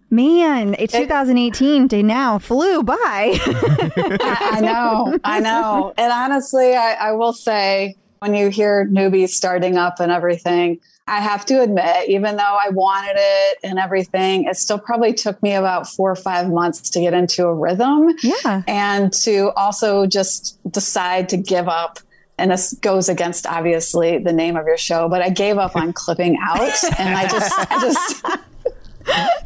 Man, 0.09 0.77
it's 0.79 0.93
2018 0.93 1.89
to 1.89 2.03
now 2.03 2.39
flew 2.39 2.83
by. 2.83 2.97
I, 2.97 4.49
I 4.53 4.61
know, 4.61 5.19
I 5.25 5.41
know. 5.41 5.93
And 5.97 6.13
honestly, 6.13 6.75
I, 6.75 6.93
I 6.93 7.13
will 7.13 7.33
say 7.33 7.97
when 8.21 8.35
you 8.35 8.49
hear 8.49 8.87
newbies 8.87 9.31
starting 9.31 9.77
up 9.77 9.99
and 9.99 10.13
everything, 10.13 10.81
I 11.09 11.21
have 11.21 11.47
to 11.47 11.63
admit, 11.63 12.09
even 12.09 12.37
though 12.37 12.43
I 12.43 12.71
wanted 12.71 13.15
it 13.17 13.59
and 13.63 13.79
everything, 13.79 14.45
it 14.45 14.57
still 14.57 14.79
probably 14.79 15.13
took 15.13 15.41
me 15.43 15.55
about 15.55 15.89
four 15.89 16.11
or 16.11 16.17
five 16.17 16.51
months 16.51 16.91
to 16.91 17.01
get 17.01 17.15
into 17.15 17.47
a 17.47 17.55
rhythm. 17.55 18.15
Yeah. 18.23 18.63
And 18.67 19.13
to 19.25 19.53
also 19.57 20.07
just 20.07 20.59
decide 20.71 21.29
to 21.31 21.37
give 21.37 21.69
up. 21.69 22.01
And 22.39 22.51
this 22.51 22.75
goes 22.75 23.09
against 23.09 23.47
obviously 23.47 24.19
the 24.19 24.33
name 24.33 24.57
of 24.57 24.67
your 24.67 24.77
show, 24.77 25.09
but 25.09 25.23
I 25.23 25.31
gave 25.31 25.59
up 25.59 25.77
on 25.77 25.93
clipping 25.93 26.39
out 26.43 26.75
and 26.99 27.17
I 27.17 27.29
just, 27.29 27.55
I 27.57 27.81
just, 27.81 28.27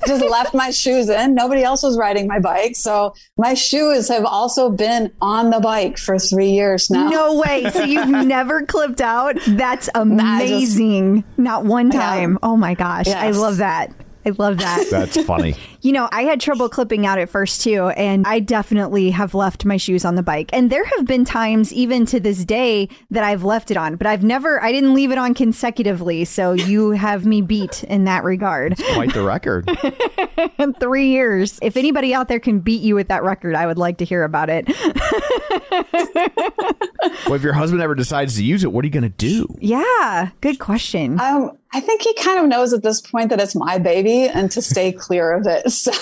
just 0.07 0.25
left 0.25 0.55
my 0.55 0.71
shoes 0.71 1.09
in. 1.09 1.35
Nobody 1.35 1.63
else 1.63 1.83
was 1.83 1.97
riding 1.97 2.27
my 2.27 2.39
bike. 2.39 2.77
So 2.77 3.15
my 3.37 3.55
shoes 3.55 4.09
have 4.09 4.25
also 4.25 4.71
been 4.71 5.13
on 5.21 5.51
the 5.51 5.61
bike 5.61 5.99
for 5.99 6.19
three 6.19 6.51
years 6.51 6.91
now. 6.91 7.09
No 7.09 7.41
way. 7.41 7.69
So 7.71 7.83
you've 7.85 8.09
never 8.27 8.63
clipped 8.67 9.01
out? 9.01 9.37
That's 9.47 9.89
I 9.95 10.05
just- 10.05 10.11
amazing. 10.11 11.25
Not 11.37 11.65
one 11.65 11.91
Yeah. 11.93 12.01
time. 12.01 12.39
Oh 12.43 12.57
my 12.57 12.75
gosh. 12.75 13.09
I 13.09 13.31
love 13.31 13.59
that. 13.59 13.93
I 14.27 14.31
love 14.31 14.59
that. 14.59 14.87
That's 14.91 15.23
funny. 15.23 15.55
You 15.83 15.93
know, 15.93 16.11
I 16.13 16.25
had 16.25 16.43
trouble 16.43 16.69
clipping 16.69 17.07
out 17.07 17.19
at 17.19 17.31
first 17.31 17.63
too, 17.63 17.89
and 17.89 18.27
I 18.27 18.39
definitely 18.39 19.13
have 19.13 19.33
left 19.33 19.65
my 19.65 19.79
shoes 19.79 20.05
on 20.05 20.15
the 20.15 20.23
bike. 20.23 20.51
And 20.53 20.69
there 20.69 20.85
have 20.85 21.07
been 21.07 21.25
times, 21.25 21.73
even 21.73 22.05
to 22.05 22.21
this 22.21 22.45
day, 22.45 22.91
that 23.11 23.25
I've 23.25 23.45
left 23.45 23.71
it 23.71 23.79
on, 23.79 23.97
but 23.97 24.07
I've 24.07 24.23
never, 24.23 24.63
I 24.63 24.73
didn't 24.73 24.93
leave 24.93 25.11
it 25.11 25.17
on 25.17 25.33
consecutively. 25.33 26.27
So 26.27 26.53
you 26.53 26.91
have 26.91 27.25
me 27.25 27.41
beat 27.41 27.83
in 27.85 28.05
that 28.05 28.25
regard. 28.25 28.77
Quite 28.93 29.15
the 29.15 29.23
record. 29.23 29.71
In 30.59 30.75
three 30.81 31.09
years. 31.09 31.59
If 31.63 31.79
anybody 31.79 32.13
out 32.13 32.29
there 32.29 32.41
can 32.41 32.61
beat 32.61 32.83
you 32.83 32.95
with 32.95 33.09
that 33.09 33.23
record, 33.23 33.55
I 33.55 33.67
would 33.67 33.79
like 33.79 33.97
to 33.99 34.05
hear 34.05 34.23
about 34.23 34.51
it. 34.51 34.69
Well, 37.27 37.35
if 37.35 37.43
your 37.43 37.53
husband 37.53 37.81
ever 37.81 37.95
decides 37.95 38.37
to 38.37 38.45
use 38.45 38.65
it, 38.65 38.73
what 38.73 38.85
are 38.85 38.87
you 38.87 38.93
going 38.93 39.05
to 39.05 39.09
do? 39.09 39.47
Yeah, 39.61 40.31
good 40.41 40.59
question. 40.59 41.21
Um, 41.21 41.57
I 41.73 41.81
think 41.81 42.03
he 42.03 42.13
kind 42.15 42.41
of 42.41 42.47
knows 42.47 42.73
at 42.73 42.83
this 42.83 43.01
point 43.01 43.31
that 43.31 43.41
it's 43.41 43.55
my 43.55 43.79
baby 43.79 44.25
and 44.25 44.51
to 44.51 44.61
stay 44.61 44.91
clear 45.07 45.33
of 45.33 45.47
it. 45.47 45.71
So 45.71 45.93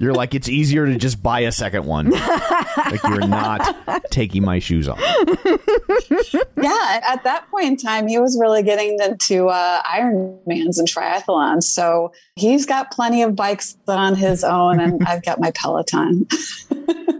You're 0.00 0.14
like, 0.14 0.34
it's 0.34 0.48
easier 0.48 0.86
to 0.86 0.96
just 0.96 1.22
buy 1.22 1.40
a 1.40 1.52
second 1.52 1.84
one. 1.84 2.10
like 2.10 3.02
you're 3.04 3.26
not 3.26 3.76
taking 4.10 4.44
my 4.44 4.58
shoes 4.58 4.88
off. 4.88 4.98
yeah, 5.00 7.00
at 7.06 7.22
that 7.24 7.46
point 7.50 7.66
in 7.66 7.76
time, 7.76 8.08
he 8.08 8.18
was 8.18 8.38
really 8.40 8.62
getting 8.62 8.98
into 9.00 9.48
uh, 9.48 9.82
Ironmans 9.82 10.78
and 10.78 10.88
triathlons. 10.88 11.64
So 11.64 12.12
he's 12.34 12.66
got 12.66 12.90
plenty 12.90 13.22
of 13.22 13.36
bikes 13.36 13.76
on 13.86 14.16
his 14.16 14.42
own, 14.42 14.80
and 14.80 15.02
I've 15.06 15.24
got 15.24 15.40
my 15.40 15.50
Peloton. 15.52 16.26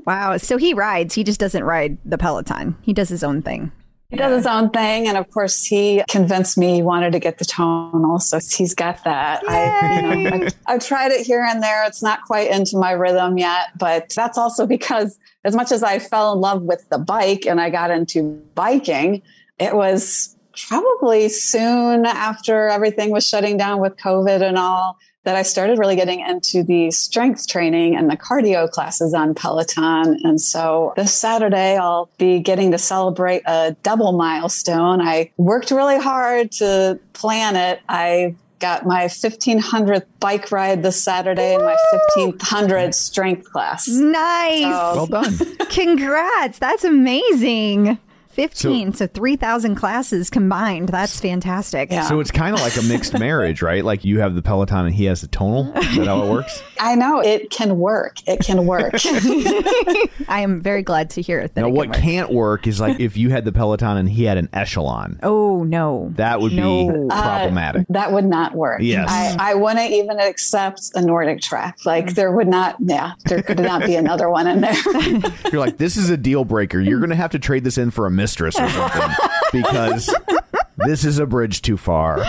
Wow. 0.07 0.37
So 0.37 0.59
he 0.59 0.75
rides, 0.75 1.15
he 1.15 1.25
just 1.25 1.41
doesn't 1.41 1.65
ride 1.65 1.97
the 2.05 2.19
Peloton. 2.19 2.77
He 2.83 2.93
does 2.93 3.09
his 3.09 3.25
own 3.25 3.41
thing. 3.41 3.73
He 4.15 4.19
does 4.19 4.37
his 4.37 4.47
own 4.47 4.71
thing, 4.71 5.09
and 5.09 5.19
of 5.19 5.29
course, 5.33 5.65
he 5.65 6.05
convinced 6.09 6.57
me 6.57 6.77
he 6.77 6.83
wanted 6.83 7.11
to 7.15 7.19
get 7.19 7.39
the 7.39 7.45
tonal, 7.45 8.21
so 8.21 8.39
he's 8.39 8.73
got 8.73 9.03
that. 9.03 9.43
I, 9.49 9.97
you 9.97 10.31
know, 10.31 10.49
I've 10.67 10.87
tried 10.87 11.11
it 11.11 11.27
here 11.27 11.43
and 11.43 11.61
there. 11.61 11.85
It's 11.85 12.01
not 12.01 12.23
quite 12.23 12.49
into 12.49 12.77
my 12.77 12.93
rhythm 12.93 13.39
yet, 13.39 13.77
but 13.77 14.13
that's 14.15 14.39
also 14.39 14.69
because 14.69 15.19
as 15.43 15.57
much 15.57 15.73
as 15.73 15.83
I 15.83 15.99
fell 15.99 16.33
in 16.33 16.39
love 16.39 16.63
with 16.63 16.89
the 16.91 16.99
bike 16.99 17.45
and 17.45 17.61
I 17.61 17.71
got 17.71 17.91
into 17.91 18.41
biking, 18.55 19.21
it 19.59 19.75
was 19.75 20.37
probably 20.69 21.29
soon 21.29 22.07
after 22.07 22.69
everything 22.69 23.11
was 23.11 23.27
shutting 23.27 23.57
down 23.57 23.81
with 23.81 23.97
COVID 23.97 24.43
and 24.43 24.57
all 24.57 24.97
that 25.25 25.37
I 25.37 25.43
started 25.43 25.79
really 25.79 25.97
getting 25.97 26.21
into 26.21 26.63
the 26.63 26.91
strength 26.91 27.49
training 27.49 27.97
and 27.97 28.11
the 28.11 28.17
cardio 28.17 28.71
classes 28.71 29.13
on 29.15 29.35
Peloton. 29.35 30.21
And 30.23 30.41
so 30.41 30.93
this 30.97 31.13
Saturday, 31.15 31.77
I'll 31.77 32.09
be 32.19 32.41
getting 32.41 32.71
to 32.73 32.79
celebrate 32.79 33.43
a 33.47 33.75
double 33.83 34.13
milestone. 34.13 35.01
I 35.01 35.31
worked 35.37 35.71
really 35.71 35.99
hard 35.99 36.53
to 36.53 36.99
plan 37.15 37.57
it. 37.57 37.81
I 37.89 38.37
got 38.61 38.87
my 38.87 39.05
1500th 39.07 40.05
bike 40.21 40.51
ride 40.53 40.83
this 40.83 41.03
Saturday 41.03 41.55
and 41.55 41.63
my 41.65 41.77
1500th 42.17 42.95
strength 42.95 43.51
class. 43.51 43.89
Nice. 43.89 44.63
So- 44.63 44.95
Well 44.95 45.07
done. 45.07 45.37
Congrats. 45.71 46.59
That's 46.59 46.85
amazing. 46.85 47.99
15, 48.35 48.93
so, 48.95 49.07
3,000 49.07 49.75
classes 49.77 50.29
combined. 50.31 50.89
That's 50.89 51.21
fantastic. 51.21 51.91
Yeah. 51.91 52.03
So 52.03 52.21
it's 52.21 52.31
kind 52.31 52.55
of 52.55 52.61
like 52.61 52.77
a 52.77 52.83
mixed 52.83 53.19
marriage, 53.19 53.63
right? 53.63 53.85
Like 53.85 54.05
you 54.05 54.21
have 54.21 54.35
the 54.35 54.43
Peloton 54.43 54.87
and 54.87 54.95
he 54.95 55.05
has 55.05 55.21
the 55.21 55.29
tonal. 55.29 55.73
Is 55.77 55.97
that 55.97 56.07
how 56.07 56.25
it 56.25 56.31
works? 56.31 56.63
I 56.81 56.95
know 56.97 57.21
it 57.21 57.51
can 57.51 57.79
work. 57.79 58.17
It 58.27 58.41
can 58.41 58.67
work. 58.67 58.95
I 60.29 60.41
am 60.41 60.61
very 60.61 60.83
glad 60.83 61.11
to 61.11 61.23
hear 61.23 61.47
that. 61.47 61.57
now, 61.57 61.63
it 61.63 61.67
can 61.69 61.75
what 61.75 61.89
work. 61.89 61.97
can't 61.99 62.33
work 62.33 62.67
is 62.67 62.81
like 62.81 63.01
if 63.01 63.17
you 63.17 63.31
had 63.31 63.45
the 63.45 63.53
Peloton 63.53 63.97
and 63.97 64.09
he 64.09 64.25
had 64.25 64.37
an 64.39 64.49
echelon. 64.53 65.19
Oh, 65.23 65.63
no. 65.65 66.13
That 66.17 66.41
would 66.41 66.53
No. 66.53 66.89
be 66.91 67.09
Uh, 67.11 67.23
problematic. 67.23 67.87
that 67.91 68.13
would 68.13 68.25
not 68.25 68.55
work. 68.55 68.81
Yes. 68.83 69.09
I, 69.11 69.53
I 69.53 69.55
wouldn't 69.55 69.91
even 69.93 70.19
accept 70.21 70.91
a 70.95 71.01
Nordic 71.01 71.41
track. 71.41 71.79
Like 71.85 72.15
there 72.15 72.33
would 72.33 72.49
not, 72.49 72.77
yeah, 72.81 73.13
there 73.27 73.43
could 73.43 73.59
not 73.61 73.83
be 73.87 73.95
another 73.95 74.29
one 74.29 74.47
in 74.47 74.61
there. 74.61 74.75
You're 75.53 75.61
like, 75.61 75.77
this 75.79 75.97
is 75.97 76.11
a 76.11 76.17
deal 76.17 76.45
breaker. 76.45 76.81
You're 76.81 76.99
going 76.99 77.11
to 77.11 77.17
have 77.17 77.31
to 77.33 77.39
trade 77.39 77.65
this 77.65 77.79
in 77.79 77.91
for 77.91 78.07
a 78.07 78.11
mistress 78.25 78.59
or 78.59 78.67
something 78.71 79.11
because 79.53 80.15
this 80.79 81.05
is 81.05 81.19
a 81.19 81.27
bridge 81.27 81.61
too 81.61 81.77
far. 81.77 82.25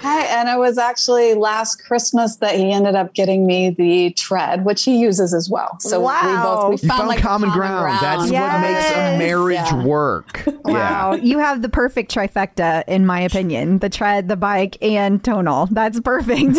Hi, 0.00 0.22
and 0.26 0.48
it 0.48 0.58
was 0.58 0.78
actually 0.78 1.34
last 1.34 1.82
Christmas 1.84 2.36
that 2.36 2.54
he 2.56 2.70
ended 2.72 2.94
up 2.94 3.14
getting 3.14 3.46
me 3.46 3.70
the 3.70 4.10
tread, 4.12 4.64
which 4.64 4.84
he 4.84 4.98
uses 4.98 5.32
as 5.34 5.48
well. 5.50 5.76
So 5.80 6.00
Wow. 6.00 6.20
we 6.22 6.36
both 6.42 6.68
we 6.68 6.72
You 6.84 6.88
found, 6.88 6.98
found 6.98 7.08
like 7.08 7.18
common, 7.20 7.50
ground. 7.50 7.98
That's 8.00 8.30
what 8.30 8.60
makes 8.60 8.90
a 8.90 9.18
marriage 9.18 9.56
Yeah. 9.56 9.82
work. 9.84 10.44
Wow, 10.64 11.14
you 11.14 11.38
have 11.38 11.62
the 11.62 11.68
perfect 11.68 12.14
trifecta, 12.14 12.84
in 12.86 13.06
my 13.06 13.20
opinion. 13.20 13.78
The 13.78 13.88
tread, 13.88 14.28
the 14.28 14.36
bike, 14.36 14.76
and 14.82 15.22
tonal. 15.24 15.66
That's 15.70 15.98
perfect. 16.00 16.42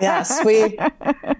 yes, 0.00 0.44
we 0.44 0.78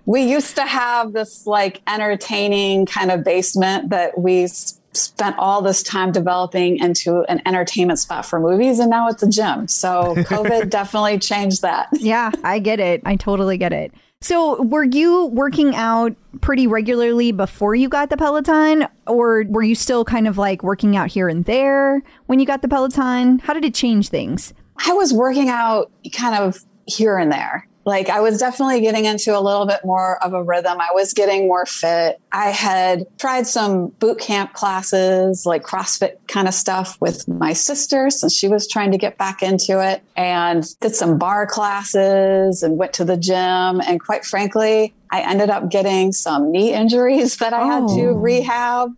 we 0.07 0.23
used 0.23 0.57
to 0.57 0.63
have 0.65 1.13
this 1.13 1.47
like 1.47 1.83
entertaining 1.87 2.87
kind 2.87 3.11
of 3.11 3.23
basement 3.25 3.91
that 3.91 4.19
we 4.19 4.45
s- 4.45 4.78
spent 4.99 5.37
all 5.39 5.63
this 5.63 5.83
time 5.83 6.13
developing 6.13 6.79
into 6.79 7.23
an 7.29 7.41
entertainment 7.47 7.99
spot 7.99 8.27
for 8.27 8.41
movies, 8.41 8.79
and 8.79 8.91
now 8.91 9.09
it's 9.09 9.23
a 9.23 9.29
gym. 9.29 9.69
So 9.69 10.15
COVID 10.17 10.71
definitely 10.71 11.19
changed 11.19 11.63
that. 11.63 11.89
yeah, 11.93 12.31
I 12.45 12.59
get 12.59 12.81
it. 12.81 13.03
I 13.05 13.17
totally 13.17 13.59
get 13.59 13.73
it. 13.73 13.93
So, 14.21 14.61
were 14.63 14.83
you 14.83 15.27
working 15.27 15.77
out 15.77 16.17
pretty 16.41 16.67
regularly 16.67 17.31
before 17.31 17.77
you 17.77 17.89
got 17.89 18.11
the 18.11 18.17
Peloton, 18.17 18.89
or 19.07 19.45
were 19.49 19.63
you 19.63 19.77
still 19.77 20.05
kind 20.05 20.27
of 20.27 20.37
like 20.37 20.65
working 20.65 20.97
out 20.97 21.09
here 21.09 21.29
and 21.29 21.45
there 21.45 22.03
when 22.27 22.41
you 22.41 22.47
got 22.47 22.63
the 22.63 22.69
Peloton? 22.69 23.39
How 23.39 23.53
did 23.53 23.65
it 23.65 23.75
change 23.75 24.09
things? 24.09 24.53
I 24.85 24.93
was 24.93 25.13
working 25.15 25.49
out 25.49 25.93
kind 26.13 26.35
of 26.35 26.59
here 26.87 27.17
and 27.17 27.31
there. 27.31 27.68
Like 27.89 28.11
I 28.11 28.21
was 28.21 28.37
definitely 28.39 28.83
getting 28.83 29.07
into 29.07 29.35
a 29.37 29.41
little 29.41 29.65
bit 29.65 29.81
more 29.83 30.23
of 30.23 30.35
a 30.35 30.43
rhythm. 30.43 30.79
I 30.79 30.91
was 30.93 31.15
getting 31.15 31.49
more 31.49 31.65
fit. 31.65 32.21
I 32.33 32.51
had 32.51 33.07
tried 33.19 33.47
some 33.47 33.89
boot 33.99 34.19
camp 34.21 34.53
classes, 34.53 35.47
like 35.47 35.63
CrossFit 35.63 36.17
kind 36.29 36.47
of 36.49 36.53
stuff 36.53 36.99
with 37.01 37.27
my 37.27 37.55
sister 37.55 38.11
since 38.11 38.35
she 38.35 38.47
was 38.47 38.69
trying 38.69 38.93
to 38.93 38.99
get 38.99 39.17
back 39.17 39.43
into 39.43 39.83
it 39.83 40.03
and 40.17 40.67
did 40.81 40.95
some 40.95 41.17
bar 41.17 41.47
classes 41.47 42.63
and 42.63 42.77
went 42.77 42.93
to 42.93 43.07
the 43.07 43.17
gym. 43.17 43.81
And 43.81 43.99
quite 43.99 44.27
frankly, 44.27 44.93
I 45.11 45.23
ended 45.23 45.49
up 45.49 45.71
getting 45.71 46.13
some 46.13 46.53
knee 46.53 46.75
injuries 46.75 47.39
that 47.39 47.55
I 47.55 47.65
had 47.65 47.89
to 47.89 48.09
Oh. 48.11 48.13
rehab. 48.17 48.91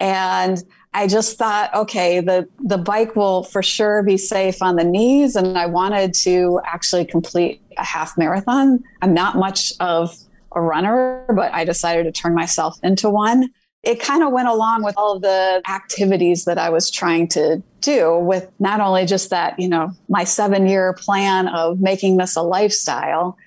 And 0.00 0.64
I 0.94 1.06
just 1.06 1.36
thought, 1.38 1.72
okay, 1.74 2.20
the, 2.20 2.48
the 2.58 2.78
bike 2.78 3.14
will 3.14 3.44
for 3.44 3.62
sure 3.62 4.02
be 4.02 4.16
safe 4.16 4.62
on 4.62 4.76
the 4.76 4.82
knees. 4.84 5.36
And 5.36 5.58
I 5.58 5.66
wanted 5.66 6.14
to 6.24 6.60
actually 6.64 7.04
complete 7.04 7.60
a 7.80 7.84
half 7.84 8.16
marathon. 8.16 8.82
I'm 9.02 9.14
not 9.14 9.36
much 9.36 9.72
of 9.80 10.16
a 10.54 10.60
runner, 10.60 11.24
but 11.34 11.52
I 11.52 11.64
decided 11.64 12.04
to 12.04 12.12
turn 12.12 12.34
myself 12.34 12.78
into 12.82 13.08
one. 13.08 13.50
It 13.82 14.00
kind 14.00 14.22
of 14.22 14.32
went 14.32 14.48
along 14.48 14.84
with 14.84 14.94
all 14.98 15.18
the 15.18 15.62
activities 15.68 16.44
that 16.44 16.58
I 16.58 16.68
was 16.68 16.90
trying 16.90 17.28
to 17.28 17.62
do 17.80 18.18
with 18.18 18.50
not 18.58 18.80
only 18.80 19.06
just 19.06 19.30
that, 19.30 19.58
you 19.58 19.68
know, 19.68 19.92
my 20.08 20.24
seven 20.24 20.66
year 20.66 20.92
plan 20.92 21.48
of 21.48 21.80
making 21.80 22.18
this 22.18 22.36
a 22.36 22.42
lifestyle, 22.42 23.38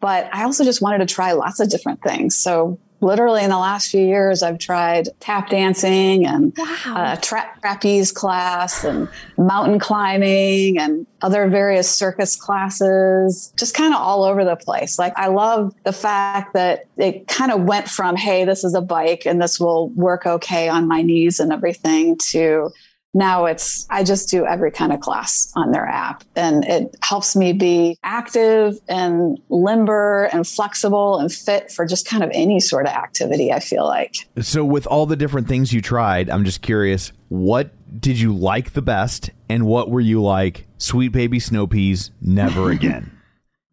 but 0.00 0.28
I 0.32 0.44
also 0.44 0.62
just 0.62 0.82
wanted 0.82 0.98
to 0.98 1.12
try 1.12 1.32
lots 1.32 1.58
of 1.58 1.70
different 1.70 2.02
things. 2.02 2.36
So 2.36 2.78
literally 3.00 3.42
in 3.44 3.50
the 3.50 3.58
last 3.58 3.90
few 3.90 4.04
years, 4.04 4.42
I've 4.42 4.58
tried 4.58 5.08
tap 5.20 5.50
dancing 5.50 6.26
and 6.26 6.56
uh, 6.86 7.16
tra- 7.16 7.50
trapeze 7.60 8.12
class 8.12 8.84
and 8.84 9.08
mountain 9.36 9.78
climbing 9.78 10.78
and 10.78 11.06
other 11.22 11.48
various 11.48 11.90
circus 11.90 12.36
classes, 12.36 13.52
just 13.56 13.74
kind 13.74 13.94
of 13.94 14.00
all 14.00 14.24
over 14.24 14.44
the 14.44 14.56
place. 14.56 14.98
Like 14.98 15.12
I 15.16 15.28
love 15.28 15.74
the 15.84 15.92
fact 15.92 16.54
that 16.54 16.86
it 16.96 17.28
kind 17.28 17.52
of 17.52 17.62
went 17.62 17.88
from, 17.88 18.16
Hey, 18.16 18.44
this 18.44 18.64
is 18.64 18.74
a 18.74 18.80
bike 18.80 19.26
and 19.26 19.40
this 19.40 19.58
will 19.60 19.88
work 19.90 20.26
okay 20.26 20.68
on 20.68 20.88
my 20.88 21.02
knees 21.02 21.40
and 21.40 21.52
everything 21.52 22.16
to 22.30 22.70
now 23.14 23.46
it's 23.46 23.86
i 23.90 24.04
just 24.04 24.28
do 24.28 24.44
every 24.44 24.70
kind 24.70 24.92
of 24.92 25.00
class 25.00 25.50
on 25.56 25.70
their 25.72 25.86
app 25.86 26.22
and 26.36 26.64
it 26.66 26.94
helps 27.02 27.34
me 27.34 27.52
be 27.52 27.96
active 28.04 28.78
and 28.88 29.40
limber 29.48 30.24
and 30.32 30.46
flexible 30.46 31.18
and 31.18 31.32
fit 31.32 31.72
for 31.72 31.86
just 31.86 32.06
kind 32.06 32.22
of 32.22 32.30
any 32.34 32.60
sort 32.60 32.84
of 32.86 32.92
activity 32.92 33.50
i 33.52 33.58
feel 33.60 33.84
like 33.86 34.14
So, 34.40 34.64
with 34.64 34.86
all 34.86 35.06
the 35.06 35.16
different 35.16 35.48
things 35.48 35.72
you 35.72 35.80
tried, 35.80 36.28
I'm 36.30 36.44
just 36.44 36.60
curious, 36.60 37.12
what 37.28 37.70
did 38.00 38.20
you 38.20 38.34
like 38.34 38.72
the 38.74 38.82
best, 38.82 39.30
and 39.48 39.64
what 39.66 39.90
were 39.90 40.00
you 40.00 40.22
like, 40.22 40.66
sweet 40.76 41.08
baby 41.12 41.40
snow 41.40 41.66
peas, 41.66 42.10
never 42.20 42.70
again? 42.78 43.10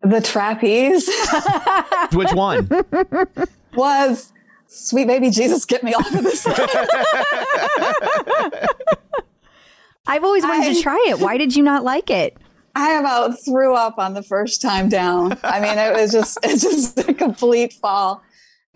the 0.02 0.22
trapeze 0.22 1.10
Which 2.14 2.32
one? 2.34 2.70
was 3.76 4.32
sweet 4.68 5.08
baby 5.08 5.30
jesus 5.30 5.66
get 5.66 5.84
me 5.84 5.94
off 5.94 6.14
of 6.14 6.24
this 6.24 6.46
I've 10.08 10.24
always 10.24 10.44
wanted 10.44 10.68
I- 10.70 10.74
to 10.74 10.82
try 10.82 11.06
it. 11.10 11.20
Why 11.20 11.38
did 11.38 11.56
you 11.56 11.64
not 11.64 11.84
like 11.84 12.10
it? 12.10 12.38
I 12.76 12.92
about 12.94 13.44
threw 13.44 13.74
up 13.74 13.98
on 13.98 14.14
the 14.14 14.22
first 14.22 14.62
time 14.62 14.90
down. 14.90 15.38
I 15.44 15.60
mean, 15.62 15.78
it 15.78 15.94
was 15.94 16.12
just 16.12 16.38
it's 16.44 16.62
just 16.62 17.10
a 17.10 17.14
complete 17.14 17.74
fall. 17.74 18.22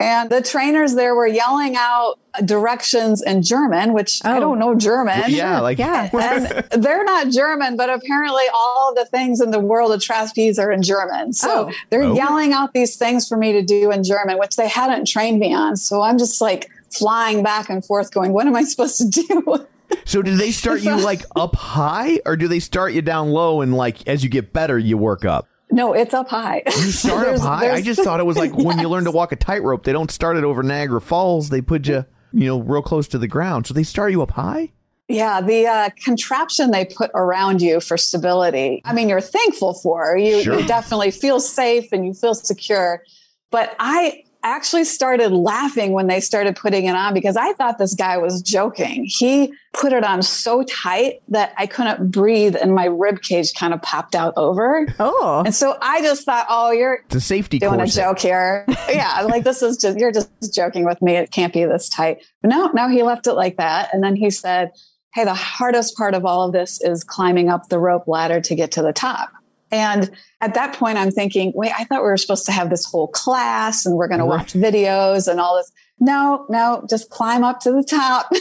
And 0.01 0.29
the 0.29 0.41
trainers 0.41 0.95
there 0.95 1.13
were 1.13 1.27
yelling 1.27 1.75
out 1.75 2.19
directions 2.45 3.21
in 3.21 3.41
German, 3.43 3.91
which 3.91 4.21
I 4.23 4.37
Oh. 4.37 4.39
don't 4.39 4.57
know 4.59 4.73
German. 4.73 5.23
yeah, 5.27 5.59
like 5.59 5.77
Yeah. 5.77 6.09
and 6.13 6.83
they're 6.83 7.03
not 7.03 7.27
German, 7.29 7.75
but 7.75 7.89
apparently 7.89 8.43
all 8.53 8.89
of 8.91 8.95
the 8.95 9.03
things 9.05 9.41
in 9.41 9.51
the 9.51 9.59
world 9.59 9.91
of 9.91 10.01
trapeze 10.01 10.57
are 10.57 10.71
in 10.71 10.81
German. 10.83 11.33
So 11.33 11.67
Oh. 11.69 11.73
they're 11.89 12.03
Oh. 12.03 12.13
yelling 12.15 12.53
out 12.53 12.71
these 12.73 12.95
things 12.95 13.27
for 13.27 13.35
me 13.35 13.51
to 13.51 13.61
do 13.61 13.91
in 13.91 14.03
German, 14.05 14.39
which 14.39 14.55
they 14.55 14.69
hadn't 14.69 15.05
trained 15.05 15.39
me 15.39 15.53
on. 15.53 15.75
So 15.75 16.01
I'm 16.01 16.17
just 16.17 16.39
like 16.39 16.69
flying 16.91 17.43
back 17.43 17.69
and 17.69 17.83
forth, 17.83 18.11
going, 18.11 18.31
"What 18.31 18.47
am 18.47 18.55
I 18.55 18.63
supposed 18.63 18.97
to 18.99 19.05
do?" 19.09 19.65
So, 20.05 20.21
did 20.21 20.37
they 20.37 20.51
start 20.51 20.79
you 20.81 20.95
like 21.03 21.23
up 21.35 21.55
high, 21.57 22.21
or 22.25 22.37
do 22.37 22.47
they 22.47 22.59
start 22.59 22.93
you 22.93 23.01
down 23.01 23.31
low, 23.31 23.59
and 23.61 23.75
like 23.75 24.07
as 24.07 24.23
you 24.23 24.29
get 24.29 24.53
better, 24.53 24.77
you 24.79 24.97
work 24.97 25.25
up? 25.25 25.48
No, 25.71 25.93
it's 25.93 26.13
up 26.13 26.27
high. 26.29 26.63
You 26.65 26.71
start 26.91 27.19
up 27.19 27.25
There's- 27.25 27.41
high. 27.41 27.71
I 27.71 27.81
just 27.81 28.01
thought 28.03 28.19
it 28.19 28.25
was 28.25 28.37
like 28.37 28.53
when 28.55 28.79
you 28.79 28.89
learn 28.89 29.03
to 29.05 29.11
walk 29.11 29.31
a 29.31 29.35
tightrope, 29.35 29.83
they 29.83 29.93
don't 29.93 30.11
start 30.11 30.37
it 30.37 30.43
over 30.43 30.63
Niagara 30.63 31.01
Falls. 31.01 31.49
They 31.49 31.61
put 31.61 31.87
you, 31.87 32.05
you 32.33 32.45
know, 32.47 32.59
real 32.59 32.81
close 32.81 33.07
to 33.09 33.17
the 33.17 33.27
ground. 33.27 33.67
So 33.67 33.73
they 33.73 33.83
start 33.83 34.11
you 34.11 34.21
up 34.21 34.31
high. 34.31 34.71
Yeah, 35.07 35.41
the 35.41 35.65
uh, 35.65 35.89
contraption 36.03 36.69
they 36.69 36.85
put 36.85 37.09
around 37.15 37.63
you 37.63 37.79
for 37.79 37.97
stability. 37.97 38.81
I 38.85 38.93
mean, 38.93 39.09
you're 39.09 39.21
thankful 39.21 39.73
for. 39.73 40.15
You, 40.15 40.43
Sure. 40.43 40.59
you 40.59 40.67
definitely 40.67 41.09
feel 41.09 41.39
safe 41.39 41.91
and 41.91 42.05
you 42.05 42.13
feel 42.13 42.35
secure. 42.35 43.01
But 43.49 43.75
I 43.79 44.23
actually 44.43 44.85
started 44.85 45.31
laughing 45.31 45.91
when 45.91 46.07
they 46.07 46.19
started 46.19 46.55
putting 46.55 46.85
it 46.85 46.95
on 46.95 47.13
because 47.13 47.35
I 47.35 47.53
thought 47.53 47.77
this 47.77 47.93
guy 47.93 48.17
was 48.17 48.41
joking. 48.41 49.05
He 49.05 49.53
put 49.73 49.91
it 49.91 50.03
on 50.03 50.21
so 50.21 50.63
tight 50.63 51.21
that 51.27 51.53
I 51.57 51.65
couldn't 51.67 52.09
breathe 52.11 52.55
and 52.55 52.73
my 52.73 52.85
rib 52.85 53.21
cage 53.21 53.53
kind 53.53 53.73
of 53.73 53.81
popped 53.81 54.15
out 54.15 54.33
over. 54.37 54.87
Oh. 54.99 55.43
And 55.45 55.53
so 55.53 55.77
I 55.81 56.01
just 56.01 56.25
thought, 56.25 56.45
oh, 56.49 56.71
you're 56.71 57.03
It's 57.07 57.15
a 57.15 57.21
safety 57.21 57.59
doing 57.59 57.75
course. 57.75 57.97
a 57.97 58.01
joke 58.01 58.19
here. 58.19 58.65
yeah, 58.89 59.21
like 59.21 59.43
this 59.43 59.61
is 59.61 59.77
just 59.77 59.97
you're 59.99 60.11
just 60.11 60.29
joking 60.53 60.85
with 60.85 61.01
me. 61.01 61.15
It 61.15 61.31
can't 61.31 61.53
be 61.53 61.65
this 61.65 61.89
tight. 61.89 62.23
But 62.41 62.49
no, 62.49 62.67
no, 62.73 62.87
he 62.87 63.03
left 63.03 63.27
it 63.27 63.33
like 63.33 63.57
that. 63.57 63.89
And 63.93 64.03
then 64.03 64.15
he 64.15 64.29
said, 64.29 64.71
Hey, 65.13 65.23
the 65.25 65.33
hardest 65.33 65.97
part 65.97 66.13
of 66.13 66.23
all 66.23 66.45
of 66.45 66.53
this 66.53 66.79
is 66.81 67.03
climbing 67.03 67.49
up 67.49 67.69
the 67.69 67.79
rope 67.79 68.07
ladder 68.07 68.39
to 68.41 68.55
get 68.55 68.71
to 68.73 68.81
the 68.81 68.93
top. 68.93 69.31
And 69.71 70.09
at 70.41 70.53
that 70.55 70.75
point, 70.75 70.97
I'm 70.97 71.11
thinking, 71.11 71.51
wait, 71.55 71.71
I 71.77 71.83
thought 71.83 72.01
we 72.01 72.07
were 72.07 72.17
supposed 72.17 72.45
to 72.47 72.51
have 72.51 72.69
this 72.69 72.85
whole 72.85 73.07
class 73.07 73.85
and 73.85 73.95
we're 73.95 74.07
going 74.07 74.19
to 74.19 74.25
watch 74.25 74.53
videos 74.53 75.27
and 75.27 75.39
all 75.39 75.57
this. 75.57 75.71
No, 75.99 76.45
no, 76.49 76.85
just 76.89 77.09
climb 77.09 77.43
up 77.43 77.59
to 77.61 77.71
the 77.71 77.83
top. 77.83 78.31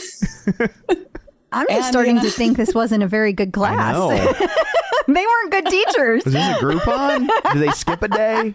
I'm 1.51 1.65
just 1.67 1.77
And, 1.77 1.85
starting 1.85 2.15
you 2.17 2.21
know- 2.23 2.29
to 2.29 2.35
think 2.35 2.57
this 2.57 2.73
wasn't 2.73 3.03
a 3.03 3.07
very 3.07 3.33
good 3.33 3.49
I 3.49 3.51
class. 3.51 3.95
know. 3.95 4.09
they 5.13 5.25
weren't 5.25 5.51
good 5.51 5.65
teachers. 5.67 6.25
Was 6.25 6.33
this 6.33 6.47
a 6.57 6.59
Groupon? 6.63 7.27
Did 7.53 7.61
they 7.63 7.71
skip 7.71 8.01
a 8.03 8.07
day? 8.07 8.53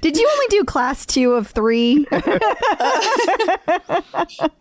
Did 0.00 0.16
you 0.16 0.28
only 0.32 0.46
do 0.48 0.64
class 0.64 1.04
two 1.04 1.32
of 1.34 1.48
three? 1.48 2.06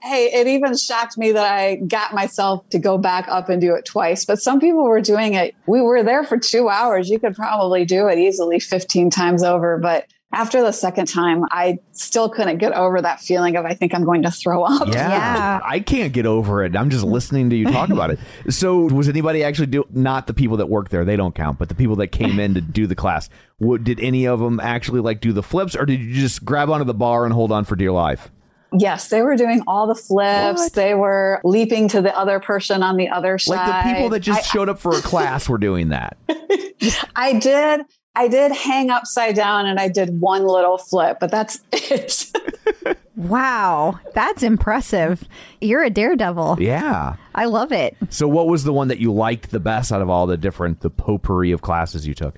Hey, 0.01 0.29
it 0.33 0.47
even 0.47 0.75
shocked 0.77 1.17
me 1.17 1.31
that 1.31 1.45
I 1.45 1.75
got 1.77 2.13
myself 2.13 2.67
to 2.69 2.79
go 2.79 2.97
back 2.97 3.27
up 3.27 3.49
and 3.49 3.59
do 3.61 3.73
it 3.75 3.85
twice. 3.85 4.25
But 4.25 4.39
some 4.41 4.59
people 4.59 4.83
were 4.83 5.01
doing 5.01 5.33
it. 5.33 5.55
We 5.67 5.81
were 5.81 6.03
there 6.03 6.23
for 6.23 6.37
two 6.37 6.69
hours. 6.69 7.09
You 7.09 7.19
could 7.19 7.35
probably 7.35 7.85
do 7.85 8.07
it 8.07 8.19
easily 8.19 8.59
15 8.59 9.09
times 9.09 9.43
over. 9.43 9.77
But 9.77 10.05
after 10.35 10.61
the 10.61 10.73
second 10.73 11.07
time, 11.07 11.45
I 11.49 11.79
still 11.93 12.29
couldn't 12.29 12.57
get 12.57 12.73
over 12.73 13.01
that 13.01 13.21
feeling 13.21 13.55
of 13.55 13.65
I 13.65 13.73
think 13.73 13.93
I'm 13.95 14.03
going 14.03 14.23
to 14.23 14.31
throw 14.31 14.63
up. 14.63 14.89
Yeah. 14.89 15.61
I 15.63 15.79
can't 15.79 16.11
get 16.11 16.25
over 16.25 16.63
it. 16.63 16.75
I'm 16.75 16.89
just 16.89 17.05
listening 17.05 17.49
to 17.51 17.55
you 17.55 17.71
talk 17.71 17.89
about 17.89 18.11
it. 18.11 18.19
So, 18.49 18.81
was 18.81 19.07
anybody 19.09 19.43
actually 19.43 19.67
do 19.67 19.85
not 19.91 20.27
the 20.27 20.33
people 20.33 20.57
that 20.57 20.67
work 20.67 20.89
there? 20.89 21.03
They 21.05 21.15
don't 21.15 21.33
count, 21.33 21.57
but 21.57 21.69
the 21.69 21.75
people 21.75 21.95
that 21.97 22.07
came 22.07 22.39
in 22.39 22.53
to 22.53 22.61
do 22.61 22.85
the 22.85 22.95
class. 22.95 23.29
What, 23.57 23.83
did 23.83 23.99
any 23.99 24.27
of 24.27 24.39
them 24.39 24.59
actually 24.59 24.99
like 24.99 25.21
do 25.21 25.31
the 25.31 25.41
flips, 25.41 25.75
or 25.75 25.85
did 25.85 25.99
you 25.99 26.13
just 26.13 26.43
grab 26.43 26.69
onto 26.69 26.83
the 26.85 26.93
bar 26.93 27.25
and 27.25 27.33
hold 27.33 27.51
on 27.51 27.63
for 27.65 27.75
dear 27.75 27.91
life? 27.91 28.29
Yes, 28.77 29.07
they 29.07 29.21
were 29.21 29.35
doing 29.35 29.63
all 29.67 29.87
the 29.87 29.95
flips. 29.95 30.71
They 30.71 30.93
were 30.93 31.39
leaping 31.43 31.87
to 31.89 32.01
the 32.01 32.15
other 32.15 32.39
person 32.39 32.83
on 32.83 32.97
the 32.97 33.09
other 33.09 33.37
side. 33.37 33.55
Like 33.55 33.85
the 33.85 33.93
people 33.93 34.09
that 34.09 34.19
just 34.19 34.39
I- 34.39 34.43
showed 34.43 34.69
up 34.69 34.79
for 34.79 34.91
a 34.95 35.01
class 35.01 35.47
were 35.47 35.57
doing 35.57 35.89
that. 35.89 36.17
I 37.15 37.33
did. 37.33 37.81
I 38.15 38.27
did 38.27 38.51
hang 38.51 38.89
upside 38.89 39.35
down 39.35 39.65
and 39.65 39.79
I 39.79 39.89
did 39.89 40.21
one 40.21 40.45
little 40.45 40.77
flip, 40.77 41.17
but 41.19 41.31
that's 41.31 41.59
it. 41.73 42.31
wow, 43.15 43.99
that's 44.13 44.43
impressive. 44.43 45.27
You're 45.61 45.83
a 45.83 45.89
daredevil. 45.89 46.57
Yeah. 46.59 47.15
I 47.33 47.45
love 47.45 47.71
it. 47.71 47.97
So, 48.09 48.27
what 48.27 48.47
was 48.47 48.63
the 48.63 48.73
one 48.73 48.87
that 48.87 48.99
you 48.99 49.11
liked 49.11 49.51
the 49.51 49.59
best 49.59 49.91
out 49.91 50.01
of 50.01 50.09
all 50.09 50.27
the 50.27 50.37
different 50.37 50.79
the 50.81 50.89
potpourri 50.89 51.51
of 51.51 51.61
classes 51.61 52.07
you 52.07 52.13
took? 52.13 52.35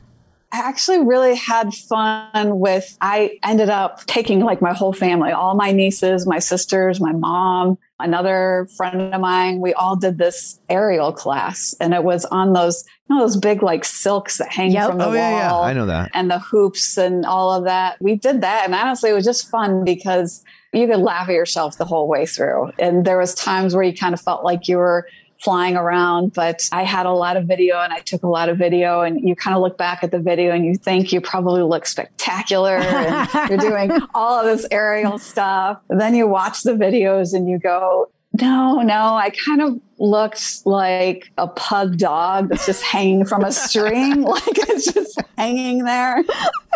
I 0.52 0.60
actually 0.60 1.00
really 1.04 1.36
had 1.36 1.74
fun 1.74 2.60
with 2.60 2.98
I 3.02 3.38
ended 3.44 3.70
up 3.70 4.06
taking 4.06 4.40
like 4.40 4.62
my 4.62 4.74
whole 4.74 4.94
family, 4.94 5.32
all 5.32 5.56
my 5.56 5.72
nieces, 5.74 6.26
my 6.26 6.40
sisters, 6.40 7.02
my 7.02 7.12
mom, 7.12 7.78
another 8.00 8.68
friend 8.78 9.14
of 9.14 9.20
mine. 9.20 9.60
We 9.60 9.74
all 9.74 9.98
did 9.98 10.18
this 10.18 10.60
aerial 10.70 11.12
class 11.12 11.76
and 11.82 11.94
it 11.94 12.04
was 12.04 12.24
on 12.26 12.54
those 12.54 12.86
you 13.10 13.16
know 13.16 13.22
those 13.24 13.36
big 13.38 13.62
like 13.62 13.84
silks 13.84 14.38
that 14.38 14.52
hang 14.54 14.72
Yep. 14.72 14.90
from 14.90 14.98
the 15.00 15.04
Oh, 15.06 15.08
wall. 15.08 15.16
yeah, 15.16 15.30
yeah. 15.38 15.60
I 15.60 15.74
know 15.74 15.86
that. 15.86 16.12
And 16.14 16.32
the 16.32 16.40
hoops 16.40 16.98
and 16.98 17.26
all 17.26 17.52
of 17.52 17.66
that. 17.66 18.02
We 18.02 18.16
did 18.16 18.40
that 18.42 18.64
and 18.66 18.74
honestly 18.74 19.10
it 19.10 19.14
was 19.14 19.26
just 19.26 19.50
fun 19.50 19.84
because 19.84 20.44
you 20.72 20.88
could 20.88 21.00
laugh 21.00 21.28
at 21.28 21.34
yourself 21.34 21.78
the 21.78 21.86
whole 21.86 22.08
way 22.08 22.26
through. 22.26 22.72
And 22.80 23.04
there 23.04 23.18
was 23.18 23.34
times 23.36 23.74
where 23.76 23.84
you 23.84 23.94
kind 23.96 24.14
of 24.14 24.22
felt 24.22 24.44
like 24.46 24.68
you 24.70 24.78
were 24.78 25.08
flying 25.40 25.76
around, 25.76 26.34
but 26.34 26.68
I 26.72 26.84
had 26.84 27.06
a 27.06 27.12
lot 27.12 27.38
of 27.38 27.46
video 27.46 27.80
and 27.80 27.94
I 27.94 28.00
took 28.00 28.24
a 28.24 28.28
lot 28.28 28.50
of 28.50 28.58
video 28.58 29.02
and 29.02 29.28
you 29.28 29.36
kind 29.36 29.56
of 29.56 29.62
look 29.62 29.78
back 29.78 30.04
at 30.04 30.12
the 30.12 30.20
video 30.20 30.52
and 30.52 30.66
you 30.66 30.76
think 30.76 31.12
you 31.12 31.22
probably 31.22 31.62
look 31.62 31.86
spectacular 31.86 32.78
and 32.78 33.30
you're 33.50 33.58
doing 33.58 33.92
all 34.14 34.40
of 34.40 34.46
this 34.46 34.68
aerial 34.72 35.18
stuff. 35.20 35.80
And 35.90 36.02
then 36.02 36.16
you 36.16 36.28
watch 36.28 36.64
the 36.64 36.74
videos 36.74 37.34
and 37.34 37.48
you 37.48 37.60
go, 37.60 38.10
no, 38.42 38.82
no, 38.82 39.16
I 39.16 39.32
kind 39.32 39.62
of 39.62 39.80
looked 40.00 40.66
like 40.66 41.32
a 41.38 41.48
pug 41.48 41.98
dog 41.98 42.50
that's 42.50 42.66
just 42.66 42.84
hanging 42.84 43.26
from 43.26 43.44
a 43.44 43.52
string. 43.52 44.22
like 44.24 44.44
it's 44.48 44.92
just 44.92 45.20
hanging 45.38 45.86
there. 45.86 46.24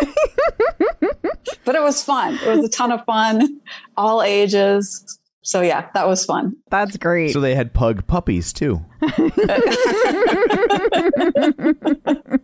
but 1.64 1.74
it 1.74 1.82
was 1.82 2.02
fun. 2.02 2.38
It 2.44 2.56
was 2.56 2.64
a 2.64 2.68
ton 2.68 2.92
of 2.92 3.04
fun, 3.04 3.60
all 3.96 4.22
ages. 4.22 5.18
So 5.42 5.60
yeah, 5.60 5.88
that 5.94 6.08
was 6.08 6.24
fun. 6.24 6.56
That's 6.70 6.96
great. 6.96 7.32
So 7.32 7.40
they 7.40 7.54
had 7.54 7.72
pug 7.74 8.06
puppies 8.06 8.52
too. 8.52 8.84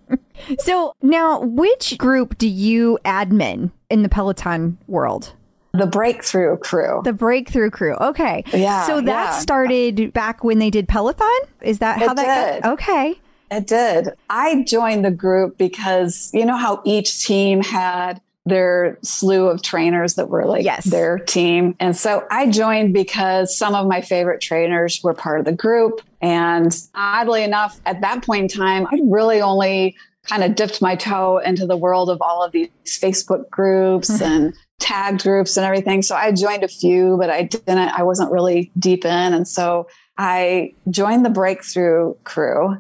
So 0.61 0.93
now, 1.03 1.41
which 1.41 1.99
group 1.99 2.39
do 2.39 2.49
you 2.49 2.99
admin 3.05 3.71
in 3.91 4.03
the 4.03 4.09
Peloton 4.09 4.79
world? 4.87 5.33
The 5.73 5.87
breakthrough 5.87 6.57
crew. 6.59 7.01
The 7.05 7.13
breakthrough 7.13 7.71
crew. 7.71 7.95
Okay. 7.97 8.45
Yeah, 8.53 8.87
So 8.87 8.97
that 9.01 9.07
yeah. 9.33 9.39
started 9.39 10.13
back 10.13 10.45
when 10.45 10.59
they 10.59 10.71
did 10.71 10.89
Pelothon? 10.89 11.29
Is 11.61 11.81
that 11.81 11.99
how 11.99 12.13
It 12.13 12.17
that 12.17 12.53
did. 12.55 12.63
got? 12.63 12.73
Okay. 12.75 13.21
It 13.51 13.67
did. 13.67 14.11
I 14.31 14.63
joined 14.63 15.05
the 15.05 15.11
group 15.11 15.59
because 15.59 16.31
you 16.33 16.47
know 16.47 16.57
how 16.57 16.81
each 16.85 17.25
team 17.27 17.63
had 17.63 18.21
their 18.49 18.99
slew 19.03 19.47
of 19.47 19.63
trainers 19.63 20.15
that 20.15 20.29
were 20.29 20.45
like 20.45 20.65
Yes. 20.65 20.85
their 20.85 21.19
team. 21.19 21.75
And 21.79 21.97
so 21.97 22.27
I 22.31 22.51
joined 22.51 22.93
because 22.93 23.57
some 23.57 23.75
of 23.75 23.87
my 23.87 24.01
favorite 24.01 24.41
trainers 24.41 25.01
were 25.03 25.15
part 25.15 25.41
of 25.41 25.47
the 25.47 25.53
group. 25.53 26.01
And 26.21 26.77
oddly 26.95 27.45
enough, 27.45 27.81
at 27.87 28.01
that 28.01 28.25
point 28.25 28.51
in 28.53 28.59
time, 28.59 28.87
I 28.91 28.99
really 29.05 29.41
only 29.41 29.97
kind 30.29 30.45
of 30.45 30.55
dipped 30.55 30.83
my 30.83 30.95
toe 30.95 31.39
into 31.39 31.67
the 31.67 31.77
world 31.77 32.11
of 32.11 32.21
all 32.21 32.43
of 32.43 32.53
these 32.53 32.69
Facebook 32.87 33.49
groups 33.51 34.11
mm-hmm. 34.11 34.25
and 34.25 34.55
tagged 34.79 35.23
groups 35.23 35.57
and 35.57 35.65
everything. 35.65 36.03
So 36.03 36.15
I 36.15 36.33
joined 36.33 36.65
a 36.65 36.69
few, 36.69 37.17
but 37.19 37.31
I 37.31 37.45
didn't, 37.45 37.79
I 37.79 38.03
wasn't 38.03 38.31
really 38.31 38.71
deep 38.79 39.05
in. 39.05 39.35
And 39.35 39.49
so 39.49 39.89
I 40.17 40.75
joined 40.91 41.25
the 41.25 41.31
breakthrough 41.31 42.15
crew 42.25 42.77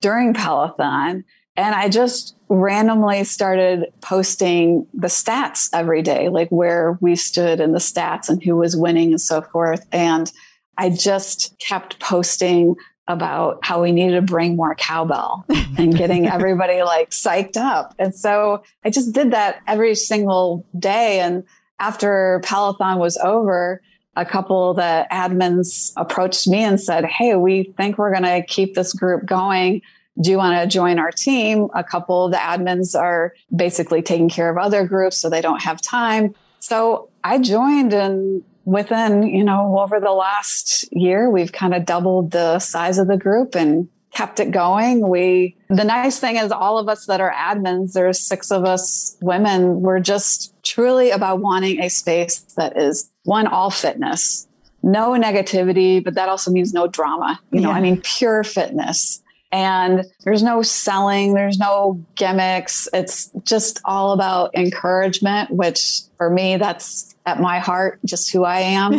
during 0.00 0.34
Pelothon. 0.34 1.24
And 1.58 1.74
I 1.74 1.88
just 1.88 2.36
randomly 2.48 3.24
started 3.24 3.92
posting 4.00 4.86
the 4.94 5.08
stats 5.08 5.68
every 5.72 6.02
day, 6.02 6.28
like 6.28 6.48
where 6.50 6.96
we 7.00 7.16
stood 7.16 7.58
in 7.58 7.72
the 7.72 7.80
stats 7.80 8.28
and 8.28 8.40
who 8.40 8.54
was 8.54 8.76
winning 8.76 9.10
and 9.10 9.20
so 9.20 9.42
forth. 9.42 9.84
And 9.90 10.30
I 10.76 10.90
just 10.90 11.58
kept 11.58 11.98
posting 11.98 12.76
about 13.08 13.58
how 13.64 13.82
we 13.82 13.90
needed 13.90 14.14
to 14.14 14.22
bring 14.22 14.54
more 14.54 14.76
cowbell 14.76 15.44
and 15.78 15.96
getting 15.96 16.28
everybody 16.28 16.84
like 16.84 17.10
psyched 17.10 17.56
up. 17.56 17.92
And 17.98 18.14
so 18.14 18.62
I 18.84 18.90
just 18.90 19.12
did 19.12 19.32
that 19.32 19.58
every 19.66 19.96
single 19.96 20.64
day. 20.78 21.18
And 21.18 21.42
after 21.80 22.40
Pelothon 22.44 22.98
was 22.98 23.16
over, 23.16 23.82
a 24.14 24.24
couple 24.24 24.70
of 24.70 24.76
the 24.76 25.08
admins 25.10 25.92
approached 25.96 26.46
me 26.46 26.62
and 26.62 26.80
said, 26.80 27.04
Hey, 27.04 27.34
we 27.34 27.74
think 27.76 27.98
we're 27.98 28.12
going 28.12 28.22
to 28.22 28.46
keep 28.46 28.76
this 28.76 28.92
group 28.92 29.26
going. 29.26 29.82
Do 30.20 30.30
you 30.30 30.36
want 30.36 30.60
to 30.60 30.66
join 30.66 30.98
our 30.98 31.10
team? 31.12 31.68
A 31.74 31.84
couple 31.84 32.26
of 32.26 32.32
the 32.32 32.38
admins 32.38 32.98
are 32.98 33.34
basically 33.54 34.02
taking 34.02 34.28
care 34.28 34.50
of 34.50 34.58
other 34.58 34.86
groups, 34.86 35.16
so 35.18 35.30
they 35.30 35.40
don't 35.40 35.62
have 35.62 35.80
time. 35.80 36.34
So 36.60 37.08
I 37.22 37.38
joined 37.38 37.92
and 37.92 38.42
within, 38.64 39.22
you 39.22 39.44
know, 39.44 39.78
over 39.78 40.00
the 40.00 40.12
last 40.12 40.84
year, 40.92 41.30
we've 41.30 41.52
kind 41.52 41.72
of 41.74 41.86
doubled 41.86 42.32
the 42.32 42.58
size 42.58 42.98
of 42.98 43.06
the 43.06 43.16
group 43.16 43.54
and 43.54 43.88
kept 44.12 44.40
it 44.40 44.50
going. 44.50 45.08
We, 45.08 45.56
the 45.68 45.84
nice 45.84 46.18
thing 46.18 46.36
is 46.36 46.50
all 46.50 46.78
of 46.78 46.88
us 46.88 47.06
that 47.06 47.20
are 47.20 47.32
admins, 47.32 47.92
there's 47.92 48.20
six 48.20 48.50
of 48.50 48.64
us 48.64 49.16
women. 49.22 49.80
We're 49.80 50.00
just 50.00 50.52
truly 50.64 51.10
about 51.10 51.40
wanting 51.40 51.80
a 51.80 51.88
space 51.88 52.40
that 52.56 52.76
is 52.76 53.10
one, 53.24 53.46
all 53.46 53.70
fitness, 53.70 54.48
no 54.82 55.12
negativity, 55.12 56.02
but 56.02 56.14
that 56.14 56.28
also 56.28 56.50
means 56.50 56.74
no 56.74 56.88
drama. 56.88 57.40
You 57.52 57.60
know, 57.60 57.70
Yeah. 57.70 57.76
I 57.76 57.80
mean, 57.80 58.00
pure 58.02 58.42
fitness. 58.44 59.22
And 59.50 60.04
there's 60.24 60.42
no 60.42 60.62
selling, 60.62 61.34
there's 61.34 61.58
no 61.58 62.04
gimmicks. 62.14 62.88
It's 62.92 63.30
just 63.44 63.80
all 63.84 64.12
about 64.12 64.54
encouragement, 64.54 65.50
which 65.50 66.02
for 66.16 66.28
me, 66.28 66.56
that's 66.56 67.14
at 67.24 67.40
my 67.40 67.58
heart, 67.58 68.00
just 68.04 68.32
who 68.32 68.44
I 68.44 68.60
am. 68.60 68.94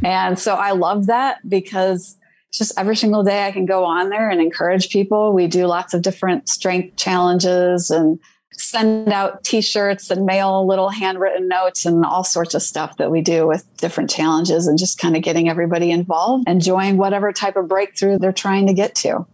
and 0.04 0.38
so 0.38 0.54
I 0.54 0.72
love 0.72 1.06
that 1.06 1.48
because 1.48 2.16
just 2.52 2.72
every 2.78 2.96
single 2.96 3.22
day 3.22 3.46
I 3.46 3.52
can 3.52 3.66
go 3.66 3.84
on 3.84 4.08
there 4.08 4.30
and 4.30 4.40
encourage 4.40 4.90
people. 4.90 5.32
We 5.32 5.46
do 5.46 5.66
lots 5.66 5.92
of 5.92 6.02
different 6.02 6.48
strength 6.48 6.96
challenges 6.96 7.90
and 7.90 8.18
send 8.52 9.08
out 9.08 9.42
t-shirts 9.42 10.10
and 10.10 10.24
mail 10.24 10.66
little 10.66 10.88
handwritten 10.88 11.48
notes 11.48 11.84
and 11.84 12.04
all 12.04 12.22
sorts 12.22 12.54
of 12.54 12.62
stuff 12.62 12.96
that 12.98 13.10
we 13.10 13.20
do 13.20 13.46
with 13.46 13.64
different 13.78 14.08
challenges 14.08 14.68
and 14.68 14.78
just 14.78 14.98
kind 14.98 15.16
of 15.16 15.22
getting 15.22 15.48
everybody 15.48 15.90
involved, 15.90 16.48
enjoying 16.48 16.96
whatever 16.96 17.32
type 17.32 17.56
of 17.56 17.66
breakthrough 17.68 18.18
they're 18.18 18.32
trying 18.32 18.68
to 18.68 18.72
get 18.72 18.94
to. 18.94 19.26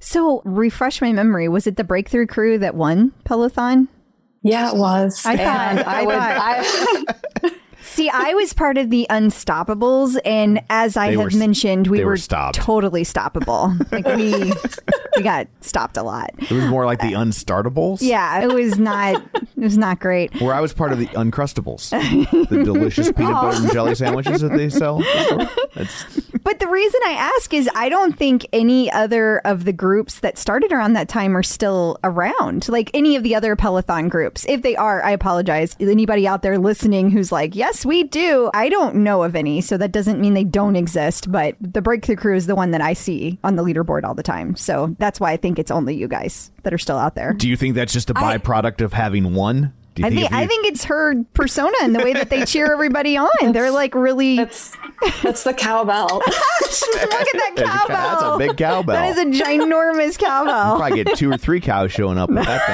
So 0.00 0.42
refresh 0.44 1.00
my 1.00 1.12
memory. 1.12 1.46
Was 1.48 1.66
it 1.66 1.76
the 1.76 1.84
breakthrough 1.84 2.26
crew 2.26 2.58
that 2.58 2.74
won 2.74 3.12
Pelothon? 3.24 3.88
Yeah, 4.42 4.70
it 4.70 4.76
was. 4.76 5.22
I 5.26 5.36
thought- 5.36 5.46
And 5.70 5.80
I 5.80 6.02
would, 6.04 6.14
thought- 6.14 7.44
I, 7.44 7.50
See, 7.92 8.08
I 8.08 8.34
was 8.34 8.52
part 8.52 8.78
of 8.78 8.88
the 8.90 9.06
Unstoppables, 9.10 10.16
and 10.24 10.62
as 10.70 10.96
I 10.96 11.08
They 11.10 11.16
have 11.16 11.32
were 11.32 11.38
mentioned, 11.38 11.88
we 11.88 12.00
were 12.04 12.12
were, 12.12 12.16
stopped. 12.16 12.54
totally 12.54 13.02
stoppable. 13.02 13.76
Like 13.90 14.06
we, 14.16 14.52
we 15.16 15.22
got 15.22 15.48
stopped 15.60 15.96
a 15.96 16.02
lot. 16.04 16.30
It 16.38 16.50
was 16.52 16.66
more 16.66 16.86
like 16.86 17.00
the 17.00 17.16
uh, 17.16 17.24
Unstartables. 17.24 17.98
Yeah, 18.00 18.42
it 18.42 18.52
was 18.52 18.78
not. 18.78 19.20
It 19.34 19.48
was 19.56 19.76
not 19.76 19.98
great. 19.98 20.40
Where 20.40 20.54
I 20.54 20.60
was 20.60 20.72
part 20.72 20.92
of 20.92 20.98
the 20.98 21.06
Uncrustables, 21.08 21.90
the 22.48 22.62
delicious 22.64 23.10
peanut 23.12 23.32
butter 23.34 23.62
and 23.62 23.72
jelly 23.72 23.94
sandwiches 23.96 24.40
that 24.40 24.56
they 24.56 24.68
sell. 24.70 25.02
at 25.02 25.04
the 25.04 25.24
store. 25.24 25.66
That's 25.74 26.30
But 26.44 26.60
the 26.60 26.68
reason 26.68 27.00
I 27.06 27.12
ask 27.12 27.52
is 27.52 27.68
I 27.74 27.88
don't 27.88 28.16
think 28.16 28.46
any 28.52 28.90
other 28.90 29.38
of 29.40 29.64
the 29.64 29.72
groups 29.72 30.20
that 30.20 30.38
started 30.38 30.72
around 30.72 30.92
that 30.94 31.08
time 31.08 31.36
are 31.36 31.42
still 31.42 31.98
around. 32.04 32.68
Like 32.68 32.90
any 32.94 33.16
of 33.16 33.22
the 33.24 33.34
other 33.34 33.56
Peloton 33.56 34.08
groups. 34.08 34.46
If 34.48 34.62
they 34.62 34.76
are, 34.76 35.02
I 35.02 35.10
apologize. 35.10 35.76
Anybody 35.80 36.26
out 36.28 36.42
there 36.42 36.56
listening 36.58 37.10
who's 37.10 37.32
like, 37.32 37.54
yes, 37.56 37.79
we 37.84 38.04
do. 38.04 38.50
I 38.54 38.68
don't 38.68 38.96
know 38.96 39.22
of 39.22 39.34
any. 39.36 39.60
So 39.60 39.76
that 39.76 39.92
doesn't 39.92 40.20
mean 40.20 40.34
they 40.34 40.44
don't 40.44 40.76
exist. 40.76 41.30
But 41.30 41.56
the 41.60 41.82
Breakthrough 41.82 42.16
Crew 42.16 42.34
is 42.36 42.46
the 42.46 42.54
one 42.54 42.70
that 42.72 42.80
I 42.80 42.92
see 42.92 43.38
on 43.44 43.56
the 43.56 43.62
leaderboard 43.64 44.04
all 44.04 44.14
the 44.14 44.22
time. 44.22 44.56
So 44.56 44.94
that's 44.98 45.20
why 45.20 45.32
I 45.32 45.36
think 45.36 45.58
it's 45.58 45.70
only 45.70 45.94
you 45.96 46.08
guys 46.08 46.50
that 46.62 46.72
are 46.74 46.78
still 46.78 46.98
out 46.98 47.14
there. 47.14 47.32
Do 47.32 47.48
you 47.48 47.56
think 47.56 47.74
that's 47.74 47.92
just 47.92 48.10
a 48.10 48.14
byproduct 48.14 48.80
of 48.80 48.92
having 48.92 49.34
one? 49.34 49.72
Do 49.94 50.02
you 50.02 50.06
I 50.06 50.10
think 50.10 50.22
if 50.26 50.30
you- 50.30 50.36
I 50.36 50.46
think 50.46 50.66
it's 50.66 50.84
her 50.84 51.24
persona 51.34 51.76
and 51.82 51.94
the 51.94 51.98
way 51.98 52.12
that 52.12 52.30
they 52.30 52.44
cheer 52.44 52.72
everybody 52.72 53.16
on. 53.16 53.28
They're 53.52 53.72
like 53.72 53.94
really. 53.96 54.36
That's 54.36 54.76
that's 55.22 55.42
the 55.42 55.52
cowbell. 55.52 56.06
Look 56.20 56.22
at 56.28 57.10
that 57.10 57.52
There's 57.56 57.68
a 57.68 57.72
cow- 57.72 57.86
cowbell. 57.86 57.96
that's 57.96 58.22
a 58.22 58.38
big 58.38 58.56
cowbell. 58.56 58.94
That 58.94 59.18
is 59.18 59.18
a 59.18 59.24
ginormous 59.42 60.16
cowbell. 60.16 60.76
probably 60.78 61.02
get 61.02 61.16
two 61.16 61.32
or 61.32 61.36
three 61.36 61.60
cows 61.60 61.90
showing 61.90 62.18
up 62.18 62.30
with 62.30 62.44
that 62.44 62.66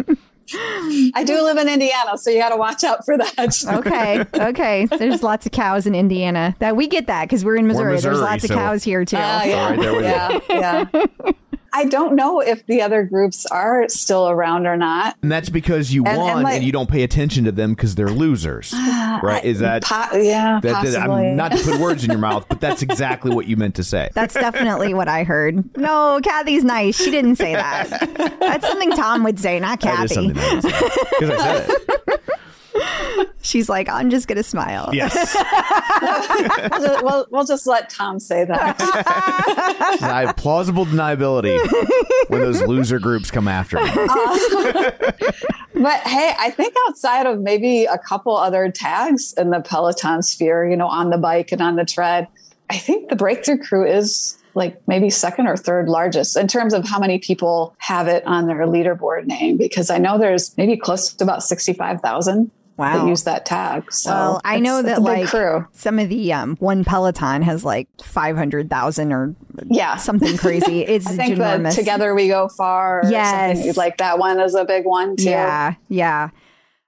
thing. 0.00 0.16
I 0.52 1.24
do 1.24 1.42
live 1.42 1.56
in 1.56 1.68
Indiana, 1.68 2.18
so 2.18 2.30
you 2.30 2.38
got 2.38 2.50
to 2.50 2.56
watch 2.56 2.84
out 2.84 3.04
for 3.04 3.16
that. 3.16 3.64
okay, 3.68 4.24
okay. 4.34 4.86
There's 4.86 5.22
lots 5.22 5.46
of 5.46 5.52
cows 5.52 5.86
in 5.86 5.94
Indiana. 5.94 6.54
That 6.58 6.76
we 6.76 6.86
get 6.86 7.06
that 7.06 7.24
because 7.24 7.44
we're 7.44 7.56
in 7.56 7.66
Missouri. 7.66 7.92
There's 7.92 8.04
Missouri, 8.04 8.16
lots 8.24 8.46
so- 8.46 8.54
of 8.54 8.58
cows 8.60 8.82
here 8.84 9.04
too. 9.04 9.16
Ah, 9.18 9.44
yeah. 9.44 10.00
yeah, 10.00 10.40
yeah. 10.48 11.32
I 11.76 11.86
don't 11.86 12.14
know 12.14 12.40
if 12.40 12.64
the 12.66 12.80
other 12.82 13.02
groups 13.02 13.44
are 13.46 13.88
still 13.88 14.28
around 14.30 14.66
or 14.66 14.76
not. 14.76 15.16
And 15.22 15.32
that's 15.32 15.48
because 15.48 15.92
you 15.92 16.04
And- 16.04 16.12
and 16.14 16.18
won 16.22 16.30
and, 16.36 16.42
like- 16.44 16.62
you 16.62 16.70
don't 16.72 16.88
pay 16.88 17.02
attention 17.02 17.44
to 17.44 17.52
them 17.52 17.74
because 17.74 17.96
they're 17.96 18.08
losers. 18.10 18.72
right? 19.22 19.44
Is 19.44 19.58
that. 19.58 19.82
Po- 19.82 20.16
yeah, 20.16 20.60
that- 20.62 20.84
that- 20.84 20.96
I'm 21.00 21.36
not 21.36 21.50
to 21.52 21.58
put 21.64 21.80
words 21.80 22.04
in 22.04 22.10
your 22.10 22.20
mouth, 22.20 22.46
but 22.48 22.60
that's 22.60 22.82
exactly 22.82 23.34
what 23.34 23.46
you 23.46 23.56
meant 23.56 23.74
to 23.74 23.84
say. 23.84 24.08
That's 24.14 24.34
definitely 24.34 24.94
what 24.94 25.08
I 25.08 25.24
heard. 25.24 25.76
No, 25.76 26.20
Cathy's 26.22 26.62
nice. 26.64 26.96
She 26.96 27.10
didn't 27.10 27.36
say 27.36 27.54
that. 27.54 27.90
That's 28.40 28.66
something 28.66 28.92
Tom 28.92 29.24
would 29.24 29.40
say, 29.40 29.58
not 29.58 29.80
That 29.80 30.04
is 30.04 30.12
Cathy. 30.12 30.14
something 30.34 30.38
I 30.38 30.54
would 30.54 30.62
say. 30.62 30.70
'Cause 31.18 31.30
I 31.30 31.36
said 31.38 31.70
it. 31.70 32.20
She's 33.42 33.68
like, 33.68 33.88
I'm 33.88 34.10
just 34.10 34.26
gonna 34.26 34.42
smile. 34.42 34.90
Yes. 34.92 35.36
we'll, 36.70 36.80
just, 36.80 37.04
we'll, 37.04 37.26
we'll 37.30 37.44
just 37.44 37.66
let 37.66 37.90
Tom 37.90 38.18
say 38.18 38.44
that. 38.44 38.76
I 40.00 40.26
have 40.26 40.36
plausible 40.36 40.86
deniability 40.86 41.58
when 42.28 42.40
those 42.40 42.62
loser 42.62 42.98
groups 42.98 43.30
come 43.30 43.48
after 43.48 43.76
me. 43.76 43.90
Uh, 43.90 44.90
but 45.74 46.00
hey, 46.00 46.32
I 46.38 46.50
think 46.50 46.74
outside 46.88 47.26
of 47.26 47.40
maybe 47.40 47.84
a 47.84 47.98
couple 47.98 48.36
other 48.36 48.70
tags 48.70 49.34
in 49.34 49.50
the 49.50 49.60
Peloton 49.60 50.22
sphere, 50.22 50.68
you 50.68 50.76
know, 50.76 50.88
on 50.88 51.10
the 51.10 51.18
bike 51.18 51.52
and 51.52 51.60
on 51.60 51.76
the 51.76 51.84
tread, 51.84 52.28
I 52.70 52.78
think 52.78 53.10
the 53.10 53.16
Breakthrough 53.16 53.58
Crew 53.58 53.86
is 53.86 54.38
like 54.54 54.80
maybe 54.86 55.10
second 55.10 55.48
or 55.48 55.56
third 55.56 55.88
largest 55.88 56.36
in 56.36 56.46
terms 56.48 56.72
of 56.74 56.88
how 56.88 56.98
many 56.98 57.18
people 57.18 57.74
have 57.78 58.06
it 58.08 58.24
on 58.24 58.46
their 58.46 58.66
leaderboard 58.66 59.26
name. 59.26 59.56
Because 59.56 59.90
I 59.90 59.98
know 59.98 60.16
there's 60.16 60.56
maybe 60.56 60.76
close 60.76 61.12
to 61.12 61.24
about 61.24 61.42
sixty-five 61.42 62.00
thousand 62.00 62.50
Wow. 62.76 63.02
that 63.04 63.08
use 63.08 63.22
that 63.24 63.46
tag. 63.46 63.92
So 63.92 64.10
well, 64.10 64.40
I 64.44 64.58
know 64.58 64.82
that 64.82 64.98
a 64.98 65.00
like 65.00 65.28
crew. 65.28 65.66
some 65.72 65.98
of 65.98 66.08
the 66.08 66.32
um, 66.32 66.56
one 66.56 66.84
Peloton 66.84 67.42
has 67.42 67.64
like 67.64 67.88
five 68.02 68.36
hundred 68.36 68.68
thousand 68.70 69.12
or 69.12 69.34
yeah 69.66 69.96
something 69.96 70.36
crazy. 70.36 70.80
It's 70.86 71.06
I 71.06 71.16
think 71.16 71.38
that 71.38 71.60
ginormous. 71.60 71.74
together 71.76 72.14
we 72.14 72.28
go 72.28 72.48
far. 72.48 73.00
or 73.00 73.10
Yes. 73.10 73.58
something 73.58 73.74
like 73.76 73.98
that 73.98 74.18
one 74.18 74.40
is 74.40 74.54
a 74.54 74.64
big 74.64 74.84
one 74.84 75.16
too. 75.16 75.24
Yeah, 75.24 75.74
yeah. 75.88 76.30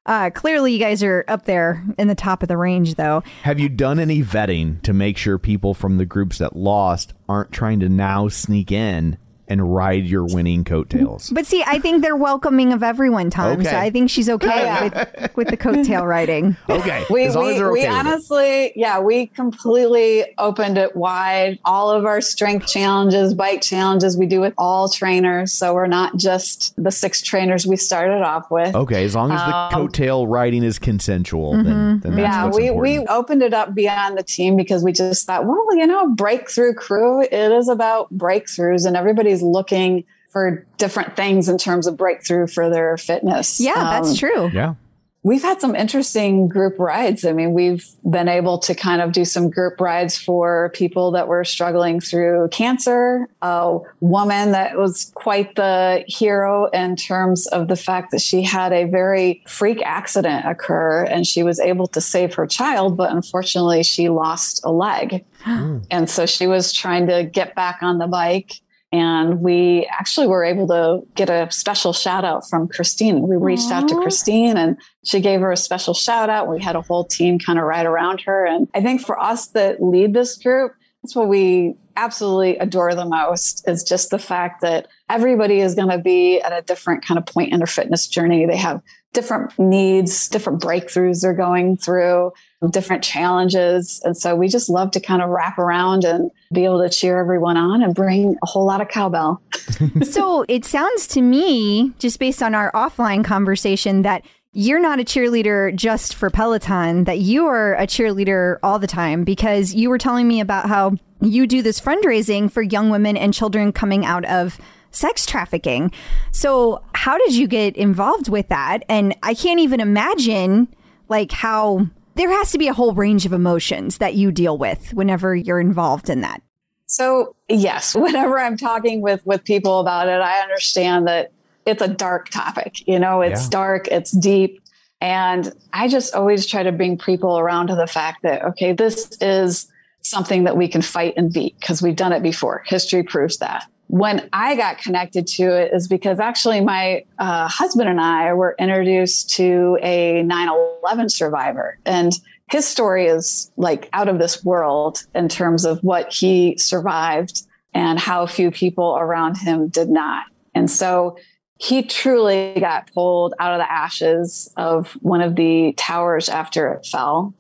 Uh, 0.05 0.31
clearly, 0.31 0.73
you 0.73 0.79
guys 0.79 1.03
are 1.03 1.25
up 1.27 1.47
there 1.47 1.85
in 1.99 2.07
the 2.07 2.15
top 2.15 2.41
of 2.43 2.49
the 2.49 2.57
range, 2.57 2.95
though. 2.95 3.25
Have 3.43 3.59
you 3.59 3.69
done 3.69 3.99
any 3.99 4.23
vetting 4.23 4.81
to 4.83 4.93
make 4.93 5.17
sure 5.17 5.37
people 5.37 5.75
from 5.75 5.99
the 5.99 6.05
groups 6.07 6.39
that 6.39 6.55
lost 6.55 7.13
aren't 7.29 7.51
trying 7.51 7.81
to 7.81 7.89
now 7.89 8.29
sneak 8.29 8.71
in 8.71 9.19
and 9.49 9.75
ride 9.75 10.05
your 10.07 10.25
winning 10.25 10.65
coattails? 10.65 11.31
But 11.31 11.47
see, 11.47 11.63
I 11.67 11.79
think 11.79 12.03
they're 12.03 12.17
welcoming 12.17 12.73
of 12.73 12.83
everyone, 12.83 13.31
Tom. 13.31 13.61
Okay. 13.61 13.71
So 13.71 13.77
I 13.77 13.91
think 13.91 14.11
she's 14.11 14.29
okay 14.29 14.91
with, 15.17 15.37
with 15.37 15.49
the 15.49 15.57
coattail 15.57 16.07
riding. 16.07 16.57
Okay. 16.69 17.05
We, 17.11 17.25
as 17.25 17.35
long 17.35 17.47
we, 17.47 17.53
as 17.53 17.59
they're 17.59 17.73
we 17.73 17.81
okay 17.81 17.89
it. 17.89 17.93
honestly, 17.93 18.73
yeah, 18.77 19.01
we 19.01 19.27
completely 19.29 20.25
opened 20.39 20.79
it 20.79 20.97
wide. 20.97 21.59
All 21.65 21.91
of 21.91 22.05
our 22.05 22.21
strength 22.21 22.67
challenges, 22.67 23.35
bike 23.35 23.63
challenges, 23.63 24.17
we 24.17 24.27
do 24.27 24.41
with 24.41 24.55
all 24.59 24.89
trainers. 24.89 25.53
So 25.53 25.75
we're 25.75 25.87
not 25.87 26.17
just 26.17 26.75
the 26.83 26.91
six 26.91 27.23
trainers 27.23 27.67
we 27.67 27.77
started 27.77 28.23
off 28.23 28.51
with. 28.51 28.75
Okay, 28.75 29.05
as 29.05 29.15
long 29.15 29.31
as 29.33 29.41
the 29.41 29.55
Um, 29.57 29.73
coattail 29.73 30.27
riding 30.29 30.63
is 30.63 30.79
consensual, 30.79 31.53
then, 31.53 32.01
then 32.01 32.17
that's 32.17 32.19
yeah, 32.19 32.45
what's 32.45 32.57
we, 32.57 32.67
important. 32.69 33.01
we 33.01 33.07
opened 33.09 33.43
it 33.43 33.55
up 33.55 33.75
beyond 33.75 34.17
the 34.19 34.23
team 34.23 34.57
because 34.57 34.83
we 34.83 34.93
just 34.93 35.27
thought, 35.27 35.47
well, 35.47 35.65
you 35.77 35.87
know, 35.87 36.09
breakthrough 36.09 36.75
crew, 36.75 37.23
it 37.23 37.33
is 37.33 37.69
about 37.69 38.13
breakthroughs 38.17 38.87
and 38.87 38.97
everybody's 38.97 39.36
looking 39.43 40.05
for 40.31 40.67
different 40.77 41.17
things 41.17 41.49
in 41.49 41.57
terms 41.59 41.87
of 41.87 41.97
breakthrough 41.97 42.47
for 42.47 42.69
their 42.69 42.97
fitness. 42.97 43.59
Yeah, 43.61 43.75
that's 43.75 44.11
Um, 44.11 44.17
true. 44.17 44.51
Yeah. 44.53 44.75
We've 45.23 45.43
had 45.43 45.61
some 45.61 45.75
interesting 45.75 46.47
group 46.47 46.79
rides. 46.79 47.25
I 47.25 47.33
mean, 47.33 47.53
we've 47.53 47.85
been 48.09 48.29
able 48.29 48.59
to 48.59 48.77
kind 48.77 49.03
of 49.03 49.11
do 49.11 49.25
some 49.25 49.51
group 49.51 49.81
rides 49.81 50.17
for 50.17 50.71
people 50.73 51.11
that 51.13 51.27
were 51.27 51.43
struggling 51.43 51.99
through 51.99 52.51
cancer. 52.53 53.27
A 53.43 53.79
woman 53.99 54.53
that 54.53 54.79
was 54.79 55.11
quite 55.17 55.57
the 55.57 56.05
hero 56.07 56.67
in 56.67 56.95
terms 56.95 57.49
of 57.49 57.67
the 57.67 57.75
fact 57.75 58.13
that 58.13 58.21
she 58.21 58.43
had 58.43 58.73
a 58.73 58.85
very 58.85 59.43
freak 59.49 59.83
accident 59.85 60.47
occur 60.47 61.03
and 61.03 61.27
she 61.27 61.43
was 61.43 61.59
able 61.59 61.89
to 61.89 62.01
save 62.01 62.35
her 62.35 62.47
child, 62.47 62.97
but 62.97 63.11
unfortunately 63.11 63.83
she 63.83 64.09
lost 64.09 64.61
a 64.63 64.71
leg. 64.71 65.25
And 65.45 66.09
so 66.09 66.27
she 66.27 66.47
was 66.47 66.73
trying 66.73 67.09
to 67.09 67.25
get 67.25 67.57
back 67.57 67.79
on 67.83 67.99
the 67.99 68.07
bike. 68.07 68.61
And 68.97 69.41
we 69.41 69.87
actually 69.91 70.27
were 70.27 70.43
able 70.43 70.67
to 70.69 71.07
get 71.15 71.29
a 71.29 71.51
special 71.51 71.93
shout 71.93 72.25
out 72.25 72.49
from 72.49 72.67
Christine. 72.67 73.29
We 73.29 73.37
reached 73.37 73.71
out 73.71 73.89
to 73.89 73.95
Christine 73.97 74.57
and 74.57 74.79
she 75.05 75.21
gave 75.21 75.41
her 75.41 75.53
a 75.53 75.57
special 75.57 75.93
shout 75.93 76.31
out. 76.31 76.49
We 76.49 76.63
had 76.63 76.77
a 76.77 76.81
whole 76.81 77.05
team 77.05 77.39
kind 77.39 77.59
of 77.59 77.67
right 77.67 77.85
around 77.85 78.23
her. 78.23 78.47
And 78.47 78.69
I 78.75 78.81
think 78.81 79.03
for 79.03 79.21
us 79.21 79.49
that 79.49 79.83
lead 79.83 80.15
this 80.15 80.39
group, 80.39 80.73
that's 81.03 81.15
what 81.15 81.29
we 81.29 81.75
absolutely 81.97 82.57
adore 82.59 82.95
the 82.95 83.05
most 83.05 83.67
is 83.69 83.83
just 83.83 84.11
the 84.11 84.19
fact 84.19 84.63
that 84.63 84.89
everybody 85.09 85.61
is 85.61 85.75
going 85.75 85.91
to 85.91 85.99
be 85.99 86.41
at 86.41 86.53
a 86.53 86.63
different 86.63 87.05
kind 87.05 87.19
of 87.19 87.27
point 87.27 87.53
in 87.53 87.59
their 87.59 87.67
fitness 87.67 88.07
journey. 88.07 88.47
They 88.47 88.57
have 88.57 88.83
different 89.13 89.59
needs, 89.59 90.29
different 90.29 90.61
breakthroughs 90.61 91.23
they're 91.23 91.33
going 91.33 91.77
through, 91.77 92.33
different 92.71 93.05
challenges. 93.05 94.01
And 94.05 94.17
so 94.17 94.35
we 94.35 94.49
just 94.49 94.69
love 94.69 94.91
to 94.93 95.01
kind 95.01 95.23
of 95.23 95.29
wrap 95.29 95.59
around 95.59 96.05
and 96.05 96.31
be 96.53 96.65
able 96.65 96.83
to 96.83 96.89
cheer 96.89 97.19
everyone 97.19 97.57
on 97.57 97.83
and 97.83 97.95
bring 97.95 98.37
a 98.43 98.47
whole 98.47 98.67
lot 98.67 98.81
of 98.81 98.89
cowbell. 98.89 99.43
so 100.03 100.45
it 100.49 100.65
sounds 100.65 101.07
to 101.09 101.21
me, 101.21 101.93
just 101.99 102.19
based 102.19 102.43
on 102.43 102.55
our 102.55 102.73
offline 102.73 103.25
conversation, 103.25 104.03
that 104.03 104.25
you're 104.53 104.81
not 104.81 104.99
a 104.99 105.05
cheerleader 105.05 105.75
just 105.75 106.15
for 106.15 106.31
Peloton, 106.31 107.05
that 107.05 107.19
you 107.19 107.47
are 107.47 107.75
a 107.75 107.87
cheerleader 107.87 108.59
all 108.63 108.79
the 108.79 108.87
time 108.87 109.23
because 109.23 109.75
you 109.75 109.91
were 109.91 109.99
telling 109.99 110.27
me 110.27 110.41
about 110.41 110.67
how 110.67 110.95
you 111.21 111.47
do 111.47 111.61
this 111.61 111.79
fundraising 111.79 112.51
for 112.51 112.63
young 112.63 112.89
women 112.89 113.19
and 113.19 113.35
children 113.35 113.71
coming 113.71 114.07
out 114.07 114.25
of 114.25 114.59
sex 114.93 115.27
trafficking. 115.27 115.93
So, 116.33 116.83
how 116.95 117.19
did 117.19 117.35
you 117.35 117.47
get 117.47 117.77
involved 117.77 118.31
with 118.31 118.49
that? 118.49 118.83
And 118.89 119.15
I 119.23 119.35
can't 119.35 119.61
even 119.61 119.81
imagine 119.81 120.69
like 121.09 121.33
how 121.33 121.87
there 122.17 122.31
has 122.31 122.51
to 122.53 122.59
be 122.59 122.69
a 122.69 122.73
whole 122.75 122.95
range 122.95 123.27
of 123.27 123.33
emotions 123.33 123.99
that 123.99 124.15
you 124.15 124.33
deal 124.33 124.59
with 124.59 124.93
whenever 124.95 125.35
you're 125.37 125.61
involved 125.61 126.11
in 126.11 126.23
that. 126.23 126.43
So 126.87 127.37
yes, 127.49 127.95
whenever 127.97 128.39
I'm 128.39 128.57
talking 128.57 129.01
with 129.01 129.25
with 129.27 129.45
people 129.45 129.81
about 129.81 130.09
it, 130.09 130.21
I 130.21 130.41
understand 130.41 131.07
that 131.07 131.33
it's 131.67 131.83
a 131.83 131.89
dark 131.89 132.29
topic. 132.31 132.87
You 132.89 132.99
know, 132.99 133.21
it's 133.23 133.45
Yeah. 133.45 133.51
dark, 133.51 133.89
it's 133.89 134.11
deep. 134.13 134.61
And 135.01 135.53
I 135.73 135.89
just 135.89 136.15
always 136.15 136.47
try 136.47 136.63
to 136.63 136.73
bring 136.73 136.97
people 136.97 137.39
around 137.39 137.67
to 137.67 137.75
the 137.75 137.87
fact 137.87 138.23
that, 138.23 138.43
okay, 138.45 138.73
this 138.73 139.17
is 139.21 139.71
something 140.01 140.45
that 140.45 140.57
we 140.57 140.69
can 140.69 140.81
fight 140.81 141.15
and 141.17 141.33
beat 141.33 141.59
because 141.61 141.83
we've 141.83 141.97
done 141.97 142.13
it 142.13 142.23
before. 142.23 142.63
History 142.67 143.03
proves 143.03 143.37
that. 143.39 143.67
When 143.89 144.29
I 144.33 144.57
got 144.57 144.79
connected 144.79 145.27
to 145.29 145.45
it 145.45 145.73
is 145.73 145.87
because 145.87 146.19
actually 146.19 146.61
my 146.61 147.05
uh, 147.19 147.49
husband 147.49 147.89
and 147.89 148.01
I 148.01 148.33
were 148.35 148.57
introduced 148.59 149.31
to 149.37 149.79
a 149.81 150.23
9 150.23 150.49
11 150.83 151.09
survivor. 151.09 151.79
And 151.87 152.13
his 152.51 152.67
story 152.67 153.07
is 153.07 153.51
like 153.57 153.89
out 153.93 154.09
of 154.09 154.19
this 154.19 154.45
world 154.45 155.05
in 155.15 155.29
terms 155.29 155.65
of 155.65 155.81
what 155.83 156.13
he 156.13 156.57
survived 156.59 157.43
and 157.75 157.99
how 157.99 158.27
few 158.27 158.51
people 158.51 158.97
around 158.99 159.37
him 159.37 159.69
did 159.69 159.89
not. 159.89 160.25
And 160.55 160.71
so 160.71 161.17
he 161.59 161.83
truly 161.83 162.55
got 162.59 162.93
pulled 162.93 163.35
out 163.39 163.53
of 163.53 163.59
the 163.59 163.71
ashes 163.71 164.53
of 164.57 164.93
one 165.01 165.21
of 165.21 165.37
the 165.37 165.75
towers 165.77 166.29
after 166.29 166.73
it 166.73 166.87
fell. 166.87 167.35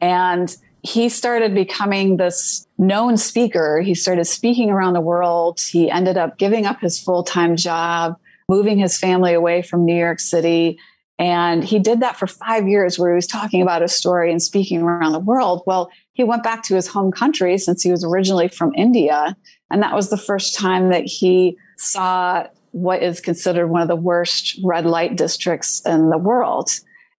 And 0.00 0.54
he 0.82 1.08
started 1.08 1.54
becoming 1.54 2.16
this 2.16 2.66
known 2.80 3.18
speaker. 3.18 3.82
He 3.82 3.94
started 3.94 4.24
speaking 4.24 4.70
around 4.70 4.94
the 4.94 5.00
world. 5.00 5.60
He 5.60 5.90
ended 5.90 6.16
up 6.16 6.38
giving 6.38 6.64
up 6.64 6.80
his 6.80 6.98
full 6.98 7.22
time 7.22 7.54
job, 7.54 8.16
moving 8.48 8.78
his 8.78 8.98
family 8.98 9.34
away 9.34 9.62
from 9.62 9.84
New 9.84 9.96
York 9.96 10.18
City. 10.18 10.78
And 11.18 11.62
he 11.62 11.78
did 11.78 12.00
that 12.00 12.16
for 12.16 12.26
five 12.26 12.66
years 12.66 12.98
where 12.98 13.12
he 13.12 13.14
was 13.14 13.26
talking 13.26 13.60
about 13.60 13.82
his 13.82 13.92
story 13.92 14.30
and 14.32 14.42
speaking 14.42 14.80
around 14.80 15.12
the 15.12 15.18
world. 15.18 15.62
Well, 15.66 15.90
he 16.14 16.24
went 16.24 16.42
back 16.42 16.62
to 16.64 16.74
his 16.74 16.86
home 16.86 17.12
country 17.12 17.58
since 17.58 17.82
he 17.82 17.90
was 17.90 18.02
originally 18.02 18.48
from 18.48 18.72
India. 18.74 19.36
And 19.70 19.82
that 19.82 19.94
was 19.94 20.08
the 20.08 20.16
first 20.16 20.58
time 20.58 20.88
that 20.88 21.04
he 21.04 21.58
saw 21.76 22.46
what 22.72 23.02
is 23.02 23.20
considered 23.20 23.66
one 23.66 23.82
of 23.82 23.88
the 23.88 23.96
worst 23.96 24.58
red 24.64 24.86
light 24.86 25.16
districts 25.16 25.82
in 25.84 26.08
the 26.08 26.16
world. 26.16 26.70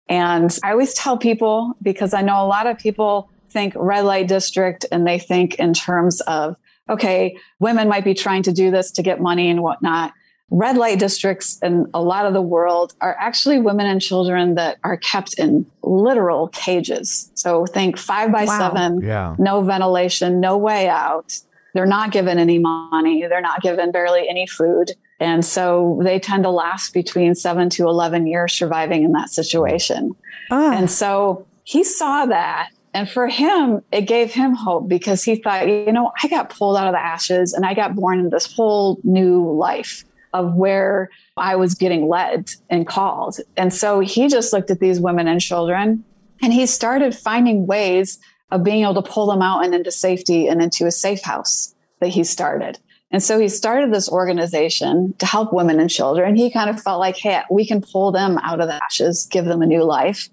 And 0.10 0.58
I 0.64 0.72
always 0.72 0.96
tell 0.96 1.18
people, 1.18 1.74
because 1.84 2.16
I 2.16 2.24
know 2.24 2.44
a 2.44 2.48
lot 2.48 2.66
of 2.66 2.80
people 2.80 3.30
think 3.52 3.74
red 3.76 4.06
light 4.06 4.28
district 4.28 4.86
and 4.92 5.06
they 5.06 5.20
think 5.20 5.56
in 5.56 5.74
terms 5.74 6.22
of, 6.22 6.56
okay, 6.90 7.38
women 7.60 7.88
might 7.88 8.04
be 8.04 8.14
trying 8.14 8.44
to 8.44 8.52
do 8.52 8.72
this 8.72 8.92
to 8.92 9.04
get 9.04 9.20
money 9.22 9.50
and 9.50 9.62
whatnot 9.62 10.14
red 10.52 10.76
light 10.78 11.00
districts 11.00 11.58
in 11.64 11.86
a 11.94 12.02
lot 12.02 12.26
of 12.26 12.34
the 12.34 12.42
world 12.42 12.94
are 13.00 13.16
actually 13.20 13.58
women 13.58 13.86
and 13.88 14.02
children 14.02 14.56
that 14.56 14.78
are 14.84 14.98
kept 14.98 15.40
in 15.40 15.66
literal 15.82 16.50
cages. 16.50 17.32
So 17.36 17.66
think 17.66 17.98
five 17.98 18.34
by 18.34 18.44
Wow. 18.44 18.60
seven, 18.60 19.00
Yeah. 19.02 19.36
no 19.40 19.62
ventilation, 19.62 20.42
no 20.42 20.58
way 20.58 20.90
out. 20.90 21.34
They're 21.74 21.86
not 21.86 22.12
given 22.12 22.38
any 22.38 22.60
money. 22.60 23.26
They're 23.30 23.40
not 23.40 23.62
given 23.62 23.92
barely 23.92 24.28
any 24.28 24.46
food. 24.46 24.92
And 25.22 25.46
so 25.46 26.02
they 26.04 26.20
tend 26.20 26.44
to 26.44 26.50
last 26.50 26.94
between 26.94 27.34
seven 27.34 27.70
to 27.72 27.88
11 27.88 28.28
years 28.28 28.52
surviving 28.52 29.04
in 29.04 29.14
that 29.14 29.30
situation. 29.30 30.14
Ah. 30.52 30.74
And 30.74 30.92
so 30.92 31.46
he 31.64 31.86
saw 31.86 32.26
that. 32.26 32.72
And 32.94 33.10
for 33.10 33.28
him, 33.28 33.82
it 33.92 34.02
gave 34.02 34.34
him 34.34 34.54
hope 34.54 34.90
because 34.90 35.24
he 35.24 35.38
thought, 35.38 35.68
you 35.68 35.92
know, 35.92 36.12
I 36.22 36.28
got 36.28 36.50
pulled 36.50 36.76
out 36.76 36.88
of 36.88 36.94
the 36.94 37.00
ashes 37.00 37.54
and 37.54 37.66
I 37.66 37.74
got 37.74 37.96
born 37.96 38.20
into 38.20 38.30
this 38.30 38.54
whole 38.54 39.00
new 39.04 39.50
life 39.52 40.04
of 40.34 40.56
where 40.56 41.10
I 41.38 41.56
was 41.56 41.76
getting 41.76 42.08
led 42.08 42.52
and 42.70 42.88
called. 42.88 43.38
And 43.58 43.74
so 43.74 44.00
he 44.00 44.28
just 44.28 44.54
looked 44.54 44.72
at 44.72 44.80
these 44.80 45.00
women 45.00 45.28
and 45.28 45.40
children 45.40 46.04
and 46.42 46.54
he 46.54 46.66
started 46.66 47.16
finding 47.16 47.66
ways 47.66 48.20
of 48.50 48.64
being 48.64 48.84
able 48.84 49.02
to 49.02 49.10
pull 49.10 49.28
them 49.28 49.42
out 49.42 49.64
and 49.64 49.74
into 49.74 49.92
safety 49.92 50.48
and 50.48 50.62
into 50.62 50.86
a 50.86 50.92
safe 50.92 51.22
house 51.22 51.74
that 52.00 52.10
he 52.10 52.24
started. 52.24 52.80
And 53.12 53.22
so 53.22 53.40
he 53.40 53.50
started 53.50 53.94
this 53.94 54.10
organization 54.10 55.14
to 55.20 55.26
help 55.26 55.54
women 55.54 55.80
and 55.80 55.90
children. 55.90 56.36
He 56.36 56.50
kind 56.50 56.70
of 56.70 56.82
felt 56.82 57.00
like, 57.00 57.18
hey, 57.18 57.42
we 57.50 57.66
can 57.66 57.82
pull 57.82 58.12
them 58.12 58.38
out 58.40 58.62
of 58.62 58.68
the 58.68 58.82
ashes, 58.84 59.28
give 59.30 59.46
them 59.46 59.62
a 59.62 59.66
new 59.66 59.84
life. 59.84 60.30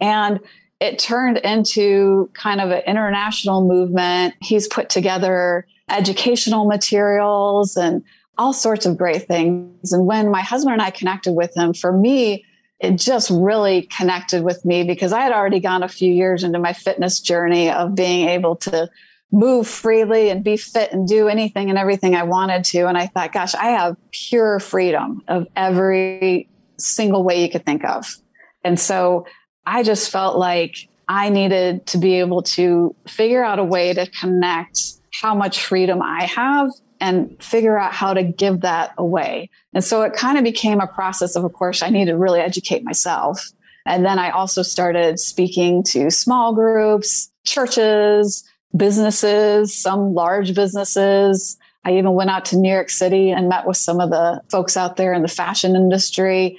And 0.00 0.40
it 0.84 0.98
turned 0.98 1.38
into 1.38 2.28
kind 2.34 2.60
of 2.60 2.70
an 2.70 2.82
international 2.86 3.66
movement. 3.66 4.34
He's 4.42 4.68
put 4.68 4.90
together 4.90 5.66
educational 5.88 6.66
materials 6.66 7.74
and 7.76 8.02
all 8.36 8.52
sorts 8.52 8.84
of 8.84 8.98
great 8.98 9.26
things. 9.26 9.94
And 9.94 10.04
when 10.04 10.30
my 10.30 10.42
husband 10.42 10.74
and 10.74 10.82
I 10.82 10.90
connected 10.90 11.32
with 11.32 11.56
him, 11.56 11.72
for 11.72 11.90
me, 11.90 12.44
it 12.80 12.96
just 12.96 13.30
really 13.30 13.88
connected 13.96 14.44
with 14.44 14.62
me 14.66 14.84
because 14.84 15.14
I 15.14 15.20
had 15.20 15.32
already 15.32 15.58
gone 15.58 15.82
a 15.82 15.88
few 15.88 16.12
years 16.12 16.44
into 16.44 16.58
my 16.58 16.74
fitness 16.74 17.18
journey 17.18 17.70
of 17.70 17.94
being 17.94 18.28
able 18.28 18.56
to 18.56 18.90
move 19.32 19.66
freely 19.66 20.28
and 20.28 20.44
be 20.44 20.58
fit 20.58 20.92
and 20.92 21.08
do 21.08 21.28
anything 21.28 21.70
and 21.70 21.78
everything 21.78 22.14
I 22.14 22.24
wanted 22.24 22.62
to. 22.66 22.88
And 22.88 22.98
I 22.98 23.06
thought, 23.06 23.32
gosh, 23.32 23.54
I 23.54 23.68
have 23.68 23.96
pure 24.10 24.60
freedom 24.60 25.22
of 25.28 25.48
every 25.56 26.50
single 26.76 27.24
way 27.24 27.42
you 27.42 27.48
could 27.48 27.64
think 27.64 27.84
of. 27.84 28.18
And 28.62 28.78
so 28.78 29.24
I 29.66 29.82
just 29.82 30.10
felt 30.10 30.36
like 30.36 30.88
I 31.08 31.28
needed 31.28 31.86
to 31.88 31.98
be 31.98 32.14
able 32.14 32.42
to 32.42 32.94
figure 33.06 33.44
out 33.44 33.58
a 33.58 33.64
way 33.64 33.92
to 33.92 34.06
connect 34.10 34.80
how 35.12 35.34
much 35.34 35.64
freedom 35.64 36.02
I 36.02 36.24
have 36.24 36.70
and 37.00 37.42
figure 37.42 37.78
out 37.78 37.92
how 37.92 38.14
to 38.14 38.22
give 38.22 38.60
that 38.62 38.94
away. 38.96 39.50
And 39.74 39.84
so 39.84 40.02
it 40.02 40.14
kind 40.14 40.38
of 40.38 40.44
became 40.44 40.80
a 40.80 40.86
process 40.86 41.36
of, 41.36 41.44
of 41.44 41.52
course, 41.52 41.82
I 41.82 41.90
need 41.90 42.06
to 42.06 42.16
really 42.16 42.40
educate 42.40 42.84
myself. 42.84 43.52
And 43.86 44.04
then 44.04 44.18
I 44.18 44.30
also 44.30 44.62
started 44.62 45.20
speaking 45.20 45.82
to 45.84 46.10
small 46.10 46.54
groups, 46.54 47.30
churches, 47.44 48.44
businesses, 48.74 49.76
some 49.76 50.14
large 50.14 50.54
businesses. 50.54 51.58
I 51.84 51.98
even 51.98 52.14
went 52.14 52.30
out 52.30 52.46
to 52.46 52.56
New 52.56 52.72
York 52.72 52.88
City 52.88 53.30
and 53.30 53.48
met 53.48 53.66
with 53.66 53.76
some 53.76 54.00
of 54.00 54.10
the 54.10 54.40
folks 54.50 54.76
out 54.76 54.96
there 54.96 55.12
in 55.12 55.22
the 55.22 55.28
fashion 55.28 55.76
industry. 55.76 56.58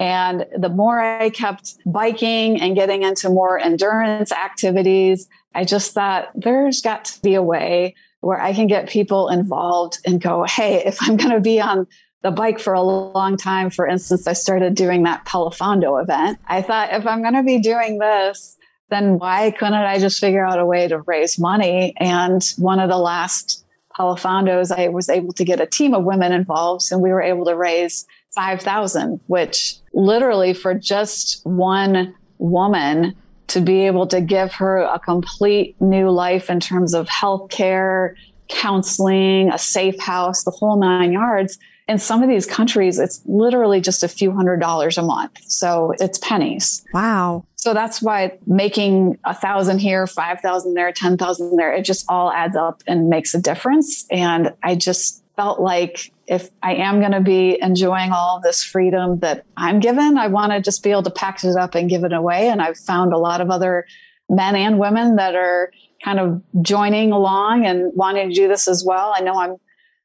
And 0.00 0.46
the 0.56 0.70
more 0.70 0.98
I 0.98 1.28
kept 1.28 1.74
biking 1.84 2.58
and 2.60 2.74
getting 2.74 3.02
into 3.02 3.28
more 3.28 3.58
endurance 3.58 4.32
activities, 4.32 5.28
I 5.54 5.64
just 5.64 5.92
thought 5.92 6.30
there's 6.34 6.80
got 6.80 7.04
to 7.04 7.20
be 7.20 7.34
a 7.34 7.42
way 7.42 7.94
where 8.20 8.40
I 8.40 8.54
can 8.54 8.66
get 8.66 8.88
people 8.88 9.28
involved 9.28 9.98
and 10.06 10.20
go, 10.20 10.44
hey, 10.44 10.82
if 10.84 10.98
I'm 11.02 11.16
going 11.16 11.32
to 11.32 11.40
be 11.40 11.60
on 11.60 11.86
the 12.22 12.30
bike 12.30 12.58
for 12.58 12.72
a 12.72 12.82
long 12.82 13.36
time, 13.36 13.68
for 13.68 13.86
instance, 13.86 14.26
I 14.26 14.32
started 14.32 14.74
doing 14.74 15.02
that 15.02 15.26
Pelofondo 15.26 16.02
event. 16.02 16.38
I 16.46 16.62
thought 16.62 16.92
if 16.92 17.06
I'm 17.06 17.20
going 17.20 17.34
to 17.34 17.42
be 17.42 17.58
doing 17.58 17.98
this, 17.98 18.56
then 18.88 19.18
why 19.18 19.50
couldn't 19.50 19.74
I 19.74 19.98
just 19.98 20.18
figure 20.18 20.44
out 20.44 20.58
a 20.58 20.66
way 20.66 20.88
to 20.88 21.00
raise 21.00 21.38
money? 21.38 21.94
And 21.98 22.42
one 22.56 22.80
of 22.80 22.88
the 22.88 22.98
last 22.98 23.64
Pelofondos, 23.98 24.70
I 24.74 24.88
was 24.88 25.08
able 25.08 25.32
to 25.34 25.44
get 25.44 25.60
a 25.60 25.66
team 25.66 25.94
of 25.94 26.04
women 26.04 26.32
involved 26.32 26.86
and 26.90 27.02
we 27.02 27.10
were 27.10 27.22
able 27.22 27.44
to 27.44 27.54
raise 27.54 28.06
5,000, 28.34 29.20
which 29.26 29.79
literally 29.92 30.54
for 30.54 30.74
just 30.74 31.44
one 31.44 32.14
woman 32.38 33.14
to 33.48 33.60
be 33.60 33.86
able 33.86 34.06
to 34.06 34.20
give 34.20 34.52
her 34.54 34.78
a 34.78 34.98
complete 34.98 35.80
new 35.80 36.10
life 36.10 36.50
in 36.50 36.60
terms 36.60 36.94
of 36.94 37.08
healthcare, 37.08 38.14
counseling, 38.48 39.50
a 39.52 39.58
safe 39.58 39.98
house, 39.98 40.44
the 40.44 40.50
whole 40.50 40.78
nine 40.78 41.12
yards. 41.12 41.58
In 41.88 41.98
some 41.98 42.22
of 42.22 42.28
these 42.28 42.46
countries, 42.46 43.00
it's 43.00 43.20
literally 43.26 43.80
just 43.80 44.04
a 44.04 44.08
few 44.08 44.30
hundred 44.30 44.60
dollars 44.60 44.96
a 44.96 45.02
month. 45.02 45.36
So 45.42 45.92
it's 45.98 46.18
pennies. 46.18 46.84
Wow. 46.94 47.44
So 47.56 47.74
that's 47.74 48.00
why 48.00 48.38
making 48.46 49.18
a 49.24 49.34
thousand 49.34 49.80
here, 49.80 50.06
5,000 50.06 50.74
there, 50.74 50.92
10,000 50.92 51.56
there, 51.56 51.72
it 51.72 51.84
just 51.84 52.06
all 52.08 52.30
adds 52.30 52.54
up 52.54 52.84
and 52.86 53.08
makes 53.08 53.34
a 53.34 53.40
difference. 53.40 54.06
And 54.12 54.54
I 54.62 54.76
just 54.76 55.24
felt 55.34 55.60
like 55.60 56.12
if 56.30 56.48
I 56.62 56.76
am 56.76 57.00
going 57.00 57.10
to 57.10 57.20
be 57.20 57.58
enjoying 57.60 58.12
all 58.12 58.40
this 58.40 58.62
freedom 58.62 59.18
that 59.18 59.44
I'm 59.56 59.80
given, 59.80 60.16
I 60.16 60.28
want 60.28 60.52
to 60.52 60.60
just 60.60 60.84
be 60.84 60.92
able 60.92 61.02
to 61.02 61.10
package 61.10 61.50
it 61.50 61.56
up 61.56 61.74
and 61.74 61.90
give 61.90 62.04
it 62.04 62.12
away. 62.12 62.48
And 62.48 62.62
I've 62.62 62.78
found 62.78 63.12
a 63.12 63.18
lot 63.18 63.40
of 63.40 63.50
other 63.50 63.84
men 64.28 64.54
and 64.54 64.78
women 64.78 65.16
that 65.16 65.34
are 65.34 65.72
kind 66.04 66.20
of 66.20 66.40
joining 66.62 67.10
along 67.10 67.66
and 67.66 67.90
wanting 67.96 68.28
to 68.28 68.34
do 68.34 68.46
this 68.46 68.68
as 68.68 68.84
well. 68.86 69.12
I 69.14 69.22
know 69.22 69.40
I'm 69.40 69.56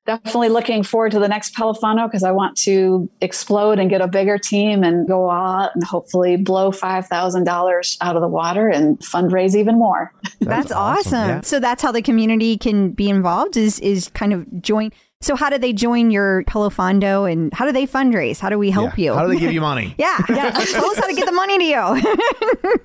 definitely 0.08 0.50
looking 0.50 0.82
forward 0.82 1.12
to 1.12 1.20
the 1.20 1.28
next 1.28 1.56
Pelofondo 1.56 2.08
because 2.08 2.24
I 2.24 2.32
want 2.32 2.58
to 2.58 3.08
explode 3.22 3.78
and 3.78 3.88
get 3.88 4.02
a 4.02 4.08
bigger 4.08 4.40
team 4.40 4.84
and 4.84 5.08
go 5.08 5.30
out 5.30 5.76
and 5.76 5.84
hopefully 5.84 6.38
blow 6.38 6.72
$5,000 6.72 7.98
out 8.02 8.16
of 8.16 8.22
the 8.22 8.28
water 8.28 8.68
and 8.68 8.98
fundraise 9.00 9.56
even 9.56 9.78
more. 9.78 10.12
That's, 10.42 10.72
awesome. 10.72 11.44
So 11.44 11.60
that's 11.60 11.82
how 11.84 11.92
the 11.92 12.02
community 12.02 12.58
can 12.58 12.92
be 12.92 13.10
involved 13.10 13.58
is 13.58 13.80
is 13.80 14.10
kind 14.10 14.34
of 14.34 14.62
join. 14.62 14.92
So 15.26 15.36
how 15.36 15.50
do 15.50 15.58
they 15.58 15.74
join 15.74 16.12
your 16.12 16.44
Pelofondo 16.44 17.30
and 17.32 17.52
how 17.52 17.66
do 17.66 17.72
they 17.72 17.88
fundraise? 17.88 18.40
How 18.40 18.50
do 18.50 18.60
we 18.60 18.70
help 18.70 18.96
Yeah. 18.96 19.06
you? 19.06 19.14
How 19.16 19.26
do 19.26 19.34
they 19.34 19.40
give 19.40 19.52
you 19.54 19.62
money? 19.72 19.96
yeah. 19.98 20.20
yeah. 20.30 20.52
Tell 20.52 20.86
us 20.86 20.98
how 21.00 21.08
to 21.08 21.16
get 21.16 21.26
the 21.26 21.32
money 21.32 21.58
to 21.58 21.64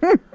you. 0.09 0.19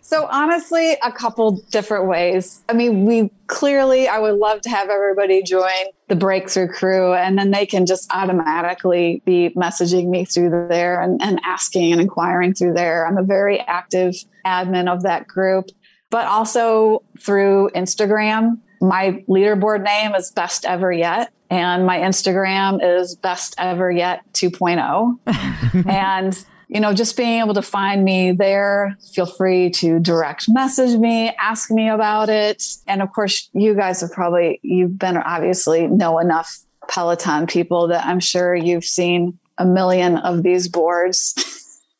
So 0.00 0.28
honestly, 0.30 0.92
a 1.02 1.10
couple 1.10 1.60
different 1.72 2.06
ways. 2.06 2.62
I 2.68 2.74
mean, 2.74 3.06
we 3.06 3.28
clearly, 3.48 4.06
I 4.06 4.20
would 4.20 4.36
love 4.36 4.60
to 4.60 4.70
have 4.70 4.88
everybody 4.88 5.42
join 5.42 5.72
the 6.06 6.14
breakthrough 6.14 6.68
crew 6.68 7.12
and 7.12 7.36
then 7.36 7.50
they 7.50 7.66
can 7.66 7.86
just 7.86 8.08
automatically 8.14 9.20
be 9.26 9.50
messaging 9.56 10.08
me 10.08 10.24
through 10.24 10.68
there 10.70 11.00
and, 11.00 11.20
and 11.20 11.40
asking 11.44 11.90
and 11.90 12.00
inquiring 12.00 12.54
through 12.54 12.74
there. 12.74 13.04
I'm 13.04 13.18
a 13.18 13.24
very 13.24 13.58
active 13.58 14.14
admin 14.46 14.88
of 14.88 15.02
that 15.02 15.26
group, 15.26 15.70
but 16.08 16.26
also 16.26 17.02
through 17.20 17.70
Instagram. 17.74 18.58
My 18.86 19.24
leaderboard 19.28 19.82
name 19.82 20.14
is 20.14 20.30
best 20.30 20.64
ever 20.64 20.92
yet. 20.92 21.32
And 21.50 21.86
my 21.86 21.98
Instagram 21.98 22.80
is 22.82 23.14
best 23.14 23.54
ever 23.58 23.90
yet 23.90 24.22
2.0. 24.32 25.86
and 25.88 26.44
you 26.68 26.80
know, 26.80 26.92
just 26.92 27.16
being 27.16 27.40
able 27.40 27.54
to 27.54 27.62
find 27.62 28.04
me 28.04 28.32
there, 28.32 28.98
feel 29.12 29.26
free 29.26 29.70
to 29.70 30.00
direct 30.00 30.48
message 30.48 30.98
me, 30.98 31.32
ask 31.40 31.70
me 31.70 31.88
about 31.88 32.28
it. 32.28 32.64
And 32.88 33.02
of 33.02 33.12
course, 33.12 33.48
you 33.52 33.74
guys 33.74 34.00
have 34.00 34.10
probably, 34.10 34.58
you've 34.62 34.98
been 34.98 35.16
obviously 35.16 35.86
know 35.86 36.18
enough 36.18 36.58
Peloton 36.88 37.46
people 37.46 37.88
that 37.88 38.04
I'm 38.04 38.20
sure 38.20 38.54
you've 38.54 38.84
seen 38.84 39.38
a 39.58 39.64
million 39.64 40.16
of 40.18 40.42
these 40.42 40.68
boards. 40.68 41.34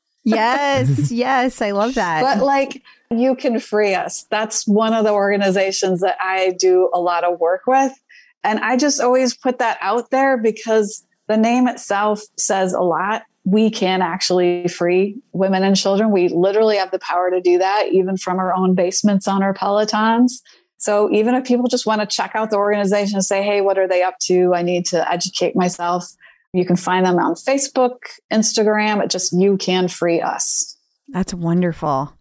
yes, 0.24 1.10
yes, 1.12 1.62
I 1.62 1.70
love 1.70 1.94
that. 1.94 2.22
But 2.22 2.44
like, 2.44 2.82
you 3.10 3.34
can 3.36 3.60
free 3.60 3.94
us. 3.94 4.26
That's 4.30 4.66
one 4.66 4.92
of 4.92 5.04
the 5.04 5.12
organizations 5.12 6.00
that 6.00 6.16
I 6.20 6.54
do 6.58 6.90
a 6.92 7.00
lot 7.00 7.24
of 7.24 7.38
work 7.38 7.62
with. 7.66 7.92
And 8.44 8.60
I 8.60 8.76
just 8.76 9.00
always 9.00 9.36
put 9.36 9.58
that 9.58 9.78
out 9.80 10.10
there 10.10 10.36
because 10.36 11.04
the 11.26 11.36
name 11.36 11.68
itself 11.68 12.22
says 12.36 12.72
a 12.72 12.80
lot. 12.80 13.22
We 13.44 13.70
can 13.70 14.02
actually 14.02 14.68
free 14.68 15.20
women 15.32 15.62
and 15.62 15.76
children. 15.76 16.10
We 16.10 16.28
literally 16.28 16.76
have 16.76 16.90
the 16.90 16.98
power 16.98 17.30
to 17.30 17.40
do 17.40 17.58
that, 17.58 17.88
even 17.92 18.16
from 18.16 18.38
our 18.38 18.52
own 18.52 18.74
basements 18.74 19.28
on 19.28 19.42
our 19.42 19.54
Pelotons. 19.54 20.42
So 20.78 21.10
even 21.12 21.34
if 21.34 21.44
people 21.44 21.68
just 21.68 21.86
want 21.86 22.00
to 22.00 22.06
check 22.06 22.32
out 22.34 22.50
the 22.50 22.56
organization 22.56 23.16
and 23.16 23.24
say, 23.24 23.42
hey, 23.42 23.60
what 23.60 23.78
are 23.78 23.88
they 23.88 24.02
up 24.02 24.18
to? 24.22 24.54
I 24.54 24.62
need 24.62 24.86
to 24.86 25.10
educate 25.10 25.56
myself. 25.56 26.04
You 26.52 26.64
can 26.64 26.76
find 26.76 27.06
them 27.06 27.18
on 27.18 27.34
Facebook, 27.34 27.98
Instagram, 28.32 29.08
just 29.10 29.32
You 29.32 29.56
Can 29.56 29.88
Free 29.88 30.20
Us. 30.20 30.76
That's 31.08 31.34
wonderful. 31.34 32.15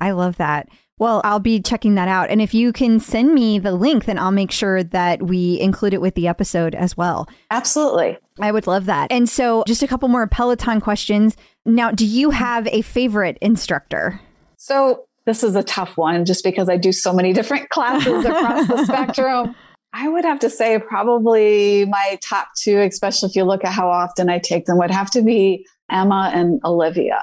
I 0.00 0.12
love 0.12 0.36
that. 0.36 0.68
Well, 0.98 1.20
I'll 1.24 1.38
be 1.38 1.60
checking 1.60 1.94
that 1.94 2.08
out. 2.08 2.28
And 2.28 2.42
if 2.42 2.52
you 2.52 2.72
can 2.72 2.98
send 2.98 3.32
me 3.32 3.58
the 3.58 3.72
link, 3.72 4.06
then 4.06 4.18
I'll 4.18 4.32
make 4.32 4.50
sure 4.50 4.82
that 4.82 5.22
we 5.22 5.60
include 5.60 5.94
it 5.94 6.00
with 6.00 6.14
the 6.14 6.26
episode 6.26 6.74
as 6.74 6.96
well. 6.96 7.28
Absolutely. 7.50 8.18
I 8.40 8.50
would 8.50 8.66
love 8.66 8.86
that. 8.86 9.10
And 9.10 9.28
so, 9.28 9.62
just 9.66 9.82
a 9.82 9.86
couple 9.86 10.08
more 10.08 10.26
Peloton 10.26 10.80
questions. 10.80 11.36
Now, 11.64 11.92
do 11.92 12.04
you 12.04 12.30
have 12.30 12.66
a 12.68 12.82
favorite 12.82 13.38
instructor? 13.40 14.20
So, 14.56 15.04
this 15.24 15.44
is 15.44 15.54
a 15.54 15.62
tough 15.62 15.96
one 15.96 16.24
just 16.24 16.42
because 16.42 16.68
I 16.68 16.76
do 16.76 16.90
so 16.90 17.12
many 17.12 17.32
different 17.34 17.68
classes 17.68 18.24
across 18.24 18.66
the 18.66 18.84
spectrum. 18.84 19.54
I 19.92 20.08
would 20.08 20.24
have 20.24 20.40
to 20.40 20.50
say, 20.50 20.78
probably 20.78 21.86
my 21.86 22.18
top 22.22 22.48
two, 22.58 22.78
especially 22.80 23.30
if 23.30 23.36
you 23.36 23.44
look 23.44 23.64
at 23.64 23.72
how 23.72 23.88
often 23.88 24.28
I 24.28 24.38
take 24.38 24.66
them, 24.66 24.78
would 24.78 24.90
have 24.90 25.10
to 25.12 25.22
be 25.22 25.66
Emma 25.90 26.30
and 26.34 26.60
Olivia. 26.64 27.20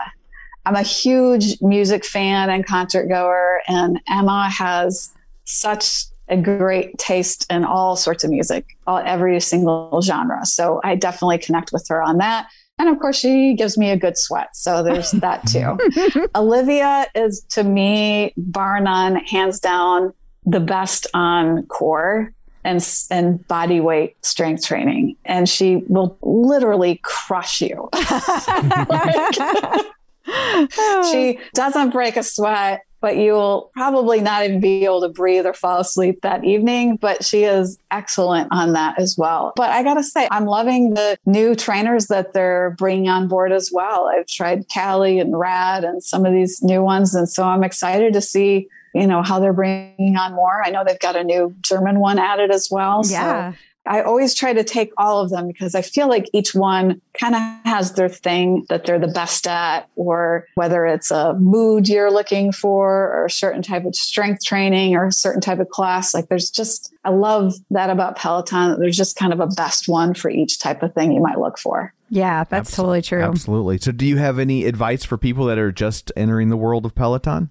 I'm 0.66 0.76
a 0.76 0.82
huge 0.82 1.62
music 1.62 2.06
fan 2.06 2.50
and 2.50 2.66
concert 2.66 3.08
goer, 3.08 3.62
and 3.68 4.00
Emma 4.10 4.50
has 4.50 5.14
such 5.46 6.06
a 6.28 6.38
great 6.38 6.98
taste 6.98 7.46
in 7.52 7.64
all 7.64 7.96
sorts 7.96 8.24
of 8.24 8.32
music, 8.32 8.66
all, 8.88 8.98
every 8.98 9.40
single 9.40 10.02
genre. 10.02 10.44
So 10.46 10.82
I 10.84 10.96
definitely 10.96 11.38
connect 11.38 11.72
with 11.72 11.88
her 11.90 12.02
on 12.02 12.18
that. 12.18 12.48
And 12.80 12.90
of 12.90 13.00
course, 13.00 13.18
she 13.18 13.54
gives 13.54 13.78
me 13.78 13.92
a 13.92 13.98
good 13.98 14.18
sweat. 14.18 14.56
So 14.56 14.84
there's 14.84 15.12
that 15.12 15.46
too. 15.48 15.78
Olivia 16.36 17.06
is 17.16 17.42
to 17.52 17.64
me, 17.64 18.34
bar 18.38 18.82
none, 18.82 19.18
hands 19.18 19.60
down, 19.60 20.14
the 20.46 20.60
best 20.60 21.08
on 21.14 21.66
core 21.68 22.34
and, 22.64 22.86
and 23.12 23.48
body 23.48 23.80
weight 23.80 24.16
strength 24.26 24.66
training. 24.66 25.16
And 25.26 25.48
she 25.48 25.84
will 25.88 26.18
literally 26.24 27.00
crush 27.04 27.62
you. 27.62 27.90
Like- 28.90 29.86
she 31.12 31.40
doesn't 31.54 31.92
break 31.92 32.18
a 32.18 32.24
sweat, 32.24 32.86
but 33.02 33.18
you'll 33.18 33.72
probably 33.76 34.20
not 34.22 34.44
even 34.44 34.60
be 34.60 34.84
able 34.86 35.02
to 35.02 35.10
breathe 35.10 35.46
or 35.46 35.54
fall 35.54 35.80
asleep 35.80 36.22
that 36.22 36.44
evening. 36.44 36.98
But 36.98 37.24
she 37.24 37.44
is 37.44 37.78
excellent 37.92 38.48
on 38.52 38.74
that 38.74 39.00
as 39.00 39.16
well. 39.18 39.54
But 39.56 39.70
I 39.70 39.84
got 39.84 39.96
to 39.96 40.04
say, 40.04 40.28
I'm 40.32 40.46
loving 40.46 40.96
the 40.96 41.18
new 41.26 41.56
trainers 41.56 42.08
that 42.08 42.34
they're 42.34 42.72
bringing 42.78 43.10
on 43.10 43.28
board 43.28 43.52
as 43.52 43.70
well. 43.72 44.08
I've 44.08 44.28
tried 44.28 44.66
Callie 44.74 45.20
and 45.20 45.38
Rad 45.38 45.84
and 45.84 46.04
some 46.04 46.26
of 46.26 46.34
these 46.34 46.64
new 46.64 46.82
ones. 46.82 47.14
And 47.14 47.30
so 47.30 47.44
I'm 47.44 47.64
excited 47.64 48.14
to 48.14 48.22
see. 48.22 48.68
You 48.94 49.08
know 49.08 49.24
how 49.24 49.42
they're 49.42 49.52
bringing 49.52 50.16
on 50.16 50.34
more. 50.34 50.64
I 50.66 50.70
know 50.70 50.86
they've 50.88 50.98
got 50.98 51.18
a 51.18 51.24
new 51.26 51.54
German 51.60 52.00
one 52.00 52.18
added 52.18 52.50
as 52.50 52.70
well. 52.72 53.02
Yeah. 53.04 53.52
So 53.52 53.58
I 53.88 54.02
always 54.02 54.34
try 54.34 54.54
to 54.54 54.64
take 54.64 54.92
all 54.98 55.22
of 55.22 55.30
them 55.30 55.48
because 55.48 55.76
I 55.76 55.82
feel 55.82 56.08
like 56.08 56.30
each 56.34 56.56
one 56.56 57.02
kind 57.20 57.36
of 57.36 57.42
has 57.72 57.94
their 57.94 58.10
thing 58.10 58.66
that 58.70 58.86
they're 58.86 59.00
the 59.00 59.08
best 59.08 59.46
at, 59.48 59.88
or 59.96 60.48
whether 60.56 60.86
it's 60.86 61.12
a 61.12 61.36
mood 61.36 61.88
you're 61.88 62.12
looking 62.12 62.52
for, 62.52 63.12
or 63.14 63.26
a 63.26 63.30
certain 63.30 63.62
type 63.62 63.86
of 63.86 63.96
strength 63.96 64.44
training, 64.44 64.96
or 64.96 65.08
a 65.08 65.12
certain 65.12 65.42
type 65.42 65.60
of 65.60 65.70
class. 65.70 66.14
Like 66.14 66.30
there's 66.30 66.50
just, 66.50 66.94
I 67.04 67.10
love 67.10 67.54
that 67.70 67.90
about 67.90 68.16
Peloton. 68.16 68.72
that 68.72 68.80
There's 68.80 68.98
just 68.98 69.16
kind 69.16 69.34
of 69.34 69.40
a 69.40 69.48
best 69.48 69.88
one 69.88 70.14
for 70.14 70.30
each 70.30 70.60
type 70.60 70.82
of 70.82 70.94
thing 70.94 71.12
you 71.12 71.22
might 71.22 71.40
look 71.40 71.60
for. 71.60 71.94
Yeah, 72.10 72.44
that's 72.44 72.76
totally 72.76 73.02
true. 73.02 73.22
Absolutely. 73.22 73.78
So, 73.80 73.92
do 73.92 74.06
you 74.06 74.18
have 74.18 74.40
any 74.40 74.66
advice 74.66 75.04
for 75.04 75.18
people 75.18 75.46
that 75.46 75.58
are 75.58 75.72
just 75.72 76.12
entering 76.16 76.50
the 76.50 76.58
world 76.58 76.86
of 76.86 76.96
Peloton? 76.96 77.50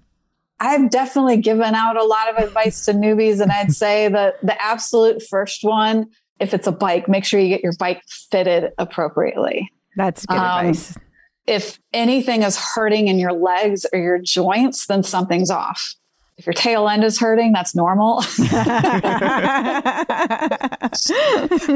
I've 0.59 0.89
definitely 0.89 1.37
given 1.37 1.75
out 1.75 1.97
a 1.97 2.03
lot 2.03 2.29
of 2.29 2.43
advice 2.43 2.85
to 2.85 2.93
newbies, 2.93 3.41
and 3.41 3.51
I'd 3.51 3.73
say 3.73 4.07
that 4.07 4.35
the 4.41 4.59
absolute 4.61 5.21
first 5.21 5.63
one, 5.63 6.07
if 6.39 6.53
it's 6.53 6.67
a 6.67 6.71
bike, 6.71 7.07
make 7.07 7.25
sure 7.25 7.39
you 7.39 7.49
get 7.49 7.63
your 7.63 7.73
bike 7.79 8.01
fitted 8.07 8.71
appropriately. 8.77 9.71
That's 9.95 10.25
good 10.25 10.37
Um, 10.37 10.67
advice. 10.67 10.97
If 11.47 11.79
anything 11.93 12.43
is 12.43 12.57
hurting 12.57 13.07
in 13.07 13.19
your 13.19 13.33
legs 13.33 13.85
or 13.93 13.99
your 13.99 14.19
joints, 14.19 14.87
then 14.87 15.03
something's 15.03 15.51
off. 15.51 15.95
If 16.37 16.45
your 16.45 16.53
tail 16.53 16.89
end 16.89 17.03
is 17.05 17.17
hurting, 17.19 17.53
that's 17.53 17.75
normal. 17.75 18.17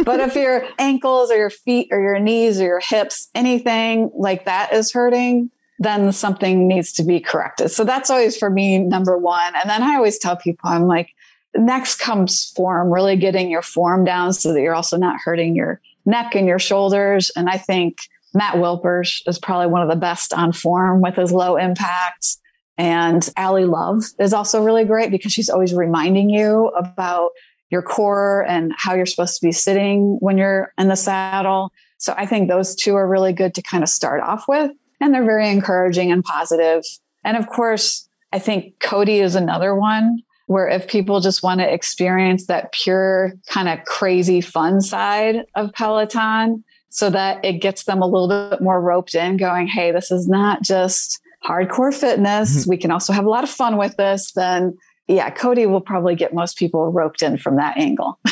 but 0.03 0.19
if 0.19 0.35
your 0.35 0.65
ankles 0.77 1.31
or 1.31 1.37
your 1.37 1.49
feet 1.49 1.87
or 1.91 2.01
your 2.01 2.19
knees 2.19 2.59
or 2.59 2.65
your 2.65 2.81
hips, 2.81 3.29
anything 3.33 4.11
like 4.13 4.45
that 4.45 4.73
is 4.73 4.91
hurting, 4.91 5.49
then 5.79 6.11
something 6.11 6.67
needs 6.67 6.91
to 6.93 7.03
be 7.03 7.21
corrected. 7.21 7.71
So 7.71 7.85
that's 7.85 8.09
always 8.09 8.37
for 8.37 8.49
me 8.49 8.79
number 8.79 9.17
one. 9.17 9.55
And 9.55 9.69
then 9.69 9.81
I 9.81 9.95
always 9.95 10.19
tell 10.19 10.35
people, 10.35 10.69
I'm 10.69 10.87
like, 10.87 11.11
next 11.55 11.95
comes 11.95 12.51
form, 12.55 12.91
really 12.91 13.15
getting 13.15 13.49
your 13.49 13.61
form 13.61 14.03
down 14.03 14.33
so 14.33 14.53
that 14.53 14.61
you're 14.61 14.75
also 14.75 14.97
not 14.97 15.19
hurting 15.23 15.55
your 15.55 15.81
neck 16.05 16.35
and 16.35 16.47
your 16.47 16.59
shoulders. 16.59 17.31
And 17.35 17.49
I 17.49 17.57
think 17.57 17.97
Matt 18.33 18.55
Wilpers 18.55 19.21
is 19.27 19.39
probably 19.39 19.67
one 19.67 19.81
of 19.81 19.89
the 19.89 19.95
best 19.95 20.33
on 20.33 20.51
form 20.51 21.01
with 21.01 21.15
his 21.15 21.31
low 21.31 21.57
impact. 21.57 22.37
And 22.77 23.27
Ally 23.35 23.63
Love 23.63 24.03
is 24.19 24.33
also 24.33 24.63
really 24.63 24.85
great 24.85 25.11
because 25.11 25.33
she's 25.33 25.49
always 25.49 25.73
reminding 25.73 26.29
you 26.29 26.67
about 26.69 27.31
your 27.69 27.81
core 27.81 28.45
and 28.47 28.73
how 28.77 28.95
you're 28.95 29.05
supposed 29.05 29.39
to 29.39 29.45
be 29.45 29.51
sitting 29.51 30.17
when 30.21 30.37
you're 30.37 30.73
in 30.77 30.87
the 30.87 30.95
saddle. 30.95 31.71
So 31.97 32.13
I 32.17 32.25
think 32.25 32.49
those 32.49 32.75
two 32.75 32.95
are 32.95 33.07
really 33.07 33.33
good 33.33 33.53
to 33.55 33.61
kind 33.61 33.83
of 33.83 33.89
start 33.89 34.21
off 34.21 34.45
with. 34.47 34.71
And 35.01 35.13
they're 35.13 35.25
very 35.25 35.49
encouraging 35.49 36.11
and 36.11 36.23
positive. 36.23 36.83
And 37.23 37.37
of 37.37 37.47
course, 37.47 38.07
I 38.31 38.39
think 38.39 38.79
Cody 38.79 39.19
is 39.19 39.35
another 39.35 39.75
one 39.75 40.23
where 40.49 40.67
if 40.67 40.87
people 40.87 41.19
just 41.19 41.43
want 41.43 41.59
to 41.59 41.73
experience 41.73 42.47
that 42.47 42.71
pure 42.71 43.33
kind 43.49 43.69
of 43.69 43.85
crazy 43.85 44.41
fun 44.41 44.81
side 44.81 45.45
of 45.53 45.71
Peloton 45.73 46.63
so 46.89 47.11
that 47.11 47.45
it 47.45 47.61
gets 47.61 47.83
them 47.83 48.01
a 48.01 48.07
little 48.07 48.27
bit 48.27 48.59
more 48.59 48.81
roped 48.81 49.13
in 49.13 49.37
going, 49.37 49.67
Hey, 49.67 49.91
this 49.91 50.09
is 50.09 50.27
not 50.27 50.63
just 50.63 51.21
hardcore 51.45 51.93
fitness. 51.93 52.61
Mm-hmm. 52.61 52.69
we 52.71 52.77
can 52.77 52.89
also 52.89 53.13
have 53.13 53.25
a 53.25 53.29
lot 53.29 53.43
of 53.43 53.49
fun 53.51 53.77
with 53.77 53.95
this. 53.97 54.31
Then 54.31 54.75
yeah, 55.07 55.29
Cody 55.29 55.67
will 55.67 55.81
probably 55.81 56.15
get 56.15 56.33
most 56.33 56.57
people 56.57 56.91
roped 56.91 57.21
in 57.21 57.37
from 57.37 57.57
that 57.57 57.77
angle. 57.77 58.17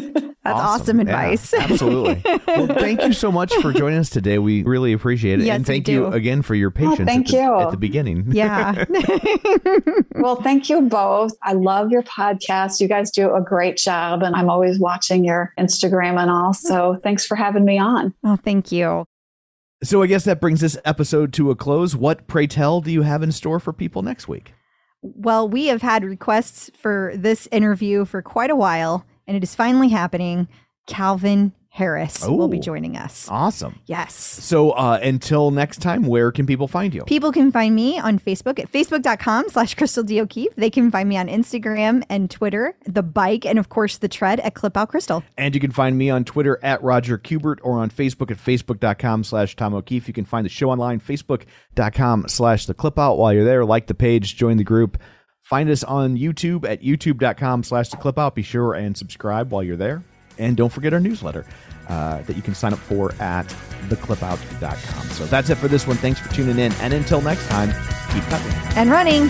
That's 0.42 0.58
awesome, 0.58 0.98
Yeah, 0.98 1.02
advice. 1.02 1.52
absolutely. 1.58 2.22
Well, 2.46 2.66
thank 2.66 3.02
you 3.02 3.12
so 3.12 3.30
much 3.30 3.52
for 3.56 3.72
joining 3.72 3.98
us 3.98 4.08
today. 4.08 4.38
We 4.38 4.62
really 4.62 4.92
appreciate 4.92 5.40
it. 5.40 5.44
Yes, 5.44 5.56
and 5.56 5.66
we 5.66 5.74
thank 5.74 5.88
you 5.88 6.06
do. 6.06 6.12
again 6.12 6.42
for 6.42 6.54
your 6.54 6.70
oh, 6.70 6.78
patience 6.78 7.06
thank 7.06 7.26
at, 7.28 7.32
the, 7.32 7.36
you. 7.36 7.60
at 7.60 7.70
the 7.70 7.76
beginning. 7.76 8.32
yeah. 8.32 8.84
well, 10.20 10.36
thank 10.36 10.70
you 10.70 10.82
both. 10.82 11.32
I 11.42 11.52
love 11.52 11.90
your 11.90 12.02
podcast. 12.02 12.80
You 12.80 12.88
guys 12.88 13.10
do 13.10 13.34
a 13.34 13.42
great 13.42 13.76
job, 13.76 14.22
and 14.22 14.34
I'm 14.34 14.48
always 14.48 14.78
watching 14.78 15.24
your 15.24 15.52
Instagram 15.58 16.18
and 16.18 16.30
all. 16.30 16.54
So 16.54 16.98
thanks 17.02 17.26
for 17.26 17.36
having 17.36 17.64
me 17.64 17.78
on. 17.78 18.14
oh, 18.24 18.36
thank 18.36 18.72
you. 18.72 19.04
So 19.82 20.02
I 20.02 20.06
guess 20.06 20.24
that 20.24 20.40
brings 20.40 20.60
this 20.60 20.76
episode 20.84 21.32
to 21.34 21.50
a 21.50 21.56
close. 21.56 21.96
What, 21.96 22.26
pray 22.26 22.46
tell, 22.46 22.80
do 22.80 22.90
you 22.90 23.02
have 23.02 23.22
in 23.22 23.32
store 23.32 23.60
for 23.60 23.72
people 23.72 24.02
next 24.02 24.28
week? 24.28 24.52
Well, 25.02 25.48
we 25.48 25.66
have 25.66 25.80
had 25.80 26.04
requests 26.04 26.70
for 26.76 27.12
this 27.16 27.48
interview 27.50 28.04
for 28.04 28.20
quite 28.20 28.50
a 28.50 28.56
while, 28.56 29.06
and 29.30 29.36
it 29.36 29.44
is 29.44 29.54
finally 29.54 29.88
happening. 29.88 30.48
Calvin 30.88 31.52
Harris 31.68 32.26
will 32.26 32.48
be 32.48 32.58
joining 32.58 32.96
us. 32.96 33.28
Awesome. 33.30 33.78
Yes. 33.86 34.12
So 34.12 34.72
uh, 34.72 34.98
until 35.00 35.52
next 35.52 35.80
time, 35.80 36.02
where 36.02 36.32
can 36.32 36.44
people 36.44 36.66
find 36.66 36.92
you? 36.92 37.04
People 37.04 37.30
can 37.30 37.52
find 37.52 37.76
me 37.76 37.96
on 37.96 38.18
Facebook 38.18 38.58
at 38.58 38.72
facebook.com 38.72 39.50
slash 39.50 39.76
Crystal 39.76 40.02
D. 40.02 40.20
O'Keefe. 40.20 40.52
They 40.56 40.68
can 40.68 40.90
find 40.90 41.08
me 41.08 41.16
on 41.16 41.28
Instagram 41.28 42.02
and 42.10 42.28
Twitter, 42.28 42.74
the 42.86 43.04
bike, 43.04 43.46
and 43.46 43.56
of 43.56 43.68
course 43.68 43.98
the 43.98 44.08
tread 44.08 44.40
at 44.40 44.54
Clip 44.54 44.76
Out 44.76 44.88
Crystal. 44.88 45.22
And 45.38 45.54
you 45.54 45.60
can 45.60 45.70
find 45.70 45.96
me 45.96 46.10
on 46.10 46.24
Twitter 46.24 46.58
at 46.60 46.82
Roger 46.82 47.18
Kubert 47.18 47.58
or 47.62 47.78
on 47.78 47.88
Facebook 47.88 48.32
at 48.32 48.38
facebook.com 48.38 49.22
slash 49.22 49.54
Tom 49.54 49.72
O'Keefe. 49.72 50.08
You 50.08 50.14
can 50.14 50.24
find 50.24 50.44
the 50.44 50.50
show 50.50 50.70
online, 50.70 50.98
facebook.com 50.98 52.26
slash 52.26 52.66
the 52.66 52.74
clip 52.74 52.98
out. 52.98 53.16
While 53.16 53.32
you're 53.32 53.44
there, 53.44 53.64
like 53.64 53.86
the 53.86 53.94
page, 53.94 54.34
join 54.34 54.56
the 54.56 54.64
group. 54.64 54.98
Find 55.50 55.68
us 55.68 55.82
on 55.82 56.16
YouTube 56.16 56.64
at 56.64 56.80
youtube.com 56.80 57.64
slash 57.64 57.88
the 57.88 57.96
clip 57.96 58.20
out. 58.20 58.36
Be 58.36 58.42
sure 58.42 58.74
and 58.74 58.96
subscribe 58.96 59.50
while 59.50 59.64
you're 59.64 59.76
there. 59.76 60.04
And 60.38 60.56
don't 60.56 60.70
forget 60.70 60.94
our 60.94 61.00
newsletter 61.00 61.44
uh, 61.88 62.22
that 62.22 62.36
you 62.36 62.42
can 62.42 62.54
sign 62.54 62.72
up 62.72 62.78
for 62.78 63.12
at 63.14 63.48
theclipout.com. 63.88 65.06
So 65.08 65.26
that's 65.26 65.50
it 65.50 65.56
for 65.56 65.66
this 65.66 65.88
one. 65.88 65.96
Thanks 65.96 66.20
for 66.20 66.32
tuning 66.32 66.60
in. 66.60 66.70
And 66.74 66.92
until 66.92 67.20
next 67.20 67.48
time, 67.48 67.70
keep 68.14 68.22
cutting. 68.26 68.52
And 68.78 68.90
running. 68.90 69.28